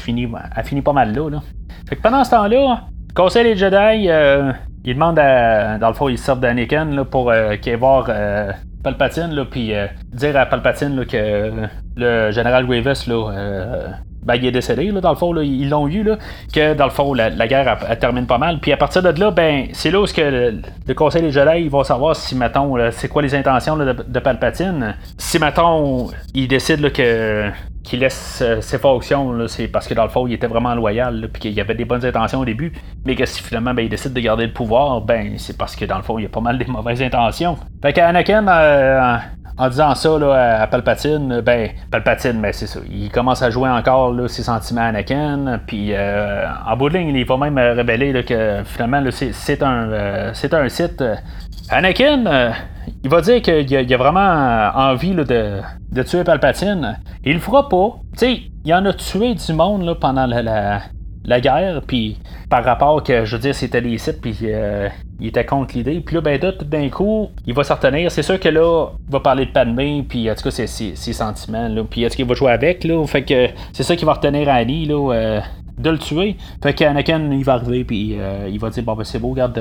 finit, 0.64 0.82
pas 0.82 0.92
mal 0.92 1.14
là. 1.14 1.40
Fait 1.88 1.96
que 1.96 2.02
pendant 2.02 2.22
ce 2.24 2.30
temps-là, 2.30 2.82
Conseil 3.14 3.44
des 3.44 3.56
Jedi, 3.56 4.08
euh, 4.08 4.52
il 4.84 4.94
demande 4.94 5.18
à. 5.18 5.78
Dans 5.78 5.88
le 5.88 5.94
fond, 5.94 6.08
ils 6.10 6.18
sortent 6.18 6.40
d'Anakin 6.40 7.04
pour 7.04 7.30
euh, 7.30 7.56
qu'il 7.56 7.74
voir 7.76 8.06
euh, 8.10 8.52
Palpatine, 8.84 9.44
puis 9.50 9.72
dire 10.12 10.36
à 10.36 10.44
Palpatine 10.44 11.06
que 11.06 11.50
le 11.96 12.30
général 12.30 12.66
là, 12.66 13.32
ben, 14.26 14.34
il 14.34 14.44
est 14.44 14.50
décédé, 14.50 14.90
là, 14.90 15.00
dans 15.00 15.10
le 15.10 15.16
fond, 15.16 15.32
là, 15.32 15.42
ils 15.42 15.68
l'ont 15.68 15.86
eu, 15.86 16.02
là, 16.02 16.18
que 16.52 16.74
dans 16.74 16.84
le 16.84 16.90
fond, 16.90 17.14
la, 17.14 17.30
guerre 17.46 17.78
elle, 17.88 17.98
termine 17.98 18.26
pas 18.26 18.38
mal. 18.38 18.58
Puis 18.60 18.72
à 18.72 18.76
partir 18.76 19.02
de 19.02 19.18
là, 19.18 19.30
ben, 19.30 19.68
c'est 19.72 19.90
là 19.90 20.00
où 20.00 20.04
que 20.04 20.60
le, 20.86 20.94
Conseil 20.94 21.22
des 21.22 21.30
Jedi 21.30 21.68
va 21.68 21.84
savoir 21.84 22.16
si, 22.16 22.34
mettons, 22.34 22.74
c'est 22.90 23.08
quoi 23.08 23.22
les 23.22 23.34
intentions 23.34 23.76
de, 23.76 23.92
de, 23.92 24.18
Palpatine. 24.18 24.96
Si, 25.16 25.38
mettons, 25.38 26.08
il 26.34 26.48
décide 26.48 26.92
que 26.92 27.50
qu'il 27.86 28.00
laisse 28.00 28.42
euh, 28.42 28.60
ses 28.60 28.78
fonctions, 28.78 29.46
c'est 29.46 29.68
parce 29.68 29.86
que 29.86 29.94
dans 29.94 30.02
le 30.02 30.08
fond, 30.08 30.26
il 30.26 30.32
était 30.32 30.48
vraiment 30.48 30.74
loyal, 30.74 31.28
puis 31.32 31.40
qu'il 31.40 31.60
avait 31.60 31.76
des 31.76 31.84
bonnes 31.84 32.04
intentions 32.04 32.40
au 32.40 32.44
début, 32.44 32.72
mais 33.04 33.14
que 33.14 33.24
si 33.24 33.40
finalement 33.40 33.74
ben, 33.74 33.82
il 33.82 33.88
décide 33.88 34.12
de 34.12 34.20
garder 34.20 34.46
le 34.46 34.52
pouvoir, 34.52 35.02
ben 35.02 35.34
c'est 35.38 35.56
parce 35.56 35.76
que 35.76 35.84
dans 35.84 35.96
le 35.96 36.02
fond, 36.02 36.18
il 36.18 36.22
y 36.22 36.26
a 36.26 36.28
pas 36.28 36.40
mal 36.40 36.58
de 36.58 36.64
mauvaises 36.68 37.00
intentions. 37.00 37.56
Fait 37.80 37.92
qu'Anakin, 37.92 38.48
euh, 38.48 39.16
en 39.59 39.68
disant 39.68 39.94
ça 39.94 40.18
là, 40.18 40.61
à 40.62 40.66
Palpatine, 40.66 41.40
ben, 41.40 41.70
Palpatine, 41.90 42.40
ben, 42.40 42.52
c'est 42.52 42.66
ça. 42.66 42.80
Il 42.90 43.11
commence 43.11 43.42
à 43.42 43.50
jouer 43.50 43.70
encore 43.70 44.14
ses 44.28 44.42
sentiments 44.42 44.82
à 44.82 44.86
Anakin. 44.86 45.61
Puis 45.66 45.92
euh, 45.92 46.46
en 46.66 46.76
bout 46.76 46.90
de 46.90 46.98
ligne, 46.98 47.14
il 47.14 47.24
va 47.24 47.36
même 47.36 47.59
révéler 47.59 48.24
que 48.24 48.62
finalement, 48.64 49.02
c'est, 49.11 49.62
un, 49.62 49.90
euh, 49.90 50.32
un 50.52 50.68
site. 50.68 51.02
Anakin, 51.70 52.26
euh, 52.26 52.50
il 53.02 53.11
va 53.11 53.20
dire 53.20 53.42
qu'il 53.42 53.94
a, 53.94 53.96
vraiment 53.96 54.70
envie 54.74 55.14
de, 55.14 55.24
de, 55.24 56.02
tuer 56.02 56.22
Palpatine. 56.22 56.98
Il 57.24 57.34
le 57.34 57.40
fera 57.40 57.68
pas. 57.68 57.96
Tu 58.12 58.18
sais, 58.18 58.40
il 58.64 58.74
en 58.74 58.84
a 58.84 58.92
tué 58.92 59.34
du 59.34 59.52
monde 59.52 59.84
là, 59.84 59.94
pendant 59.94 60.26
la, 60.26 60.80
la 61.26 61.40
guerre, 61.40 61.82
puis 61.86 62.18
par 62.48 62.64
rapport 62.64 63.02
que, 63.02 63.24
je 63.24 63.36
veux 63.36 63.42
dire, 63.42 63.54
c'était 63.54 63.80
les 63.80 63.98
sites, 63.98 64.20
puis 64.20 64.36
euh, 64.44 64.88
il 65.20 65.28
était 65.28 65.44
contre 65.44 65.76
l'idée. 65.76 66.00
Puis 66.00 66.14
là, 66.14 66.20
ben 66.20 66.38
tout 66.38 66.64
d'un 66.64 66.88
coup, 66.88 67.28
il 67.46 67.54
va 67.54 67.64
s'en 67.64 67.74
retenir. 67.74 68.10
C'est 68.10 68.22
sûr 68.22 68.38
que 68.38 68.48
là, 68.48 68.88
il 69.08 69.12
va 69.12 69.20
parler 69.20 69.46
de 69.46 69.50
Padmé, 69.50 70.04
puis 70.08 70.30
en 70.30 70.34
tout 70.34 70.42
cas, 70.42 70.50
ses, 70.50 70.66
ses, 70.66 71.12
sentiments, 71.12 71.68
là. 71.68 71.82
Puis 71.88 72.04
est-ce 72.04 72.16
qu'il 72.16 72.26
va 72.26 72.34
jouer 72.34 72.52
avec, 72.52 72.84
là? 72.84 73.04
Fait 73.06 73.22
que 73.22 73.48
c'est 73.72 73.82
ça 73.82 73.96
qui 73.96 74.04
va 74.04 74.14
retenir 74.14 74.48
Annie, 74.48 74.86
là, 74.86 75.12
euh, 75.12 75.40
de 75.78 75.90
le 75.90 75.98
tuer. 75.98 76.36
Fait 76.62 76.74
qu'Anakin, 76.74 77.30
il 77.32 77.44
va 77.44 77.54
arriver, 77.54 77.84
puis 77.84 78.16
euh, 78.18 78.48
il 78.50 78.58
va 78.58 78.70
dire, 78.70 78.82
bon, 78.82 78.94
ben 78.94 79.04
c'est 79.04 79.18
beau, 79.18 79.30
regarde, 79.30 79.58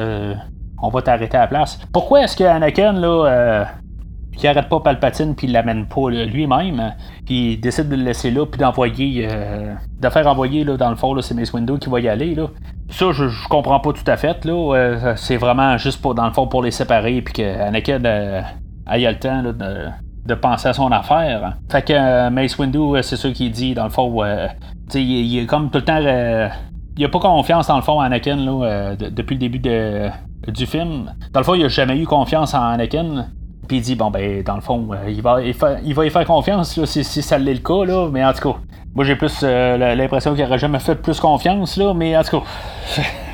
on 0.82 0.90
va 0.90 1.02
t'arrêter 1.02 1.38
à 1.38 1.42
la 1.42 1.48
place. 1.48 1.80
Pourquoi 1.94 2.24
est-ce 2.24 2.36
qu'Anakin, 2.36 2.94
là, 2.94 3.66
qui 4.36 4.48
arrête 4.48 4.70
pas 4.70 4.80
Palpatine 4.80 5.36
puis 5.36 5.48
il 5.48 5.54
l'amène 5.54 5.86
pas 5.88 6.10
lui-même, 6.10 6.94
puis 7.26 7.54
il 7.54 7.60
décide 7.60 7.90
de 7.90 7.96
le 7.96 8.04
laisser 8.04 8.32
là 8.32 8.46
puis 8.46 8.60
d'envoyer, 8.60 9.28
euh, 9.30 9.74
de 10.00 10.10
faire 10.10 10.28
envoyer 10.28 10.64
là, 10.64 10.78
dans 10.78 10.90
le 10.90 10.96
fond, 10.96 11.20
c'est 11.22 11.34
Mace 11.34 11.54
Window 11.54 11.78
qui 11.78 11.90
va 11.90 12.00
y 12.00 12.08
aller 12.08 12.36
là. 12.36 12.48
Ça, 12.90 13.12
je, 13.12 13.48
comprends 13.50 13.80
pas 13.80 13.94
tout 13.94 14.04
à 14.08 14.16
fait 14.16 14.46
là. 14.46 14.76
Euh, 14.76 15.14
c'est 15.16 15.38
vraiment 15.38 15.78
juste 15.78 16.02
pour 16.02 16.16
dans 16.16 16.26
le 16.26 16.34
fond 16.34 16.48
pour 16.48 16.64
les 16.64 16.72
séparer 16.72 17.22
puis 17.22 17.34
que 17.34 17.62
Anakin 17.62 18.04
euh, 18.06 18.42
le 18.88 19.20
temps 19.20 19.42
de, 19.44 20.36
penser 20.36 20.70
à 20.70 20.74
son 20.74 20.92
affaire. 20.92 21.58
Fait 21.72 21.82
que 21.82 22.30
Mace 22.30 22.58
Windu, 22.58 23.02
c'est 23.02 23.18
ça 23.18 23.30
qu'il 23.32 23.52
dit 23.52 23.74
dans 23.74 23.86
le 23.86 23.90
fond. 23.90 24.24
il, 24.94 25.02
il, 25.02 25.40
est 25.40 25.46
comme 25.46 25.70
tout 25.70 25.80
le 25.80 25.86
temps. 25.86 26.00
il 26.00 27.06
a 27.06 27.10
pas 27.10 27.20
confiance 27.20 27.68
dans 27.68 27.78
le 27.78 27.82
fond 27.82 28.00
à 28.00 28.06
Anakin 28.06 28.38
là, 28.38 28.96
depuis 28.96 29.36
le 29.36 29.40
début 29.40 29.60
de, 29.60 30.10
du 30.48 30.66
film. 30.66 31.12
Dans 31.32 31.40
le 31.40 31.46
fond, 31.46 31.56
il 31.56 31.66
a 31.66 31.68
jamais 31.68 31.98
eu 31.98 32.06
confiance 32.06 32.54
en 32.54 32.62
Anakin. 32.62 33.26
Puis 33.68 33.78
il 33.78 33.82
dit, 33.82 33.96
bon, 33.96 34.12
ben, 34.12 34.44
dans 34.44 34.56
le 34.56 34.62
fond, 34.62 34.90
euh, 34.92 35.10
il, 35.10 35.22
va, 35.22 35.42
il, 35.42 35.94
va 35.94 36.06
y 36.06 36.10
faire 36.10 36.26
confiance 36.26 36.80
si, 36.86 37.04
si, 37.04 37.22
ça 37.22 37.38
l'est 37.38 37.54
le 37.54 37.60
cas, 37.60 37.86
là. 37.86 38.10
Mais 38.12 38.24
en 38.24 38.34
tout 38.34 38.52
cas, 38.52 38.60
moi 38.94 39.04
j'ai 39.06 39.16
plus 39.16 39.42
euh, 39.44 39.96
l'impression 39.96 40.34
qu'il 40.34 40.44
n'aurait 40.44 40.60
jamais 40.60 40.80
fait 40.80 40.96
plus 40.96 41.20
confiance, 41.20 41.78
là. 41.78 41.94
Mais 41.94 42.16
en 42.16 42.24
tout 42.24 42.40
cas. 42.40 42.46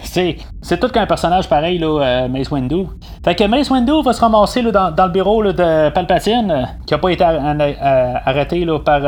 c'est 0.62 0.80
tout 0.80 0.90
qu'un 0.90 1.06
personnage 1.06 1.48
pareil, 1.48 1.78
là, 1.78 2.02
euh, 2.02 2.28
Mace 2.28 2.52
Windu. 2.52 2.86
Fait 3.24 3.34
que 3.34 3.46
Mace 3.46 3.70
Windu 3.70 4.04
va 4.04 4.12
se 4.12 4.20
ramasser 4.20 4.62
là, 4.62 4.92
dans, 4.92 5.06
le 5.06 5.12
bureau 5.12 5.42
de 5.44 5.90
Palpatine, 5.90 6.52
euh, 6.52 6.64
qui 6.86 6.94
a 6.94 6.98
pas 6.98 7.10
été 7.12 7.24
euh, 7.24 8.14
arrêté 8.26 8.66
là, 8.66 8.80
par 8.80 9.02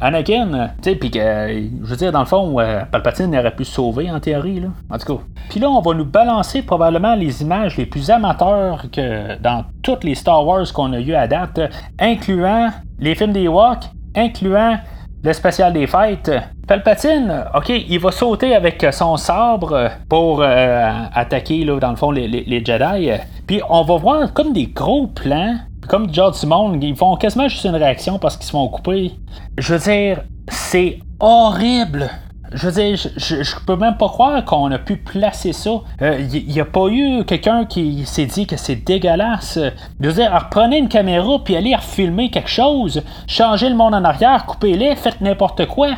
Anakin. 0.00 0.70
Puis 0.82 1.10
que, 1.10 1.18
je 1.18 1.84
veux 1.84 1.96
dire, 1.96 2.12
dans 2.12 2.20
le 2.20 2.26
fond, 2.26 2.56
Palpatine 2.92 3.36
aurait 3.36 3.50
pu 3.50 3.64
se 3.64 3.72
sauver 3.72 4.10
en 4.10 4.20
théorie. 4.20 4.60
Là. 4.60 4.68
En 4.88 4.98
tout 4.98 5.16
cas. 5.16 5.22
Puis 5.48 5.58
là, 5.58 5.68
on 5.68 5.80
va 5.80 5.94
nous 5.94 6.04
balancer 6.04 6.62
probablement 6.62 7.16
les 7.16 7.42
images 7.42 7.76
les 7.76 7.86
plus 7.86 8.10
amateurs 8.10 8.84
que 8.92 9.40
dans 9.40 9.64
toutes 9.82 10.04
les 10.04 10.14
Star 10.14 10.46
Wars 10.46 10.72
qu'on 10.72 10.92
a 10.92 11.00
eu 11.00 11.14
à 11.14 11.26
date, 11.26 11.60
incluant 11.98 12.70
les 13.00 13.14
films 13.14 13.32
des 13.32 13.48
Walk, 13.48 13.80
incluant 14.14 14.78
le 15.22 15.32
spécial 15.32 15.72
des 15.72 15.86
fêtes. 15.86 16.30
Palpatine, 16.66 17.44
ok, 17.54 17.68
il 17.68 17.98
va 17.98 18.10
sauter 18.10 18.54
avec 18.54 18.86
son 18.92 19.16
sabre 19.16 19.90
pour 20.08 20.42
euh, 20.42 20.90
attaquer, 21.14 21.64
là, 21.64 21.78
dans 21.78 21.90
le 21.90 21.96
fond, 21.96 22.10
les, 22.10 22.64
Jedi. 22.64 23.10
Puis 23.46 23.60
on 23.68 23.82
va 23.82 23.96
voir 23.96 24.32
comme 24.32 24.52
des 24.52 24.66
gros 24.66 25.08
plans, 25.08 25.56
comme 25.88 26.12
genre 26.12 26.30
du 26.30 26.46
monde, 26.46 26.82
ils 26.82 26.96
font 26.96 27.16
quasiment 27.16 27.48
juste 27.48 27.64
une 27.64 27.76
réaction 27.76 28.18
parce 28.18 28.36
qu'ils 28.36 28.46
se 28.46 28.52
font 28.52 28.68
couper. 28.68 29.12
Je 29.58 29.74
veux 29.74 29.80
dire, 29.80 30.22
c'est 30.48 31.00
horrible 31.18 32.08
je 32.52 32.66
veux 32.66 32.72
dire, 32.72 32.96
je, 33.16 33.64
peux 33.64 33.76
même 33.76 33.96
pas 33.96 34.08
croire 34.08 34.44
qu'on 34.44 34.70
a 34.72 34.78
pu 34.78 34.96
placer 34.96 35.52
ça. 35.52 35.70
Il 36.00 36.06
euh, 36.06 36.42
n'y 36.48 36.60
a 36.60 36.64
pas 36.64 36.88
eu 36.88 37.24
quelqu'un 37.24 37.64
qui 37.64 38.04
s'est 38.06 38.26
dit 38.26 38.46
que 38.46 38.56
c'est 38.56 38.76
dégueulasse. 38.76 39.58
Je 40.00 40.08
veux 40.08 40.14
dire, 40.14 40.32
reprenez 40.32 40.78
une 40.78 40.88
caméra 40.88 41.38
puis 41.44 41.56
allez 41.56 41.76
filmer 41.80 42.30
quelque 42.30 42.50
chose, 42.50 43.02
changez 43.28 43.68
le 43.68 43.76
monde 43.76 43.94
en 43.94 44.04
arrière, 44.04 44.46
coupez-les, 44.46 44.96
faites 44.96 45.20
n'importe 45.20 45.66
quoi. 45.66 45.90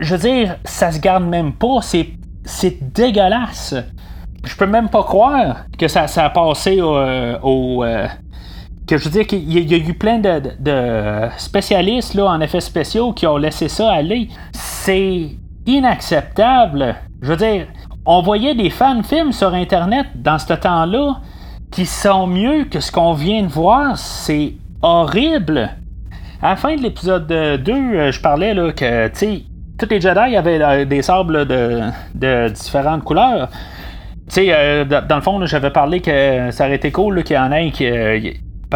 Je 0.00 0.16
veux 0.16 0.20
dire, 0.20 0.56
ça 0.64 0.90
se 0.90 0.98
garde 0.98 1.24
même 1.24 1.52
pas. 1.52 1.80
C'est, 1.82 2.08
c'est 2.44 2.92
dégueulasse. 2.92 3.74
Je 4.44 4.56
peux 4.56 4.66
même 4.66 4.88
pas 4.88 5.04
croire 5.04 5.66
que 5.78 5.86
ça, 5.86 6.06
ça 6.06 6.24
a 6.24 6.30
passé 6.30 6.80
au. 6.80 6.96
Euh, 6.96 8.06
que 8.86 8.96
je 8.96 9.04
veux 9.04 9.10
dire 9.10 9.26
qu'il 9.26 9.52
y, 9.52 9.74
a 9.74 9.76
eu 9.76 9.94
plein 9.94 10.18
de, 10.18 10.42
de, 10.58 11.28
spécialistes 11.38 12.14
là, 12.14 12.26
en 12.26 12.40
effets 12.40 12.60
spéciaux 12.60 13.12
qui 13.12 13.26
ont 13.26 13.36
laissé 13.36 13.68
ça 13.68 13.92
aller. 13.92 14.28
C'est 14.52 15.30
inacceptable. 15.66 16.96
Je 17.20 17.28
veux 17.28 17.36
dire, 17.36 17.66
on 18.04 18.22
voyait 18.22 18.54
des 18.54 18.70
fan-films 18.70 19.32
sur 19.32 19.54
Internet 19.54 20.06
dans 20.16 20.38
ce 20.38 20.52
temps-là 20.52 21.20
qui 21.70 21.86
sont 21.86 22.26
mieux 22.26 22.64
que 22.64 22.80
ce 22.80 22.92
qu'on 22.92 23.12
vient 23.12 23.42
de 23.42 23.48
voir. 23.48 23.96
C'est 23.96 24.54
horrible. 24.82 25.70
À 26.42 26.50
la 26.50 26.56
fin 26.56 26.74
de 26.74 26.82
l'épisode 26.82 27.26
2, 27.26 27.72
euh, 27.72 28.12
je 28.12 28.20
parlais 28.20 28.52
là, 28.52 28.72
que, 28.72 29.08
tu 29.08 29.14
sais, 29.14 29.42
tous 29.78 29.88
les 29.88 30.00
Jedi 30.00 30.36
avaient 30.36 30.60
euh, 30.60 30.84
des 30.84 31.02
sables 31.02 31.46
de, 31.46 32.48
différentes 32.48 33.04
couleurs. 33.04 33.48
Tu 34.28 34.34
sais, 34.34 34.46
euh, 34.50 34.84
dans 34.84 35.16
le 35.16 35.22
fond, 35.22 35.44
j'avais 35.46 35.70
parlé 35.70 36.00
que 36.00 36.50
ça 36.50 36.66
aurait 36.66 36.76
été 36.76 36.90
cool 36.90 37.22
qu'il 37.22 37.36
y 37.36 37.38
en 37.38 37.52
ait 37.52 37.70
qui 37.70 37.86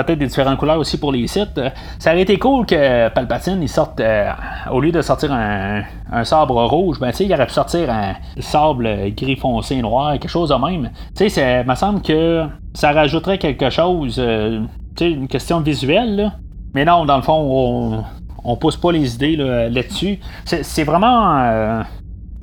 peut-être 0.04 0.18
des 0.18 0.26
différentes 0.26 0.58
couleurs 0.58 0.78
aussi 0.78 0.98
pour 0.98 1.12
les 1.12 1.26
sites. 1.26 1.60
Ça 1.98 2.12
aurait 2.12 2.22
été 2.22 2.38
cool 2.38 2.66
que 2.66 3.08
Palpatine 3.08 3.62
il 3.62 3.68
sorte 3.68 4.00
euh, 4.00 4.30
au 4.70 4.80
lieu 4.80 4.92
de 4.92 5.02
sortir 5.02 5.32
un, 5.32 5.82
sabre 6.24 6.64
rouge, 6.64 7.00
ben 7.00 7.10
il 7.18 7.32
aurait 7.32 7.46
pu 7.46 7.52
sortir 7.52 7.90
un 7.90 8.14
sable 8.40 8.88
gris 9.16 9.36
foncé 9.36 9.80
noir, 9.82 10.12
quelque 10.12 10.28
chose 10.28 10.50
de 10.50 10.54
même. 10.54 10.90
Tu 11.16 11.28
sais, 11.28 11.64
me 11.64 11.74
semble 11.74 12.00
que 12.02 12.44
ça 12.74 12.92
rajouterait 12.92 13.38
quelque 13.38 13.70
chose, 13.70 14.16
euh, 14.18 14.60
tu 14.96 15.04
sais, 15.04 15.10
une 15.10 15.28
question 15.28 15.60
visuelle. 15.60 16.32
Mais 16.74 16.84
non, 16.84 17.06
dans 17.06 17.16
le 17.16 17.22
fond, 17.22 17.40
on, 17.40 18.04
on 18.46 18.56
pousse 18.56 18.76
pas 18.76 18.92
les 18.92 19.14
idées 19.14 19.36
là-dessus. 19.36 20.20
c'est 20.44 20.84
vraiment 20.84 21.36
euh, 21.38 21.82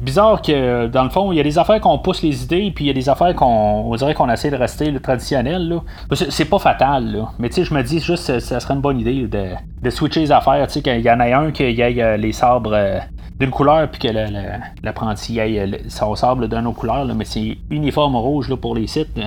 bizarre 0.03 0.41
que, 0.41 0.87
dans 0.87 1.03
le 1.03 1.09
fond, 1.09 1.31
il 1.31 1.37
y 1.37 1.39
a 1.39 1.43
des 1.43 1.57
affaires 1.57 1.79
qu'on 1.79 1.97
pousse 1.97 2.21
les 2.21 2.43
idées, 2.43 2.71
puis 2.75 2.85
il 2.85 2.87
y 2.87 2.91
a 2.91 2.93
des 2.93 3.09
affaires 3.09 3.33
qu'on 3.35 3.95
dirait 3.95 4.13
qu'on 4.13 4.29
essaie 4.29 4.51
de 4.51 4.55
rester 4.55 4.91
le 4.91 4.99
traditionnel. 4.99 5.67
Là. 5.69 5.81
C'est, 6.29 6.45
pas 6.45 6.59
fatal, 6.59 7.11
là. 7.11 7.29
mais 7.39 7.49
tu 7.49 7.55
sais, 7.55 7.63
je 7.63 7.73
me 7.73 7.81
dis 7.81 7.99
juste 7.99 8.27
que 8.27 8.39
ça 8.39 8.59
serait 8.59 8.73
une 8.73 8.81
bonne 8.81 8.99
idée 8.99 9.27
de, 9.27 9.89
switcher 9.89 10.21
les 10.21 10.31
affaires. 10.31 10.67
Tu 10.67 10.73
sais, 10.73 10.81
qu'il 10.81 11.01
y 11.01 11.09
en 11.09 11.19
a 11.19 11.35
un 11.35 11.51
qui 11.51 11.63
ait 11.63 12.03
euh, 12.03 12.17
les 12.17 12.33
sabres 12.33 12.73
euh, 12.73 12.99
d'une 13.39 13.49
couleur, 13.49 13.89
puis 13.89 13.99
que 13.99 14.83
l'apprenti 14.83 15.39
ait 15.39 15.59
euh, 15.59 15.77
son 15.87 16.15
sabre 16.15 16.47
d'une 16.47 16.67
autre 16.67 16.77
couleur, 16.77 17.05
mais 17.15 17.25
c'est 17.25 17.57
uniforme 17.69 18.15
rouge 18.15 18.53
pour 18.55 18.75
les 18.75 18.87
sites. 18.87 19.19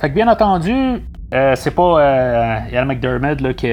Fait 0.00 0.10
que 0.10 0.14
bien 0.14 0.28
entendu, 0.28 1.02
c'est 1.56 1.74
pas 1.74 2.62
Ian 2.72 2.86
McDermott 2.86 3.40
là, 3.40 3.54
qui, 3.54 3.68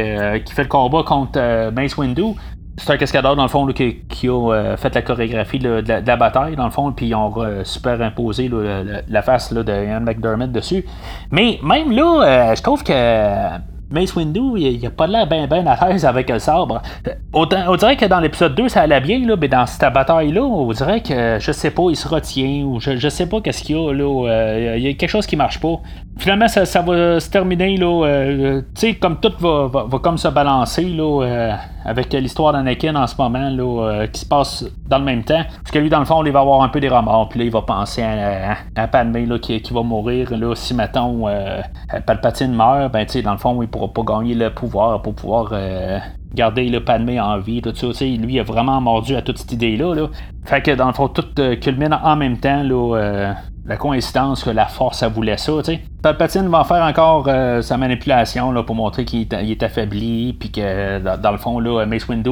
qui, 0.46 0.54
fait 0.54 0.64
le 0.64 0.70
combat 0.70 1.04
contre 1.04 1.72
Mace 1.72 1.98
Windu, 1.98 2.36
c'est 2.78 2.92
un 2.92 2.98
cascadeur, 2.98 3.36
dans 3.36 3.44
le 3.44 3.50
fond, 3.50 3.68
qui, 3.68 4.28
a 4.28 4.78
fait 4.78 4.96
la 4.96 5.02
chorégraphie 5.02 5.60
de, 5.60 5.84
la, 5.88 6.16
bataille, 6.16 6.56
dans 6.56 6.66
le 6.66 6.72
fond, 6.72 6.92
puis 6.92 7.08
ils 7.08 7.16
ont 7.16 7.34
superimposé 7.64 8.50
la, 9.08 9.22
face 9.22 9.54
de 9.54 9.86
Ian 9.86 10.02
McDermott 10.02 10.52
dessus. 10.52 10.86
Mais 11.32 11.60
même 11.64 11.92
là, 11.92 12.56
je 12.56 12.62
trouve 12.62 12.84
que 12.84 12.92
Mace 13.92 14.16
Windu, 14.16 14.58
il, 14.58 14.86
a 14.86 14.90
pas 14.90 15.08
l'air 15.08 15.28
bien 15.28 15.48
ben 15.48 15.68
à 15.68 15.90
l'aise 15.90 16.06
avec 16.06 16.30
le 16.30 16.40
sabre. 16.40 16.82
on 17.34 17.76
dirait 17.76 17.98
que 17.98 18.06
dans 18.06 18.20
l'épisode 18.20 18.56
2, 18.56 18.70
ça 18.70 18.82
allait 18.82 19.02
bien, 19.02 19.26
là, 19.26 19.36
mais 19.40 19.48
dans 19.48 19.66
cette 19.66 19.94
bataille-là, 19.94 20.42
on 20.42 20.72
dirait 20.72 21.02
que, 21.02 21.38
je 21.40 21.52
sais 21.52 21.72
pas, 21.72 21.84
il 21.90 21.96
se 21.96 22.08
retient, 22.08 22.64
ou 22.64 22.80
je, 22.80 22.96
je 22.98 23.10
sais 23.10 23.28
pas 23.28 23.42
qu'est-ce 23.42 23.64
qu'il 23.64 23.76
y 23.76 23.80
a, 23.80 23.92
là. 23.92 24.28
Euh, 24.30 24.76
il 24.78 24.84
y 24.84 24.88
a 24.88 24.94
quelque 24.94 25.10
chose 25.10 25.26
qui 25.26 25.36
marche 25.36 25.60
pas. 25.60 25.80
Finalement, 26.18 26.48
ça, 26.48 26.82
va 26.82 27.20
se 27.20 27.30
terminer, 27.30 27.78
là. 27.78 28.06
Euh, 28.06 28.62
comme 29.02 29.20
tout 29.20 29.34
va, 29.40 29.68
va, 29.68 30.00
comme 30.00 30.18
se 30.18 30.28
balancer, 30.28 30.84
là, 30.84 31.24
euh, 31.24 31.52
avec 31.86 32.14
l'histoire 32.14 32.54
d'Anakin 32.54 32.96
en 32.96 33.08
ce 33.08 33.16
moment, 33.18 33.50
là, 33.50 34.08
qui 34.08 34.22
se 34.22 34.26
passe 34.26 34.66
dans 34.88 35.00
le 35.00 35.06
même 35.06 35.24
temps. 35.24 35.42
Parce 35.64 35.72
que 35.72 35.80
lui, 35.80 35.90
dans 35.90 36.00
le 36.00 36.06
fond, 36.06 36.24
il 36.24 36.32
va 36.32 36.42
avoir 36.42 36.62
un 36.62 36.70
peu 36.70 36.80
des 36.80 36.90
remords, 36.90 37.30
puis 37.30 37.40
là, 37.40 37.46
il 37.46 37.52
va 37.52 37.62
penser 37.62 38.04
à, 38.04 38.58
à, 38.76 38.88
Padmé, 38.88 39.26
là, 39.26 39.40
qui, 39.40 39.62
qui, 39.62 39.74
va 39.74 39.82
mourir, 39.82 40.36
là, 40.38 40.54
si, 40.56 40.74
mettons, 40.74 41.26
Palpatine 42.06 42.54
meurt, 42.54 42.92
ben, 42.92 43.06
dans 43.24 43.32
le 43.32 43.38
fond, 43.38 43.62
il 43.62 43.68
pourra 43.68 43.81
pas 43.88 44.04
gagner 44.04 44.34
le 44.34 44.50
pouvoir 44.50 45.02
pour 45.02 45.14
pouvoir 45.14 45.50
euh, 45.52 46.00
garder 46.34 46.70
le 46.70 46.84
Padmé 46.84 47.20
en 47.20 47.40
vie, 47.40 47.62
tout 47.62 47.74
ça. 47.76 47.88
Lui, 48.06 48.34
il 48.34 48.40
a 48.40 48.44
vraiment 48.44 48.80
mordu 48.82 49.16
à 49.16 49.22
toute 49.22 49.38
cette 49.38 49.52
idée-là. 49.52 49.96
Là. 49.96 50.08
Fait 50.46 50.62
que 50.62 50.72
dans 50.72 50.88
le 50.88 50.94
fond, 50.94 51.08
tout 51.08 51.26
euh, 51.40 51.56
culmine 51.56 51.98
en 52.04 52.16
même 52.16 52.38
temps. 52.38 52.64
Là, 52.64 52.96
euh, 52.98 53.34
la 53.66 53.78
coïncidence 53.78 54.44
que 54.44 54.50
la 54.50 54.66
force, 54.66 55.00
ça 55.00 55.08
voulait 55.08 55.38
ça. 55.38 55.54
Palpatine 56.02 56.48
va 56.48 56.64
faire 56.64 56.84
encore 56.84 57.30
sa 57.62 57.78
manipulation 57.78 58.52
là, 58.52 58.64
pour 58.64 58.76
montrer 58.76 59.06
qu'il 59.06 59.28
est, 59.32 59.64
affaibli, 59.64 60.34
puis 60.34 60.52
que 60.52 61.00
dans, 61.00 61.32
le 61.32 61.38
fond, 61.38 61.60
là, 61.60 61.86
Mace 61.86 62.08
Windu 62.08 62.32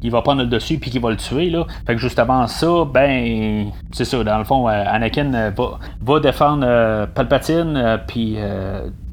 il 0.00 0.10
va 0.10 0.22
prendre 0.22 0.42
le 0.42 0.48
dessus 0.48 0.78
puis 0.78 0.90
qu'il 0.90 1.00
va 1.00 1.10
le 1.10 1.16
tuer 1.16 1.50
là. 1.50 1.66
Fait 1.86 1.94
que 1.94 2.00
juste 2.00 2.18
avant 2.18 2.46
ça, 2.48 2.84
ben 2.92 3.66
c'est 3.92 4.04
ça, 4.04 4.22
dans 4.24 4.38
le 4.38 4.44
fond, 4.44 4.66
Anakin 4.66 5.50
va, 5.50 5.78
va 6.00 6.20
défendre 6.20 7.06
Palpatine 7.14 8.00
puis 8.08 8.36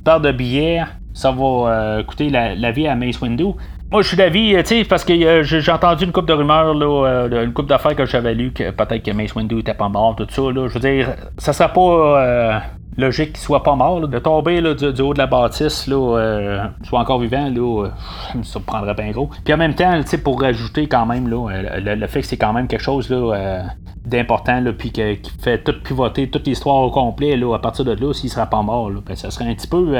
par 0.05 0.21
de 0.21 0.31
billets 0.31 0.83
ça 1.15 1.31
va 1.31 1.43
euh, 1.43 2.03
coûter 2.03 2.29
la, 2.29 2.71
vie 2.71 2.87
à 2.87 2.95
Mace 2.95 3.19
Windu. 3.21 3.45
Moi, 3.91 4.01
je 4.01 4.07
suis 4.09 4.17
d'avis, 4.17 4.53
euh, 4.53 4.61
tu 4.63 4.69
sais, 4.69 4.83
parce 4.83 5.05
que 5.05 5.13
euh, 5.13 5.43
j'ai 5.43 5.71
entendu 5.71 6.03
une 6.03 6.11
coupe 6.11 6.27
de 6.27 6.33
rumeurs, 6.33 6.73
là, 6.73 7.27
une 7.43 7.53
coupe 7.53 7.67
d'affaires 7.67 7.95
que 7.95 8.05
j'avais 8.05 8.35
lu 8.35 8.51
que 8.51 8.69
peut-être 8.71 9.01
que 9.01 9.11
Mace 9.11 9.33
Windu 9.33 9.59
était 9.59 9.73
pas 9.73 9.87
mort, 9.87 10.15
tout 10.17 10.27
ça. 10.29 10.41
Là. 10.41 10.67
Je 10.67 10.73
veux 10.73 10.79
dire, 10.79 11.15
ça 11.37 11.53
serait 11.53 11.71
pas 11.71 12.61
logique 12.97 13.33
qu'il 13.33 13.41
soit 13.41 13.63
pas 13.63 13.75
mort. 13.75 14.07
de 14.07 14.19
tomber 14.19 14.59
là, 14.59 14.73
du, 14.73 15.01
haut 15.01 15.13
de 15.13 15.17
la 15.17 15.27
bâtisse, 15.27 15.87
là, 15.87 16.67
soit 16.83 16.99
encore 16.99 17.19
vivant, 17.19 17.49
là, 17.49 17.89
ça 18.31 18.37
me 18.37 18.43
surprendrait 18.43 18.93
bien 18.93 19.11
gros. 19.11 19.29
Puis 19.45 19.53
en 19.53 19.57
même 19.57 19.73
temps, 19.73 20.01
pour 20.21 20.41
rajouter 20.41 20.87
quand 20.87 21.05
même 21.05 21.29
là, 21.29 21.47
le, 21.79 22.07
fait 22.07 22.21
que 22.21 22.27
c'est 22.27 22.37
quand 22.37 22.51
même 22.51 22.67
quelque 22.67 22.83
chose 22.83 23.09
là, 23.09 23.63
d'important, 24.05 24.61
puis 24.77 24.91
qui 24.91 25.01
fait 25.41 25.63
tout 25.63 25.75
pivoter, 25.81 26.29
toute 26.29 26.45
l'histoire 26.45 26.81
au 26.81 26.91
complet, 26.91 27.37
là, 27.37 27.55
à 27.55 27.59
partir 27.59 27.85
de 27.85 27.93
là, 27.93 28.13
s'il 28.13 28.29
serait 28.29 28.49
pas 28.49 28.61
mort, 28.61 28.89
là, 28.89 28.99
ben, 29.05 29.15
ça 29.15 29.31
serait 29.31 29.45
un 29.45 29.55
petit 29.55 29.67
peu 29.67 29.95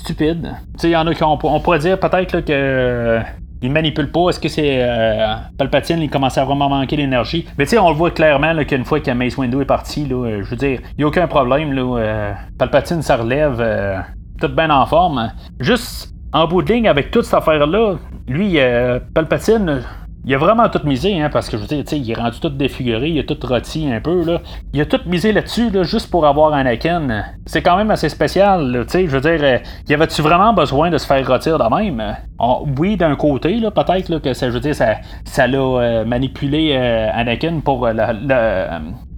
stupide. 0.00 0.56
Tu 0.74 0.80
sais, 0.80 0.88
il 0.88 0.92
y 0.92 0.96
en 0.96 1.06
a 1.06 1.14
qui 1.14 1.22
ont, 1.22 1.38
on 1.42 1.60
pourrait 1.60 1.78
dire 1.78 1.98
peut-être 1.98 2.40
que 2.40 2.52
euh, 2.52 3.20
il 3.62 3.70
manipule 3.70 4.10
pas. 4.10 4.30
Est-ce 4.30 4.40
que 4.40 4.48
c'est 4.48 4.78
euh, 4.82 5.34
Palpatine, 5.58 6.00
il 6.00 6.10
commençait 6.10 6.40
à 6.40 6.44
vraiment 6.44 6.68
manquer 6.68 6.96
d'énergie? 6.96 7.46
Mais 7.58 7.64
tu 7.64 7.70
sais, 7.70 7.78
on 7.78 7.90
le 7.90 7.96
voit 7.96 8.10
clairement 8.10 8.54
qu'une 8.64 8.84
fois 8.84 9.00
que 9.00 9.10
Mace 9.10 9.36
Windu 9.36 9.60
est 9.60 9.66
parti, 9.66 10.08
euh, 10.10 10.42
je 10.42 10.50
veux 10.50 10.56
dire, 10.56 10.80
il 10.92 10.98
n'y 10.98 11.04
a 11.04 11.06
aucun 11.06 11.26
problème. 11.26 11.72
Là, 11.72 12.34
Palpatine, 12.58 13.02
ça 13.02 13.16
relève 13.16 14.04
tout 14.40 14.48
bien 14.48 14.70
en 14.70 14.86
forme. 14.86 15.30
Juste 15.60 16.14
en 16.32 16.46
bout 16.46 16.62
de 16.62 16.72
ligne, 16.72 16.88
avec 16.88 17.10
toute 17.10 17.24
cette 17.24 17.34
affaire-là, 17.34 17.96
lui, 18.28 18.58
Palpatine, 19.14 19.82
il 20.24 20.34
a 20.34 20.38
vraiment 20.38 20.68
tout 20.68 20.80
misé, 20.84 21.20
hein, 21.20 21.30
parce 21.32 21.48
que 21.48 21.56
je 21.56 21.62
veux 21.62 21.68
dire, 21.68 21.84
il 21.90 22.10
est 22.10 22.14
rendu 22.14 22.38
tout 22.40 22.50
défiguré, 22.50 23.08
il 23.08 23.18
a 23.18 23.22
tout 23.22 23.38
rôti 23.42 23.90
un 23.90 24.00
peu, 24.00 24.24
là. 24.24 24.40
Il 24.72 24.80
a 24.80 24.86
tout 24.86 25.00
misé 25.06 25.32
là-dessus, 25.32 25.70
là, 25.70 25.82
juste 25.82 26.10
pour 26.10 26.26
avoir 26.26 26.52
Anakin. 26.52 27.24
C'est 27.46 27.62
quand 27.62 27.76
même 27.76 27.90
assez 27.90 28.08
spécial, 28.08 28.84
tu 28.86 28.92
sais, 28.92 29.06
je 29.06 29.16
veux 29.16 29.20
dire, 29.20 29.40
euh, 29.42 29.58
y 29.88 29.94
avait-tu 29.94 30.20
vraiment 30.20 30.52
besoin 30.52 30.90
de 30.90 30.98
se 30.98 31.06
faire 31.06 31.26
retirer 31.26 31.58
de 31.58 31.74
même? 31.74 32.16
oui, 32.78 32.96
d'un 32.96 33.16
côté, 33.16 33.56
là, 33.56 33.70
peut-être, 33.70 34.18
que 34.18 34.32
ça, 34.32 34.50
je 34.50 34.58
dire, 34.58 34.74
ça, 34.74 34.96
ça 35.24 35.46
l'a 35.46 35.58
euh, 35.58 36.04
manipulé 36.04 36.72
euh, 36.72 37.10
Anakin 37.12 37.60
pour 37.60 37.86
le, 37.86 38.66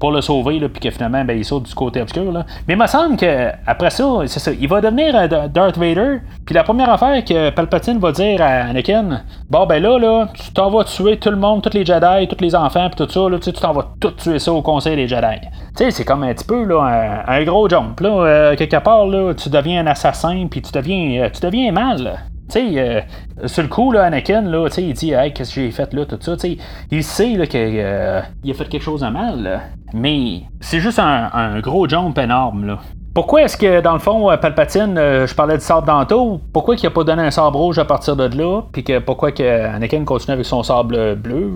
pour 0.03 0.11
le 0.11 0.21
sauver, 0.21 0.59
puis 0.69 0.81
que 0.81 0.91
finalement, 0.91 1.25
ben, 1.25 1.39
il 1.39 1.45
saute 1.45 1.63
du 1.63 1.75
côté 1.77 2.03
obscur. 2.03 2.33
Là. 2.33 2.45
Mais 2.67 2.75
il 2.75 2.81
me 2.81 2.89
semble 2.89 3.17
qu'après 3.17 3.91
ça, 3.91 4.05
c'est 4.27 4.41
ça, 4.41 4.51
il 4.51 4.67
va 4.67 4.81
devenir 4.81 5.15
euh, 5.15 5.47
Darth 5.47 5.79
Vader, 5.79 6.19
puis 6.45 6.57
la 6.57 6.65
première 6.65 6.91
affaire 6.91 7.25
que 7.25 7.51
Palpatine 7.51 8.01
va 8.01 8.11
dire 8.11 8.43
à 8.43 8.65
Anakin, 8.71 9.23
bon, 9.49 9.65
ben 9.65 9.81
là, 9.81 10.01
là 10.01 10.27
tu 10.35 10.53
t'en 10.53 10.71
vas 10.71 10.83
tuer 10.83 11.19
tout 11.19 11.31
le 11.31 11.37
monde, 11.37 11.63
tous 11.63 11.73
les 11.73 11.87
Jedi, 11.87 12.27
tous 12.27 12.43
les 12.43 12.53
enfants, 12.57 12.89
puis 12.91 13.07
tout 13.07 13.13
ça, 13.13 13.29
là, 13.29 13.39
tu 13.39 13.53
t'en 13.53 13.73
vas 13.73 13.93
tout 14.01 14.11
tuer 14.11 14.41
ça 14.41 14.53
au 14.53 14.61
Conseil 14.61 14.97
des 14.97 15.07
Jedi. 15.07 15.39
Tu 15.77 15.85
sais, 15.85 15.93
c'est 15.93 16.05
comme 16.05 16.25
un 16.25 16.35
petit 16.35 16.47
peu 16.47 16.65
là, 16.65 17.23
un, 17.29 17.45
gros 17.45 17.69
jump. 17.69 18.01
Là, 18.01 18.09
euh, 18.09 18.57
quelque 18.57 18.79
part, 18.79 19.07
là, 19.07 19.35
tu 19.35 19.51
deviens 19.51 19.85
un 19.85 19.87
assassin, 19.87 20.49
puis 20.51 20.63
tu 20.63 20.73
deviens, 20.73 21.23
euh, 21.23 21.31
tu 21.33 21.41
deviens 21.47 21.71
mal. 21.71 22.19
Tu 22.49 22.75
sais, 22.75 22.75
euh, 22.77 23.01
sur 23.47 23.63
le 23.63 23.69
coup, 23.69 23.93
là, 23.93 24.05
Anakin, 24.05 24.43
là, 24.43 24.69
il 24.77 24.93
dit 24.93 25.13
Hey, 25.13 25.33
qu'est-ce 25.33 25.55
que 25.55 25.61
j'ai 25.63 25.71
fait 25.71 25.93
là, 25.95 26.05
tout 26.05 26.19
ça. 26.21 26.37
sais 26.39 26.59
il 26.91 27.05
sait 27.05 27.47
qu'il 27.47 27.61
euh, 27.61 28.21
a 28.21 28.55
fait 28.55 28.69
quelque 28.69 28.83
chose 28.83 29.01
de 29.01 29.09
mal, 29.09 29.61
mais 29.95 30.43
c'est 30.61 30.81
juste 30.81 30.99
un, 30.99 31.61
gros 31.61 31.89
jump 31.89 32.19
énorme. 32.19 32.67
Là. 32.67 32.79
Pourquoi 33.15 33.43
est-ce 33.43 33.57
que, 33.57 33.81
dans 33.81 33.93
le 33.93 33.99
fond, 33.99 34.31
euh, 34.31 34.37
Palpatine, 34.37 34.95
je 34.97 35.35
parlais 35.35 35.57
du 35.57 35.65
sable 35.65 35.87
d'Anto, 35.87 36.41
pourquoi 36.53 36.77
qu'il 36.77 36.87
a 36.87 36.91
pas 36.91 37.05
donné 37.05 37.23
un 37.23 37.31
sabre 37.31 37.59
rouge 37.59 37.79
à 37.79 37.85
partir 37.85 38.17
de 38.17 38.25
là, 38.37 38.63
puis 38.73 38.85
que 38.85 38.99
pourquoi 38.99 39.33
que 39.33 39.43
Anakin 39.43 40.05
continue 40.05 40.35
avec 40.35 40.47
son 40.47 40.63
sable 40.63 41.17
bleu, 41.17 41.53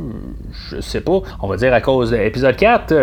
je 0.71 0.81
sais 0.81 1.01
pas. 1.01 1.21
On 1.41 1.49
va 1.49 1.57
dire 1.57 1.73
à 1.73 1.81
cause 1.81 2.11
de 2.11 2.17
l'épisode 2.17 2.57
4. 2.57 2.95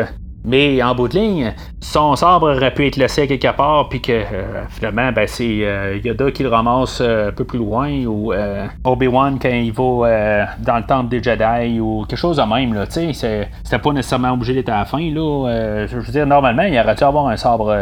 Mais 0.45 0.83
en 0.83 0.93
bout 0.93 1.07
de 1.07 1.17
ligne, 1.17 1.53
son 1.79 2.15
sabre 2.17 2.53
aurait 2.53 2.73
pu 2.73 2.85
être 2.85 2.97
laissé 2.97 3.27
quelque 3.27 3.55
part, 3.55 3.87
puis 3.87 4.01
que 4.01 4.11
euh, 4.11 4.65
finalement, 4.69 5.11
ben, 5.13 5.25
c'est 5.25 5.59
euh, 5.61 5.97
Yoda 6.03 6.31
qui 6.31 6.43
le 6.43 6.49
ramasse 6.49 6.99
euh, 7.01 7.29
un 7.29 7.31
peu 7.31 7.45
plus 7.45 7.59
loin, 7.59 7.89
ou 8.05 8.33
Obi-Wan 8.83 9.39
quand 9.39 9.49
il 9.49 9.71
va 9.71 10.47
dans 10.59 10.77
le 10.77 10.83
temple 10.83 11.09
des 11.09 11.23
Jedi, 11.23 11.79
ou 11.79 12.05
quelque 12.07 12.19
chose 12.19 12.37
de 12.37 12.43
même. 12.43 12.73
Là, 12.73 12.85
c'était 12.89 13.79
pas 13.81 13.93
nécessairement 13.93 14.31
obligé 14.31 14.53
d'être 14.53 14.69
à 14.69 14.79
la 14.79 14.85
fin. 14.85 14.99
Là, 14.99 15.85
je 15.87 15.97
veux 15.97 16.11
dire, 16.11 16.27
normalement, 16.27 16.63
il 16.63 16.77
aurait 16.77 16.95
dû 16.95 17.03
avoir 17.03 17.27
un 17.27 17.37
sabre, 17.37 17.73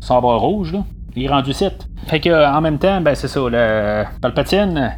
sabre 0.00 0.36
rouge. 0.36 0.72
Là. 0.72 0.84
Il 1.16 1.24
est 1.24 1.28
rendu 1.28 1.52
site. 1.52 1.88
Fait 2.06 2.20
que 2.20 2.30
en 2.30 2.60
même 2.60 2.78
temps, 2.78 3.00
ben 3.00 3.14
c'est 3.14 3.28
ça, 3.28 3.40
le 3.40 4.04
Palpatine, 4.20 4.92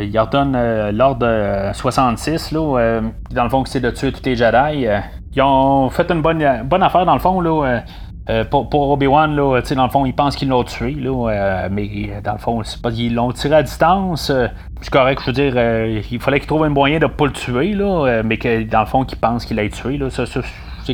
il 0.00 0.16
ordonne 0.16 0.56
l'ordre 0.92 1.72
66, 1.74 2.52
là, 2.52 3.00
dans 3.32 3.44
le 3.44 3.50
fond, 3.50 3.64
c'est 3.64 3.80
de 3.80 3.90
tuer 3.90 4.12
tous 4.12 4.22
les 4.24 4.36
Jedi 4.36 4.86
ils 5.34 5.42
ont 5.42 5.88
fait 5.90 6.10
une 6.10 6.22
bonne, 6.22 6.44
bonne 6.64 6.82
affaire 6.82 7.06
dans 7.06 7.14
le 7.14 7.20
fond. 7.20 7.40
Là, 7.40 7.64
euh, 7.64 7.80
euh, 8.28 8.44
pour, 8.44 8.90
Obi-Wan, 8.90 9.34
là, 9.34 9.60
dans 9.60 9.84
le 9.84 9.90
fond, 9.90 10.06
ils 10.06 10.14
pensent 10.14 10.36
qu'ils 10.36 10.48
l'ont 10.48 10.62
tué, 10.62 10.92
là, 10.92 11.30
euh, 11.30 11.68
mais 11.70 12.20
dans 12.22 12.32
le 12.32 12.38
fond, 12.38 12.62
c'est 12.62 12.80
pas 12.80 12.90
ils 12.90 13.14
l'ont 13.14 13.32
tiré 13.32 13.56
à 13.56 13.62
distance. 13.62 14.30
c'est 14.80 14.90
correct, 14.90 15.20
je 15.24 15.26
veux 15.26 15.32
dire, 15.32 16.02
il 16.10 16.20
fallait 16.20 16.38
qu'ils 16.38 16.46
trouvent 16.46 16.64
un 16.64 16.68
moyen 16.68 16.98
de 16.98 17.06
pas 17.06 17.26
le 17.26 17.32
tuer, 17.32 17.72
là, 17.72 18.22
mais 18.22 18.36
que 18.36 18.62
dans 18.64 18.80
le 18.80 18.86
fond, 18.86 19.04
qu'ils 19.04 19.18
pensent 19.18 19.44
qu'il 19.44 19.56
l'a 19.56 19.68
tué. 19.68 19.98
Là, 19.98 20.10
ça, 20.10 20.24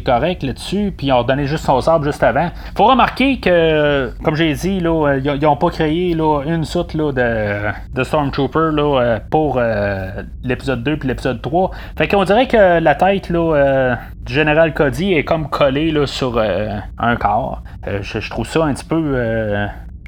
correct 0.02 0.42
là-dessus. 0.42 0.92
Puis 0.96 1.08
ils 1.08 1.12
ont 1.12 1.22
donné 1.22 1.46
juste 1.46 1.64
son 1.64 1.80
sable 1.80 2.04
juste 2.04 2.22
avant. 2.22 2.50
Faut 2.76 2.86
remarquer 2.86 3.38
que, 3.38 4.12
comme 4.22 4.34
j'ai 4.34 4.52
dit, 4.54 4.80
là, 4.80 5.18
ils 5.18 5.40
n'ont 5.40 5.56
pas 5.56 5.70
créé 5.70 6.14
là, 6.14 6.42
une 6.46 6.64
soute 6.64 6.94
là, 6.94 7.12
de, 7.12 7.94
de 7.94 8.04
Stormtrooper 8.04 8.70
là, 8.72 9.00
euh, 9.00 9.18
pour 9.30 9.56
euh, 9.58 10.22
l'épisode 10.42 10.82
2 10.82 10.96
puis 10.98 11.08
l'épisode 11.08 11.40
3. 11.42 11.70
Fait 11.96 12.08
qu'on 12.08 12.24
dirait 12.24 12.46
que 12.46 12.78
la 12.80 12.94
tête 12.94 13.30
là, 13.30 13.54
euh, 13.54 13.96
du 14.24 14.32
général 14.32 14.74
Cody 14.74 15.14
est 15.14 15.24
comme 15.24 15.48
collée 15.48 15.90
là, 15.90 16.06
sur 16.06 16.38
un 16.38 17.16
corps. 17.16 17.62
Je, 18.00 18.30
trouve 18.30 18.46
ça 18.46 18.64
un 18.64 18.74
petit 18.74 18.84
peu 18.84 19.14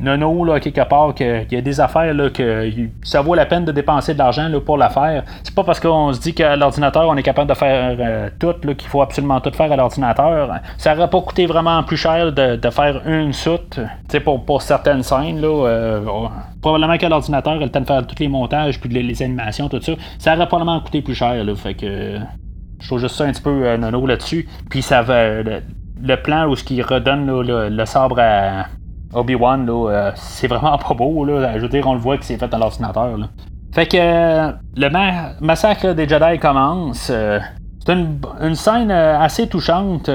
nono, 0.00 0.44
là, 0.44 0.60
quelque 0.60 0.86
part, 0.88 1.14
qu'il 1.14 1.46
y 1.50 1.56
a 1.56 1.60
des 1.60 1.80
affaires 1.80 2.14
là, 2.14 2.30
que 2.30 2.70
ça 3.02 3.20
vaut 3.20 3.34
la 3.34 3.46
peine 3.46 3.64
de 3.64 3.72
dépenser 3.72 4.14
de 4.14 4.18
l'argent 4.18 4.48
là, 4.48 4.60
pour 4.60 4.76
la 4.76 4.88
faire. 4.90 5.24
C'est 5.42 5.54
pas 5.54 5.64
parce 5.64 5.80
qu'on 5.80 6.12
se 6.12 6.20
dit 6.20 6.34
qu'à 6.34 6.56
l'ordinateur, 6.56 7.08
on 7.08 7.16
est 7.16 7.22
capable 7.22 7.48
de 7.48 7.54
faire 7.54 7.96
euh, 7.98 8.30
tout, 8.38 8.54
qu'il 8.74 8.88
faut 8.88 9.02
absolument 9.02 9.40
tout 9.40 9.50
faire 9.52 9.70
à 9.72 9.76
l'ordinateur. 9.76 10.60
Ça 10.76 10.94
aurait 10.94 11.10
pas 11.10 11.20
coûté 11.20 11.46
vraiment 11.46 11.82
plus 11.82 11.96
cher 11.96 12.32
de, 12.32 12.70
faire 12.70 13.02
une 13.06 13.32
soute, 13.32 13.80
pour, 14.24 14.44
pour 14.44 14.62
certaines 14.62 15.02
scènes. 15.02 15.40
Là, 15.40 15.66
euh, 15.66 16.00
probablement 16.60 16.96
qu'à 16.96 17.08
l'ordinateur, 17.08 17.56
le 17.56 17.68
temps 17.68 17.80
de 17.80 17.86
faire 17.86 18.06
tous 18.06 18.18
les 18.20 18.28
montages, 18.28 18.80
puis 18.80 18.88
les, 18.88 19.22
animations, 19.22 19.68
tout 19.68 19.80
ça, 19.80 19.92
ça 20.18 20.34
aurait 20.36 20.46
probablement 20.46 20.80
coûté 20.80 21.02
plus 21.02 21.14
cher. 21.14 21.42
Là, 21.42 21.54
fait 21.54 21.74
que 21.74 22.18
je 22.80 22.86
trouve 22.86 23.00
juste 23.00 23.16
ça 23.16 23.24
un 23.24 23.32
petit 23.32 23.42
peu 23.42 23.66
euh, 23.66 23.76
nono 23.76 24.06
là-dessus. 24.06 24.48
Puis 24.70 24.82
ça 24.82 25.02
va. 25.02 25.42
Le, 26.00 26.16
plan 26.22 26.46
où 26.46 26.54
ce 26.54 26.62
qui 26.62 26.80
redonne 26.80 27.28
le 27.42 27.84
sabre 27.84 28.20
à, 28.20 28.66
Obi-Wan, 29.12 29.66
là, 29.66 29.90
euh, 29.90 30.10
c'est 30.14 30.48
vraiment 30.48 30.76
pas 30.78 30.94
beau. 30.94 31.24
Là. 31.24 31.56
Je 31.56 31.62
veux 31.62 31.68
dire, 31.68 31.86
on 31.86 31.94
le 31.94 32.00
voit 32.00 32.18
que 32.18 32.24
c'est 32.24 32.36
fait 32.36 32.48
dans 32.48 32.58
l'ordinateur. 32.58 33.16
Fait 33.72 33.86
que 33.86 33.96
euh, 33.98 34.52
le 34.76 35.44
massacre 35.44 35.94
des 35.94 36.08
Jedi 36.08 36.38
commence. 36.38 37.08
Euh, 37.10 37.38
c'est 37.86 37.94
une, 37.94 38.54
scène 38.54 38.90
assez 38.90 39.48
touchante. 39.48 40.10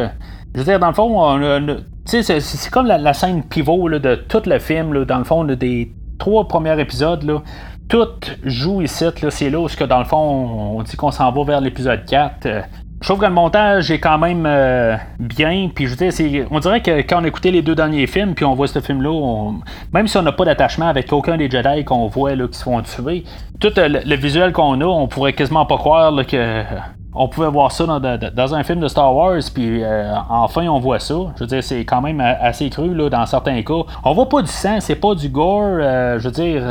Je 0.54 0.60
veux 0.60 0.66
dire, 0.66 0.80
dans 0.80 0.90
le 0.90 0.94
fond, 0.94 1.40
c'est, 2.06 2.70
comme 2.70 2.86
la, 2.86 3.14
scène 3.14 3.44
pivot 3.44 3.90
de 3.90 4.16
tout 4.16 4.44
le 4.46 4.60
film, 4.60 5.06
dans 5.06 5.18
le 5.18 5.24
fond, 5.24 5.44
des 5.44 5.92
trois 6.20 6.48
premiers 6.48 6.80
épisodes. 6.80 7.42
Tout 7.90 8.08
joue 8.44 8.82
ici. 8.82 9.06
C'est 9.30 9.50
là 9.50 9.60
où, 9.60 9.68
dans 9.88 10.00
le 10.00 10.06
fond, 10.06 10.78
on 10.78 10.84
dit 10.84 10.96
qu'on 10.96 11.10
s'en 11.10 11.32
va 11.32 11.44
vers 11.44 11.62
l'épisode 11.62 12.06
4. 12.06 12.48
Je 13.04 13.10
trouve 13.10 13.20
que 13.20 13.26
le 13.26 13.34
montage 13.34 13.92
est 13.92 14.00
quand 14.00 14.18
même 14.18 14.46
euh, 14.48 14.96
bien. 15.20 15.70
Puis 15.76 15.88
je 15.88 15.96
dire, 15.96 16.48
on 16.52 16.60
dirait 16.60 16.82
que 16.82 17.02
quand 17.02 17.22
on 17.22 17.26
écoutait 17.26 17.52
les 17.52 17.62
deux 17.62 17.76
derniers 17.76 18.08
films, 18.08 18.34
puis 18.34 18.46
on 18.46 18.54
voit 18.56 18.70
ce 18.70 18.80
film-là, 18.80 19.52
même 19.92 20.08
si 20.08 20.18
on 20.18 20.22
n'a 20.22 20.32
pas 20.32 20.46
d'attachement 20.46 20.88
avec 20.88 21.12
aucun 21.12 21.36
des 21.36 21.50
Jedi 21.50 21.84
qu'on 21.84 22.08
voit 22.08 22.34
là, 22.34 22.48
qui 22.48 22.58
se 22.58 22.64
font 22.64 22.82
tuer, 22.82 23.26
tout 23.60 23.78
euh, 23.78 23.90
le, 24.06 24.16
visuel 24.16 24.54
qu'on 24.54 24.80
a, 24.80 24.86
on 24.86 25.10
pourrait 25.10 25.34
quasiment 25.34 25.66
pas 25.66 25.76
croire 25.76 26.14
que 26.26 26.64
on 27.14 27.28
pouvait 27.28 27.50
voir 27.50 27.74
ça 27.74 27.86
dans, 27.86 28.56
un 28.56 28.64
film 28.64 28.80
de 28.80 28.88
Star 28.88 29.14
Wars, 29.14 29.42
puis 29.54 29.84
euh, 29.84 30.14
enfin 30.30 30.66
on 30.68 30.80
voit 30.80 31.00
ça. 31.00 31.16
Je 31.36 31.42
veux 31.42 31.48
dire, 31.48 31.62
c'est 31.62 31.84
quand 31.84 32.02
même 32.02 32.22
assez 32.22 32.70
cru 32.70 32.96
là, 32.96 33.10
dans 33.10 33.26
certains 33.26 33.62
cas. 33.64 33.82
On 34.06 34.14
voit 34.14 34.30
pas 34.30 34.42
du 34.42 34.48
sang, 34.48 34.78
c'est 34.80 34.96
pas 34.96 35.14
du 35.14 35.28
gore. 35.28 35.80
je 35.82 36.24
veux 36.24 36.32
dire, 36.32 36.64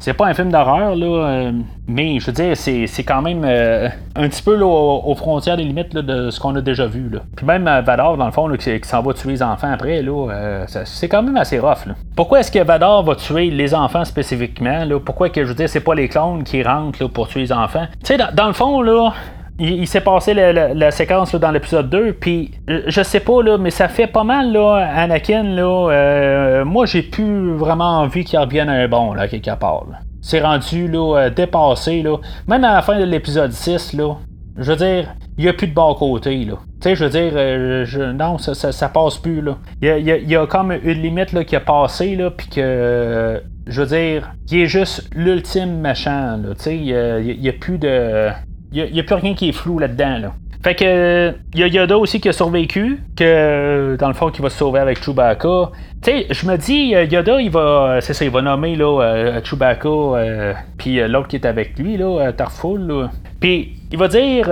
c'est 0.00 0.14
pas 0.14 0.26
un 0.26 0.34
film 0.34 0.50
d'horreur, 0.50 0.96
là, 0.96 1.06
euh, 1.06 1.52
mais 1.86 2.18
je 2.18 2.26
veux 2.26 2.32
dire, 2.32 2.56
c'est, 2.56 3.04
quand 3.04 3.20
même 3.20 3.42
euh, 3.44 3.86
un 4.16 4.28
petit 4.30 4.42
peu 4.42 4.58
aux, 4.58 5.14
frontières 5.14 5.58
des 5.58 5.64
limites 5.64 5.94
de 5.94 6.30
ce 6.30 6.40
qu'on 6.40 6.56
a 6.56 6.62
déjà 6.62 6.86
vu. 6.86 7.10
Là. 7.10 7.20
Puis 7.36 7.44
même 7.44 7.68
euh, 7.68 7.82
Vador, 7.82 8.16
dans 8.16 8.24
le 8.24 8.32
fond, 8.32 8.50
qui, 8.56 8.80
s'en 8.82 9.02
va 9.02 9.12
tuer 9.12 9.32
les 9.32 9.42
enfants 9.42 9.70
après, 9.70 10.00
là, 10.00 10.64
c'est 10.66 11.08
quand 11.08 11.22
même 11.22 11.36
assez 11.36 11.58
rough. 11.58 11.84
Là. 11.86 11.94
Pourquoi 12.16 12.40
est-ce 12.40 12.50
que 12.50 12.60
Vador 12.60 13.04
va 13.04 13.14
tuer 13.14 13.50
les 13.50 13.74
enfants 13.74 14.06
spécifiquement? 14.06 14.86
Là? 14.86 14.98
Pourquoi 14.98 15.28
que 15.28 15.44
je 15.44 15.48
veux 15.48 15.54
dire, 15.54 15.68
c'est 15.68 15.80
pas 15.80 15.94
les 15.94 16.08
clones 16.08 16.44
qui 16.44 16.62
rentrent 16.62 17.02
là, 17.02 17.08
pour 17.10 17.28
tuer 17.28 17.40
les 17.40 17.52
enfants? 17.52 17.86
Tu 18.02 18.16
sais, 18.16 18.18
dans, 18.34 18.46
le 18.46 18.54
fond, 18.54 18.80
là, 18.80 19.12
il, 19.60 19.86
s'est 19.86 20.00
passé 20.00 20.32
la, 20.32 20.90
séquence 20.90 21.34
dans 21.34 21.50
l'épisode 21.50 21.90
2, 21.90 22.14
puis 22.14 22.52
je 22.86 23.02
sais 23.02 23.20
pas, 23.20 23.42
là, 23.42 23.58
mais 23.58 23.70
ça 23.70 23.88
fait 23.88 24.06
pas 24.06 24.24
mal, 24.24 24.52
là, 24.52 24.88
Anakin, 24.96 25.42
là, 25.42 25.90
euh, 25.90 26.64
moi 26.64 26.86
j'ai 26.86 27.02
plus 27.02 27.52
vraiment 27.52 28.00
envie 28.00 28.24
qu'il 28.24 28.38
revienne 28.38 28.70
un 28.70 28.88
bon, 28.88 29.12
là, 29.12 29.28
quelque 29.28 29.54
part. 29.56 29.84
C'est 30.22 30.40
rendu, 30.40 30.88
là, 30.88 31.16
euh, 31.16 31.30
dépassé, 31.30 32.02
là. 32.02 32.16
Même 32.48 32.64
à 32.64 32.74
la 32.74 32.82
fin 32.82 32.98
de 32.98 33.04
l'épisode 33.04 33.52
6, 33.52 33.92
là, 33.94 34.14
je 34.56 34.70
veux 34.70 34.76
dire, 34.76 35.14
il 35.36 35.44
n'y 35.44 35.50
a 35.50 35.52
plus 35.52 35.68
de 35.68 35.74
bon 35.74 35.94
côté, 35.94 36.44
là. 36.44 36.54
Tu 36.80 36.88
sais, 36.88 36.94
je 36.94 37.04
veux 37.04 37.10
dire, 37.10 37.32
euh, 37.34 38.12
non, 38.14 38.38
ça, 38.38 38.54
ça, 38.54 38.88
passe 38.88 39.18
plus, 39.18 39.42
là. 39.42 39.58
Il 39.82 40.06
y 40.06 40.36
a, 40.36 40.46
comme 40.46 40.72
une 40.72 41.02
limite, 41.02 41.32
là, 41.32 41.44
qui 41.44 41.56
a 41.56 41.60
passé, 41.60 42.16
là, 42.16 42.30
puis 42.30 42.48
que... 42.48 43.42
je 43.66 43.82
veux 43.82 43.86
dire, 43.86 44.32
il 44.50 44.60
est 44.60 44.66
juste 44.66 45.10
l'ultime. 45.14 45.82
Tu 45.94 46.54
sais, 46.56 46.76
il 46.76 47.40
n'y 47.40 47.48
a, 47.48 47.52
plus 47.52 47.78
de. 47.78 48.30
Il 48.72 48.92
n'y 48.92 49.00
a, 49.00 49.02
plus 49.02 49.14
rien 49.14 49.34
qui 49.34 49.48
est 49.48 49.52
flou 49.52 49.78
là-dedans. 49.78 50.18
Là. 50.18 50.32
Fait 50.62 50.74
que 50.74 51.34
il 51.54 51.66
Yoda 51.74 51.96
aussi 51.96 52.20
qui 52.20 52.28
a 52.28 52.32
survécu, 52.34 53.02
que 53.16 53.96
dans 53.98 54.08
le 54.08 54.14
fond 54.14 54.30
qui 54.30 54.42
va 54.42 54.50
se 54.50 54.58
sauver 54.58 54.80
avec 54.80 55.02
Chewbacca. 55.02 55.70
Tu 56.02 56.10
sais, 56.10 56.26
je 56.30 56.46
me 56.46 56.56
dis 56.56 56.94
Yoda 57.10 57.40
il 57.40 57.50
va 57.50 57.98
c'est 58.02 58.12
ça, 58.12 58.26
il 58.26 58.30
va 58.30 58.42
nommer 58.42 58.76
là 58.76 59.02
euh, 59.02 59.40
Chewbacca 59.42 59.88
euh, 59.88 60.52
puis 60.76 61.00
euh, 61.00 61.08
l'autre 61.08 61.28
qui 61.28 61.36
est 61.36 61.46
avec 61.46 61.78
lui 61.78 61.96
là, 61.96 62.30
Tarful 62.32 63.08
Puis 63.40 63.74
il 63.90 63.98
va 63.98 64.08
dire 64.08 64.50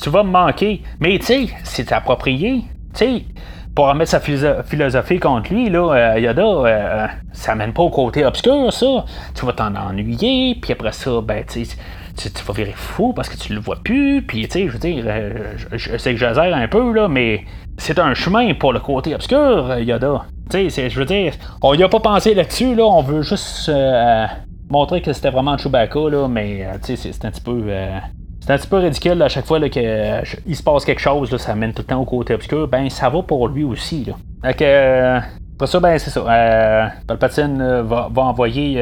tu 0.00 0.10
vas 0.10 0.22
me 0.22 0.30
manquer, 0.30 0.82
mais 1.00 1.18
tu 1.18 1.26
sais, 1.26 1.46
c'est 1.64 1.90
approprié. 1.90 2.62
Tu 2.94 2.98
sais, 2.98 3.22
pour 3.74 3.88
remettre 3.88 4.10
sa 4.10 4.20
philosophie 4.20 5.18
contre 5.18 5.52
lui, 5.52 5.70
là, 5.70 6.18
Yoda, 6.18 7.10
ça 7.32 7.54
mène 7.54 7.72
pas 7.72 7.82
au 7.82 7.90
côté 7.90 8.24
obscur, 8.24 8.72
ça. 8.72 9.04
Tu 9.34 9.46
vas 9.46 9.52
t'en 9.54 9.74
ennuyer, 9.74 10.56
puis 10.60 10.72
après 10.72 10.92
ça, 10.92 11.20
ben, 11.22 11.42
tu 11.46 11.64
sais, 11.64 11.76
tu, 12.16 12.44
vas 12.44 12.54
virer 12.54 12.74
fou 12.74 13.12
parce 13.12 13.28
que 13.28 13.36
tu 13.36 13.52
le 13.52 13.60
vois 13.60 13.76
plus. 13.76 14.22
Puis, 14.22 14.46
tu 14.46 14.50
sais, 14.50 14.66
je 14.66 14.72
veux 14.72 14.78
dire, 14.78 15.04
euh, 15.06 15.54
je, 15.72 15.96
sais 15.96 16.12
que 16.12 16.18
j'exagère 16.18 16.54
un 16.54 16.68
peu, 16.68 16.92
là, 16.92 17.08
mais 17.08 17.44
c'est 17.78 17.98
un 17.98 18.14
chemin 18.14 18.54
pour 18.54 18.72
le 18.72 18.80
côté 18.80 19.14
obscur, 19.14 19.70
euh, 19.70 19.80
Yoda. 19.80 20.24
Tu 20.50 20.70
sais, 20.70 20.90
je 20.90 20.98
veux 20.98 21.04
dire, 21.04 21.34
on 21.62 21.74
y 21.74 21.82
a 21.82 21.88
pas 21.88 22.00
pensé 22.00 22.34
là-dessus, 22.34 22.74
là, 22.74 22.84
on 22.84 23.02
veut 23.02 23.22
juste 23.22 23.68
euh, 23.68 24.26
montrer 24.70 25.02
que 25.02 25.12
c'était 25.12 25.30
vraiment 25.30 25.58
Chewbacca, 25.58 26.08
là, 26.10 26.28
mais, 26.28 26.66
tu 26.84 26.96
sais, 26.96 27.12
c'est 27.12 27.24
un 27.24 27.30
petit 27.30 27.40
peu. 27.40 27.64
c'est 28.40 28.52
un 28.52 28.58
petit 28.58 28.68
peu 28.68 28.76
ridicule 28.76 29.20
à 29.22 29.28
chaque 29.28 29.46
fois 29.46 29.60
qu'il 29.68 29.82
se 29.82 30.62
passe 30.62 30.84
quelque 30.84 31.00
chose, 31.00 31.30
là, 31.30 31.38
ça 31.38 31.54
mène 31.54 31.72
tout 31.72 31.82
le 31.82 31.88
temps 31.88 32.00
au 32.00 32.04
côté 32.04 32.34
obscur. 32.34 32.68
Ben, 32.68 32.88
ça 32.88 33.08
va 33.08 33.22
pour 33.22 33.48
lui 33.48 33.64
aussi. 33.64 34.04
Là. 34.04 34.14
Fait 34.44 34.54
que, 34.54 35.20
pour 35.58 35.68
ça, 35.68 35.80
ben, 35.80 35.98
c'est 35.98 36.10
ça. 36.10 36.20
Euh, 36.20 36.86
Palpatine 37.06 37.82
va, 37.82 38.08
va 38.12 38.22
envoyer 38.22 38.80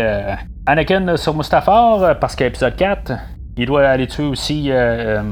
Anakin 0.67 1.19
sur 1.19 1.37
Mustafar, 1.37 2.19
parce 2.19 2.35
qu'à 2.35 2.47
épisode 2.47 2.75
4, 2.75 3.13
il 3.59 3.67
doit 3.67 3.87
aller 3.87 4.07
tuer 4.07 4.25
aussi 4.25 4.71
euh, 4.71 5.21
euh 5.21 5.23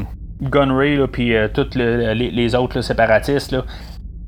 Gunray, 0.42 0.98
puis 1.06 1.34
euh, 1.34 1.48
tous 1.48 1.74
les, 1.74 2.54
autres 2.54 2.82
séparatistes. 2.82 3.52
Là. 3.52 3.62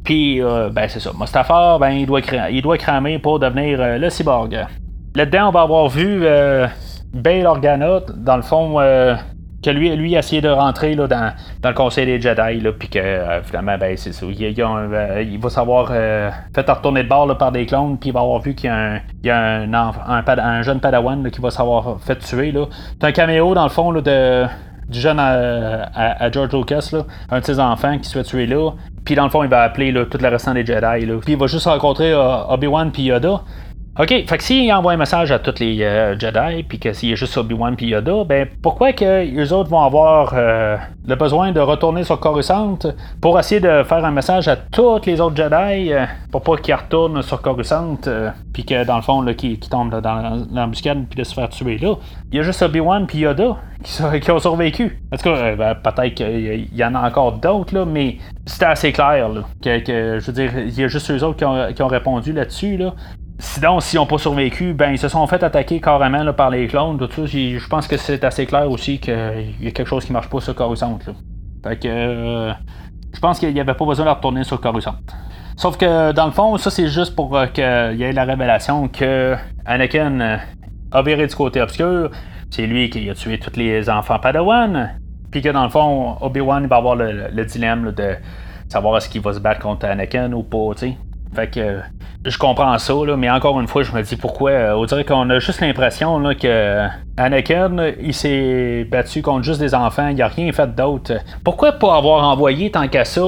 Puis, 0.03 0.41
euh, 0.41 0.71
ben 0.71 0.89
c'est 0.89 1.01
ça. 1.01 1.11
Mustafar, 1.19 1.79
ben, 1.79 1.91
il, 1.91 2.07
doit 2.07 2.21
il 2.51 2.63
doit 2.63 2.79
cramer 2.79 3.19
pour 3.19 3.39
devenir 3.39 3.99
le 3.99 4.09
cyborg. 4.09 4.67
Là-dedans, 5.15 5.49
on 5.49 5.51
va 5.51 5.61
avoir 5.63 5.89
vu 5.89 6.25
Bail 7.13 7.45
Organa, 7.45 8.01
dans 8.17 8.37
le 8.37 8.43
fond, 8.43 8.79
que 9.65 9.71
lui, 9.71 9.95
lui 9.97 10.15
a 10.15 10.19
essayé 10.19 10.43
de 10.43 10.49
rentrer 10.49 10.95
là, 10.95 11.07
dans, 11.07 11.33
dans 11.63 11.69
le 11.71 11.75
conseil 11.75 12.07
des 12.07 12.21
Jedi, 12.21 12.63
puis 12.79 12.89
que 12.89 12.99
euh, 12.99 13.43
finalement, 13.43 13.79
ben, 13.79 13.97
c'est 13.97 14.13
ça. 14.13 14.27
Il, 14.27 14.61
euh, 14.61 15.25
il, 15.27 15.39
va 15.39 15.51
savoir 15.51 15.89
euh, 15.91 16.31
fait 16.55 16.69
retourner 16.69 17.03
de 17.03 17.09
bord 17.09 17.37
par 17.39 17.51
des 17.51 17.65
clones, 17.65 17.99
puis 17.99 18.11
il 18.11 18.13
va 18.13 18.21
avoir 18.21 18.41
vu 18.41 18.55
qu'il 18.55 18.69
y 18.69 18.73
a 18.73 18.77
un, 18.77 18.97
il 19.23 19.27
y 19.27 19.31
a 19.31 19.39
un, 19.39 19.73
un, 19.73 20.63
jeune 20.63 20.81
Padawan 20.81 21.31
qui 21.31 21.41
va 21.41 21.51
savoir 21.51 21.99
fait 22.01 22.17
tuer. 22.17 22.53
C'est 23.01 23.07
un 23.07 23.13
caméo, 23.13 23.55
dans 23.55 23.65
le 23.65 23.71
fond, 23.71 23.91
là, 23.91 24.01
de, 24.03 24.45
du 24.89 25.01
jeune 25.01 25.19
à, 25.19 26.31
George 26.31 26.53
Lucas, 26.53 26.91
là, 26.93 27.05
un 27.31 27.41
de 27.41 27.45
ses 27.45 27.59
enfants 27.59 27.97
qui 27.99 28.09
se 28.09 28.19
fait 28.19 28.25
tuer 28.25 28.47
là. 28.47 28.73
Puis 29.05 29.15
dans 29.15 29.25
le 29.25 29.31
fond, 29.31 29.43
il 29.43 29.51
va 29.51 29.63
appeler 29.63 29.93
là, 29.93 30.05
tout 30.05 30.19
le 30.21 30.29
restant 30.29 30.55
des 30.55 30.65
Jedi. 30.65 31.07
Là. 31.07 31.19
Puis 31.23 31.33
il 31.33 31.39
va 31.39 31.47
juste 31.47 31.67
rencontrer 31.67 32.15
Obi-Wan 32.15 32.91
puis 32.91 33.05
Yoda. 33.05 33.43
OK, 33.97 34.09
fait 34.09 34.39
que 34.39 34.43
s'il 34.43 34.73
envoie 34.73 34.95
un 34.95 34.97
message 34.97 35.31
à 35.31 35.39
tous 35.39 35.61
les 35.61 35.81
euh, 35.83 36.19
Jedi, 36.19 36.65
puis 36.65 36.81
que 36.81 36.93
s'il 36.93 37.13
a 37.13 37.15
juste 37.15 37.37
Obi-Wan 37.37 37.77
puis 37.77 37.87
Yoda, 37.87 38.25
ben 38.25 38.49
pourquoi 38.61 38.93
que 38.93 39.23
les 39.23 39.53
autres 39.53 39.71
vont 39.71 39.83
avoir 39.83 40.33
euh, 40.35 40.77
le 41.07 41.15
besoin 41.15 41.53
de 41.53 41.61
retourner 41.61 42.03
sur 42.03 42.19
Coruscant 42.19 42.77
pour 43.21 43.39
essayer 43.39 43.61
de 43.61 43.85
faire 43.85 44.05
un 44.05 44.11
message 44.11 44.49
à 44.49 44.57
tous 44.57 45.07
les 45.07 45.21
autres 45.21 45.37
Jedi 45.37 45.93
euh, 45.93 46.07
pour 46.33 46.43
pas 46.43 46.57
qu'ils 46.57 46.75
retournent 46.75 47.23
sur 47.23 47.41
Coruscant, 47.41 47.97
puis 48.53 48.65
que 48.65 48.85
dans 48.85 48.97
le 48.97 49.03
fond, 49.03 49.25
qu'ils 49.33 49.61
tombent 49.61 50.01
dans 50.01 50.45
l'embuscade 50.53 51.05
puis 51.09 51.21
de 51.21 51.23
se 51.23 51.33
faire 51.33 51.49
tuer 51.51 51.79
là? 51.79 51.95
Il 52.33 52.39
y 52.39 52.41
a 52.41 52.43
juste 52.43 52.63
Obi-Wan 52.63 53.07
puis 53.07 53.19
Yoda 53.19 53.59
qui, 54.21 54.31
ont 54.33 54.41
survécu. 54.41 55.01
En 55.13 55.17
tout 55.17 55.23
cas, 55.23 55.55
ben, 55.55 55.77
peut-être 55.77 56.15
qu'il 56.15 56.69
y 56.75 56.85
en 56.85 56.97
a 56.97 57.07
encore 57.07 57.35
d'autres, 57.35 57.73
là, 57.73 57.85
mais 57.85 58.19
c'était 58.45 58.65
assez 58.65 58.91
clair, 58.91 59.29
là, 59.29 59.43
que, 59.63 60.19
je 60.19 60.27
veux 60.27 60.33
dire, 60.33 60.59
il 60.59 60.81
y 60.81 60.83
a 60.83 60.89
juste 60.89 61.09
eux 61.13 61.23
autres 61.23 61.37
qui 61.37 61.45
ont, 61.45 61.73
qui 61.73 61.83
ont 61.83 61.89
répondu 61.89 62.33
là-dessus, 62.33 62.77
là. 62.77 62.95
Sinon, 63.39 63.81
s'ils 63.81 63.99
n'ont 63.99 64.07
pas 64.07 64.19
survécu, 64.19 64.75
ben 64.75 64.93
ils 64.93 64.99
se 64.99 65.09
sont 65.09 65.27
fait 65.27 65.43
attaquer 65.43 65.81
carrément 65.81 66.33
par 66.33 66.51
les 66.51 66.69
clones. 66.69 66.99
Je 67.01 67.69
pense 67.69 67.89
que 67.89 67.97
c'est 67.97 68.23
assez 68.23 68.47
clair 68.47 68.71
aussi 68.71 68.99
qu'il 69.01 69.55
y 69.61 69.67
a 69.67 69.71
quelque 69.73 69.89
chose 69.89 70.05
qui 70.05 70.13
marche 70.13 70.29
pas 70.29 70.41
sur 70.41 70.55
Coruscant. 70.55 70.99
Là. 71.07 71.13
Fait 71.65 71.81
que 71.81 71.89
euh, 71.89 72.53
je 73.13 73.21
pense 73.21 73.39
qu'il 73.39 73.53
n'y 73.53 73.61
avait 73.61 73.75
pas 73.75 73.87
besoin 73.87 74.07
de 74.07 74.11
retourner 74.11 74.45
sur 74.45 74.61
Coruscant. 74.61 74.97
Sauf 75.57 75.77
que 75.77 76.13
dans 76.13 76.27
le 76.27 76.33
fond, 76.33 76.57
ça 76.59 76.71
c'est 76.71 76.89
juste 76.89 77.17
pour 77.17 77.37
euh, 77.37 77.47
qu'il 77.47 77.65
y 77.99 78.03
ait 78.03 78.13
la 78.13 78.25
révélation 78.25 78.89
que 78.89 79.35
Anakin 79.65 80.21
euh, 80.21 80.37
a 80.93 81.03
viré 81.03 81.27
du 81.27 81.35
côté 81.35 81.61
obscur. 81.61 82.11
C'est 82.51 82.67
lui 82.67 82.89
qui 82.89 83.11
a 83.11 83.15
tué 83.15 83.39
tous 83.39 83.57
les 83.57 83.91
enfants 83.91 84.19
Padawan. 84.21 84.91
Puis 85.33 85.43
que 85.43 85.49
dans 85.49 85.65
le 85.65 85.71
fond, 85.71 86.17
Obi-Wan 86.21 86.69
va 86.69 86.77
avoir 86.77 86.95
le, 86.95 87.45
dilemme 87.45 87.91
de 87.91 88.15
savoir 88.69 88.99
est-ce 88.99 89.09
qu'il 89.09 89.21
va 89.21 89.33
se 89.33 89.41
battre 89.41 89.61
contre 89.61 89.87
Anakin 89.87 90.33
ou 90.33 90.45
pas, 90.45 90.75
tu 90.75 90.91
sais. 90.91 90.97
Fait 91.35 91.49
que 91.49 91.81
je 92.25 92.39
comprends 92.39 92.79
ça, 92.79 92.95
là, 93.05 93.17
mais 93.17 93.29
encore 93.29 93.61
une 93.61 93.67
fois, 93.67 93.83
je 93.83 93.93
me 93.93 94.03
dis 94.03 94.17
pourquoi. 94.17 94.51
Euh, 94.51 94.77
on 94.77 94.85
dirait 94.85 95.05
qu'on 95.05 95.29
a 95.31 95.39
juste 95.39 95.61
l'impression 95.61 96.23
que 96.35 96.87
Anakin, 97.17 97.93
il 98.01 98.15
s'est 98.15 98.87
battu 98.91 99.21
contre 99.21 99.45
juste 99.45 99.61
des 99.61 99.75
enfants, 99.75 100.09
il 100.09 100.21
a 100.23 100.29
rien 100.29 100.51
fait 100.53 100.75
d'autre. 100.75 101.15
Pourquoi 101.45 101.73
pas 101.73 101.97
avoir 101.97 102.25
envoyé 102.25 102.71
tant 102.71 102.89
qu'à 102.89 103.05
ça 103.05 103.23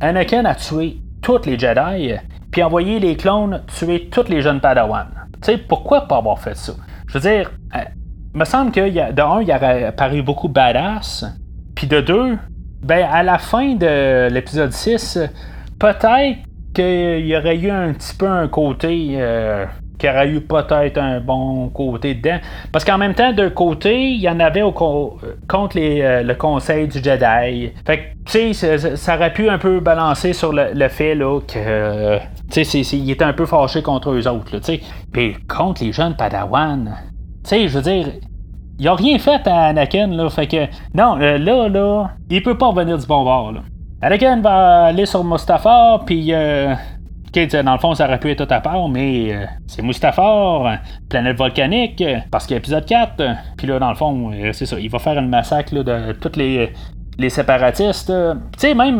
Anakin 0.00 0.44
a 0.46 0.54
tué 0.54 0.98
tous 1.22 1.44
les 1.44 1.58
Jedi, 1.58 2.14
puis 2.50 2.62
envoyé 2.62 2.98
les 2.98 3.16
clones 3.16 3.62
tuer 3.66 4.08
tous 4.10 4.28
les 4.28 4.40
jeunes 4.40 4.60
Padawan. 4.60 5.06
Tu 5.34 5.52
sais, 5.52 5.58
pourquoi 5.58 6.02
pas 6.02 6.16
avoir 6.16 6.38
fait 6.38 6.56
ça? 6.56 6.72
Je 7.06 7.18
veux 7.18 7.20
dire, 7.20 7.50
euh, 7.76 7.80
me 8.34 8.44
semble 8.44 8.72
que 8.72 8.80
de 8.80 9.22
un, 9.22 9.42
il 9.42 9.50
aurait 9.52 9.92
paru 9.92 10.22
beaucoup 10.22 10.48
badass, 10.48 11.26
puis 11.74 11.86
de 11.86 12.00
deux, 12.00 12.38
ben 12.82 13.06
à 13.10 13.22
la 13.22 13.38
fin 13.38 13.74
de 13.74 14.28
l'épisode 14.30 14.72
6, 14.72 15.18
peut-être 15.78 16.38
qu'il 16.74 17.26
y 17.26 17.36
aurait 17.36 17.56
eu 17.56 17.70
un 17.70 17.92
petit 17.92 18.14
peu 18.16 18.26
un 18.26 18.48
côté 18.48 19.14
euh, 19.16 19.66
qui 19.98 20.08
aurait 20.08 20.28
eu 20.28 20.40
peut-être 20.40 20.98
un 20.98 21.20
bon 21.20 21.68
côté 21.68 22.14
dedans. 22.14 22.38
Parce 22.72 22.84
qu'en 22.84 22.98
même 22.98 23.14
temps, 23.14 23.32
d'un 23.32 23.50
côté, 23.50 24.10
il 24.10 24.20
y 24.20 24.28
en 24.28 24.40
avait 24.40 24.62
au 24.62 24.72
contre 24.72 25.76
euh, 25.76 26.22
le 26.22 26.34
conseil 26.34 26.88
du 26.88 27.02
Jedi. 27.02 27.70
Fait 27.86 27.98
que, 27.98 28.02
tu 28.24 28.54
sais, 28.54 28.96
ça, 28.96 29.16
aurait 29.16 29.32
pu 29.32 29.48
un 29.48 29.58
peu 29.58 29.80
balancer 29.80 30.32
sur 30.32 30.52
le, 30.52 30.88
fait 30.88 31.14
là, 31.14 31.40
que. 31.40 32.18
tu 32.50 32.64
sais, 32.64 32.80
il 32.80 33.10
était 33.10 33.24
un 33.24 33.34
peu 33.34 33.46
fâché 33.46 33.82
contre 33.82 34.10
eux 34.10 34.26
autres, 34.26 34.58
tu 34.58 34.62
sais. 34.62 34.80
Puis 35.12 35.36
contre 35.46 35.84
les 35.84 35.92
jeunes 35.92 36.16
Padawan. 36.16 36.96
Tu 37.44 37.50
sais, 37.50 37.68
je 37.68 37.78
veux 37.78 37.82
dire, 37.82 38.06
il 38.80 38.88
a 38.88 38.94
rien 38.94 39.18
fait 39.18 39.46
à 39.46 39.66
Anakin, 39.66 40.08
là. 40.08 40.30
Fait 40.30 40.46
que, 40.46 40.66
non, 40.94 41.20
euh, 41.20 41.36
là, 41.36 41.68
là, 41.68 42.10
il 42.30 42.42
peut 42.42 42.56
pas 42.56 42.68
revenir 42.68 42.96
du 42.96 43.06
bon 43.06 43.24
bord, 43.24 43.52
là. 43.52 43.60
Anakin 44.02 44.40
va 44.40 44.84
aller 44.86 45.04
sur 45.04 45.22
Mustafar, 45.22 46.06
puis 46.06 46.32
euh, 46.32 46.74
dans 47.34 47.72
le 47.72 47.78
fond, 47.78 47.94
ça 47.94 48.06
aurait 48.06 48.18
pu 48.18 48.30
être 48.30 48.46
tout 48.46 48.54
à 48.54 48.60
part, 48.60 48.88
mais 48.88 49.30
euh, 49.30 49.44
c'est 49.66 49.82
Mustafar, 49.82 50.78
planète 51.10 51.36
volcanique, 51.36 52.02
parce 52.30 52.46
qu'il 52.46 52.54
y 52.54 52.56
a 52.56 52.58
épisode 52.60 52.86
4. 52.86 53.22
Puis 53.58 53.66
là, 53.66 53.78
dans 53.78 53.90
le 53.90 53.94
fond, 53.94 54.32
euh, 54.32 54.52
c'est 54.54 54.64
ça, 54.64 54.80
il 54.80 54.88
va 54.88 54.98
faire 54.98 55.18
un 55.18 55.26
massacre 55.26 55.74
de 55.74 56.12
tous 56.12 56.38
les, 56.38 56.72
les 57.18 57.28
séparatistes. 57.28 58.10
Tu 58.52 58.58
sais, 58.58 58.74
même, 58.74 58.98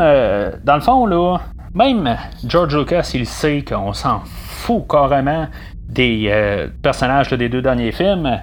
dans 0.65 0.75
le 0.75 0.83
fond, 0.83 1.07
là, 1.07 1.39
même 1.75 2.17
George 2.47 2.77
Lucas, 2.77 3.11
il 3.15 3.25
sait 3.25 3.63
qu'on 3.63 3.95
s'en 3.95 4.21
fout 4.25 4.85
carrément 4.87 5.47
des 5.89 6.31
personnages 6.83 7.31
des 7.31 7.49
deux 7.49 7.63
derniers 7.63 7.93
films. 7.93 8.39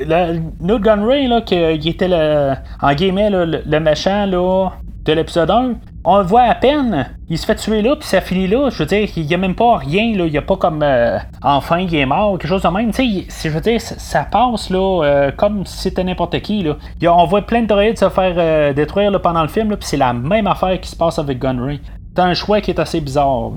Le, 0.00 0.40
Newt 0.60 0.80
Gunray, 0.80 1.28
là, 1.28 1.42
qui 1.42 1.54
était 1.54 2.08
le, 2.08 2.54
en 2.80 2.94
guillemets 2.94 3.28
le, 3.28 3.62
le 3.64 3.80
méchant 3.80 4.24
là, 4.24 4.70
de 5.08 5.14
l'épisode 5.14 5.50
1, 5.50 5.74
on 6.04 6.18
le 6.18 6.24
voit 6.24 6.42
à 6.42 6.54
peine. 6.54 7.06
Il 7.30 7.38
se 7.38 7.46
fait 7.46 7.54
tuer 7.54 7.80
là, 7.80 7.96
puis 7.96 8.06
ça 8.06 8.20
finit 8.20 8.46
là. 8.46 8.68
Je 8.68 8.78
veux 8.78 8.84
dire, 8.84 9.08
il 9.16 9.24
n'y 9.24 9.32
a 9.32 9.38
même 9.38 9.54
pas 9.54 9.78
rien. 9.78 10.14
Là. 10.14 10.26
Il 10.26 10.32
n'y 10.32 10.36
a 10.36 10.42
pas 10.42 10.56
comme 10.56 10.82
euh, 10.82 11.18
enfin 11.42 11.78
il 11.78 11.94
est 11.94 12.04
mort, 12.04 12.32
quelque 12.32 12.50
chose 12.50 12.62
de 12.62 12.68
même. 12.68 12.92
Tu 12.92 13.24
sais, 13.30 13.48
je 13.48 13.54
veux 13.54 13.62
dire, 13.62 13.80
ça 13.80 14.24
passe 14.30 14.68
là, 14.68 15.02
euh, 15.04 15.30
comme 15.34 15.64
si 15.64 15.78
c'était 15.78 16.04
n'importe 16.04 16.38
qui. 16.40 16.62
Là. 16.62 16.76
on 17.14 17.24
voit 17.24 17.40
plein 17.40 17.62
de 17.62 17.66
droïdes 17.66 17.98
se 17.98 18.10
faire 18.10 18.34
euh, 18.36 18.74
détruire 18.74 19.10
là, 19.10 19.18
pendant 19.18 19.40
le 19.40 19.48
film, 19.48 19.68
puis 19.76 19.88
c'est 19.88 19.96
la 19.96 20.12
même 20.12 20.46
affaire 20.46 20.78
qui 20.78 20.90
se 20.90 20.96
passe 20.96 21.18
avec 21.18 21.38
Gunray. 21.38 21.80
C'est 22.14 22.22
un 22.22 22.34
choix 22.34 22.60
qui 22.60 22.70
est 22.70 22.78
assez 22.78 23.00
bizarre. 23.00 23.52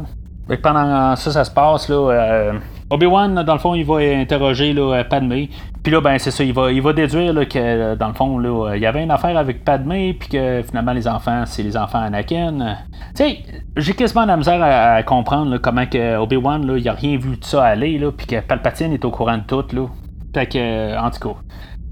pendant 0.64 1.18
ça, 1.18 1.32
ça 1.32 1.44
se 1.44 1.52
passe, 1.52 1.90
là, 1.90 2.54
Obi-Wan, 2.92 3.44
dans 3.44 3.54
le 3.54 3.60
fond, 3.60 3.74
il 3.74 3.86
va 3.86 4.00
interroger 4.00 4.74
là, 4.74 5.06
Padmé. 5.06 5.50
Puis 5.82 5.94
là, 5.94 6.02
ben, 6.02 6.18
c'est 6.20 6.30
ça, 6.30 6.44
il 6.44 6.52
va, 6.52 6.74
il 6.74 6.82
va 6.82 6.92
déduire 6.92 7.34
que, 7.48 7.96
dans 7.96 8.10
le 8.10 8.14
fond, 8.14 8.38
là, 8.38 8.76
il 8.76 8.82
y 8.82 8.86
avait 8.86 9.02
une 9.02 9.12
affaire 9.12 9.38
avec 9.38 9.64
Padmé, 9.64 10.14
puis 10.14 10.28
que 10.28 10.62
finalement, 10.62 10.92
les 10.92 11.08
enfants, 11.08 11.44
c'est 11.46 11.64
les 11.64 11.78
enfants 11.78 12.00
Anakin. 12.00 12.76
Tu 13.16 13.24
sais, 13.24 13.40
j'ai 13.78 13.94
quasiment 13.94 14.26
la 14.26 14.36
misère 14.36 14.60
à, 14.62 15.02
comprendre 15.04 15.58
comment 15.58 15.86
que 15.86 16.18
Obi-Wan, 16.18 16.70
il 16.78 16.90
a 16.90 16.94
rien 16.94 17.18
vu 17.18 17.38
de 17.38 17.46
ça 17.46 17.64
aller, 17.64 17.98
puis 18.18 18.28
que 18.28 18.42
Palpatine 18.42 18.92
est 18.92 19.06
au 19.06 19.10
courant 19.10 19.38
de 19.38 19.44
tout, 19.44 19.64
là. 19.74 19.88
Fait 20.34 20.48
que, 20.48 21.00
en 21.00 21.10
tout 21.12 21.30
cas. 21.30 21.36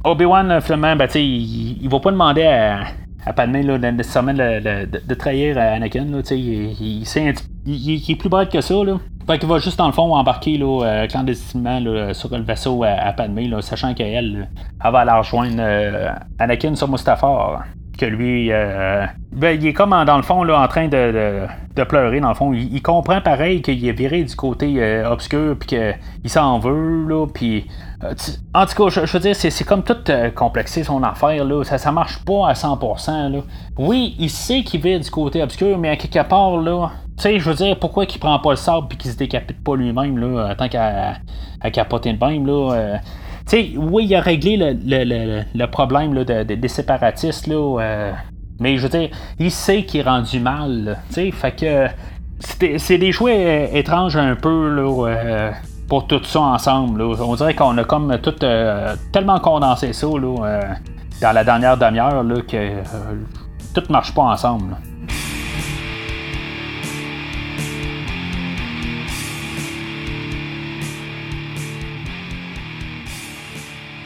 Obi-Wan, 0.03 0.59
finalement, 0.59 0.97
ben, 0.97 1.07
il, 1.15 1.81
il 1.81 1.89
va 1.89 1.99
pas 2.01 2.11
demander 2.11 2.43
à, 2.43 2.79
à 3.25 3.31
Padmé 3.31 3.63
nécessairement 3.63 4.33
de, 4.33 4.85
de, 4.85 5.13
trahir 5.13 5.57
Anakin. 5.57 6.05
Là, 6.05 6.19
il, 6.31 6.73
il, 6.81 7.03
il, 7.65 8.11
est 8.11 8.15
plus 8.15 8.29
bête 8.29 8.49
que 8.49 8.59
ça. 8.59 8.75
Là. 8.83 8.97
Fait 9.29 9.37
qu'il 9.37 9.47
va 9.47 9.59
juste 9.59 9.77
dans 9.77 9.85
le 9.85 9.93
fond 9.93 10.15
embarquer 10.15 10.57
là, 10.57 10.83
euh, 10.83 11.05
clandestinement 11.05 11.79
sur 12.13 12.35
le 12.35 12.41
vaisseau 12.41 12.83
à, 12.83 12.87
à 12.87 13.13
Padmé, 13.13 13.47
sachant 13.61 13.93
qu'elle 13.93 14.47
elle 14.83 14.91
va 14.91 14.99
aller 15.01 15.11
rejoindre 15.11 15.57
euh, 15.59 16.09
Anakin 16.39 16.73
sur 16.73 16.89
Mustafar. 16.89 17.63
Que 17.95 18.07
lui, 18.07 18.51
euh, 18.51 19.05
ben, 19.31 19.51
il 19.61 19.67
est 19.67 19.73
comme 19.73 19.91
dans 19.91 20.17
le 20.17 20.23
fond 20.23 20.43
là, 20.43 20.59
en 20.59 20.67
train 20.67 20.87
de, 20.87 21.45
pleurer. 21.87 22.19
Dans 22.21 22.29
le 22.29 22.33
fond, 22.33 22.53
il, 22.53 22.81
comprend 22.81 23.21
pareil 23.21 23.61
qu'il 23.61 23.87
est 23.87 23.91
viré 23.91 24.23
du 24.23 24.35
côté 24.35 25.03
obscur, 25.05 25.55
puis 25.59 25.67
qu'il 25.67 26.29
s'en 26.29 26.57
veut. 26.57 27.05
Là, 27.07 27.27
puis, 27.31 27.67
en 28.01 28.65
tout 28.65 28.83
cas, 28.83 28.89
je, 29.05 29.13
veux 29.13 29.19
dire, 29.19 29.35
c'est, 29.35 29.63
comme 29.63 29.83
tout 29.83 30.11
complexé 30.33 30.83
son 30.83 31.03
affaire. 31.03 31.45
Là, 31.45 31.63
ça, 31.63 31.77
ça 31.77 31.91
marche 31.91 32.17
pas 32.25 32.49
à 32.49 32.53
100%. 32.53 33.31
Là. 33.31 33.39
Oui, 33.77 34.15
il 34.17 34.31
sait 34.31 34.63
qu'il 34.63 34.81
vit 34.81 34.99
du 34.99 35.11
côté 35.11 35.43
obscur, 35.43 35.77
mais 35.77 35.89
à 35.89 35.97
quelque 35.97 36.27
part, 36.27 36.57
là, 36.57 36.89
tu 37.19 37.23
sais, 37.23 37.37
je 37.37 37.49
veux 37.49 37.55
dire, 37.55 37.77
pourquoi 37.77 38.05
qu'il 38.05 38.21
prend 38.21 38.39
pas 38.39 38.51
le 38.51 38.55
sable 38.55 38.87
puis 38.87 38.97
qu'il 38.97 39.11
se 39.11 39.17
décapite 39.17 39.61
pas 39.61 39.75
lui-même, 39.75 40.17
là, 40.17 40.55
tant 40.55 40.69
qu'à 40.69 41.15
capoter 41.73 42.13
le 42.13 42.17
même, 42.17 42.47
là. 42.47 42.71
Euh, 42.73 42.97
oui, 43.75 44.05
il 44.05 44.15
a 44.15 44.21
réglé 44.21 44.55
le, 44.55 44.71
le, 44.85 45.43
le, 45.53 45.65
problème 45.67 46.13
là, 46.13 46.23
de, 46.23 46.55
des 46.55 46.67
séparatistes, 46.69 47.47
là, 47.47 47.81
euh, 47.81 48.11
mais 48.61 48.77
je 48.77 48.83
veux 48.83 48.89
dire, 48.89 49.09
il 49.37 49.51
sait 49.51 49.83
qu'il 49.83 49.99
est 49.99 50.03
rendu 50.03 50.39
mal, 50.39 50.97
tu 51.09 51.15
sais, 51.15 51.31
fait 51.31 51.51
que 51.51 51.87
c'est 52.77 52.97
des 52.97 53.11
choix 53.11 53.33
étranges 53.33 54.15
un 54.15 54.35
peu, 54.35 54.69
là, 54.69 55.51
pour 55.89 56.07
tout 56.07 56.23
ça 56.23 56.39
ensemble, 56.39 57.03
là. 57.03 57.15
On 57.19 57.35
dirait 57.35 57.53
qu'on 57.53 57.77
a 57.77 57.83
comme 57.83 58.17
tout 58.23 58.35
euh, 58.43 58.95
tellement 59.11 59.41
condensé 59.41 59.91
ça, 59.91 60.07
là, 60.07 60.61
dans 61.21 61.31
la 61.33 61.43
dernière 61.43 61.75
demi-heure, 61.75 62.23
que 62.47 62.75
tout 63.73 63.83
marche 63.91 64.13
pas 64.13 64.21
ensemble, 64.21 64.77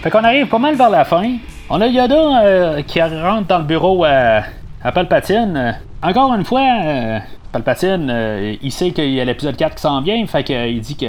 Fait 0.04 0.12
qu'on 0.12 0.26
arrive 0.26 0.48
pas 0.48 0.60
mal 0.60 0.76
vers 0.76 0.90
la 0.90 1.06
fin. 1.06 1.38
On 1.70 1.80
a 1.80 1.88
Yoda 1.88 2.44
euh, 2.44 2.82
qui 2.82 3.02
rentre 3.02 3.48
dans 3.48 3.60
le 3.60 3.64
bureau 3.64 4.04
à, 4.04 4.42
à 4.84 4.92
Palpatine. 4.92 5.80
Encore 6.02 6.34
une 6.34 6.44
fois, 6.44 6.60
euh, 6.60 7.20
Palpatine, 7.54 8.10
euh, 8.10 8.54
il 8.62 8.72
sait 8.74 8.92
qu'il 8.92 9.12
y 9.12 9.22
a 9.22 9.24
l'épisode 9.24 9.56
4 9.56 9.76
qui 9.76 9.82
s'en 9.82 10.02
vient, 10.02 10.28
fait 10.28 10.44
qu'il 10.44 10.82
dit 10.82 10.98
que 10.98 11.06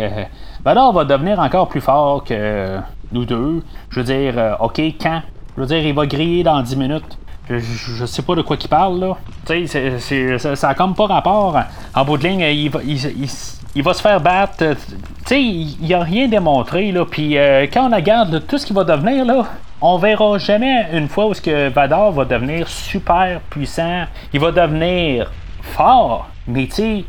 Vador 0.64 0.92
va 0.92 1.04
devenir 1.04 1.40
encore 1.40 1.68
plus 1.68 1.80
fort 1.80 2.22
que 2.22 2.78
nous 3.10 3.24
deux. 3.24 3.64
Je 3.90 3.98
veux 3.98 4.06
dire, 4.06 4.58
ok, 4.60 4.80
quand? 5.00 5.22
Je 5.56 5.62
veux 5.62 5.66
dire, 5.66 5.84
il 5.84 5.92
va 5.92 6.06
griller 6.06 6.44
dans 6.44 6.62
10 6.62 6.76
minutes. 6.76 7.18
Je, 7.48 8.06
sais 8.06 8.22
pas 8.22 8.34
de 8.34 8.42
quoi 8.42 8.56
il 8.60 8.68
parle 8.68 9.00
là. 9.00 9.16
Tu 9.46 9.66
sais, 9.66 10.38
ça, 10.38 10.68
a 10.68 10.74
comme 10.74 10.94
pas 10.94 11.06
rapport. 11.06 11.58
En 11.94 12.04
bout 12.04 12.16
de 12.16 12.26
ligne, 12.26 12.40
il 12.40 12.70
va, 12.70 12.80
il 12.82 13.82
va 13.82 13.92
se 13.92 14.00
faire 14.00 14.20
battre. 14.20 14.56
Tu 14.58 14.76
sais, 15.26 15.42
il 15.42 15.94
a 15.94 16.00
rien 16.00 16.28
démontré, 16.28 16.92
là. 16.92 17.04
Puis 17.04 17.36
euh, 17.36 17.66
quand 17.72 17.90
on 17.90 17.94
regarde 17.94 18.46
tout 18.46 18.56
ce 18.56 18.66
qu'il 18.66 18.74
va 18.74 18.84
devenir, 18.84 19.24
là, 19.24 19.44
on 19.80 19.98
verra 19.98 20.38
jamais 20.38 20.88
une 20.92 21.08
fois 21.08 21.26
où 21.26 21.34
ce 21.34 21.42
que 21.42 21.68
Vador 21.68 22.12
va 22.12 22.24
devenir 22.24 22.68
super 22.68 23.40
puissant. 23.50 24.04
Il 24.32 24.40
va 24.40 24.50
devenir 24.50 25.30
fort, 25.60 26.28
mais 26.46 26.66
tu 26.66 26.74
sais, 26.74 27.04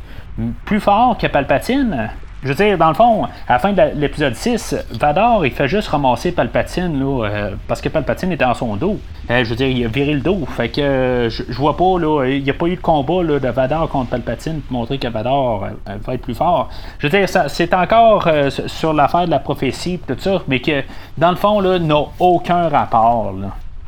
plus 0.66 0.80
fort 0.80 1.18
que 1.18 1.28
Palpatine. 1.28 2.10
Je 2.44 2.50
veux 2.50 2.56
dire, 2.56 2.78
dans 2.78 2.90
le 2.90 2.94
fond, 2.94 3.24
à 3.24 3.54
la 3.54 3.60
fin 3.60 3.74
de 3.74 3.82
l'épisode 3.96 4.36
6, 4.36 4.76
Vador, 5.00 5.46
il 5.46 5.52
fait 5.52 5.68
juste 5.68 5.88
ramasser 5.88 6.32
Palpatine, 6.32 7.00
là, 7.00 7.26
euh, 7.26 7.56
parce 7.68 7.82
que 7.82 7.90
Palpatine 7.90 8.32
était 8.32 8.46
en 8.46 8.54
son 8.54 8.76
dos. 8.76 9.00
Euh, 9.32 9.44
je 9.44 9.50
veux 9.50 9.56
dire, 9.56 9.68
il 9.68 9.84
a 9.84 9.88
viré 9.88 10.14
le 10.14 10.20
dos. 10.20 10.46
Fait 10.46 10.70
que 10.70 10.80
euh, 10.80 11.30
je, 11.30 11.54
vois 11.54 11.76
pas, 11.76 11.98
là, 11.98 12.26
il 12.26 12.44
n'y 12.44 12.50
a 12.52 12.54
pas 12.54 12.68
eu 12.68 12.76
de 12.76 12.82
combat 12.82 13.24
là, 13.24 13.40
de 13.40 13.48
Vador 13.48 13.90
contre 13.90 14.12
Palpatine 14.12 14.62
pour 14.62 14.78
montrer 14.78 15.00
que 15.00 15.08
Vador 15.08 15.70
va 15.88 16.14
être 16.14 16.22
plus 16.22 16.36
fort. 16.36 16.70
Je 17.00 17.08
veux 17.08 17.18
dire, 17.18 17.28
c'est 17.48 17.74
encore 17.74 18.30
sur 18.68 18.94
l'affaire 18.94 19.26
de 19.26 19.32
la 19.32 19.40
prophétie 19.40 20.00
tout 20.08 20.16
ça, 20.20 20.44
mais 20.48 20.60
que, 20.60 20.84
dans 21.18 21.32
le 21.32 21.38
fond, 21.38 21.60
là, 21.62 21.80
n'a 21.80 22.04
aucun 22.20 22.70
rapport. 22.70 23.34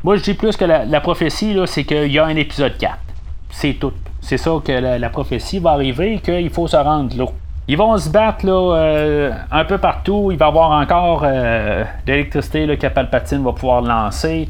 Moi, 0.02 0.16
je 0.16 0.22
dis 0.22 0.34
plus 0.34 0.56
que 0.56 0.64
la, 0.64 1.00
prophétie, 1.00 1.54
là, 1.54 1.66
c'est 1.66 1.84
qu'il 1.84 2.10
y 2.10 2.18
a 2.18 2.24
un 2.24 2.34
épisode 2.34 2.76
4. 2.76 2.94
C'est 3.50 3.74
tout. 3.74 3.92
C'est 4.20 4.36
ça 4.38 4.50
que 4.64 4.72
la, 4.72 4.98
la 4.98 5.10
prophétie 5.10 5.60
va 5.60 5.70
arriver, 5.70 6.18
qu'il 6.18 6.50
faut 6.50 6.66
se 6.66 6.76
rendre 6.76 7.16
là. 7.16 7.26
Ils 7.70 7.76
vont 7.76 7.98
se 7.98 8.08
battre 8.08 8.46
là, 8.46 8.76
euh, 8.76 9.30
un 9.52 9.64
peu 9.66 9.76
partout. 9.76 10.30
Il 10.32 10.38
va 10.38 10.46
y 10.46 10.48
avoir 10.48 10.70
encore 10.70 11.20
euh, 11.22 11.84
de 12.06 12.12
l'électricité 12.12 12.66
que 12.78 12.86
Palpatine 12.86 13.44
va 13.44 13.52
pouvoir 13.52 13.82
lancer. 13.82 14.48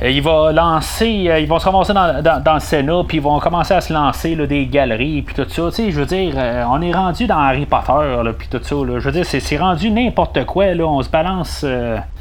Euh, 0.00 0.08
il 0.08 0.22
va 0.22 0.52
lancer, 0.52 1.08
ils 1.08 1.48
vont 1.48 1.58
se 1.58 1.64
ramasser 1.64 1.92
dans, 1.92 2.22
dans, 2.22 2.54
le 2.54 2.60
Sénat, 2.60 3.02
puis 3.08 3.16
ils 3.16 3.22
vont 3.22 3.40
commencer 3.40 3.74
à 3.74 3.80
se 3.80 3.92
lancer 3.92 4.36
là, 4.36 4.46
des 4.46 4.66
galeries, 4.66 5.22
puis 5.22 5.34
tout 5.34 5.50
ça. 5.50 5.64
Tu 5.70 5.70
sais, 5.72 5.90
je 5.90 5.98
veux 5.98 6.06
dire, 6.06 6.34
on 6.70 6.80
est 6.80 6.92
rendu 6.92 7.26
dans 7.26 7.38
Harry 7.38 7.66
Potter, 7.66 8.30
puis 8.38 8.46
tout 8.48 8.62
ça. 8.62 8.76
Je 8.76 9.08
veux 9.08 9.12
dire, 9.12 9.26
c'est 9.26 9.56
rendu 9.56 9.90
n'importe 9.90 10.46
quoi. 10.46 10.72
Là. 10.72 10.86
On 10.86 11.02
se 11.02 11.10
balance. 11.10 11.66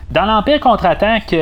Dans 0.10 0.26
l'Empire 0.26 0.60
contre-attaque, 0.60 1.36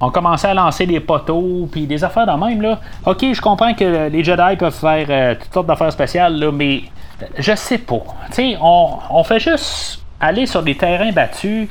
on 0.00 0.10
commençait 0.10 0.48
à 0.48 0.54
lancer 0.54 0.86
des 0.86 1.00
poteaux, 1.00 1.68
puis 1.70 1.86
des 1.86 2.02
affaires 2.02 2.26
de 2.26 2.44
même. 2.44 2.62
Là. 2.62 2.80
Ok, 3.04 3.26
je 3.30 3.40
comprends 3.42 3.74
que 3.74 4.08
les 4.08 4.24
Jedi 4.24 4.56
peuvent 4.58 4.72
faire 4.74 5.36
toutes 5.36 5.52
sortes 5.52 5.66
d'affaires 5.66 5.92
spéciales, 5.92 6.38
là, 6.38 6.50
mais 6.50 6.80
je 7.38 7.54
sais 7.54 7.78
pas. 7.78 8.02
Tu 8.32 8.54
on, 8.60 8.98
on 9.10 9.24
fait 9.24 9.40
juste 9.40 10.02
aller 10.20 10.46
sur 10.46 10.62
des 10.62 10.76
terrains 10.76 11.12
battus. 11.12 11.68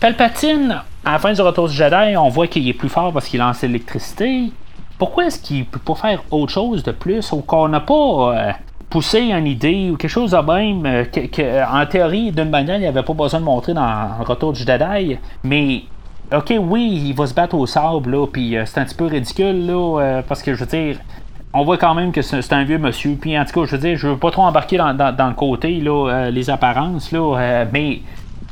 Palpatine, 0.00 0.82
à 1.04 1.12
la 1.12 1.18
fin 1.18 1.32
du 1.32 1.40
retour 1.40 1.68
du 1.68 1.74
Jedi, 1.74 2.16
on 2.16 2.28
voit 2.28 2.46
qu'il 2.46 2.68
est 2.68 2.72
plus 2.72 2.88
fort 2.88 3.12
parce 3.12 3.28
qu'il 3.28 3.40
lance 3.40 3.62
l'électricité. 3.62 4.50
Pourquoi 4.98 5.26
est-ce 5.26 5.40
qu'il 5.40 5.64
peut 5.66 5.78
pas 5.78 5.94
faire 5.94 6.22
autre 6.30 6.52
chose 6.52 6.82
de 6.82 6.92
plus 6.92 7.32
ou 7.32 7.40
qu'on 7.40 7.68
n'a 7.68 7.80
pas 7.80 7.94
euh, 7.94 8.52
poussé 8.90 9.20
une 9.20 9.46
idée 9.46 9.90
ou 9.90 9.96
quelque 9.96 10.10
chose 10.10 10.32
de 10.32 10.36
même 10.36 10.86
euh, 10.86 11.04
que, 11.04 11.64
en 11.64 11.86
théorie, 11.86 12.30
d'une 12.32 12.50
manière, 12.50 12.76
il 12.76 12.82
n'y 12.82 12.86
avait 12.86 13.02
pas 13.02 13.14
besoin 13.14 13.40
de 13.40 13.44
montrer 13.44 13.74
dans 13.74 14.08
le 14.18 14.24
retour 14.24 14.52
du 14.52 14.62
Jedi, 14.62 15.18
mais 15.44 15.82
ok, 16.32 16.54
oui, 16.60 17.04
il 17.08 17.14
va 17.14 17.26
se 17.26 17.34
battre 17.34 17.54
au 17.56 17.66
sable, 17.66 18.10
là, 18.10 18.26
puis 18.26 18.56
euh, 18.56 18.64
c'est 18.64 18.80
un 18.80 18.84
petit 18.84 18.94
peu 18.94 19.06
ridicule, 19.06 19.66
là, 19.66 20.22
parce 20.28 20.42
que 20.42 20.54
je 20.54 20.60
veux 20.60 20.66
dire, 20.66 20.98
on 21.54 21.64
voit 21.64 21.76
quand 21.76 21.94
même 21.94 22.12
que 22.12 22.22
c'est 22.22 22.52
un 22.52 22.64
vieux 22.64 22.78
monsieur. 22.78 23.16
Puis 23.20 23.38
en 23.38 23.44
tout 23.44 23.60
cas, 23.60 23.66
je 23.66 23.72
veux 23.72 23.82
dire, 23.82 23.96
je 23.96 24.08
veux 24.08 24.16
pas 24.16 24.30
trop 24.30 24.42
embarquer 24.42 24.78
dans, 24.78 24.92
le 24.92 25.34
côté, 25.34 25.80
là, 25.80 26.08
euh, 26.08 26.30
les 26.30 26.48
apparences, 26.50 27.12
là, 27.12 27.38
euh, 27.38 27.64
mais 27.72 28.00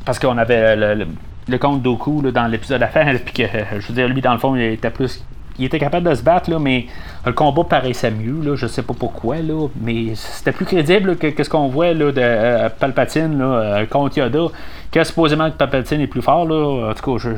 parce 0.05 0.19
qu'on 0.19 0.37
avait 0.37 0.75
le, 0.75 1.57
compte 1.57 1.81
Doku 1.81 2.21
dans 2.31 2.47
l'épisode 2.47 2.81
à 2.83 2.87
faire, 2.87 3.19
puis 3.25 3.33
que 3.33 3.43
je 3.79 3.87
veux 3.87 3.93
dire, 3.93 4.07
lui, 4.07 4.21
dans 4.21 4.33
le 4.33 4.39
fond, 4.39 4.55
il 4.55 4.61
était 4.61 4.89
plus. 4.89 5.23
Il 5.59 5.65
était 5.65 5.79
capable 5.79 6.09
de 6.09 6.15
se 6.15 6.23
battre, 6.23 6.49
là, 6.49 6.59
mais 6.59 6.87
le 7.25 7.33
combat 7.33 7.63
paraissait 7.65 8.09
mieux, 8.09 8.41
là, 8.41 8.55
je 8.55 8.67
sais 8.67 8.81
pas 8.83 8.93
pourquoi, 8.97 9.37
là, 9.37 9.67
mais 9.81 10.15
c'était 10.15 10.53
plus 10.53 10.65
crédible 10.65 11.17
que, 11.17 11.43
ce 11.43 11.49
qu'on 11.49 11.67
voit 11.67 11.93
là, 11.93 12.11
de 12.11 12.21
euh, 12.21 12.69
Palpatine 12.69 13.37
là, 13.37 13.85
contre 13.85 14.19
Yoda, 14.19 14.45
que 14.91 15.03
supposément 15.03 15.51
que 15.51 15.57
Palpatine 15.57 16.01
est 16.01 16.07
plus 16.07 16.21
fort. 16.21 16.45
Là, 16.45 16.89
en 16.89 16.93
tout 16.93 17.11
cas, 17.11 17.17
je, 17.17 17.29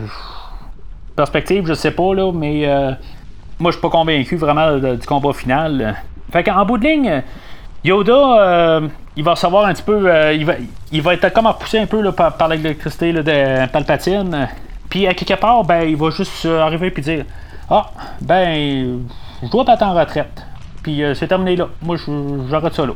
perspective, 1.15 1.65
je 1.65 1.73
sais 1.73 1.91
pas, 1.91 2.13
là, 2.13 2.31
mais 2.31 2.67
moi, 3.63 3.71
je 3.71 3.77
suis 3.77 3.81
pas 3.81 3.89
convaincu 3.89 4.35
vraiment 4.35 4.77
du 4.77 5.07
combat 5.07 5.31
final. 5.31 5.95
Fait 6.31 6.43
qu'en 6.43 6.65
bout 6.65 6.77
de 6.77 6.85
ligne, 6.85 7.23
Yoda, 7.83 8.81
il 9.15 9.23
va 9.23 9.35
savoir 9.37 9.65
un 9.65 9.73
petit 9.73 9.83
peu. 9.83 10.05
il, 10.33 10.45
va, 10.45 10.53
il 10.91 11.01
va 11.01 11.13
être 11.13 11.31
comme 11.31 11.47
repoussé 11.47 11.79
un 11.79 11.85
peu 11.85 12.11
par, 12.11 12.47
l'électricité 12.49 13.13
de 13.13 13.65
Palpatine. 13.67 14.49
Puis 14.89 15.07
à 15.07 15.13
quelque 15.13 15.39
part, 15.39 15.63
ben, 15.63 15.83
il 15.83 15.95
va 15.95 16.09
juste 16.09 16.45
arriver 16.45 16.93
et 16.95 17.01
dire 17.01 17.25
Ah, 17.69 17.89
ben, 18.19 18.99
je 19.41 19.47
dois 19.49 19.63
pas 19.63 19.77
en 19.81 19.93
retraite. 19.93 20.45
Puis 20.83 21.01
c'est 21.15 21.27
terminé 21.27 21.55
là. 21.55 21.69
Moi, 21.81 21.95
j'arrête 22.49 22.73
ça 22.73 22.85
là. 22.85 22.93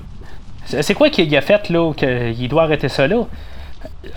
C'est 0.65 0.93
quoi 0.95 1.09
qu'il 1.09 1.33
a 1.35 1.41
fait 1.41 1.69
là, 1.69 1.93
qu'il 1.93 2.49
doit 2.49 2.63
arrêter 2.63 2.89
ça 2.89 3.07
là? 3.07 3.23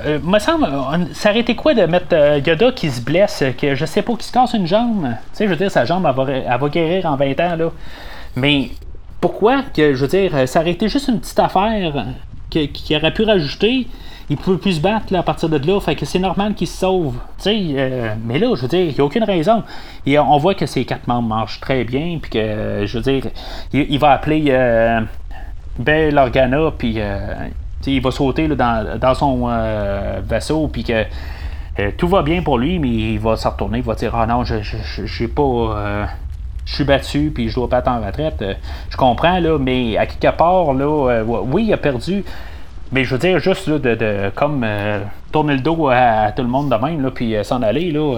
Euh, 0.06 0.18
me 0.22 0.38
semble, 0.38 0.66
ça 1.12 1.30
aurait 1.30 1.40
été 1.40 1.54
quoi 1.54 1.74
de 1.74 1.82
mettre 1.82 2.06
euh, 2.12 2.70
qui 2.72 2.90
se 2.90 3.00
blesse, 3.00 3.44
que 3.58 3.74
je 3.74 3.84
sais 3.84 4.02
pas, 4.02 4.14
qui 4.14 4.26
se 4.26 4.32
casse 4.32 4.54
une 4.54 4.66
jambe? 4.66 5.08
Tu 5.08 5.16
sais, 5.32 5.44
je 5.44 5.50
veux 5.50 5.56
dire, 5.56 5.70
sa 5.70 5.84
jambe, 5.84 6.06
elle 6.06 6.58
va, 6.58 6.68
guérir 6.68 7.06
en 7.06 7.16
20 7.16 7.40
ans, 7.40 7.56
là. 7.56 7.70
Mais 8.36 8.70
pourquoi 9.20 9.62
que, 9.62 9.94
je 9.94 10.00
veux 10.00 10.08
dire, 10.08 10.48
ça 10.48 10.60
aurait 10.60 10.70
été 10.70 10.88
juste 10.88 11.08
une 11.08 11.20
petite 11.20 11.38
affaire 11.38 12.06
qu'il 12.48 12.96
aurait 12.96 13.12
pu 13.12 13.24
rajouter? 13.24 13.86
Il 14.30 14.36
pouvait 14.36 14.58
plus 14.58 14.74
se 14.74 14.80
battre 14.80 15.14
à 15.14 15.24
partir 15.24 15.48
de 15.48 15.58
là, 15.58 15.80
fait 15.80 15.96
que 15.96 16.06
c'est 16.06 16.20
normal 16.20 16.54
qu'il 16.54 16.68
se 16.68 16.78
sauve. 16.78 17.16
Tu 17.38 17.42
sais, 17.42 17.58
euh, 17.74 18.14
mais 18.24 18.38
là, 18.38 18.54
je 18.54 18.62
veux 18.62 18.68
dire, 18.68 18.80
il 18.80 18.94
n'y 18.94 19.00
a 19.00 19.04
aucune 19.04 19.24
raison. 19.24 19.64
Et 20.06 20.18
on 20.18 20.38
voit 20.38 20.54
que 20.54 20.66
ses 20.66 20.84
quatre 20.84 21.08
membres 21.08 21.28
marchent 21.28 21.60
très 21.60 21.82
bien, 21.82 22.18
puis 22.22 22.30
que, 22.30 22.86
je 22.86 22.98
veux 22.98 23.02
dire, 23.02 23.24
il, 23.72 23.98
va 23.98 24.12
appeler 24.12 24.56
Bel 25.78 26.16
Organa, 26.16 26.70
puis 26.78 27.00
il 27.86 28.00
va 28.00 28.10
sauter 28.10 28.48
dans, 28.48 29.14
son 29.14 29.48
euh, 29.48 30.20
vaisseau, 30.24 30.68
puis 30.68 30.84
que 30.84 31.04
euh, 31.78 31.90
tout 31.96 32.08
va 32.08 32.22
bien 32.22 32.42
pour 32.42 32.58
lui, 32.58 32.78
mais 32.78 32.88
il 32.88 33.18
va 33.18 33.36
se 33.36 33.46
retourner, 33.48 33.78
il 33.78 33.84
va 33.84 33.94
dire 33.94 34.14
Ah 34.14 34.26
non, 34.26 34.44
je 34.44 34.56
j'ai 35.04 35.28
pas. 35.28 35.42
Euh, 35.42 36.04
je 36.66 36.74
suis 36.74 36.84
battu, 36.84 37.32
puis 37.34 37.48
je 37.48 37.54
dois 37.54 37.68
pas 37.68 37.78
être 37.78 37.88
en 37.88 38.00
retraite. 38.00 38.44
je 38.90 38.96
comprends, 38.96 39.40
là, 39.40 39.58
mais 39.58 39.96
à 39.96 40.06
quelque 40.06 40.36
part, 40.36 40.72
là, 40.72 41.24
oui, 41.24 41.64
il 41.66 41.72
a 41.72 41.76
perdu. 41.76 42.22
Mais 42.92 43.04
je 43.04 43.14
veux 43.14 43.18
dire, 43.18 43.38
juste 43.38 43.66
là, 43.66 43.78
de, 43.78 44.30
comme 44.34 44.64
tourner 45.32 45.54
le 45.54 45.60
dos 45.60 45.88
à, 45.88 46.30
tout 46.32 46.42
le 46.42 46.48
monde 46.48 46.70
de 46.70 46.76
même, 46.76 47.02
là, 47.02 47.10
puis 47.10 47.34
s'en 47.42 47.62
aller, 47.62 47.90
là, 47.90 48.16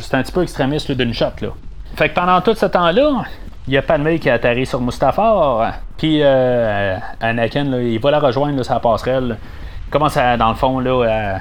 c'est 0.00 0.14
un 0.14 0.22
petit 0.22 0.32
peu 0.32 0.42
extrémiste 0.42 0.90
d'une 0.90 1.14
shot. 1.14 1.26
Là. 1.42 1.48
Fait 1.94 2.08
que 2.08 2.14
pendant 2.14 2.40
tout 2.40 2.54
ce 2.54 2.66
temps-là, 2.66 3.24
il 3.68 3.74
y 3.74 3.76
a 3.76 3.82
Padmé 3.82 4.18
qui 4.18 4.30
a 4.30 4.34
atterri 4.34 4.64
sur 4.64 4.80
Mustafar. 4.80 5.72
Puis 5.96 6.20
euh, 6.22 6.96
Anakin, 7.20 7.64
il 7.80 7.98
va 7.98 8.10
la 8.12 8.20
rejoindre 8.20 8.62
sa 8.62 8.78
passerelle. 8.78 9.38
Il 9.86 9.90
commence 9.90 10.16
dans 10.16 10.48
le 10.48 10.54
fond 10.54 10.78
là, 10.78 11.38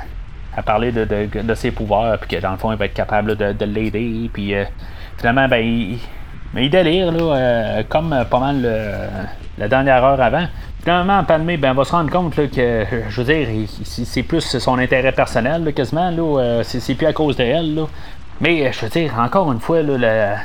à, 0.56 0.62
parler 0.64 0.92
de, 0.92 1.54
ses 1.54 1.72
pouvoirs, 1.72 2.18
puis 2.20 2.36
que 2.36 2.42
dans 2.42 2.52
le 2.52 2.58
fond, 2.58 2.72
il 2.72 2.78
va 2.78 2.86
être 2.86 2.94
capable 2.94 3.36
de, 3.36 3.66
l'aider. 3.66 4.30
Puis 4.34 4.56
euh, 4.56 4.64
finalement, 5.18 5.48
ben, 5.48 5.64
il, 6.56 6.70
délire, 6.70 7.12
là, 7.12 7.36
euh, 7.36 7.84
comme 7.88 8.16
pas 8.30 8.40
mal 8.40 8.68
la 9.58 9.68
dernière 9.68 10.04
heure 10.04 10.22
avant. 10.22 10.48
Finalement, 10.82 11.24
Padmé 11.24 11.58
ben, 11.58 11.74
va 11.74 11.84
se 11.84 11.92
rendre 11.92 12.12
compte 12.12 12.36
que, 12.36 12.86
je 13.10 13.22
veux 13.22 13.34
dire, 13.34 13.48
c'est 13.84 14.24
plus 14.24 14.58
son 14.58 14.78
intérêt 14.80 15.12
personnel, 15.12 15.74
quasiment. 15.74 16.10
Là, 16.10 16.62
c'est, 16.64 16.96
plus 16.96 17.08
à 17.08 17.14
cause 17.14 17.36
d'elle. 17.36 17.82
Mais 18.42 18.72
je 18.72 18.82
veux 18.82 18.90
dire, 18.90 19.14
encore 19.20 19.52
une 19.52 19.60
fois, 19.60 19.82
là, 19.82 20.38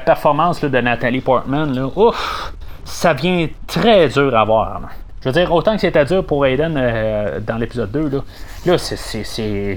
performance 0.00 0.62
de 0.62 0.80
Nathalie 0.80 1.20
Portman, 1.20 1.90
ouf, 1.96 2.52
ça 2.84 3.12
vient 3.12 3.48
très 3.66 4.08
dur 4.08 4.36
à 4.36 4.44
voir. 4.44 4.80
Je 5.20 5.28
veux 5.28 5.32
dire, 5.32 5.52
autant 5.52 5.74
que 5.74 5.80
c'était 5.80 6.04
dur 6.04 6.24
pour 6.24 6.46
Aiden 6.46 6.74
euh, 6.76 7.40
dans 7.40 7.56
l'épisode 7.56 7.90
2, 7.90 8.08
là, 8.08 8.18
là 8.66 8.78
c'est, 8.78 9.76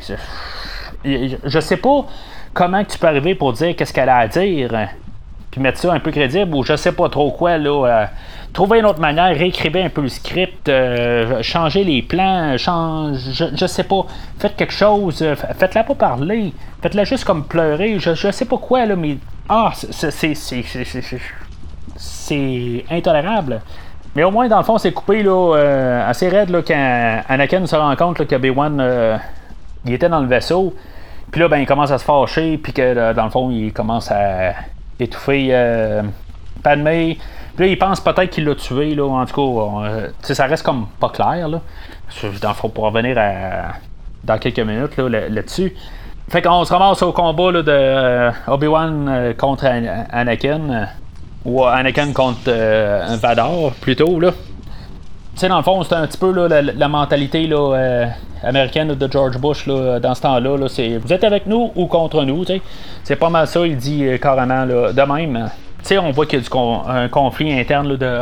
Je 1.03 1.59
sais 1.59 1.77
pas 1.77 2.05
comment 2.53 2.83
tu 2.83 2.97
peux 2.97 3.07
arriver 3.07 3.35
pour 3.35 3.53
dire 3.53 3.75
qu'est-ce 3.75 3.93
qu'elle 3.93 4.09
a 4.09 4.17
à 4.17 4.27
dire, 4.27 4.69
puis 5.49 5.59
mettre 5.59 5.79
ça 5.79 5.91
un 5.91 5.99
peu 5.99 6.11
crédible, 6.11 6.53
ou 6.55 6.63
je 6.63 6.75
sais 6.75 6.91
pas 6.91 7.09
trop 7.09 7.31
quoi, 7.31 7.57
là. 7.57 7.85
Euh, 7.85 8.05
trouver 8.53 8.79
une 8.79 8.85
autre 8.85 8.99
manière, 8.99 9.35
réécrivez 9.35 9.81
un 9.81 9.89
peu 9.89 10.01
le 10.01 10.09
script, 10.09 10.67
euh, 10.69 11.41
changer 11.41 11.83
les 11.83 12.01
plans, 12.01 12.57
change, 12.57 13.17
je, 13.31 13.45
je, 13.55 13.65
sais 13.65 13.85
pas, 13.85 14.05
faites 14.39 14.55
quelque 14.55 14.73
chose, 14.73 15.25
faites-la 15.57 15.83
pas 15.83 15.95
parler, 15.95 16.53
faites-la 16.81 17.05
juste 17.05 17.23
comme 17.23 17.45
pleurer, 17.45 17.97
je, 17.99 18.13
je 18.13 18.29
sais 18.31 18.45
pas 18.45 18.57
quoi, 18.57 18.85
là, 18.85 18.95
mais 18.95 19.17
ah, 19.53 19.73
c'est 21.97 22.85
intolérable. 22.89 23.61
Mais 24.15 24.23
au 24.23 24.31
moins, 24.31 24.47
dans 24.47 24.59
le 24.59 24.63
fond, 24.63 24.77
c'est 24.77 24.93
coupé 24.93 25.23
là, 25.23 25.55
euh, 25.57 26.09
assez 26.09 26.29
raide 26.29 26.51
là, 26.51 26.61
quand 26.65 27.21
Anakin 27.27 27.65
se 27.65 27.75
rend 27.75 27.93
compte 27.97 28.19
là, 28.19 28.25
que 28.25 28.35
B1 28.35 28.79
euh, 28.79 29.17
il 29.85 29.91
était 29.93 30.07
dans 30.07 30.21
le 30.21 30.27
vaisseau. 30.27 30.73
Puis 31.31 31.41
là, 31.41 31.49
ben, 31.49 31.57
il 31.57 31.65
commence 31.65 31.91
à 31.91 31.97
se 31.97 32.05
fâcher. 32.05 32.57
Puis 32.59 32.71
que 32.71 33.13
dans 33.13 33.25
le 33.25 33.29
fond, 33.29 33.51
il 33.51 33.73
commence 33.73 34.09
à 34.09 34.53
étouffer 35.01 35.49
euh. 35.51 36.03
Puis 36.63 37.17
là, 37.57 37.65
il 37.65 37.77
pense 37.77 37.99
peut-être 37.99 38.29
qu'il 38.29 38.45
l'a 38.45 38.55
tué. 38.55 38.95
Là, 38.95 39.05
en 39.05 39.25
tout 39.25 39.69
cas, 40.21 40.33
ça 40.33 40.45
reste 40.45 40.63
comme 40.63 40.87
pas 40.97 41.09
clair. 41.09 41.49
Là. 41.49 41.59
Dans 42.41 42.49
le 42.49 42.55
fond, 42.55 42.69
pour 42.69 42.85
revenir 42.85 43.17
dans 44.23 44.37
quelques 44.37 44.59
minutes 44.59 44.97
là-dessus. 44.97 45.73
Fait 46.31 46.41
qu'on 46.41 46.63
se 46.63 46.71
ramasse 46.71 47.01
au 47.01 47.11
combat 47.11 47.51
là, 47.51 47.61
de 47.61 47.71
euh, 47.71 48.31
Obi-Wan 48.47 49.09
euh, 49.09 49.33
contre 49.33 49.65
Anakin. 49.65 50.61
Euh, 50.69 50.85
ou 51.43 51.65
Anakin 51.65 52.13
contre 52.13 52.49
Vador, 53.17 53.73
plutôt. 53.81 54.17
Là. 54.17 54.31
Tu 54.31 55.41
sais, 55.41 55.49
dans 55.49 55.57
le 55.57 55.63
fond, 55.63 55.83
c'est 55.83 55.93
un 55.93 56.07
petit 56.07 56.17
peu 56.17 56.31
là, 56.31 56.61
la, 56.61 56.87
mentalité 56.87 57.47
là, 57.47 58.07
américaine 58.43 58.95
de 58.95 59.11
George 59.11 59.39
Bush 59.39 59.67
là, 59.67 59.99
dans 59.99 60.15
ce 60.15 60.21
temps-là. 60.21 60.55
Là, 60.55 60.69
c'est 60.69 60.97
vous 60.99 61.11
êtes 61.11 61.25
avec 61.25 61.47
nous 61.47 61.71
ou 61.75 61.87
contre 61.87 62.23
nous. 62.23 62.45
C'est 63.03 63.17
pas 63.17 63.29
mal 63.29 63.45
ça, 63.47 63.67
il 63.67 63.75
dit 63.75 64.05
carrément 64.21 64.65
de 64.65 65.13
même. 65.13 65.49
Tu 65.79 65.87
sais, 65.87 65.97
on 65.97 66.11
voit 66.11 66.27
qu'il 66.27 66.39
y 66.39 66.41
a 66.41 66.47
du 66.47 66.87
un 66.87 67.09
conflit 67.09 67.51
interne 67.59 67.89
là, 67.89 67.97
de, 67.97 68.21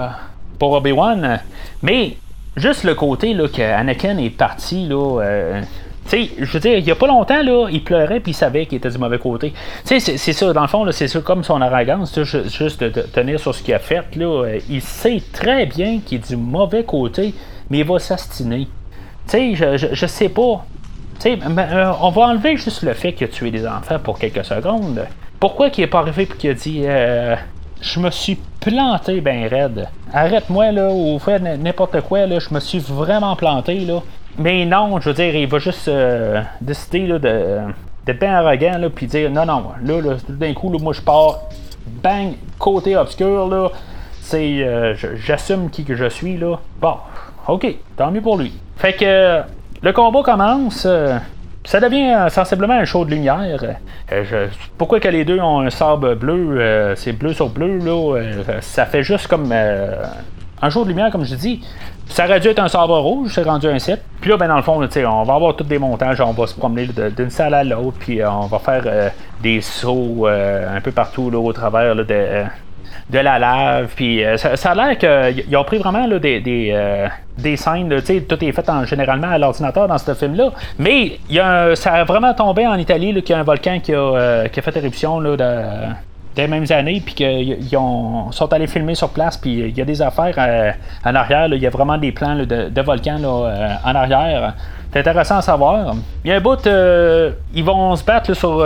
pour 0.58 0.72
Obi-Wan. 0.72 1.42
Mais 1.84 2.18
juste 2.56 2.86
le 2.86 2.96
côté 2.96 3.36
là, 3.36 3.48
que 3.50 3.62
Anakin 3.62 4.18
est 4.18 4.32
parti. 4.32 4.88
Là, 4.88 5.62
sais, 6.06 6.30
je 6.38 6.52
veux 6.52 6.60
dire, 6.60 6.78
il 6.78 6.86
y 6.86 6.92
a 6.92 6.96
pas 6.96 7.08
longtemps, 7.08 7.42
là, 7.42 7.68
il 7.72 7.84
pleurait 7.84 8.20
puis 8.20 8.32
il 8.32 8.36
savait 8.36 8.66
qu'il 8.66 8.78
était 8.78 8.90
du 8.90 8.98
mauvais 8.98 9.20
côté. 9.20 9.54
Tu 9.86 10.00
sais, 10.00 10.18
c'est 10.18 10.34
ça, 10.34 10.54
dans 10.54 10.62
le 10.62 10.68
fond, 10.68 10.90
c'est 10.92 11.08
ça 11.08 11.20
comme 11.22 11.44
son 11.44 11.62
arrogance, 11.62 12.18
juste 12.24 12.84
de, 12.84 13.02
tenir 13.02 13.40
sur 13.40 13.54
ce 13.54 13.64
qu'il 13.64 13.74
a 13.74 13.80
fait. 13.80 14.16
Là, 14.16 14.46
euh, 14.46 14.60
il 14.70 14.82
sait 14.82 15.22
très 15.34 15.66
bien 15.66 16.00
qu'il 16.00 16.20
est 16.20 16.28
du 16.28 16.38
mauvais 16.38 16.84
côté, 16.84 17.34
mais 17.70 17.80
il 17.80 17.86
va 17.86 18.00
s'astiner. 18.00 18.68
Tu 19.28 19.56
sais, 19.56 19.56
je, 19.56 19.90
je, 19.94 20.06
sais 20.06 20.30
pas. 20.30 20.66
Tu 21.20 21.32
sais, 21.32 21.40
euh, 21.44 21.92
on 22.02 22.10
va 22.10 22.22
enlever 22.24 22.58
juste 22.58 22.84
le 22.84 22.94
fait 22.94 23.14
qu'il 23.14 23.28
a 23.28 23.30
tué 23.30 23.52
des 23.52 23.68
enfants 23.68 24.00
pour 24.00 24.18
quelques 24.18 24.46
secondes. 24.46 25.06
Pourquoi 25.40 25.70
qu'il 25.70 25.84
est 25.84 25.88
pas 25.88 26.00
arrivé 26.00 26.24
et 26.24 26.28
qu'il 26.28 26.50
a 26.50 26.54
dit 26.54 26.82
euh, 26.84 27.36
Je 27.82 28.00
me 28.00 28.10
suis 28.12 28.38
planté 28.60 29.22
ben 29.22 29.48
raide. 29.48 29.88
Arrête-moi 30.14 30.72
là 30.72 30.90
ou 30.92 31.18
fais 31.20 31.40
n'importe 31.40 32.02
quoi 32.02 32.26
là, 32.26 32.40
je 32.40 32.54
me 32.54 32.60
suis 32.60 32.80
vraiment 32.80 33.36
planté 33.36 33.80
là. 33.80 34.02
Mais 34.38 34.66
non, 34.66 35.00
je 35.02 35.10
veux 35.10 35.16
dire, 35.16 35.36
il 35.36 35.48
va 35.48 35.60
juste 35.60 35.88
euh, 35.88 36.42
décider 36.62 37.08
là, 37.08 37.20
de, 37.20 37.60
d'être 38.06 38.20
bien 38.20 38.36
arrogant, 38.36 38.78
là, 38.78 38.90
puis 38.90 39.06
dire 39.06 39.30
non, 39.30 39.46
non, 39.46 39.66
là, 39.84 40.16
tout 40.26 40.34
d'un 40.34 40.54
coup, 40.54 40.72
là, 40.72 40.80
moi 40.82 40.94
je 40.94 41.02
pars, 41.02 41.42
bang, 42.02 42.34
côté 42.58 42.96
obscur, 42.96 43.48
là, 43.48 43.70
c'est, 44.22 44.64
euh, 44.64 44.96
j'assume 45.16 45.70
qui 45.70 45.84
que 45.84 45.96
je 45.96 46.08
suis, 46.08 46.38
là. 46.38 46.58
Bon, 46.80 46.96
ok, 47.48 47.68
tant 47.98 48.12
mieux 48.12 48.22
pour 48.22 48.38
lui. 48.38 48.54
Fait 48.78 48.94
que 48.94 49.42
le 49.82 49.92
combat 49.92 50.24
commence. 50.24 50.86
Euh, 50.86 51.18
ça 51.70 51.80
devient 51.80 52.28
sensiblement 52.32 52.74
un 52.74 52.86
show 52.86 53.06
de 53.06 53.12
lumière. 53.12 53.64
pourquoi 54.76 55.00
que 55.00 55.08
les 55.08 55.24
deux 55.24 55.40
ont 55.40 55.60
un 55.60 55.70
sable 55.70 56.16
bleu, 56.16 56.96
c'est 56.96 57.14
bleu 57.14 57.32
sur 57.32 57.50
bleu, 57.50 57.78
là, 57.78 58.20
ça 58.62 58.88
fait 58.88 59.04
juste 59.04 59.28
comme 59.28 59.54
un 60.62 60.70
show 60.72 60.84
de 60.84 60.90
lumière, 60.90 61.12
comme 61.12 61.26
je 61.26 61.36
dis. 61.36 61.62
Ça 62.08 62.26
aurait 62.26 62.40
dû 62.40 62.48
être 62.48 62.60
un 62.60 62.68
sabre 62.68 62.98
rouge, 62.98 63.34
c'est 63.36 63.44
rendu 63.44 63.68
un 63.68 63.78
7. 63.78 64.04
Puis 64.20 64.32
là, 64.32 64.38
ben, 64.38 64.48
dans 64.48 64.58
le 64.58 64.64
fond, 64.64 64.82
on 64.82 65.24
va 65.24 65.34
avoir 65.36 65.56
tous 65.56 65.64
des 65.64 65.78
montages, 65.78 66.20
on 66.22 66.32
va 66.32 66.48
se 66.48 66.56
promener 66.56 66.88
d'une 67.16 67.30
salle 67.30 67.54
à 67.54 67.64
l'autre, 67.64 67.98
puis 68.00 68.20
euh, 68.20 68.32
on 68.32 68.48
va 68.48 68.58
faire 68.58 68.84
euh, 68.88 69.10
des 69.44 69.62
sauts 69.62 70.28
euh, 70.28 70.76
un 70.76 70.82
peu 70.82 70.92
partout 70.92 71.30
là, 71.30 71.38
au 71.38 71.54
travers 71.54 71.96
de, 71.96 72.46
de 73.10 73.20
la 73.20 73.40
lave. 73.40 73.94
Puis 73.96 74.22
ça, 74.38 74.72
a 74.72 74.76
l'air 74.76 74.98
qu'ils 74.98 75.58
ont 75.58 75.64
pris 75.64 75.78
vraiment 75.78 76.06
là, 76.06 76.20
des, 76.20 76.40
des, 76.40 77.08
des 77.38 77.58
scènes, 77.58 77.90
tout 78.28 78.46
est 78.46 78.52
fait 78.52 78.70
en, 78.70 78.86
généralement 78.86 79.30
à 79.30 79.38
l'ordinateur 79.38 79.88
dans 79.88 79.98
ce 79.98 80.14
film-là. 80.14 80.52
Mais 80.78 81.20
y 81.30 81.40
a 81.40 81.76
ça 81.76 81.94
a 81.94 82.04
vraiment 82.04 82.34
tombé 82.34 82.68
en 82.68 82.76
Italie, 82.76 83.14
qu'il 83.24 83.34
y 83.34 83.38
a 83.38 83.40
un 83.40 83.44
volcan 83.44 83.80
qui 83.80 83.94
a, 83.94 84.48
qui 84.50 84.60
a 84.60 84.62
fait 84.62 84.76
éruption 84.78 85.20
là, 85.20 85.36
de 85.38 85.94
des 86.36 86.48
mêmes 86.48 86.66
années, 86.70 87.02
puis 87.04 87.16
qu'ils 87.16 87.68
sont 87.72 88.54
allés 88.54 88.68
filmer 88.68 88.96
sur 88.96 89.10
place, 89.10 89.38
puis 89.38 89.60
il 89.60 89.78
y 89.78 89.82
a 89.82 89.86
des 89.86 90.02
affaires 90.02 90.36
euh, 90.38 90.72
en 91.04 91.16
arrière, 91.16 91.48
il 91.48 91.62
y 91.62 91.68
a 91.68 91.70
vraiment 91.70 91.98
des 91.98 92.12
plans 92.12 92.36
de, 92.36 92.46
de, 92.46 92.82
volcans 92.82 93.20
euh, 93.22 93.74
en 93.84 93.96
arrière. 93.96 94.54
C'est 94.92 95.00
intéressant 95.00 95.38
à 95.38 95.42
savoir. 95.42 95.94
Il 96.24 96.32
y 96.32 96.34
a 96.34 96.38
un 96.38 96.40
bout, 96.40 96.66
euh, 96.66 97.32
ils 97.54 97.64
vont 97.64 97.96
se 97.96 98.04
battre 98.04 98.34
sur 98.34 98.66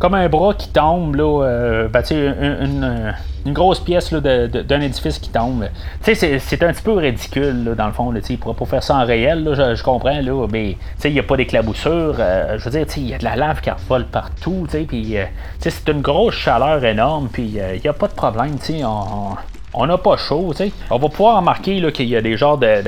comme 0.00 0.14
un 0.14 0.28
bras 0.30 0.54
qui 0.54 0.70
tombe, 0.70 1.14
là, 1.14 1.44
euh, 1.44 1.88
ben, 1.88 2.02
une, 2.10 3.14
une, 3.44 3.52
grosse 3.52 3.80
pièce 3.80 4.12
d'un 4.12 4.80
édifice 4.80 5.18
qui 5.18 5.28
tombe. 5.28 5.68
C'est 6.00 6.62
un 6.62 6.72
petit 6.72 6.82
peu 6.82 6.94
ridicule, 6.94 7.74
dans 7.76 7.86
le 7.86 7.92
fond. 7.92 8.10
Là, 8.10 8.20
faire 8.66 8.82
ça 8.82 8.96
en 8.96 9.04
réel, 9.04 9.44
là, 9.44 9.74
je, 9.74 9.82
comprends, 9.82 10.18
là, 10.20 10.46
mais 10.50 10.78
il 11.04 11.12
n'y 11.12 11.18
a 11.18 11.22
pas 11.22 11.36
d'éclaboussure. 11.36 12.16
Euh, 12.18 12.58
je 12.58 12.64
veux 12.64 12.70
dire, 12.70 12.86
il 12.96 13.08
y 13.08 13.14
a 13.14 13.18
de 13.18 13.24
la 13.24 13.36
lave 13.36 13.60
qui 13.60 13.70
revole 13.70 14.06
partout, 14.06 14.66
puis 14.88 15.18
euh, 15.18 15.24
c'est 15.58 15.88
une 15.88 16.00
grosse 16.00 16.34
chaleur 16.34 16.82
énorme, 16.82 17.28
puis 17.30 17.58
il 17.58 17.80
n'y 17.80 17.88
a 17.88 17.92
pas 17.92 18.08
de 18.08 18.14
problème. 18.14 18.56
On, 18.82 19.36
on 19.74 19.86
n'a 19.86 19.98
pas 19.98 20.16
chaud, 20.16 20.48
tu 20.52 20.64
sais. 20.64 20.72
On 20.90 20.98
va 20.98 21.08
pouvoir 21.10 21.36
remarquer 21.36 21.80
qu'il 21.92 22.08
y 22.08 22.16
a 22.16 22.22
des 22.22 22.38
genres 22.38 22.56
de, 22.56 22.82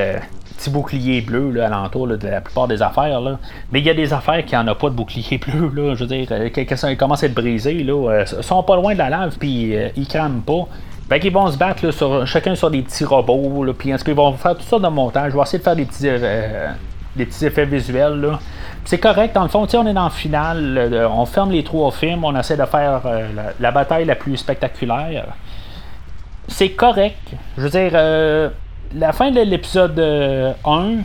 petits 0.63 0.71
boucliers 0.71 1.21
bleus 1.21 1.51
là, 1.51 1.67
alentour 1.67 2.07
de 2.07 2.29
la 2.29 2.41
plupart 2.41 2.69
des 2.69 2.83
affaires. 2.83 3.21
Là. 3.21 3.39
Mais 3.73 3.81
il 3.81 3.87
y 3.87 3.91
a 3.91 3.95
des 3.95 4.13
affaires 4.13 4.45
qui 4.45 4.55
n'en 4.55 4.69
ont 4.69 4.75
pas 4.75 4.91
de 4.91 4.95
bouclier 4.95 5.39
bleu. 5.47 5.71
Là, 5.75 5.95
je 5.95 6.05
veux 6.05 6.07
dire, 6.07 6.29
euh, 6.31 6.49
quand 6.55 6.77
ça 6.77 6.95
commence 6.95 7.23
à 7.23 7.27
être 7.27 7.35
brisé, 7.35 7.75
là, 7.83 8.11
euh, 8.11 8.27
sont 8.27 8.63
pas 8.63 8.77
loin 8.77 8.93
de 8.93 8.99
la 8.99 9.11
lave, 9.11 9.37
puis 9.39 9.77
euh, 9.77 9.89
ils 9.97 10.07
crament 10.07 10.43
pas. 10.43 10.67
Fait 11.09 11.21
qu'ils 11.21 11.33
vont 11.33 11.51
se 11.51 11.59
battre 11.59 11.85
là, 11.85 12.25
chacun 12.25 12.55
sur 12.55 12.71
des 12.71 12.83
petits 12.83 13.05
robots, 13.05 13.65
là, 13.65 13.73
puis 13.75 13.93
qu'ils 13.93 14.15
vont 14.15 14.33
faire 14.35 14.57
tout 14.57 14.63
ça 14.63 14.79
de 14.79 14.89
montage. 14.89 15.33
Je 15.33 15.37
vais 15.37 15.43
essayer 15.43 15.59
de 15.59 15.65
faire 15.65 15.77
des 15.77 15.85
petits, 15.85 16.09
des 17.17 17.27
petits 17.27 17.45
effets 17.45 17.67
visuels. 17.67 18.21
Là. 18.21 18.39
C'est 18.85 18.99
correct, 18.99 19.35
dans 19.35 19.43
le 19.43 19.49
fond, 19.49 19.67
on 19.75 19.87
est 19.87 19.93
dans 19.93 20.05
le 20.05 20.11
final, 20.11 21.09
on 21.13 21.27
ferme 21.27 21.51
les 21.51 21.65
trois 21.65 21.91
films, 21.91 22.25
on 22.25 22.39
essaie 22.39 22.57
de 22.57 22.65
faire 22.65 23.03
la, 23.61 23.71
bataille 23.71 24.07
la 24.07 24.15
plus 24.15 24.37
spectaculaire 24.39 25.27
c'est 26.49 26.71
correct. 26.71 27.19
Je 27.57 27.63
veux 27.63 27.71
dire, 27.71 27.91
euh, 27.95 28.49
la 28.95 29.13
fin 29.13 29.31
de 29.31 29.41
l'épisode 29.41 29.99
1 29.99 30.03
euh, 30.03 30.53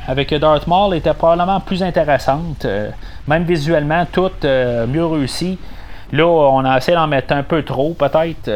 avec 0.08 0.34
Darth 0.34 0.68
Maul 0.68 0.96
était 0.96 1.14
probablement 1.14 1.60
plus 1.60 1.84
intéressante. 1.84 2.66
Euh, 2.66 2.90
même 3.28 3.44
visuellement, 3.44 4.06
tout 4.12 4.32
mieux 4.44 5.06
réussi. 5.06 5.58
Là, 6.12 6.26
on 6.26 6.64
a 6.64 6.78
essayé 6.78 6.96
d'en 6.96 7.08
mettre 7.08 7.34
un 7.34 7.44
peu 7.44 7.64
trop, 7.64 7.94
peut-être. 7.94 8.50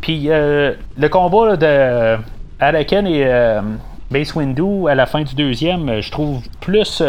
Puis 0.00 0.28
le 0.28 1.08
combat 1.08 1.56
de 1.56 2.16
Anakin 2.58 3.04
et 3.04 3.60
Base 4.10 4.34
Windu 4.34 4.88
à 4.88 4.96
la 4.96 5.06
fin 5.06 5.22
du 5.22 5.36
deuxième, 5.36 6.00
je 6.00 6.10
trouve 6.10 6.42
plus 6.60 7.00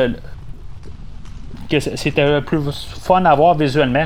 que 1.70 1.80
c'était 1.80 2.42
plus 2.42 2.60
fun 3.02 3.26
à 3.26 3.34
voir 3.34 3.56
visuellement 3.56 4.06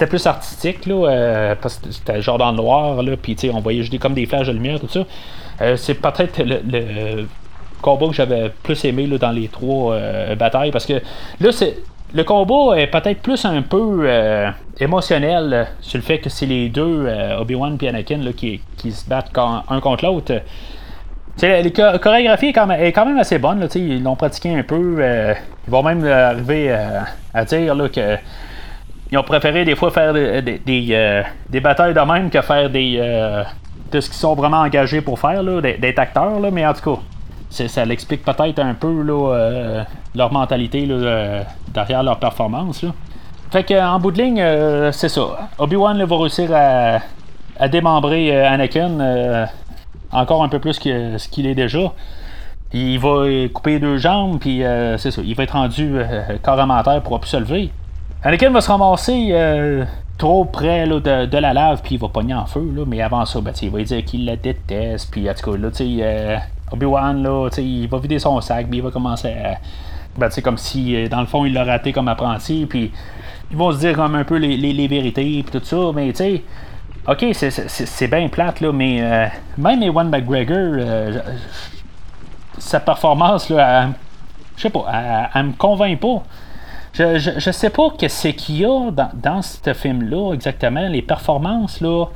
c'était 0.00 0.08
plus 0.08 0.26
artistique, 0.26 0.86
là, 0.86 1.10
euh, 1.10 1.54
parce 1.60 1.76
que 1.76 1.90
c'était 1.90 2.22
genre 2.22 2.38
dans 2.38 2.50
le 2.52 2.56
noir, 2.56 3.02
là, 3.02 3.16
puis 3.20 3.36
on 3.52 3.60
voyait 3.60 3.82
juste 3.82 3.98
comme 3.98 4.14
des 4.14 4.24
flashs 4.24 4.46
de 4.46 4.52
lumière, 4.52 4.80
tout 4.80 4.88
ça. 4.88 5.00
Euh, 5.60 5.76
c'est 5.76 5.94
peut-être 5.94 6.42
le, 6.42 7.26
combat 7.82 8.08
que 8.08 8.12
j'avais 8.12 8.52
plus 8.62 8.84
aimé 8.84 9.06
là, 9.06 9.16
dans 9.18 9.30
les 9.30 9.48
trois 9.48 9.94
euh, 9.94 10.34
batailles, 10.34 10.70
parce 10.70 10.86
que 10.86 11.00
là, 11.40 11.52
c'est. 11.52 11.78
Le 12.12 12.24
combat 12.24 12.76
est 12.76 12.88
peut-être 12.88 13.22
plus 13.22 13.44
un 13.44 13.62
peu 13.62 14.04
émotionnel 14.80 15.68
sur 15.80 15.96
le 15.96 16.02
fait 16.02 16.18
que 16.18 16.28
c'est 16.28 16.44
les 16.44 16.68
deux, 16.68 17.06
Obi-Wan 17.38 17.78
et 17.80 17.88
Anakin, 17.88 18.32
qui, 18.36 18.60
qui, 18.76 18.90
se 18.90 19.08
battent 19.08 19.30
un 19.38 19.80
contre 19.80 20.06
l'autre. 20.06 20.32
La 21.40 21.98
chorégraphie 22.00 22.46
est 22.46 22.52
quand, 22.52 22.66
même, 22.66 22.82
est 22.82 22.90
quand 22.90 23.06
même 23.06 23.18
assez 23.18 23.38
bonne. 23.38 23.60
Là, 23.60 23.68
ils 23.76 24.02
l'ont 24.02 24.16
pratiqué 24.16 24.52
un 24.52 24.64
peu. 24.64 24.96
ils 25.00 25.70
vont 25.70 25.84
même 25.84 26.04
arriver 26.04 26.76
à 27.32 27.44
dire 27.44 27.76
là, 27.76 27.88
que 27.88 28.18
ils 29.12 29.18
ont 29.18 29.22
préféré 29.22 29.64
des 29.64 29.74
fois 29.74 29.90
faire 29.90 30.12
des, 30.12 30.40
des, 30.42 30.88
euh, 30.92 31.22
batailles 31.60 31.94
de 31.94 32.00
même 32.00 32.30
que 32.30 32.40
faire 32.40 32.70
des 32.70 32.96
euh, 33.00 33.42
de 33.92 34.00
ce 34.00 34.08
qu'ils 34.08 34.18
sont 34.18 34.34
vraiment 34.34 34.60
engagés 34.60 35.00
pour 35.00 35.18
faire, 35.18 35.42
d'être 35.42 35.98
acteurs, 35.98 36.40
là, 36.40 36.50
mais 36.50 36.66
en 36.66 36.72
tout 36.72 36.94
cas, 36.94 37.00
ça 37.66 37.84
l'explique 37.84 38.24
peut-être 38.24 38.58
un 38.58 38.74
peu 38.74 39.04
euh, 39.08 39.82
leur 40.14 40.32
mentalité 40.32 40.86
là, 40.86 41.44
derrière 41.72 42.02
leur 42.02 42.18
performance. 42.18 42.82
Là. 42.82 42.90
Fait 43.50 43.64
qu'en 43.64 43.98
bout 43.98 44.12
de 44.12 44.22
ligne, 44.22 44.92
c'est 44.92 45.08
ça. 45.08 45.48
Obi-Wan 45.58 46.02
va 46.04 46.16
réussir 46.16 46.50
à, 46.54 46.98
à 47.58 47.68
démembrer 47.68 48.44
Anakin 48.44 49.48
encore 50.12 50.44
un 50.44 50.48
peu 50.48 50.60
plus 50.60 50.78
que 50.78 51.18
ce 51.18 51.28
qu'il 51.28 51.46
est 51.46 51.56
déjà. 51.56 51.92
Il 52.72 53.00
va 53.00 53.24
couper 53.52 53.80
deux 53.80 53.96
jambes, 53.96 54.38
puis 54.38 54.62
c'est 54.98 55.10
ça. 55.10 55.20
Il 55.24 55.34
va 55.34 55.42
être 55.42 55.54
rendu 55.54 55.96
carrément 56.44 56.80
terre 56.84 57.02
pour 57.02 57.18
plus 57.18 57.30
se 57.30 57.36
lever. 57.38 57.72
Anakin 58.22 58.50
va 58.50 58.60
se 58.60 58.70
ramasser 58.70 59.30
euh, 59.30 59.84
trop 60.20 60.44
près 60.44 60.86
de, 60.86 61.38
la 61.38 61.54
lave, 61.54 61.80
puis 61.82 61.94
il 61.94 61.98
va 61.98 62.08
pogner 62.08 62.34
en 62.34 62.44
feu. 62.44 62.70
Là, 62.76 62.84
mais 62.86 63.00
avant 63.00 63.24
ça, 63.24 63.40
ben, 63.40 63.54
il 63.62 63.70
va 63.70 63.82
dire 63.82 64.04
qu'il 64.04 64.26
la 64.26 64.36
déteste. 64.36 65.10
Puis 65.10 65.28
en 65.28 65.34
tout 65.34 65.50
cas, 65.50 65.56
là, 65.56 65.70
euh, 65.80 66.36
Obi-Wan, 66.70 67.22
là, 67.22 67.48
il 67.56 67.88
va 67.88 67.98
vider 67.98 68.18
son 68.18 68.38
sac, 68.42 68.68
puis 68.68 68.78
il 68.78 68.82
va 68.82 68.90
commencer 68.90 69.28
à. 69.28 69.56
Ben, 70.18 70.28
comme 70.44 70.58
si, 70.58 70.94
euh, 70.94 71.08
dans 71.08 71.20
le 71.20 71.26
fond, 71.26 71.46
il 71.46 71.54
l'a 71.54 71.64
raté 71.64 71.92
comme 71.92 72.08
apprenti. 72.08 72.66
Puis 72.66 72.92
ils 73.50 73.56
vont 73.56 73.72
se 73.72 73.78
dire 73.78 73.96
comme 73.96 74.14
un 74.14 74.24
peu 74.24 74.36
les, 74.36 74.56
les, 74.58 74.88
vérités, 74.88 75.42
puis 75.42 75.58
tout 75.58 75.64
ça. 75.64 75.90
Mais 75.94 76.08
tu 76.12 76.16
sais, 76.16 76.42
ok, 77.08 77.26
c'est 77.32 78.08
bien 78.08 78.28
plate, 78.28 78.60
là, 78.60 78.72
mais 78.72 79.00
euh, 79.00 79.26
même 79.56 79.82
Ewan 79.82 80.10
McGregor, 80.10 81.22
sa 82.58 82.78
performance, 82.78 83.48
là, 83.48 83.88
je 84.56 84.62
sais 84.62 84.70
pas, 84.70 84.84
elle, 84.92 85.28
elle 85.34 85.46
me 85.46 85.52
convainc 85.52 85.98
pas. 85.98 86.22
Je, 86.92 87.18
je, 87.18 87.50
sais 87.50 87.70
pas 87.70 87.90
qu'est-ce 87.96 88.28
qu'il 88.28 88.58
y 88.58 88.64
a 88.64 88.90
dans, 88.90 89.42
ce 89.42 89.72
film-là 89.72 90.34
exactement. 90.34 90.88
Les 90.88 91.02
performances, 91.02 91.80
là, 91.80 92.06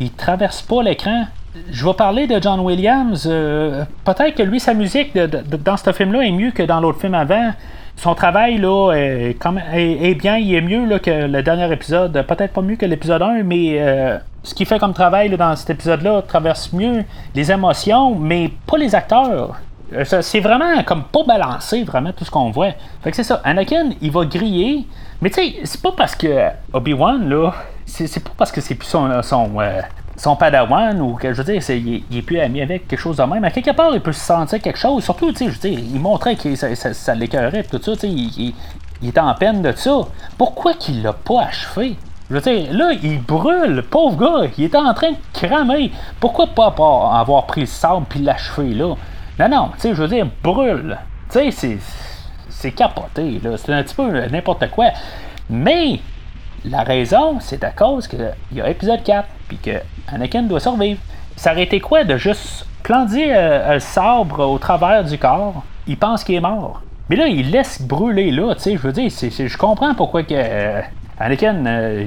ils 0.00 0.10
traversent 0.10 0.62
pas 0.62 0.82
l'écran. 0.82 1.26
Je 1.70 1.86
vais 1.86 1.94
parler 1.94 2.26
de 2.26 2.42
John 2.42 2.60
Williams. 2.60 3.28
Euh, 3.30 3.84
peut-être 4.04 4.34
que 4.34 4.42
lui, 4.42 4.58
sa 4.58 4.74
musique 4.74 5.16
dans 5.16 5.76
ce 5.76 5.92
film-là 5.92 6.22
est 6.22 6.32
mieux 6.32 6.50
que 6.50 6.64
dans 6.64 6.80
l'autre 6.80 7.00
film 7.00 7.14
avant. 7.14 7.52
Son 7.96 8.14
travail 8.16 8.58
là, 8.58 8.92
est, 8.92 10.14
bien, 10.20 10.36
il 10.36 10.52
est 10.52 10.60
mieux 10.60 10.84
là, 10.84 10.98
que 10.98 11.26
le 11.26 11.42
dernier 11.42 11.72
épisode. 11.72 12.24
Peut-être 12.26 12.52
pas 12.52 12.62
mieux 12.62 12.74
que 12.74 12.86
l'épisode 12.86 13.22
1, 13.22 13.44
mais 13.44 13.76
euh, 13.78 14.18
ce 14.42 14.52
qu'il 14.52 14.66
fait 14.66 14.80
comme 14.80 14.94
travail 14.94 15.30
dans 15.36 15.54
cet 15.54 15.70
épisode-là 15.70 16.22
traverse 16.22 16.72
mieux 16.72 17.04
les 17.36 17.52
émotions, 17.52 18.16
mais 18.16 18.50
pas 18.66 18.78
les 18.78 18.96
acteurs. 18.96 19.60
Euh, 19.94 20.20
c'est 20.22 20.40
vraiment 20.40 20.82
comme 20.84 21.04
pas 21.04 21.24
balancé, 21.24 21.84
vraiment, 21.84 22.12
tout 22.12 22.24
ce 22.24 22.30
qu'on 22.30 22.50
voit. 22.50 22.72
Fait 23.02 23.10
que 23.10 23.16
c'est 23.16 23.22
ça. 23.22 23.40
Anakin, 23.44 23.90
il 24.00 24.10
va 24.10 24.24
griller. 24.24 24.86
Mais 25.20 25.30
tu 25.30 25.36
sais, 25.36 25.54
c'est 25.64 25.80
pas 25.80 25.92
parce 25.92 26.14
que 26.14 26.48
Obi-Wan, 26.72 27.28
là, 27.28 27.52
c'est 27.86 28.22
pas 28.22 28.32
parce 28.36 28.50
que 28.50 28.60
c'est 28.60 28.74
plus 28.74 28.88
son, 28.88 29.22
son, 29.22 29.60
euh, 29.60 29.80
son, 30.16 30.36
padawan 30.36 31.00
ou 31.00 31.14
que, 31.14 31.32
je 31.32 31.42
veux 31.42 31.52
dire, 31.52 31.62
il, 31.70 32.18
est 32.18 32.22
plus 32.22 32.40
ami 32.40 32.60
avec 32.60 32.88
quelque 32.88 33.00
chose 33.00 33.16
de 33.16 33.22
même. 33.22 33.44
À 33.44 33.50
quelque 33.50 33.70
part, 33.70 33.94
il 33.94 34.00
peut 34.00 34.12
se 34.12 34.24
sentir 34.24 34.60
quelque 34.60 34.78
chose. 34.78 35.04
Surtout, 35.04 35.30
tu 35.32 35.38
sais, 35.38 35.44
je 35.46 35.50
veux 35.52 35.70
dire, 35.70 35.78
il 35.78 36.00
montrait 36.00 36.36
que 36.36 36.54
ça, 36.56 36.74
ça, 36.74 36.92
ça 36.92 37.14
tout 37.14 37.82
ça, 37.82 37.92
tu 37.92 37.98
sais, 37.98 38.08
il, 38.08 38.54
il, 39.02 39.08
était 39.08 39.20
en 39.20 39.34
peine 39.34 39.62
de 39.62 39.72
ça. 39.72 40.00
Pourquoi 40.36 40.74
qu'il 40.74 41.02
l'a 41.02 41.12
pas 41.12 41.42
achevé? 41.42 41.96
Je 42.30 42.34
veux 42.34 42.40
dire, 42.40 42.72
là, 42.72 42.92
il 43.02 43.22
brûle, 43.22 43.84
pauvre 43.88 44.16
gars, 44.16 44.50
il 44.56 44.64
était 44.64 44.78
en 44.78 44.94
train 44.94 45.10
de 45.10 45.16
cramer. 45.32 45.92
Pourquoi 46.18 46.46
pas 46.48 46.66
avoir 46.66 47.46
pris 47.46 47.62
le 47.62 47.66
sable 47.66 48.06
puis 48.08 48.20
l'achever 48.20 48.74
là? 48.74 48.94
Non, 49.38 49.48
non, 49.48 49.70
tu 49.74 49.80
sais, 49.80 49.94
je 49.94 50.02
veux 50.02 50.08
dire, 50.08 50.26
brûle. 50.42 50.98
Tu 51.30 51.50
sais, 51.50 51.78
c'est 52.48 52.72
capoté, 52.72 53.40
là. 53.42 53.56
C'est 53.56 53.72
un 53.72 53.82
petit 53.82 53.94
peu 53.94 54.26
n'importe 54.28 54.70
quoi. 54.70 54.90
Mais 55.50 56.00
la 56.64 56.82
raison, 56.82 57.38
c'est 57.40 57.64
à 57.64 57.70
cause 57.70 58.06
qu'il 58.08 58.32
y 58.52 58.60
a 58.60 58.68
épisode 58.68 59.02
4, 59.02 59.28
puis 59.48 59.58
que 59.58 59.72
Anakin 60.08 60.42
doit 60.42 60.60
survivre. 60.60 61.00
Ça 61.36 61.52
aurait 61.52 61.64
été 61.64 61.80
quoi 61.80 62.04
de 62.04 62.16
juste 62.16 62.66
planter 62.82 63.34
euh, 63.34 63.76
un 63.76 63.80
sabre 63.80 64.46
au 64.46 64.58
travers 64.58 65.04
du 65.04 65.18
corps? 65.18 65.64
Il 65.86 65.98
pense 65.98 66.22
qu'il 66.22 66.36
est 66.36 66.40
mort. 66.40 66.82
Mais 67.10 67.16
là, 67.16 67.26
il 67.26 67.50
laisse 67.50 67.82
brûler 67.82 68.30
là, 68.30 68.54
tu 68.54 68.62
sais, 68.62 68.76
je 68.76 68.80
veux 68.80 68.92
dire, 68.92 69.10
je 69.10 69.56
comprends 69.58 69.94
pourquoi 69.94 70.22
que 70.22 70.32
euh, 70.34 70.80
Anakin, 71.18 71.66
euh, 71.66 72.06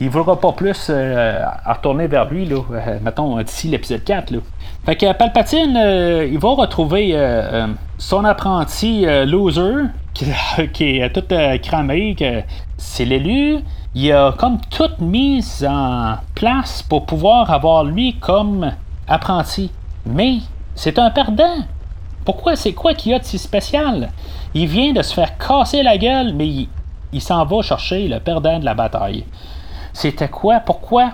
il 0.00 0.06
ne 0.06 0.10
voudra 0.10 0.40
pas 0.40 0.52
plus 0.52 0.86
euh, 0.88 1.44
retourner 1.66 2.06
vers 2.06 2.24
lui, 2.24 2.46
là, 2.46 2.62
mettons, 3.02 3.40
d'ici 3.42 3.68
l'épisode 3.68 4.02
4. 4.02 4.30
Là. 4.30 4.38
Fait 4.84 4.96
que 4.96 5.12
Palpatine, 5.12 5.76
euh, 5.76 6.28
il 6.30 6.38
va 6.38 6.50
retrouver 6.50 7.16
son 7.98 8.24
apprenti 8.24 9.04
loser, 9.26 9.88
qui, 10.72 10.98
est 10.98 11.10
tout 11.10 11.34
cramé, 11.62 12.14
que 12.14 12.42
c'est 12.76 13.04
l'élu. 13.04 13.58
Il 13.94 14.12
a 14.12 14.32
comme 14.32 14.58
tout 14.70 14.90
mis 15.00 15.44
en 15.66 16.14
place 16.34 16.82
pour 16.82 17.06
pouvoir 17.06 17.50
avoir 17.50 17.84
lui 17.84 18.14
comme 18.14 18.72
apprenti. 19.08 19.70
Mais 20.06 20.38
c'est 20.74 20.98
un 20.98 21.10
perdant. 21.10 21.64
Pourquoi? 22.24 22.56
C'est 22.56 22.72
quoi 22.72 22.94
qu'il 22.94 23.12
y 23.12 23.14
a 23.14 23.18
de 23.18 23.24
si 23.24 23.38
spécial? 23.38 24.10
Il 24.54 24.66
vient 24.66 24.92
de 24.92 25.02
se 25.02 25.12
faire 25.14 25.36
casser 25.38 25.82
la 25.82 25.98
gueule, 25.98 26.32
mais 26.34 26.68
il 27.12 27.20
s'en 27.20 27.44
va 27.44 27.62
chercher 27.62 28.08
le 28.08 28.20
perdant 28.20 28.58
de 28.58 28.64
la 28.64 28.74
bataille. 28.74 29.24
C'était 29.92 30.28
quoi? 30.28 30.60
Pourquoi? 30.60 31.10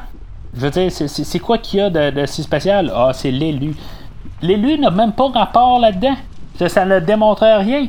Je 0.56 0.62
veux 0.62 0.70
dire, 0.70 0.90
c'est 0.90 1.38
quoi 1.38 1.58
qu'il 1.58 1.80
y 1.80 1.82
a 1.82 1.90
de, 1.90 2.24
si 2.24 2.42
spécial? 2.42 2.90
Ah, 2.94 3.10
c'est 3.12 3.30
l'élu. 3.30 3.74
L'élu 4.40 4.78
n'a 4.78 4.90
même 4.90 5.12
pas 5.12 5.28
rapport 5.28 5.78
là-dedans. 5.78 6.16
Ça, 6.66 6.86
ne 6.86 6.98
démontrait 6.98 7.56
rien. 7.58 7.86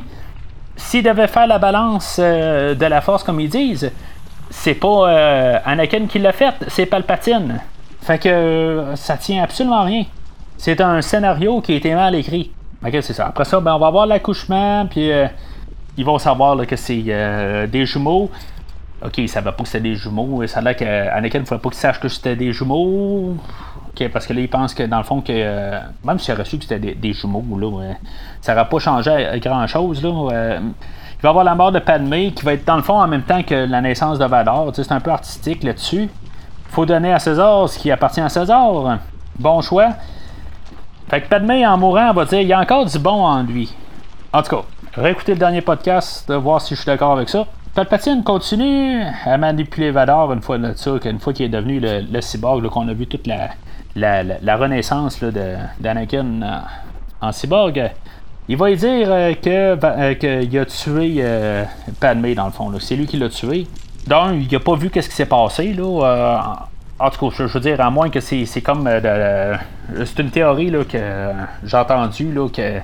S'il 0.76 1.02
devait 1.02 1.28
faire 1.28 1.46
la 1.46 1.58
balance 1.58 2.18
euh, 2.20 2.74
de 2.74 2.84
la 2.84 3.00
force, 3.00 3.22
comme 3.24 3.40
ils 3.40 3.48
disent, 3.48 3.90
c'est 4.50 4.74
pas 4.74 5.10
euh, 5.10 5.58
Anakin 5.64 6.06
qui 6.06 6.18
l'a 6.18 6.32
fait, 6.32 6.54
c'est 6.68 6.86
Palpatine. 6.86 7.60
Fait 8.02 8.18
que 8.18 8.28
euh, 8.28 8.96
ça 8.96 9.16
tient 9.16 9.42
absolument 9.42 9.84
rien. 9.84 10.04
C'est 10.58 10.80
un 10.80 11.00
scénario 11.00 11.60
qui 11.62 11.72
a 11.72 11.76
été 11.76 11.94
mal 11.94 12.14
écrit. 12.14 12.52
Ok, 12.84 12.98
c'est 13.00 13.14
ça. 13.14 13.26
Après 13.26 13.44
ça, 13.44 13.60
ben, 13.60 13.74
on 13.74 13.78
va 13.78 13.90
voir 13.90 14.06
l'accouchement, 14.06 14.86
puis 14.86 15.10
ils 15.96 16.04
vont 16.04 16.18
savoir 16.18 16.66
que 16.66 16.76
c'est 16.76 17.02
des 17.68 17.86
jumeaux. 17.86 18.30
OK, 19.04 19.18
il 19.18 19.28
savait 19.28 19.52
pas 19.52 19.62
que 19.62 19.68
c'était 19.68 19.88
des 19.88 19.94
jumeaux. 19.94 20.44
Ça 20.46 20.58
a 20.58 20.62
l'air 20.62 20.76
qu'Anakin 20.76 21.40
ne 21.40 21.44
fallait 21.44 21.60
pas 21.60 21.68
qu'il 21.68 21.78
sache 21.78 22.00
que 22.00 22.08
c'était 22.08 22.34
des 22.34 22.52
jumeaux. 22.52 23.36
OK, 23.88 24.08
parce 24.08 24.26
que 24.26 24.32
là, 24.32 24.40
il 24.40 24.48
pense 24.48 24.74
que 24.74 24.82
dans 24.82 24.98
le 24.98 25.04
fond, 25.04 25.20
que 25.20 25.32
euh, 25.32 25.78
même 26.04 26.18
s'il 26.18 26.34
aurait 26.34 26.44
su 26.44 26.58
que 26.58 26.64
c'était 26.64 26.94
des, 26.94 27.12
jumeaux, 27.12 27.44
là, 27.58 27.94
ça 28.40 28.54
n'aurait 28.54 28.68
pas 28.68 28.78
changé 28.78 29.38
grand-chose. 29.40 30.02
Là, 30.02 30.58
il 30.60 31.22
va 31.22 31.28
avoir 31.30 31.44
la 31.44 31.54
mort 31.54 31.70
de 31.70 31.78
Padmé 31.78 32.32
qui 32.32 32.44
va 32.44 32.54
être 32.54 32.64
dans 32.64 32.76
le 32.76 32.82
fond 32.82 33.00
en 33.00 33.06
même 33.06 33.22
temps 33.22 33.42
que 33.42 33.54
la 33.54 33.80
naissance 33.80 34.18
de 34.18 34.24
Vador. 34.24 34.72
C'est 34.74 34.90
un 34.92 35.00
peu 35.00 35.10
artistique 35.10 35.62
là-dessus. 35.62 36.08
faut 36.70 36.86
donner 36.86 37.12
à 37.12 37.20
César 37.20 37.68
ce 37.68 37.78
qui 37.78 37.90
appartient 37.90 38.20
à 38.20 38.28
César. 38.28 38.98
Bon 39.38 39.60
choix. 39.60 39.90
Fait 41.08 41.22
que 41.22 41.28
Padmé, 41.28 41.66
en 41.66 41.78
mourant, 41.78 42.12
va 42.12 42.24
dire 42.24 42.40
il 42.40 42.48
y 42.48 42.52
a 42.52 42.60
encore 42.60 42.84
du 42.84 42.98
bon 42.98 43.24
en 43.24 43.42
lui. 43.42 43.72
En 44.32 44.42
tout 44.42 44.56
cas, 44.56 44.62
réécoutez 44.94 45.32
le 45.32 45.38
dernier 45.38 45.60
podcast, 45.60 46.30
voir 46.30 46.60
si 46.60 46.74
je 46.74 46.80
suis 46.80 46.86
d'accord 46.86 47.12
avec 47.12 47.28
ça. 47.28 47.46
Palpatine 47.78 48.24
continue 48.24 49.04
à 49.24 49.38
manipuler 49.38 49.92
Vador 49.92 50.32
une 50.32 50.42
fois 50.42 50.58
fois 50.74 51.32
qu'il 51.32 51.46
est 51.46 51.48
devenu 51.48 51.78
le, 51.78 52.20
cyborg, 52.20 52.66
qu'on 52.66 52.88
a 52.88 52.92
vu 52.92 53.06
toute 53.06 53.28
la, 53.28 53.50
la, 53.94 54.56
renaissance 54.56 55.22
d'Anakin 55.78 56.64
en, 57.20 57.30
cyborg. 57.30 57.92
Il 58.48 58.56
va 58.56 58.70
lui 58.70 58.76
dire 58.76 59.06
euh, 59.12 59.32
que 59.34 59.78
euh, 59.84 60.14
qu'il 60.14 60.58
a 60.58 60.64
tué 60.64 61.18
euh, 61.20 61.62
Padmé 62.00 62.34
dans 62.34 62.46
le 62.46 62.50
fond. 62.50 62.72
C'est 62.80 62.96
lui 62.96 63.06
qui 63.06 63.16
l'a 63.16 63.28
tué. 63.28 63.68
Donc, 64.08 64.32
il 64.34 64.52
n'a 64.52 64.58
pas 64.58 64.74
vu 64.74 64.90
qu'est-ce 64.90 65.08
qui 65.08 65.14
s'est 65.14 65.26
passé 65.26 65.72
là. 65.72 66.66
En 66.98 67.10
tout 67.10 67.30
cas, 67.30 67.36
je, 67.38 67.44
veux 67.44 67.60
dire, 67.60 67.80
à 67.80 67.90
moins 67.90 68.10
que 68.10 68.18
c'est, 68.18 68.60
comme. 68.60 68.90
c'est 70.04 70.18
une 70.18 70.30
théorie 70.30 70.72
que 70.90 70.98
j'ai 71.62 71.76
entendue, 71.76 72.34
que 72.52 72.80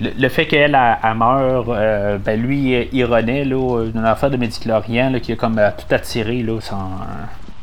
le, 0.00 0.28
fait 0.28 0.46
qu'elle 0.46 0.74
a, 0.74 1.14
meurt, 1.14 1.68
euh, 1.68 2.18
ben 2.18 2.40
lui, 2.40 2.88
il 2.92 3.04
renaît 3.04 3.44
là, 3.44 3.84
d'une 3.86 4.04
affaire 4.04 4.30
de 4.30 4.36
médiclorien 4.36 5.18
qui 5.18 5.32
a 5.32 5.36
comme 5.36 5.58
euh, 5.58 5.70
tout 5.76 5.92
attiré 5.92 6.42
là, 6.42 6.58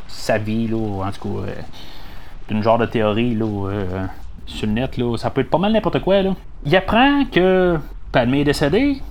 sa 0.07 0.37
vie, 0.37 0.67
là, 0.67 0.77
en 0.77 1.11
tout 1.11 1.29
cas, 1.29 1.47
euh, 1.47 1.53
une 2.51 2.61
genre 2.61 2.77
de 2.77 2.85
théorie 2.85 3.35
là, 3.35 3.45
sur 4.45 4.67
le 4.67 4.73
net. 4.73 4.97
Là, 4.97 5.17
ça 5.17 5.29
peut 5.29 5.41
être 5.41 5.49
pas 5.49 5.57
mal 5.57 5.71
n'importe 5.71 6.01
quoi. 6.01 6.21
Là. 6.21 6.31
Il 6.65 6.75
apprend 6.75 7.23
que 7.25 7.77
Palmé 8.11 8.41
est 8.41 8.45
décédé. 8.45 9.01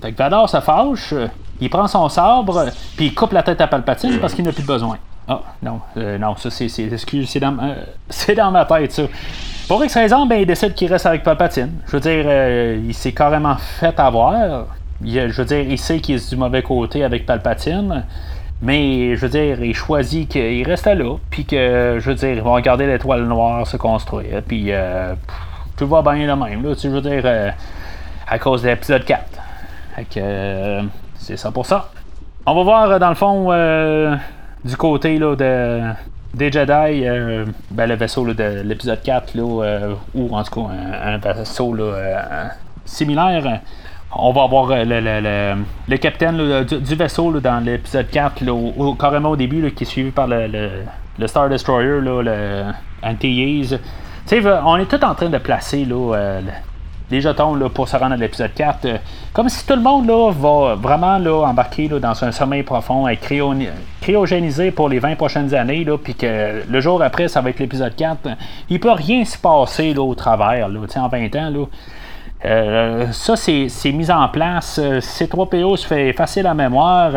Fait 0.00 0.12
que 0.12 0.16
Vador 0.16 0.48
se 0.48 0.60
fâche. 0.60 1.14
Il 1.60 1.68
prend 1.68 1.86
son 1.86 2.08
sabre, 2.08 2.64
puis 2.96 3.06
il 3.06 3.14
coupe 3.14 3.32
la 3.32 3.42
tête 3.42 3.60
à 3.60 3.66
Palpatine 3.66 4.18
parce 4.18 4.32
qu'il 4.32 4.44
n'a 4.44 4.52
plus 4.52 4.64
besoin. 4.64 4.96
Ah, 5.28 5.42
non, 5.62 5.80
non, 5.94 6.34
ça 6.36 6.50
c'est, 6.50 6.68
c'est, 6.68 6.90
c'est 6.96 7.40
dans, 7.40 7.56
c'est 8.08 8.34
dans 8.34 8.50
ma 8.50 8.64
tête, 8.64 8.92
ça. 8.92 9.02
Pour 9.70 9.84
X 9.84 9.94
raison, 9.94 10.26
ben, 10.26 10.40
il 10.40 10.46
décide 10.46 10.74
qu'il 10.74 10.92
reste 10.92 11.06
avec 11.06 11.22
Palpatine. 11.22 11.70
Je 11.86 11.92
veux 11.92 12.00
dire, 12.00 12.24
euh, 12.26 12.82
il 12.84 12.92
s'est 12.92 13.12
carrément 13.12 13.54
fait 13.54 14.00
avoir. 14.00 14.66
je 15.00 15.28
veux 15.28 15.44
dire, 15.44 15.60
il 15.60 15.78
sait 15.78 16.00
qu'il 16.00 16.16
est 16.16 16.28
du 16.28 16.34
mauvais 16.34 16.60
côté 16.60 17.04
avec 17.04 17.24
Palpatine. 17.24 18.02
Mais 18.62 19.14
je 19.14 19.20
veux 19.20 19.28
dire, 19.28 19.62
il 19.62 19.72
choisit 19.72 20.28
qu'il 20.28 20.66
reste 20.66 20.86
là, 20.86 21.14
puis 21.30 21.44
que, 21.44 21.98
je 22.00 22.10
veux 22.10 22.16
dire, 22.16 22.30
ils 22.30 22.42
vont 22.42 22.54
regarder 22.54 22.84
l'étoile 22.88 23.22
noire 23.26 23.64
se 23.64 23.76
construire, 23.76 24.42
puis 24.42 24.72
euh, 24.72 25.14
tout 25.76 25.86
va 25.86 26.02
bien 26.02 26.26
le 26.26 26.34
même, 26.34 26.64
là, 26.64 26.74
tu 26.74 26.88
veux 26.88 27.00
dire, 27.00 27.22
euh, 27.24 27.50
à 28.26 28.38
cause 28.40 28.62
de 28.62 28.70
l'épisode 28.70 29.04
4. 29.04 29.22
Fait 29.94 30.04
que, 30.04 30.80
c'est 31.14 31.36
ça 31.36 31.52
pour 31.52 31.64
ça. 31.64 31.90
On 32.44 32.56
va 32.56 32.62
voir, 32.64 32.98
dans 32.98 33.08
le 33.08 33.14
fond, 33.14 33.52
du 34.64 34.76
côté 34.76 35.16
là, 35.16 35.36
de, 35.36 35.80
des 36.34 36.52
Jedi, 36.52 37.06
euh, 37.06 37.44
ben, 37.70 37.88
le 37.88 37.94
vaisseau 37.96 38.24
de 38.32 38.62
l'épisode 38.62 39.02
4, 39.02 39.34
là, 39.34 39.42
euh, 39.42 39.94
ou 40.14 40.34
en 40.34 40.42
tout 40.42 40.62
cas 40.62 40.70
un, 41.04 41.18
vaisseau 41.18 41.74
euh, 41.78 42.48
similaire. 42.84 43.60
On 44.14 44.32
va 44.32 44.42
avoir 44.42 44.68
le, 44.70 45.96
capitaine 45.96 46.64
du, 46.64 46.94
vaisseau 46.94 47.40
dans 47.40 47.64
l'épisode 47.64 48.10
4, 48.10 48.42
carrément 48.98 49.30
au 49.30 49.36
début, 49.36 49.70
qui 49.72 49.84
est 49.84 49.86
suivi 49.86 50.10
par 50.10 50.26
le, 50.26 50.70
Star 51.26 51.48
Destroyer, 51.48 52.00
le 52.00 52.64
Anti-Yeez. 53.02 53.78
On 54.64 54.76
est 54.78 54.86
tout 54.86 55.04
en 55.04 55.14
train 55.14 55.28
de 55.28 55.38
placer 55.38 55.86
les 57.10 57.20
jetons 57.20 57.54
là, 57.54 57.68
pour 57.68 57.88
se 57.88 57.96
rendre 57.96 58.12
à 58.12 58.16
l'épisode 58.16 58.54
4. 58.54 58.84
Euh, 58.84 58.98
comme 59.32 59.48
si 59.48 59.66
tout 59.66 59.74
le 59.74 59.82
monde 59.82 60.06
là, 60.06 60.30
va 60.32 60.74
vraiment 60.74 61.18
là, 61.18 61.46
embarquer 61.46 61.88
là, 61.88 61.98
dans 61.98 62.24
un 62.24 62.32
sommeil 62.32 62.62
profond, 62.62 63.08
être 63.08 63.26
cryogénisé 64.00 64.70
pour 64.70 64.88
les 64.88 64.98
20 64.98 65.16
prochaines 65.16 65.54
années, 65.54 65.86
puis 66.02 66.14
que 66.14 66.62
le 66.68 66.80
jour 66.80 67.02
après, 67.02 67.28
ça 67.28 67.40
va 67.40 67.50
être 67.50 67.58
l'épisode 67.58 67.94
4. 67.96 68.28
Il 68.68 68.80
peut 68.80 68.92
rien 68.92 69.24
se 69.24 69.38
passer 69.38 69.94
là, 69.94 70.02
au 70.02 70.14
travers 70.14 70.68
là, 70.68 70.80
en 70.96 71.08
20 71.08 71.36
ans. 71.36 71.50
Là. 71.50 71.66
Euh, 72.44 73.12
ça, 73.12 73.36
c'est 73.36 73.92
mis 73.92 74.10
en 74.10 74.28
place. 74.28 74.78
Euh, 74.78 75.00
C3PO 75.00 75.76
se 75.76 75.86
fait 75.86 76.08
effacer 76.08 76.42
la 76.42 76.54
mémoire. 76.54 77.12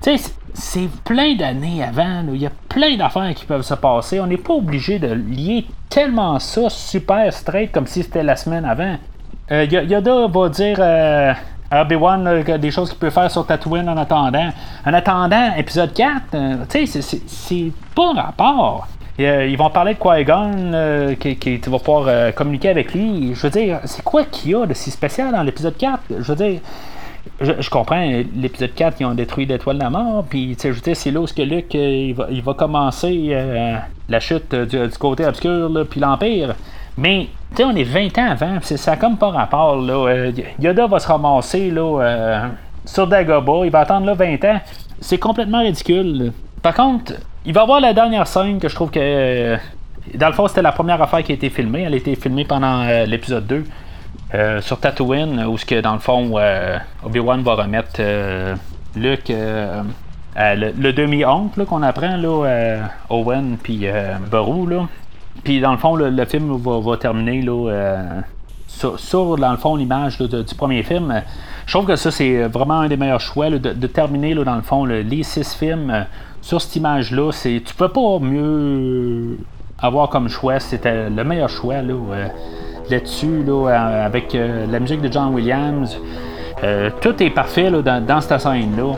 c'est 0.00 0.88
plein 1.04 1.34
d'années 1.34 1.82
avant. 1.82 2.24
Il 2.32 2.40
y 2.40 2.46
a 2.46 2.52
plein 2.68 2.96
d'affaires 2.96 3.32
qui 3.34 3.46
peuvent 3.46 3.62
se 3.62 3.74
passer. 3.74 4.20
On 4.20 4.26
n'est 4.26 4.36
pas 4.36 4.54
obligé 4.54 4.98
de 4.98 5.12
lier 5.12 5.66
tellement 5.88 6.38
ça 6.38 6.68
super 6.68 7.32
straight 7.32 7.72
comme 7.72 7.86
si 7.86 8.02
c'était 8.02 8.22
la 8.22 8.36
semaine 8.36 8.64
avant. 8.64 8.96
Euh, 9.52 9.64
Yoda 9.64 10.28
va 10.28 10.48
dire 10.48 10.78
euh, 10.80 11.34
à 11.70 11.82
Obi-Wan 11.82 12.42
des 12.58 12.70
choses 12.70 12.88
qu'il 12.88 12.98
peut 12.98 13.10
faire 13.10 13.30
sur 13.30 13.44
Tatooine 13.46 13.86
en 13.86 13.98
attendant. 13.98 14.48
En 14.86 14.94
attendant, 14.94 15.54
épisode 15.56 15.92
4, 15.92 16.22
euh, 16.34 16.56
tu 16.70 16.86
sais, 16.86 17.20
c'est 17.26 17.72
pas 17.94 18.12
rapport. 18.14 18.88
ils 19.18 19.56
vont 19.56 19.68
parler 19.68 19.94
de 19.94 19.98
Qui-Gon, 19.98 21.16
qui, 21.20 21.36
qui, 21.36 21.70
va 21.70 21.78
pouvoir 21.78 22.32
communiquer 22.34 22.70
avec 22.70 22.94
lui. 22.94 23.34
Je 23.34 23.42
veux 23.42 23.50
dire, 23.50 23.80
c'est 23.84 24.02
quoi 24.02 24.24
qu'il 24.24 24.52
y 24.52 24.54
a 24.54 24.64
de 24.64 24.72
si 24.72 24.90
spécial 24.90 25.32
dans 25.32 25.42
l'épisode 25.42 25.76
4? 25.76 26.00
Je 26.08 26.32
veux 26.32 26.36
dire, 26.36 26.60
je, 27.42 27.68
comprends, 27.68 28.00
l'épisode 28.34 28.72
4, 28.74 29.00
ils 29.00 29.04
ont 29.04 29.14
détruit 29.14 29.44
l'étoile 29.44 29.76
de 29.76 29.82
la 29.82 29.90
mort, 29.90 30.24
puis 30.28 30.56
je 30.58 30.68
veux 30.68 30.94
c'est 30.94 31.10
là 31.10 31.20
où 31.20 31.26
que 31.26 31.42
Luke, 31.42 31.74
il 31.74 32.14
va, 32.42 32.54
commencer 32.54 33.36
la 34.08 34.20
chute 34.20 34.54
du, 34.54 34.88
côté 34.98 35.26
obscur, 35.26 35.70
puis 35.90 36.00
l'Empire. 36.00 36.54
Mais, 36.96 37.28
sais, 37.56 37.64
on 37.64 37.74
est 37.74 37.84
20 37.84 38.18
ans 38.18 38.30
avant, 38.30 38.58
c'est 38.62 38.76
ça 38.76 38.96
comme 38.96 39.16
pas 39.16 39.30
rapport, 39.30 39.76
là. 39.76 40.08
Euh, 40.08 40.32
Yoda 40.60 40.86
va 40.86 40.98
se 40.98 41.08
ramasser, 41.08 41.70
là, 41.70 42.00
euh, 42.00 42.48
sur 42.84 43.06
Dagobah, 43.06 43.64
il 43.64 43.70
va 43.70 43.80
attendre, 43.80 44.06
là, 44.06 44.14
20 44.14 44.44
ans. 44.44 44.60
C'est 45.00 45.18
complètement 45.18 45.60
ridicule. 45.60 46.32
Par 46.62 46.74
contre, 46.74 47.14
il 47.44 47.52
va 47.52 47.62
avoir 47.62 47.80
la 47.80 47.92
dernière 47.92 48.26
scène 48.26 48.58
que 48.58 48.68
je 48.68 48.74
trouve 48.74 48.90
que... 48.90 49.00
Euh, 49.00 49.56
dans 50.14 50.28
le 50.28 50.32
fond, 50.32 50.48
c'était 50.48 50.62
la 50.62 50.72
première 50.72 51.00
affaire 51.00 51.22
qui 51.22 51.32
a 51.32 51.34
été 51.34 51.50
filmée. 51.50 51.82
Elle 51.82 51.94
a 51.94 51.96
été 51.96 52.14
filmée 52.16 52.44
pendant 52.44 52.84
l'épisode 53.06 53.46
2. 53.46 54.60
sur 54.60 54.80
Tatooine, 54.80 55.44
où 55.46 55.56
ce 55.56 55.64
que 55.64 55.80
dans 55.80 55.92
le 55.92 56.00
fond 56.00 56.32
Obi-Wan 57.04 57.42
va 57.42 57.54
remettre 57.54 58.00
Luke 58.96 59.32
le, 60.36 60.90
demi-oncle 60.90 61.64
qu'on 61.66 61.84
apprend 61.84 62.16
là, 62.16 62.80
Owen 63.10 63.56
puis 63.62 63.86
Baru 64.28 64.68
là. 64.68 64.88
Puis 65.44 65.60
dans 65.60 65.72
le 65.72 65.78
fond, 65.78 65.96
le, 65.96 66.24
film 66.24 66.56
va, 66.56 66.96
terminer 66.96 67.42
là, 67.42 67.70
euh, 67.70 68.20
sur, 68.66 69.36
dans 69.36 69.50
le 69.50 69.56
fond 69.56 69.76
l'image 69.76 70.18
du 70.18 70.54
premier 70.54 70.82
film. 70.82 71.22
Je 71.66 71.72
trouve 71.72 71.86
que 71.86 71.96
ça 71.96 72.10
c'est 72.10 72.46
vraiment 72.48 72.80
un 72.80 72.88
des 72.88 72.96
meilleurs 72.96 73.20
choix 73.20 73.50
de, 73.50 73.86
terminer 73.86 74.34
là, 74.34 74.44
dans 74.44 74.56
le 74.56 74.62
fond 74.62 74.84
les 74.84 75.22
six 75.22 75.54
films 75.54 75.90
euh, 75.90 76.02
sur 76.40 76.60
cette 76.60 76.76
image-là. 76.76 77.30
Tu 77.42 77.74
peux 77.76 77.88
pas 77.88 78.18
mieux 78.20 79.38
avoir 79.78 80.08
comme 80.10 80.28
choix. 80.28 80.60
C'était 80.60 81.10
le 81.10 81.24
meilleur 81.24 81.48
choix 81.48 81.74
euh, 81.74 82.28
là-dessus 82.88 83.42
là, 83.44 84.04
avec 84.04 84.34
la 84.34 84.78
musique 84.78 85.00
de 85.00 85.10
John 85.10 85.34
Williams. 85.34 85.98
tout 87.00 87.22
est 87.22 87.30
parfait 87.30 87.70
dans, 87.70 88.04
dans 88.04 88.20
cette 88.20 88.40
scène-là. 88.40 88.94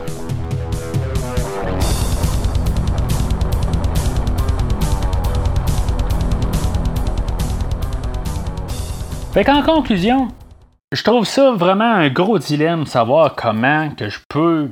Fait 9.35 9.43
qu'en 9.43 9.63
conclusion, 9.63 10.29
je 10.93 11.03
trouve 11.03 11.25
ça 11.25 11.51
vraiment 11.51 11.91
un 11.91 12.07
gros 12.07 12.39
dilemme 12.39 12.85
savoir 12.85 13.35
comment 13.35 13.89
que 13.89 14.07
je 14.07 14.19
peux 14.29 14.69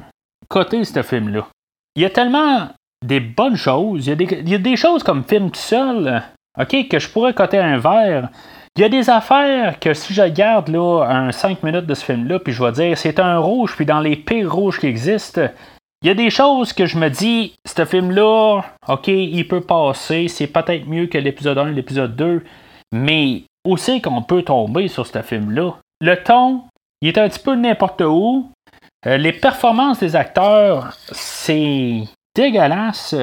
coter 0.47 0.85
ce 0.85 1.03
film-là. 1.03 1.49
Il 1.97 2.01
y 2.01 2.05
a 2.05 2.09
tellement 2.09 2.69
des 3.05 3.19
bonnes 3.19 3.57
choses, 3.57 4.07
il 4.07 4.21
y 4.49 4.55
a 4.55 4.57
des, 4.57 4.75
choses 4.77 5.03
comme 5.03 5.25
film 5.25 5.51
tout 5.51 5.59
seul, 5.59 6.23
ok, 6.57 6.87
que 6.87 6.97
je 6.97 7.09
pourrais 7.09 7.33
coter 7.33 7.57
un 7.57 7.77
verre. 7.77 8.29
Il 8.77 8.83
y 8.83 8.85
a 8.85 8.89
des 8.89 9.09
affaires 9.09 9.81
que 9.81 9.93
si 9.93 10.13
je 10.13 10.29
garde 10.29 10.69
là, 10.69 11.07
un 11.09 11.33
5 11.33 11.61
minutes 11.61 11.85
de 11.85 11.93
ce 11.93 12.05
film-là, 12.05 12.39
puis 12.39 12.53
je 12.53 12.63
vais 12.63 12.71
dire 12.71 12.97
c'est 12.97 13.19
un 13.19 13.39
rouge, 13.39 13.75
puis 13.75 13.85
dans 13.85 13.99
les 13.99 14.15
pires 14.15 14.49
rouges 14.49 14.79
qui 14.79 14.87
existent, 14.87 15.49
il 16.03 16.07
y 16.07 16.09
a 16.09 16.15
des 16.15 16.29
choses 16.29 16.71
que 16.71 16.85
je 16.85 16.97
me 16.97 17.09
dis, 17.09 17.53
ce 17.67 17.83
film-là, 17.83 18.61
ok, 18.87 19.09
il 19.09 19.45
peut 19.45 19.59
passer, 19.59 20.29
c'est 20.29 20.47
peut-être 20.47 20.87
mieux 20.87 21.07
que 21.07 21.17
l'épisode 21.17 21.57
1 21.57 21.71
l'épisode 21.71 22.15
2, 22.15 22.45
mais 22.93 23.43
où 23.65 23.77
c'est 23.77 24.01
qu'on 24.01 24.21
peut 24.21 24.43
tomber 24.43 24.87
sur 24.87 25.07
ce 25.07 25.21
film-là? 25.21 25.71
Le 26.01 26.15
ton, 26.15 26.63
il 27.01 27.09
est 27.09 27.17
un 27.17 27.29
petit 27.29 27.39
peu 27.39 27.55
n'importe 27.55 28.01
où. 28.01 28.49
Euh, 29.05 29.17
les 29.17 29.33
performances 29.33 29.99
des 29.99 30.15
acteurs, 30.15 30.93
c'est 31.11 32.03
dégueulasse. 32.35 33.15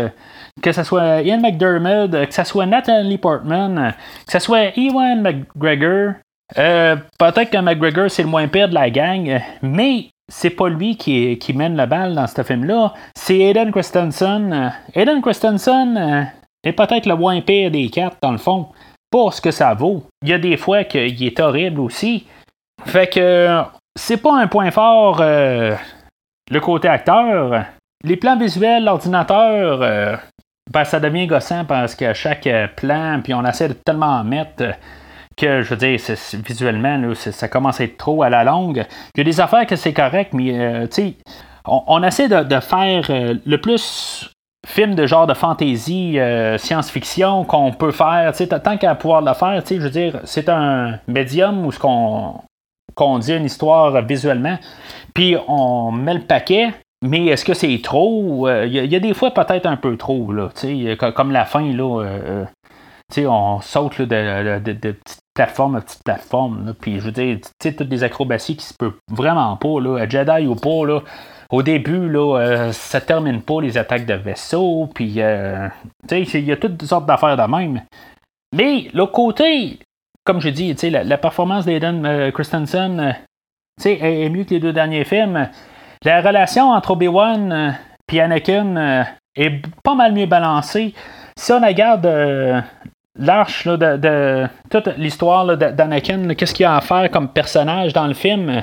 Que 0.63 0.73
ce 0.73 0.83
soit 0.83 1.23
Ian 1.23 1.41
McDermott, 1.41 2.11
que 2.11 2.35
ce 2.35 2.45
soit 2.45 2.67
Natalie 2.67 3.17
Portman, 3.19 3.95
que 4.27 4.33
ce 4.33 4.39
soit 4.39 4.77
Ewan 4.77 5.23
McGregor. 5.23 6.15
Euh, 6.59 6.97
peut-être 7.19 7.51
que 7.51 7.59
McGregor, 7.59 8.11
c'est 8.11 8.23
le 8.23 8.29
moins 8.29 8.49
pire 8.49 8.69
de 8.69 8.75
la 8.75 8.91
gang, 8.91 9.41
mais 9.63 10.11
c'est 10.29 10.51
pas 10.51 10.69
lui 10.69 10.97
qui, 10.97 11.39
qui, 11.39 11.53
mène 11.53 11.77
la 11.77 11.87
balle 11.87 12.15
dans 12.15 12.27
ce 12.27 12.43
film-là. 12.43 12.93
C'est 13.17 13.39
Aiden 13.39 13.71
Christensen. 13.71 14.73
Aiden 14.95 15.23
Christensen 15.23 15.97
euh, 15.97 16.23
est 16.65 16.73
peut-être 16.73 17.07
le 17.07 17.17
moins 17.17 17.41
pire 17.41 17.71
des 17.71 17.89
quatre, 17.89 18.19
dans 18.21 18.33
le 18.33 18.39
fond 18.39 18.69
pour 19.11 19.35
ce 19.35 19.41
que 19.41 19.51
ça 19.51 19.75
vaut. 19.75 20.05
Il 20.23 20.29
y 20.29 20.33
a 20.33 20.39
des 20.39 20.57
fois 20.57 20.85
qu'il 20.85 21.23
est 21.23 21.41
horrible 21.41 21.81
aussi. 21.81 22.27
Fait 22.87 23.09
que 23.09 23.63
c'est 23.97 24.17
pas 24.17 24.37
un 24.39 24.47
point 24.47 24.71
fort 24.71 25.19
euh, 25.21 25.75
le 26.51 26.61
côté 26.61 26.89
acteur. 26.89 27.65
Les 28.05 28.17
plans 28.17 28.37
visuels, 28.37 28.85
l'ordinateur, 28.85 29.83
euh, 29.83 30.17
ben, 30.73 30.85
ça 30.85 31.01
devient 31.01 31.27
gossant 31.27 31.65
parce 31.65 31.95
qu'à 31.95 32.15
chaque 32.15 32.49
plan, 32.77 33.21
puis 33.23 33.35
on 33.35 33.45
essaie 33.45 33.69
de 33.69 33.75
tellement 33.75 34.21
en 34.21 34.25
mettre 34.25 34.75
que, 35.37 35.63
je 35.63 35.71
veux 35.71 35.77
dire, 35.77 35.99
visuellement, 36.47 37.13
ça 37.15 37.49
commence 37.49 37.81
à 37.81 37.85
être 37.85 37.97
trop 37.97 38.23
à 38.23 38.31
la 38.31 38.45
longue. 38.45 38.85
Il 39.15 39.19
y 39.19 39.21
a 39.21 39.25
des 39.25 39.41
affaires 39.41 39.67
que 39.67 39.77
c'est 39.77 39.93
correct, 39.93 40.33
mais, 40.33 40.59
euh, 40.59 40.87
tu 40.87 41.03
sais, 41.03 41.15
on, 41.67 42.03
essaie 42.03 42.29
de, 42.29 42.61
faire 42.61 43.05
le 43.09 43.57
plus 43.59 44.31
film 44.67 44.95
de 44.95 45.07
genre 45.07 45.27
de 45.27 45.35
fantasy, 45.35 46.19
euh, 46.19 46.59
science-fiction 46.59 47.45
qu'on 47.45 47.73
peut 47.73 47.93
faire, 47.93 48.33
tant 48.63 48.77
qu'à 48.77 48.95
pouvoir 48.95 49.23
le 49.23 49.35
faire, 49.35 49.63
je 49.67 49.77
veux 49.77 49.91
dire, 49.91 50.21
c'est 50.25 50.49
un 50.49 50.99
médium 51.09 51.65
où 51.65 51.73
ce 51.73 51.79
qu'on 51.79 53.19
dit 53.19 53.35
une 53.35 53.47
histoire 53.47 54.03
visuellement, 54.03 54.59
puis 55.15 55.37
on 55.49 55.91
met 55.91 56.15
le 56.15 56.21
paquet, 56.21 56.75
mais 57.03 57.27
est-ce 57.27 57.45
que 57.45 57.55
c'est 57.55 57.81
trop? 57.83 58.49
Il 58.49 58.73
y, 58.73 58.97
a 58.97 59.01
des 59.01 59.15
fois 59.15 59.33
peut-être 59.33 59.67
un 59.67 59.77
peu 59.77 59.97
trop, 59.97 60.33
là, 60.33 60.51
comme 61.15 61.33
la 61.33 61.47
fin, 61.47 61.73
là, 61.73 62.45
sais, 63.11 63.27
on 63.27 63.61
saute 63.61 64.01
de, 64.03 64.59
petites 64.93 65.21
plateformes 65.35 65.77
à 65.77 65.81
petites 65.81 66.05
plateformes. 66.05 66.75
Puis 66.81 67.01
je 67.01 67.05
veux 67.05 67.13
dire, 67.13 67.39
toutes 67.59 67.83
des 67.83 68.03
acrobaties 68.03 68.57
qui 68.57 68.65
se 68.65 68.75
peuvent 68.75 68.97
vraiment 69.11 69.57
pas. 69.57 69.81
Là, 69.81 70.09
Jedi 70.09 70.47
ou 70.47 70.55
pas, 70.55 70.87
là, 70.87 71.01
au 71.51 71.63
début, 71.63 72.09
là, 72.09 72.39
euh, 72.39 72.73
ça 72.73 73.01
termine 73.01 73.43
pas 73.43 73.61
les 73.61 73.77
attaques 73.77 74.07
de 74.07 74.15
vaisseaux. 74.15 74.89
Puis, 74.95 75.15
euh, 75.19 75.69
il 76.11 76.45
y 76.45 76.53
a 76.53 76.57
toutes 76.57 76.83
sortes 76.85 77.07
d'affaires 77.07 77.37
de 77.37 77.43
même. 77.43 77.83
Mais 78.55 78.89
l'autre 78.95 79.13
côté, 79.13 79.79
comme 80.25 80.41
je 80.41 80.49
dis, 80.49 80.75
la, 80.91 81.03
la 81.03 81.19
performance 81.19 81.65
d'Aiden 81.65 82.07
euh, 82.07 82.31
Christensen 82.31 83.17
est, 83.85 84.25
est 84.25 84.29
mieux 84.29 84.45
que 84.45 84.51
les 84.51 84.61
deux 84.61 84.73
derniers 84.73 85.05
films. 85.05 85.49
La 86.05 86.21
relation 86.21 86.71
entre 86.71 86.93
Obi-Wan 86.93 87.77
et 88.13 88.21
Anakin 88.21 89.05
est 89.37 89.63
pas 89.85 89.95
mal 89.95 90.13
mieux 90.13 90.27
balancée. 90.27 90.95
Si 91.37 91.53
on 91.53 91.61
regarde 91.61 92.07
l'arche 93.19 93.67
de, 93.67 94.49
toute 94.71 94.87
l'histoire 94.97 95.57
d'Anakin, 95.57 96.35
qu'est-ce 96.35 96.55
qu'il 96.55 96.65
y 96.65 96.67
a 96.67 96.77
à 96.77 96.81
faire 96.81 97.11
comme 97.11 97.29
personnage 97.29 97.93
dans 97.93 98.07
le 98.07 98.15
film. 98.15 98.63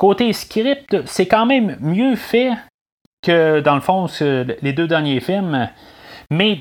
Côté 0.00 0.32
script, 0.32 0.96
c'est 1.04 1.26
quand 1.26 1.44
même 1.44 1.76
mieux 1.80 2.16
fait 2.16 2.52
que 3.22 3.60
dans 3.60 3.74
le 3.74 3.82
fond 3.82 4.06
les 4.62 4.72
deux 4.72 4.86
derniers 4.86 5.20
films. 5.20 5.68
Mais 6.30 6.60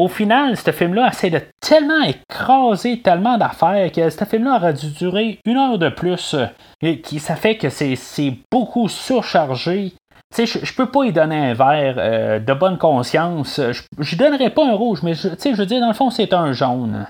au 0.00 0.08
final, 0.08 0.56
ce 0.56 0.70
film-là 0.70 1.08
essaie 1.08 1.28
de 1.28 1.42
tellement 1.60 2.02
écraser 2.02 3.02
tellement 3.02 3.36
d'affaires 3.36 3.92
que 3.92 4.08
ce 4.08 4.24
film-là 4.24 4.56
aurait 4.56 4.72
dû 4.72 4.90
durer 4.90 5.38
une 5.44 5.58
heure 5.58 5.76
de 5.76 5.90
plus. 5.90 6.34
Et 6.80 7.02
qui, 7.02 7.18
ça 7.18 7.36
fait 7.36 7.58
que 7.58 7.68
c'est 7.68 8.38
beaucoup 8.50 8.88
surchargé 8.88 9.92
tu 10.34 10.46
sais, 10.46 10.60
je, 10.64 10.74
peux 10.74 10.86
pas 10.86 11.04
y 11.04 11.12
donner 11.12 11.50
un 11.50 11.52
verre 11.52 11.96
euh, 11.98 12.38
de 12.38 12.54
bonne 12.54 12.78
conscience. 12.78 13.60
Je, 13.98 14.16
donnerais 14.16 14.48
pas 14.48 14.66
un 14.66 14.72
rouge, 14.72 15.02
mais 15.02 15.12
je 15.12 15.54
veux 15.54 15.66
dire, 15.66 15.80
dans 15.80 15.88
le 15.88 15.92
fond, 15.92 16.08
c'est 16.08 16.32
un 16.32 16.52
jaune. 16.54 17.06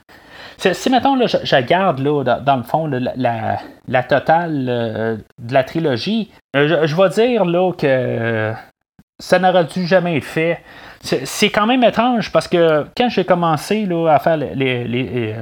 Si, 0.72 0.90
mettons, 0.90 1.16
là, 1.16 1.26
je, 1.26 1.60
garde, 1.62 1.98
là, 1.98 2.22
dans, 2.40 2.56
le 2.56 2.62
fond, 2.62 2.86
la, 2.86 3.58
la, 3.88 4.02
totale 4.04 4.66
euh, 4.68 5.16
de 5.38 5.52
la 5.52 5.64
trilogie, 5.64 6.30
euh, 6.54 6.86
je, 6.86 6.94
vais 6.94 7.08
dire, 7.08 7.44
là, 7.44 7.72
que 7.72 8.52
ça 9.18 9.38
n'aurait 9.40 9.64
dû 9.64 9.86
jamais 9.86 10.18
être 10.18 10.24
fait. 10.24 10.60
C'est 11.00 11.50
quand 11.50 11.66
même 11.66 11.82
étrange 11.82 12.30
parce 12.30 12.46
que 12.46 12.86
quand 12.96 13.08
j'ai 13.08 13.24
commencé 13.24 13.86
là, 13.86 14.08
à 14.08 14.18
faire 14.20 14.36
les, 14.36 14.84
les, 14.84 15.34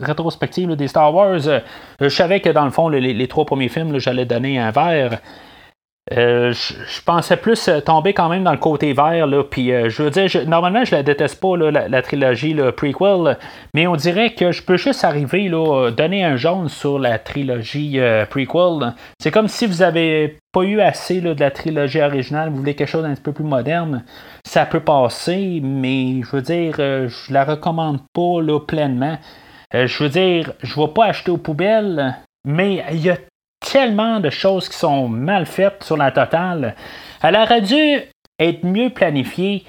rétrospectives 0.00 0.74
des 0.74 0.88
Star 0.88 1.14
Wars, 1.14 1.38
je 2.00 2.08
savais 2.08 2.40
que 2.40 2.48
dans 2.50 2.64
le 2.64 2.72
fond, 2.72 2.88
les, 2.88 3.28
trois 3.28 3.44
premiers 3.44 3.68
films, 3.68 3.98
j'allais 4.00 4.26
donner 4.26 4.58
un 4.58 4.72
verre. 4.72 5.20
Euh, 6.12 6.52
je, 6.52 7.02
pensais 7.04 7.36
plus 7.36 7.66
euh, 7.66 7.80
tomber 7.80 8.14
quand 8.14 8.28
même 8.28 8.44
dans 8.44 8.52
le 8.52 8.58
côté 8.58 8.92
vert. 8.92 9.26
Là, 9.26 9.42
puis, 9.42 9.72
euh, 9.72 9.88
je 9.88 10.04
veux 10.04 10.10
dire, 10.10 10.28
normalement, 10.46 10.84
je 10.84 10.94
la 10.94 11.02
déteste 11.02 11.40
pas, 11.40 11.56
la, 11.56 12.02
trilogie 12.02 12.54
le 12.54 12.70
prequel, 12.70 13.36
mais 13.74 13.88
on 13.88 13.96
dirait 13.96 14.34
que 14.34 14.52
je 14.52 14.62
peux 14.62 14.76
juste 14.76 15.02
arriver, 15.02 15.48
là, 15.48 15.90
donner 15.90 16.24
un 16.24 16.36
jaune 16.36 16.68
sur 16.68 17.00
la 17.00 17.18
trilogie 17.18 17.98
prequel. 18.30 18.94
C'est 19.18 19.32
comme 19.32 19.48
si 19.48 19.66
vous 19.66 19.82
avez 19.82 20.38
pas 20.52 20.62
eu 20.62 20.80
assez 20.80 21.20
de 21.20 21.34
la 21.38 21.50
trilogie 21.50 22.00
originale, 22.00 22.50
vous 22.50 22.56
voulez 22.58 22.76
quelque 22.76 22.88
chose 22.88 23.02
d'un 23.02 23.14
petit 23.14 23.22
peu 23.22 23.32
plus 23.32 23.44
moderne, 23.44 24.04
ça 24.46 24.64
peut 24.64 24.80
passer, 24.80 25.60
mais 25.62 26.22
je 26.22 26.36
veux 26.36 26.42
dire, 26.42 26.76
je 26.76 27.32
la 27.32 27.44
recommande 27.44 28.00
pas 28.12 28.40
là, 28.40 28.60
pleinement. 28.60 29.18
je 29.72 30.02
veux 30.02 30.08
dire, 30.08 30.52
je 30.62 30.80
vais 30.80 30.88
pas 30.88 31.06
acheter 31.06 31.32
aux 31.32 31.38
poubelles, 31.38 32.14
mais 32.44 32.84
il 32.92 33.00
y 33.00 33.10
a 33.10 33.16
tellement 33.70 34.20
de 34.20 34.30
choses 34.30 34.68
qui 34.68 34.76
sont 34.76 35.08
mal 35.08 35.46
faites 35.46 35.82
sur 35.82 35.96
la 35.96 36.10
totale. 36.10 36.74
Elle 37.22 37.36
aurait 37.36 37.62
dû 37.62 38.00
être 38.38 38.64
mieux 38.64 38.90
planifiée. 38.90 39.64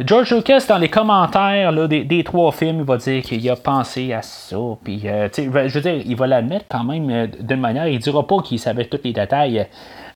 George 0.00 0.32
Lucas, 0.32 0.64
dans 0.68 0.78
les 0.78 0.88
commentaires 0.88 1.72
des, 1.88 2.24
trois 2.24 2.52
films, 2.52 2.80
il 2.80 2.84
va 2.84 2.98
dire 2.98 3.22
qu'il 3.22 3.48
a 3.50 3.56
pensé 3.56 4.12
à 4.12 4.22
ça. 4.22 4.56
Puis, 4.84 5.08
euh, 5.08 5.28
je 5.36 5.48
veux 5.48 5.80
dire, 5.80 6.02
il 6.06 6.14
va 6.14 6.28
l'admettre 6.28 6.66
quand 6.70 6.84
même 6.84 7.10
euh, 7.10 7.26
d'une 7.40 7.60
manière. 7.60 7.88
Il 7.88 7.94
ne 7.94 8.00
dira 8.00 8.24
pas 8.24 8.40
qu'il 8.42 8.60
savait 8.60 8.84
tous 8.84 9.00
les 9.02 9.12
détails. 9.12 9.66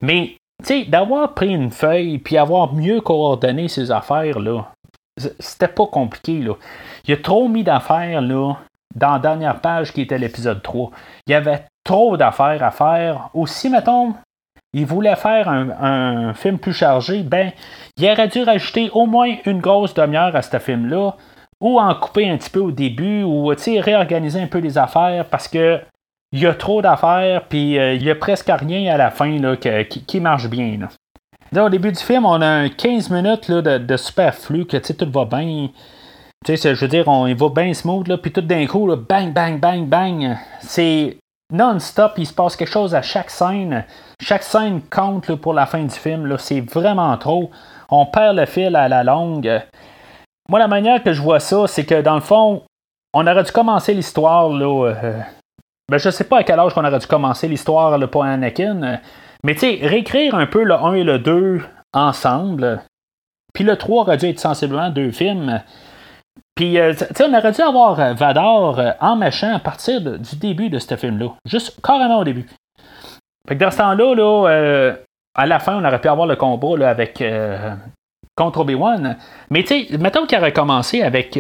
Mais, 0.00 0.36
d'avoir 0.86 1.34
pris 1.34 1.48
une 1.48 1.72
feuille 1.72 2.18
puis 2.18 2.38
avoir 2.38 2.72
mieux 2.72 3.00
coordonné 3.00 3.66
ses 3.66 3.90
affaires, 3.90 4.38
là, 4.38 4.68
c'était 5.40 5.66
pas 5.66 5.86
compliqué. 5.86 6.38
Là. 6.38 6.54
Il 7.08 7.14
a 7.14 7.16
trop 7.16 7.48
mis 7.48 7.64
d'affaires 7.64 8.20
là, 8.20 8.54
dans 8.94 9.12
la 9.14 9.18
dernière 9.18 9.60
page 9.60 9.92
qui 9.92 10.02
était 10.02 10.18
l'épisode 10.18 10.62
3. 10.62 10.92
Il 11.26 11.32
y 11.32 11.34
avait 11.34 11.64
trop 11.84 12.16
d'affaires 12.16 12.62
à 12.62 12.70
faire. 12.70 13.30
Aussi, 13.34 13.68
mettons, 13.70 14.14
il 14.74 14.86
voulait 14.86 15.16
faire 15.16 15.48
un, 15.48 16.32
film 16.34 16.58
plus 16.58 16.72
chargé, 16.72 17.22
ben, 17.22 17.52
il 17.98 18.10
aurait 18.10 18.28
dû 18.28 18.42
rajouter 18.42 18.90
au 18.94 19.06
moins 19.06 19.34
une 19.44 19.60
grosse 19.60 19.92
demi-heure 19.94 20.34
à 20.34 20.42
ce 20.42 20.58
film-là, 20.58 21.14
ou 21.60 21.78
en 21.78 21.94
couper 21.94 22.28
un 22.30 22.38
petit 22.38 22.50
peu 22.50 22.60
au 22.60 22.70
début, 22.70 23.22
ou 23.22 23.48
réorganiser 23.48 24.40
un 24.40 24.46
peu 24.46 24.58
les 24.58 24.78
affaires 24.78 25.26
parce 25.26 25.48
que 25.48 25.80
il 26.32 26.40
y 26.40 26.46
a 26.46 26.54
trop 26.54 26.80
d'affaires, 26.80 27.44
puis 27.46 27.78
euh, 27.78 27.92
il 27.92 28.02
y 28.02 28.10
a 28.10 28.14
presque 28.14 28.50
rien 28.50 28.94
à 28.94 28.96
la 28.96 29.10
fin 29.10 29.38
là, 29.38 29.54
qui, 29.56 30.20
marche 30.20 30.48
bien. 30.48 30.78
Là. 31.52 31.64
au 31.66 31.68
début 31.68 31.92
du 31.92 32.00
film, 32.00 32.24
on 32.24 32.40
a 32.40 32.70
15 32.70 33.10
minutes 33.10 33.48
là, 33.48 33.78
de, 33.78 33.96
superflu, 33.98 34.64
que 34.64 34.78
tout 34.78 35.10
va 35.10 35.26
bien. 35.26 35.68
Tu 36.46 36.56
sais, 36.56 36.74
je 36.74 36.80
veux 36.80 36.88
dire, 36.88 37.06
on, 37.06 37.26
il 37.26 37.36
va 37.36 37.50
bien 37.50 37.74
smooth, 37.74 38.16
puis 38.22 38.32
tout 38.32 38.40
d'un 38.40 38.66
coup, 38.66 38.86
bang, 38.96 39.30
bang, 39.34 39.60
bang, 39.60 39.86
bang. 39.86 40.38
C'est 40.60 41.18
non-stop, 41.52 42.14
il 42.16 42.26
se 42.26 42.32
passe 42.32 42.56
quelque 42.56 42.70
chose 42.70 42.94
à 42.94 43.02
chaque 43.02 43.30
scène. 43.30 43.84
Chaque 44.20 44.42
scène 44.42 44.80
compte 44.90 45.34
pour 45.36 45.52
la 45.52 45.66
fin 45.66 45.82
du 45.82 45.94
film. 45.94 46.34
C'est 46.38 46.60
vraiment 46.60 47.16
trop. 47.18 47.50
On 47.90 48.06
perd 48.06 48.36
le 48.36 48.46
fil 48.46 48.74
à 48.74 48.88
la 48.88 49.04
longue. 49.04 49.62
Moi, 50.48 50.58
la 50.58 50.68
manière 50.68 51.02
que 51.02 51.12
je 51.12 51.20
vois 51.22 51.40
ça, 51.40 51.66
c'est 51.66 51.84
que 51.84 52.00
dans 52.00 52.14
le 52.14 52.20
fond, 52.20 52.62
on 53.14 53.26
aurait 53.26 53.44
dû 53.44 53.52
commencer 53.52 53.94
l'histoire. 53.94 54.48
Là, 54.48 54.86
euh, 54.86 55.20
ben, 55.90 55.98
je 55.98 56.10
sais 56.10 56.24
pas 56.24 56.38
à 56.38 56.44
quel 56.44 56.58
âge 56.58 56.72
on 56.74 56.84
aurait 56.84 56.98
dû 56.98 57.06
commencer 57.06 57.48
l'histoire 57.48 57.98
pour 58.08 58.24
Anakin. 58.24 59.00
Mais 59.44 59.54
tu 59.54 59.60
sais, 59.60 59.78
réécrire 59.82 60.34
un 60.34 60.46
peu 60.46 60.62
le 60.62 60.74
1 60.74 60.94
et 60.94 61.04
le 61.04 61.18
2 61.18 61.62
ensemble. 61.92 62.82
Puis 63.52 63.64
le 63.64 63.76
3 63.76 64.02
aurait 64.02 64.16
dû 64.16 64.26
être 64.26 64.40
sensiblement 64.40 64.90
deux 64.90 65.10
films. 65.10 65.60
Puis, 66.54 66.78
euh, 66.78 66.92
on 67.20 67.34
aurait 67.34 67.52
dû 67.52 67.62
avoir 67.62 67.98
euh, 67.98 68.12
Vador 68.12 68.78
euh, 68.78 68.90
en 69.00 69.16
méchant 69.16 69.54
à 69.54 69.58
partir 69.58 70.00
du 70.00 70.36
début 70.36 70.68
de 70.68 70.78
ce 70.78 70.96
film-là. 70.96 71.28
Juste 71.46 71.80
carrément 71.82 72.20
au 72.20 72.24
début. 72.24 72.46
Fait 73.48 73.56
que 73.56 73.64
dans 73.64 73.70
ce 73.70 73.78
temps-là, 73.78 74.14
là, 74.14 74.94
à 75.34 75.46
la 75.46 75.58
fin, 75.58 75.76
on 75.76 75.84
aurait 75.84 76.00
pu 76.00 76.08
avoir 76.08 76.26
le 76.26 76.36
combat 76.36 76.76
là, 76.76 76.90
avec 76.90 77.24
contre 78.36 78.60
Obi-Wan. 78.60 79.16
Mais 79.50 79.64
tu 79.64 79.86
sais, 79.86 79.98
mettons 79.98 80.26
qu'il 80.26 80.38
aurait 80.38 80.52
commencé 80.52 81.02
avec 81.02 81.36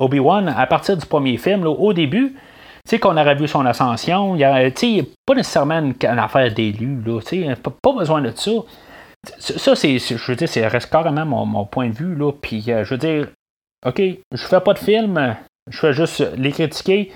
Obi-Wan 0.00 0.48
à 0.48 0.66
partir 0.66 0.96
du 0.96 1.06
premier 1.06 1.36
film, 1.36 1.62
là, 1.62 1.70
au 1.70 1.92
début. 1.92 2.32
Tu 2.32 2.90
sais, 2.90 2.98
qu'on 2.98 3.16
aurait 3.16 3.36
vu 3.36 3.46
son 3.46 3.64
ascension. 3.64 4.34
Il 4.34 4.64
n'y 4.82 5.02
pas 5.24 5.34
nécessairement 5.36 5.78
une, 5.78 5.94
affaire 6.18 6.52
d'élu. 6.52 7.00
Pas, 7.62 7.70
pas 7.80 7.92
besoin 7.92 8.22
de 8.22 8.32
ça. 8.34 8.50
Ça, 9.38 9.76
c'est, 9.76 9.98
je 9.98 10.26
veux 10.26 10.36
dire, 10.36 10.48
ça 10.48 10.68
reste 10.68 10.90
carrément 10.90 11.26
mon, 11.26 11.46
mon 11.46 11.64
point 11.64 11.90
de 11.90 11.94
vue. 11.94 12.16
Là. 12.16 12.32
Puis, 12.32 12.62
je 12.62 12.90
veux 12.90 12.98
dire, 12.98 13.28
OK, 13.86 14.02
je 14.32 14.46
fais 14.46 14.60
pas 14.60 14.74
de 14.74 14.78
film, 14.78 15.36
je 15.68 15.78
fais 15.78 15.92
juste 15.92 16.20
les 16.36 16.52
critiquer. 16.52 17.12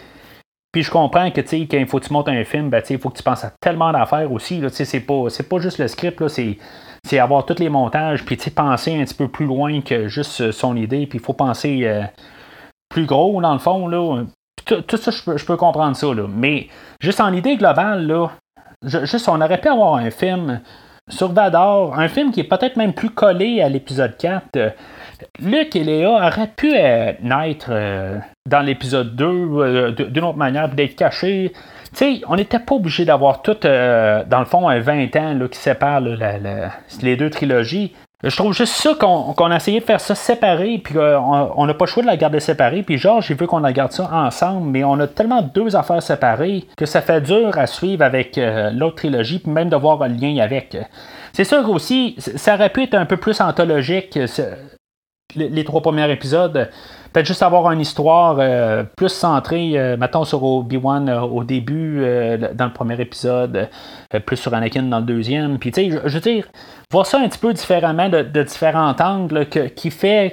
Puis 0.73 0.83
je 0.83 0.91
comprends 0.91 1.31
que 1.31 1.41
quand 1.41 1.77
il 1.79 1.87
faut 1.87 2.01
que 2.01 2.07
tu 2.07 2.13
montes 2.13 2.29
un 2.29 2.45
film, 2.45 2.69
ben, 2.69 2.83
il 2.91 2.99
faut 2.99 3.09
que 3.09 3.17
tu 3.17 3.23
penses 3.23 3.45
à 3.45 3.53
tellement 3.61 3.93
d'affaires 3.93 4.33
aussi. 4.33 4.61
C'est 4.71 4.99
pas, 4.99 5.27
pas 5.49 5.59
juste 5.61 5.79
le 5.79 5.87
script, 5.87 6.21
c'est 6.27 7.19
avoir 7.21 7.47
tous 7.47 7.61
les 7.61 7.69
montages, 7.69 8.25
puis 8.25 8.37
penser 8.37 9.01
un 9.01 9.05
petit 9.05 9.15
peu 9.15 9.29
plus 9.29 9.47
loin 9.47 9.83
que 9.83 10.09
juste 10.09 10.51
son 10.51 10.75
idée, 10.75 11.07
puis 11.07 11.19
il 11.21 11.25
faut 11.25 11.33
penser 11.33 11.83
euh, 11.85 12.03
plus 12.89 13.07
gros 13.07 13.41
dans 13.41 13.53
le 13.53 13.61
fond. 13.61 13.87
Là. 13.87 14.25
Tout, 14.65 14.97
ça, 14.97 15.13
je 15.13 15.45
peux, 15.45 15.57
comprendre 15.57 15.95
ça. 15.95 16.13
Là. 16.13 16.27
Mais 16.29 16.67
juste 17.01 17.21
en 17.21 17.33
idée 17.33 17.57
globale, 17.57 18.07
là, 18.09 18.31
juste 18.83 19.29
on 19.29 19.41
aurait 19.41 19.61
pu 19.61 19.69
avoir 19.69 19.95
un 19.95 20.11
film 20.11 20.61
sur 21.09 21.31
Vador, 21.31 21.97
un 21.97 22.09
film 22.09 22.33
qui 22.33 22.41
est 22.41 22.49
peut-être 22.49 22.77
même 22.77 22.95
plus 22.95 23.11
collé 23.11 23.61
à 23.61 23.69
l'épisode 23.69 24.17
4. 24.17 24.75
Luc 25.41 25.77
et 25.77 25.85
Léa 25.85 26.11
auraient 26.11 26.51
pu 26.55 26.73
euh, 26.75 27.13
naître 27.23 27.67
euh, 27.71 28.19
dans 28.47 28.61
l'épisode 28.61 29.15
2 29.17 29.25
euh, 29.27 29.91
d'une 29.93 30.25
autre 30.25 30.39
manière, 30.39 30.69
d'être 30.69 30.97
cachés. 30.97 31.53
sais, 31.93 32.21
on 32.29 32.37
n'était 32.37 32.59
pas 32.59 32.75
obligé 32.75 33.05
d'avoir 33.05 33.43
tout, 33.43 33.57
dans 33.63 34.41
le 34.41 34.45
fond, 34.45 34.69
un 34.69 34.81
20 34.81 35.17
ans 35.17 35.39
qui 35.51 35.59
sépare 35.59 36.01
les 36.01 37.17
deux 37.17 37.31
trilogies. 37.31 37.95
Je 38.23 38.35
trouve 38.37 38.55
juste 38.55 38.73
ça 38.73 38.95
qu'on 38.95 39.51
a 39.51 39.57
essayé 39.57 39.81
de 39.81 39.85
faire 39.85 40.01
ça 40.01 40.15
séparé, 40.15 40.81
puis 40.83 40.97
on 40.97 41.67
n'a 41.67 41.75
pas 41.75 41.85
le 41.85 42.03
de 42.03 42.07
la 42.07 42.17
garder 42.17 42.41
séparée. 42.41 42.83
Puis 42.83 42.97
genre, 42.97 43.21
j'ai 43.21 43.35
vu 43.35 43.47
qu'on 43.47 43.59
la 43.59 43.75
garde 43.75 43.93
ça 43.93 44.09
ensemble, 44.11 44.71
mais 44.71 44.83
on 44.83 44.99
a 44.99 45.07
tellement 45.07 45.43
deux 45.43 45.77
affaires 45.77 46.03
séparées 46.03 46.65
que 46.75 46.87
ça 46.87 47.03
fait 47.03 47.21
dur 47.21 47.59
à 47.59 47.67
suivre 47.67 48.03
avec 48.03 48.41
l'autre 48.73 48.97
trilogie, 48.97 49.41
puis 49.41 49.53
même 49.53 49.69
de 49.69 49.77
voir 49.77 50.03
un 50.03 50.09
lien 50.09 50.39
avec. 50.39 50.75
C'est 51.35 51.45
sûr 51.45 51.69
aussi, 51.69 52.15
ça 52.19 52.55
aurait 52.55 52.71
pu 52.71 52.85
être 52.85 52.95
un 52.95 53.05
peu 53.05 53.19
plus 53.19 53.43
anthologique, 53.43 54.19
les 55.37 55.65
trois 55.65 55.83
premiers 55.83 56.11
épisodes. 56.11 56.71
Peut-être 57.15 57.27
juste 57.27 57.45
avoir 57.45 57.71
une 57.71 57.81
histoire 57.81 58.39
euh, 58.41 58.83
plus 58.97 59.09
centrée, 59.09 59.79
euh, 59.79 59.97
mettons, 59.97 60.25
sur 60.25 60.43
Obi-Wan 60.43 61.09
euh, 61.09 61.21
au 61.21 61.45
début, 61.45 62.05
dans 62.55 62.65
le 62.65 62.73
premier 62.73 63.01
épisode, 63.01 63.69
plus 64.27 64.37
sur 64.37 64.53
Anakin 64.53 64.83
dans 64.83 64.99
le 64.99 65.05
deuxième. 65.05 65.61
Puis, 65.61 65.71
tu 65.71 65.93
sais, 65.93 66.01
je, 66.05 66.13
veux 66.13 66.21
dire, 66.21 66.49
voir 66.91 67.07
ça 67.07 67.21
un 67.21 67.29
petit 67.29 67.39
peu 67.39 67.53
différemment 67.53 68.09
de, 68.09 68.43
différents 68.43 68.97
angles 68.99 69.47
qui 69.77 69.93
fait 69.93 70.33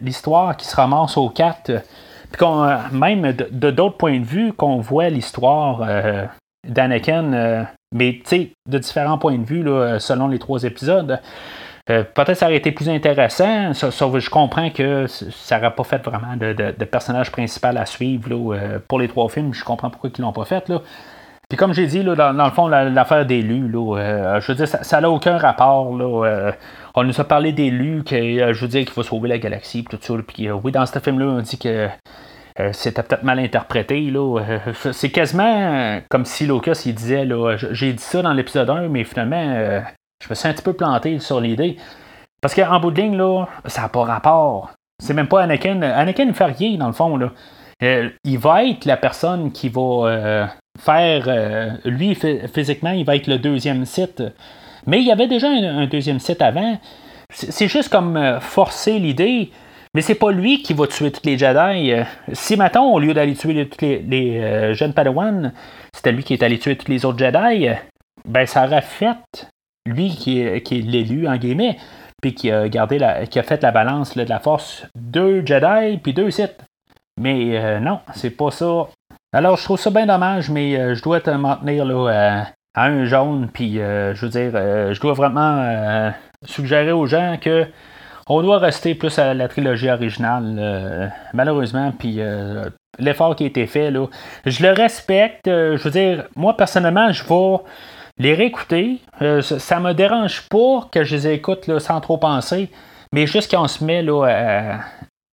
l'histoire 0.00 0.56
qui 0.56 0.68
se 0.68 0.76
ramasse 0.76 1.16
au 1.16 1.30
4. 1.30 1.82
Puis 2.30 2.46
même 2.92 3.32
de 3.32 3.70
d'autres 3.72 3.96
points 3.96 4.20
de 4.20 4.24
vue, 4.24 4.52
qu'on 4.52 4.78
voit 4.78 5.08
l'histoire 5.08 5.84
d'Anakin, 6.64 7.66
mais 7.92 8.20
tu 8.22 8.22
sais, 8.24 8.50
de 8.68 8.78
différents 8.78 9.18
points 9.18 9.38
de 9.38 9.44
vue 9.44 9.64
selon 9.98 10.28
les 10.28 10.38
trois 10.38 10.62
épisodes. 10.62 11.18
Euh, 11.90 12.02
peut-être 12.02 12.34
ça 12.34 12.46
aurait 12.46 12.56
été 12.56 12.72
plus 12.72 12.88
intéressant, 12.88 13.74
sauf 13.74 14.18
je 14.18 14.30
comprends 14.30 14.70
que 14.70 15.06
ça 15.06 15.58
n'aurait 15.58 15.74
pas 15.74 15.84
fait 15.84 16.02
vraiment 16.02 16.34
de, 16.36 16.84
personnage 16.84 17.30
principal 17.30 17.76
à 17.76 17.84
suivre 17.84 18.54
euh, 18.54 18.78
pour 18.88 18.98
les 18.98 19.08
trois 19.08 19.28
films. 19.28 19.52
Je 19.52 19.64
comprends 19.64 19.90
pourquoi 19.90 20.10
ils 20.16 20.22
l'ont 20.22 20.32
pas 20.32 20.46
fait. 20.46 20.66
Là. 20.70 20.80
Puis 21.46 21.58
comme 21.58 21.74
j'ai 21.74 21.86
dit, 21.86 22.02
là, 22.02 22.32
dans, 22.32 22.44
le 22.44 22.50
fond, 22.52 22.68
l'affaire 22.68 23.26
d'élus, 23.26 23.70
euh, 23.74 24.40
je 24.40 24.52
veux 24.52 24.54
dire, 24.54 24.66
ça 24.66 25.00
n'a 25.02 25.10
aucun 25.10 25.36
rapport. 25.36 25.94
Là, 25.94 26.52
on 26.94 27.04
nous 27.04 27.20
a 27.20 27.24
parlé 27.24 27.52
d'élus, 27.52 28.02
que 28.02 28.16
je 28.16 28.60
veux 28.60 28.68
dire 28.68 28.80
qu'il 28.80 28.92
faut 28.94 29.02
sauver 29.02 29.28
la 29.28 29.36
galaxie, 29.36 29.84
tout 29.84 29.98
ça. 30.00 30.14
Puis 30.26 30.50
oui, 30.50 30.72
dans 30.72 30.86
ce 30.86 30.98
film-là, 30.98 31.26
on 31.26 31.40
dit 31.42 31.58
que 31.58 31.88
c'était 32.72 33.02
peut-être 33.02 33.24
mal 33.24 33.38
interprété. 33.40 34.10
C'est 34.92 35.10
quasiment 35.10 36.00
comme 36.08 36.24
si 36.24 36.46
Lucas 36.46 36.82
il 36.86 36.94
disait 36.94 37.28
j'ai 37.72 37.92
dit 37.92 38.02
ça 38.02 38.22
dans 38.22 38.32
l'épisode 38.32 38.70
1, 38.70 38.88
mais 38.88 39.04
finalement, 39.04 39.82
je 40.24 40.30
me 40.30 40.34
suis 40.34 40.48
un 40.48 40.54
petit 40.54 40.62
peu 40.62 40.72
planté 40.72 41.18
sur 41.18 41.38
l'idée. 41.38 41.76
Parce 42.40 42.54
qu'en 42.54 42.80
bout 42.80 42.90
de 42.90 43.00
ligne, 43.00 43.16
là, 43.16 43.46
ça 43.66 43.82
n'a 43.82 43.88
pas 43.90 44.04
rapport. 44.04 44.70
C'est 45.02 45.12
même 45.12 45.28
pas 45.28 45.42
Anakin. 45.42 45.82
Anakin 45.82 46.24
ne 46.24 46.32
fait 46.32 46.44
rien, 46.44 46.78
dans 46.78 46.86
le 46.86 46.92
fond. 46.94 47.16
Là. 47.16 47.30
Euh, 47.82 48.08
il 48.24 48.38
va 48.38 48.64
être 48.64 48.86
la 48.86 48.96
personne 48.96 49.52
qui 49.52 49.68
va 49.68 49.80
euh, 49.80 50.46
faire. 50.78 51.24
Euh, 51.26 51.72
lui, 51.84 52.16
physiquement, 52.54 52.92
il 52.92 53.04
va 53.04 53.16
être 53.16 53.26
le 53.26 53.38
deuxième 53.38 53.84
site. 53.84 54.22
Mais 54.86 55.00
il 55.00 55.06
y 55.06 55.12
avait 55.12 55.26
déjà 55.26 55.48
un, 55.48 55.86
deuxième 55.86 56.20
site 56.20 56.40
avant. 56.40 56.78
C'est 57.30 57.68
juste 57.68 57.90
comme 57.90 58.38
forcer 58.40 58.98
l'idée. 58.98 59.50
Mais 59.94 60.00
c'est 60.00 60.14
pas 60.14 60.30
lui 60.30 60.62
qui 60.62 60.72
va 60.72 60.86
tuer 60.86 61.12
tous 61.12 61.24
les 61.24 61.36
Jedi. 61.36 61.92
Si, 62.32 62.56
mettons, 62.56 62.94
au 62.94 62.98
lieu 62.98 63.12
d'aller 63.12 63.34
tuer 63.34 63.68
tous 63.68 63.84
les, 63.84 64.74
jeunes 64.74 64.92
Padawan, 64.92 65.52
c'était 65.94 66.12
lui 66.12 66.24
qui 66.24 66.32
est 66.32 66.42
allé 66.42 66.58
tuer 66.58 66.76
tous 66.76 66.90
les 66.90 67.04
autres 67.04 67.18
Jedi, 67.18 67.68
ben 68.26 68.46
ça 68.46 68.64
aurait 68.64 68.82
fait 68.82 69.52
lui 69.86 70.10
qui 70.10 70.40
est, 70.40 70.70
l'élu, 70.70 71.28
en 71.28 71.36
guillemets, 71.36 71.76
puis 72.22 72.34
qui 72.34 72.50
a, 72.50 72.68
gardé 72.68 72.98
la, 72.98 73.26
qui 73.26 73.38
a 73.38 73.42
fait 73.42 73.62
la 73.62 73.70
balance 73.70 74.16
de 74.16 74.22
la 74.22 74.40
force, 74.40 74.86
deux 74.94 75.44
Jedi, 75.44 75.98
puis 75.98 76.14
deux 76.14 76.30
Sith. 76.30 76.64
Mais 77.20 77.58
euh, 77.58 77.80
non, 77.80 78.00
c'est 78.14 78.30
pas 78.30 78.50
ça. 78.50 78.88
Alors, 79.32 79.56
je 79.56 79.64
trouve 79.64 79.78
ça 79.78 79.90
bien 79.90 80.06
dommage, 80.06 80.50
mais 80.50 80.76
euh, 80.76 80.94
je 80.94 81.02
dois 81.02 81.20
te 81.20 81.30
maintenir 81.30 81.84
là, 81.84 82.10
euh, 82.10 82.42
à 82.74 82.84
un 82.86 83.04
jaune, 83.04 83.48
puis 83.52 83.74
je 83.74 84.20
veux 84.20 84.28
dire, 84.28 84.50
je 84.92 85.00
dois 85.00 85.12
vraiment 85.12 86.12
suggérer 86.44 86.90
aux 86.90 87.06
gens 87.06 87.36
que 87.40 87.66
on 88.26 88.42
doit 88.42 88.58
rester 88.58 88.96
plus 88.96 89.16
à 89.20 89.32
la 89.32 89.46
trilogie 89.46 89.88
originale, 89.90 91.12
malheureusement, 91.32 91.92
puis 91.96 92.18
l'effort 92.98 93.36
qui 93.36 93.44
a 93.44 93.46
été 93.46 93.68
fait, 93.68 93.92
là, 93.92 94.08
je 94.44 94.60
le 94.64 94.72
respecte. 94.72 95.42
je 95.46 95.80
veux 95.80 95.90
dire, 95.92 96.24
moi, 96.34 96.56
personnellement, 96.56 97.12
je 97.12 97.22
vais 97.22 97.58
les 98.18 98.34
réécouter, 98.34 99.00
euh, 99.22 99.42
ça, 99.42 99.80
me 99.80 99.92
dérange 99.92 100.48
pas 100.48 100.88
que 100.90 101.04
je 101.04 101.16
les 101.16 101.28
écoute 101.28 101.78
sans 101.78 102.00
trop 102.00 102.16
penser, 102.16 102.70
mais 103.12 103.26
juste 103.26 103.50
quand 103.50 103.64
on 103.64 103.68
se 103.68 103.82
met 103.82 104.04
euh, 104.08 104.76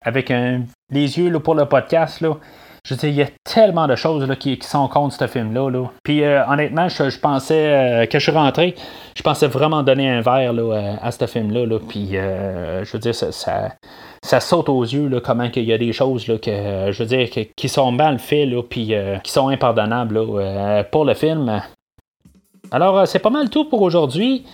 avec 0.04 0.30
les 0.30 1.20
yeux 1.20 1.40
pour 1.40 1.56
le 1.56 1.66
podcast, 1.66 2.22
là, 2.22 2.36
je 2.84 2.96
veux 2.96 3.10
il 3.10 3.14
y 3.14 3.22
a 3.22 3.28
tellement 3.44 3.88
de 3.88 3.96
choses 3.96 4.28
qui, 4.40 4.58
sont 4.64 4.88
contre 4.88 5.16
ce 5.16 5.28
film-là. 5.28 5.70
Là. 5.70 5.92
Puis 6.04 6.24
euh, 6.24 6.44
honnêtement, 6.48 6.90
je, 6.90 7.20
pensais, 7.20 8.08
quand 8.12 8.18
je 8.18 8.24
suis 8.24 8.32
rentré, 8.32 8.74
je 9.16 9.22
pensais 9.22 9.46
vraiment 9.46 9.84
donner 9.84 10.10
un 10.10 10.22
verre 10.22 10.52
à 11.00 11.12
ce 11.12 11.28
film-là. 11.28 11.68
Là. 11.68 11.78
Puis 11.88 12.14
je 12.14 12.92
veux 12.92 12.98
dire, 12.98 13.14
ça, 13.14 13.70
ça, 14.24 14.40
saute 14.40 14.70
aux 14.70 14.82
yeux 14.82 15.08
là, 15.08 15.22
comment 15.24 15.48
il 15.56 15.64
y 15.64 15.74
a 15.74 15.78
des 15.78 15.94
choses 15.94 16.26
que, 16.26 16.92
je 16.92 17.44
qui 17.56 17.70
sont 17.70 17.92
mal 17.92 18.18
faites, 18.18 18.50
là, 18.50 18.64
qui 18.68 19.32
sont 19.32 19.50
impardonnables 19.50 20.20
pour 20.92 21.06
le 21.06 21.14
film. 21.14 21.62
Alors, 22.74 23.00
euh, 23.00 23.06
c'est 23.06 23.20
pas 23.20 23.30
mal 23.30 23.50
tout 23.50 23.66
pour 23.66 23.82
aujourd'hui. 23.82 24.46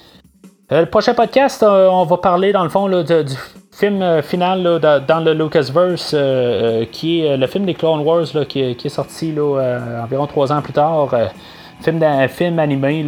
Euh, 0.72 0.81
le 0.81 0.85
prochain 0.88 1.14
podcast, 1.14 1.61
euh, 1.61 1.88
on 1.88 2.03
va 2.03 2.18
parler 2.18 2.52
dans 2.52 2.64
le 2.64 2.69
fond 2.69 2.89
du 2.89 3.35
film 3.72 4.23
final 4.23 4.64
dans 5.07 5.23
le 5.23 5.34
Lucasverse, 5.34 6.15
qui 6.91 7.22
est 7.22 7.38
le 7.38 7.45
film 7.48 7.65
des 7.65 7.76
Clone 7.76 7.99
Wars 7.99 8.26
qui, 8.49 8.61
est 8.61 8.89
sorti 8.89 9.35
environ 10.03 10.26
trois 10.26 10.52
ans 10.52 10.64
plus 10.64 10.73
tard. 10.73 11.10
film, 11.81 12.03
film 12.27 12.57
animé 12.57 13.06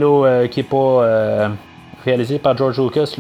qui 0.52 0.60
est 0.60 0.70
pas 0.70 1.50
réalisé 2.06 2.38
par 2.38 2.56
George 2.56 2.80
Lucas, 2.80 3.16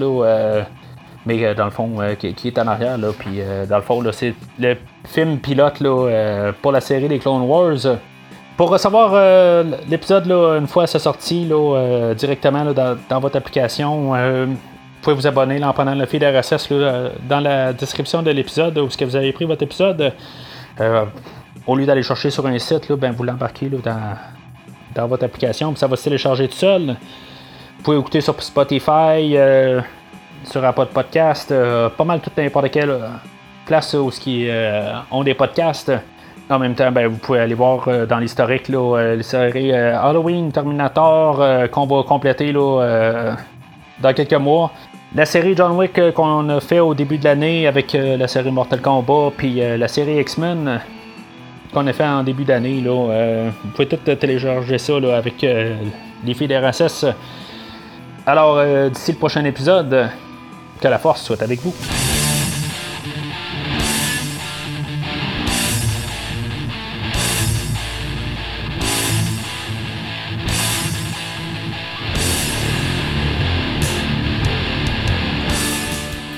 mais 1.26 1.56
dans 1.56 1.66
le 1.66 1.72
fond, 1.72 1.98
qui, 2.20 2.48
est 2.48 2.60
en 2.60 2.68
arrière. 2.68 2.98
Puis, 3.18 3.42
dans 3.68 3.78
le 3.78 3.82
fond, 3.82 4.04
c'est 4.12 4.36
le 4.60 4.78
film 5.08 5.40
pilote 5.40 5.82
pour 6.62 6.72
la 6.72 6.82
série 6.82 7.08
des 7.08 7.18
Clone 7.18 7.42
Wars. 7.42 7.98
Pour 8.60 8.72
recevoir 8.72 9.12
euh, 9.14 9.64
l'épisode 9.88 10.30
une 10.30 10.68
fois 10.68 10.86
sa 10.86 11.00
sortie 11.00 11.48
euh, 11.50 12.14
directement 12.14 12.66
dans, 12.74 13.20
votre 13.22 13.38
application, 13.38 14.14
euh, 14.14 14.48
vous 14.48 14.58
pouvez 15.02 15.16
vous 15.16 15.26
abonner 15.28 15.64
en 15.64 15.72
prenant 15.72 15.96
le 15.96 16.06
feed 16.06 16.22
RSS 16.22 16.68
dans 17.30 17.40
la 17.40 17.72
description 17.72 18.22
de 18.22 18.32
l'épisode 18.32 18.78
où 18.78 18.90
que 18.90 19.06
vous 19.06 19.16
avez 19.16 19.32
pris 19.32 19.46
votre 19.46 19.64
épisode. 19.64 20.12
au 21.68 21.76
lieu 21.78 21.86
d'aller 21.86 22.04
chercher 22.04 22.32
sur 22.32 22.46
un 22.48 22.60
site, 22.60 22.92
ben, 22.92 23.14
vous 23.14 23.24
l'embarquez 23.24 23.70
dans, 23.70 25.08
votre 25.08 25.24
application, 25.24 25.72
puis 25.72 25.80
ça 25.80 25.88
va 25.88 25.96
se 25.96 26.04
télécharger 26.04 26.50
tout 26.50 26.58
seul. 26.58 26.98
Vous 27.78 27.84
pouvez 27.84 27.98
écouter 27.98 28.20
sur 28.20 28.44
Spotify, 28.44 29.38
sur 30.44 30.66
Apple 30.66 30.88
Podcast, 30.94 31.54
pas 31.98 32.04
mal 32.04 32.20
toute 32.20 32.36
n'importe 32.36 32.72
quelle 32.72 32.94
place 33.66 33.94
où 33.94 34.10
qui 34.10 34.50
ont 35.12 35.24
des 35.24 35.34
podcasts. 35.34 35.94
En 36.50 36.58
même 36.58 36.74
temps, 36.74 36.92
ben, 36.92 37.08
vous 37.08 37.18
pouvez 37.18 37.40
aller 37.40 37.54
voir 37.54 37.88
euh, 37.88 38.08
dans 38.08 38.18
l'historique 38.18 38.72
euh, 38.72 39.16
les 39.16 39.24
séries 39.24 39.72
euh, 39.72 39.96
Halloween, 40.00 40.52
Terminator, 40.52 41.70
qu'on 41.70 41.86
va 41.86 42.02
compléter 42.04 42.52
là, 42.52 43.36
dans 44.02 44.14
quelques 44.14 44.34
mois. 44.34 44.72
La 45.14 45.26
série 45.26 45.56
John 45.56 45.78
Wick 45.78 46.14
qu'on 46.14 46.50
a 46.50 46.60
fait 46.60 46.80
au 46.80 46.96
début 46.96 47.20
de 47.20 47.26
l'année 47.26 47.68
avec 47.68 47.94
la 47.94 48.28
série 48.28 48.52
Mortal 48.52 48.82
Kombat, 48.82 49.32
puis 49.38 49.56
la 49.56 49.88
série 49.88 50.20
X-Men 50.20 50.80
qu'on 51.74 51.88
a 51.88 51.94
fait 51.94 52.06
en 52.06 52.24
début 52.24 52.46
d'année. 52.46 52.84
vous 52.84 53.70
pouvez 53.74 53.88
tout 53.88 53.98
télécharger 53.98 54.78
ça 54.78 54.94
avec 55.16 55.42
les 55.42 56.34
filles 56.36 56.56
RSS. 56.56 57.08
Alors, 58.28 58.64
d'ici 58.92 59.14
le 59.14 59.18
prochain 59.18 59.44
épisode, 59.46 60.10
que 60.80 60.88
la 60.88 61.00
force 61.00 61.24
soit 61.24 61.42
avec 61.42 61.60
vous. 61.62 61.74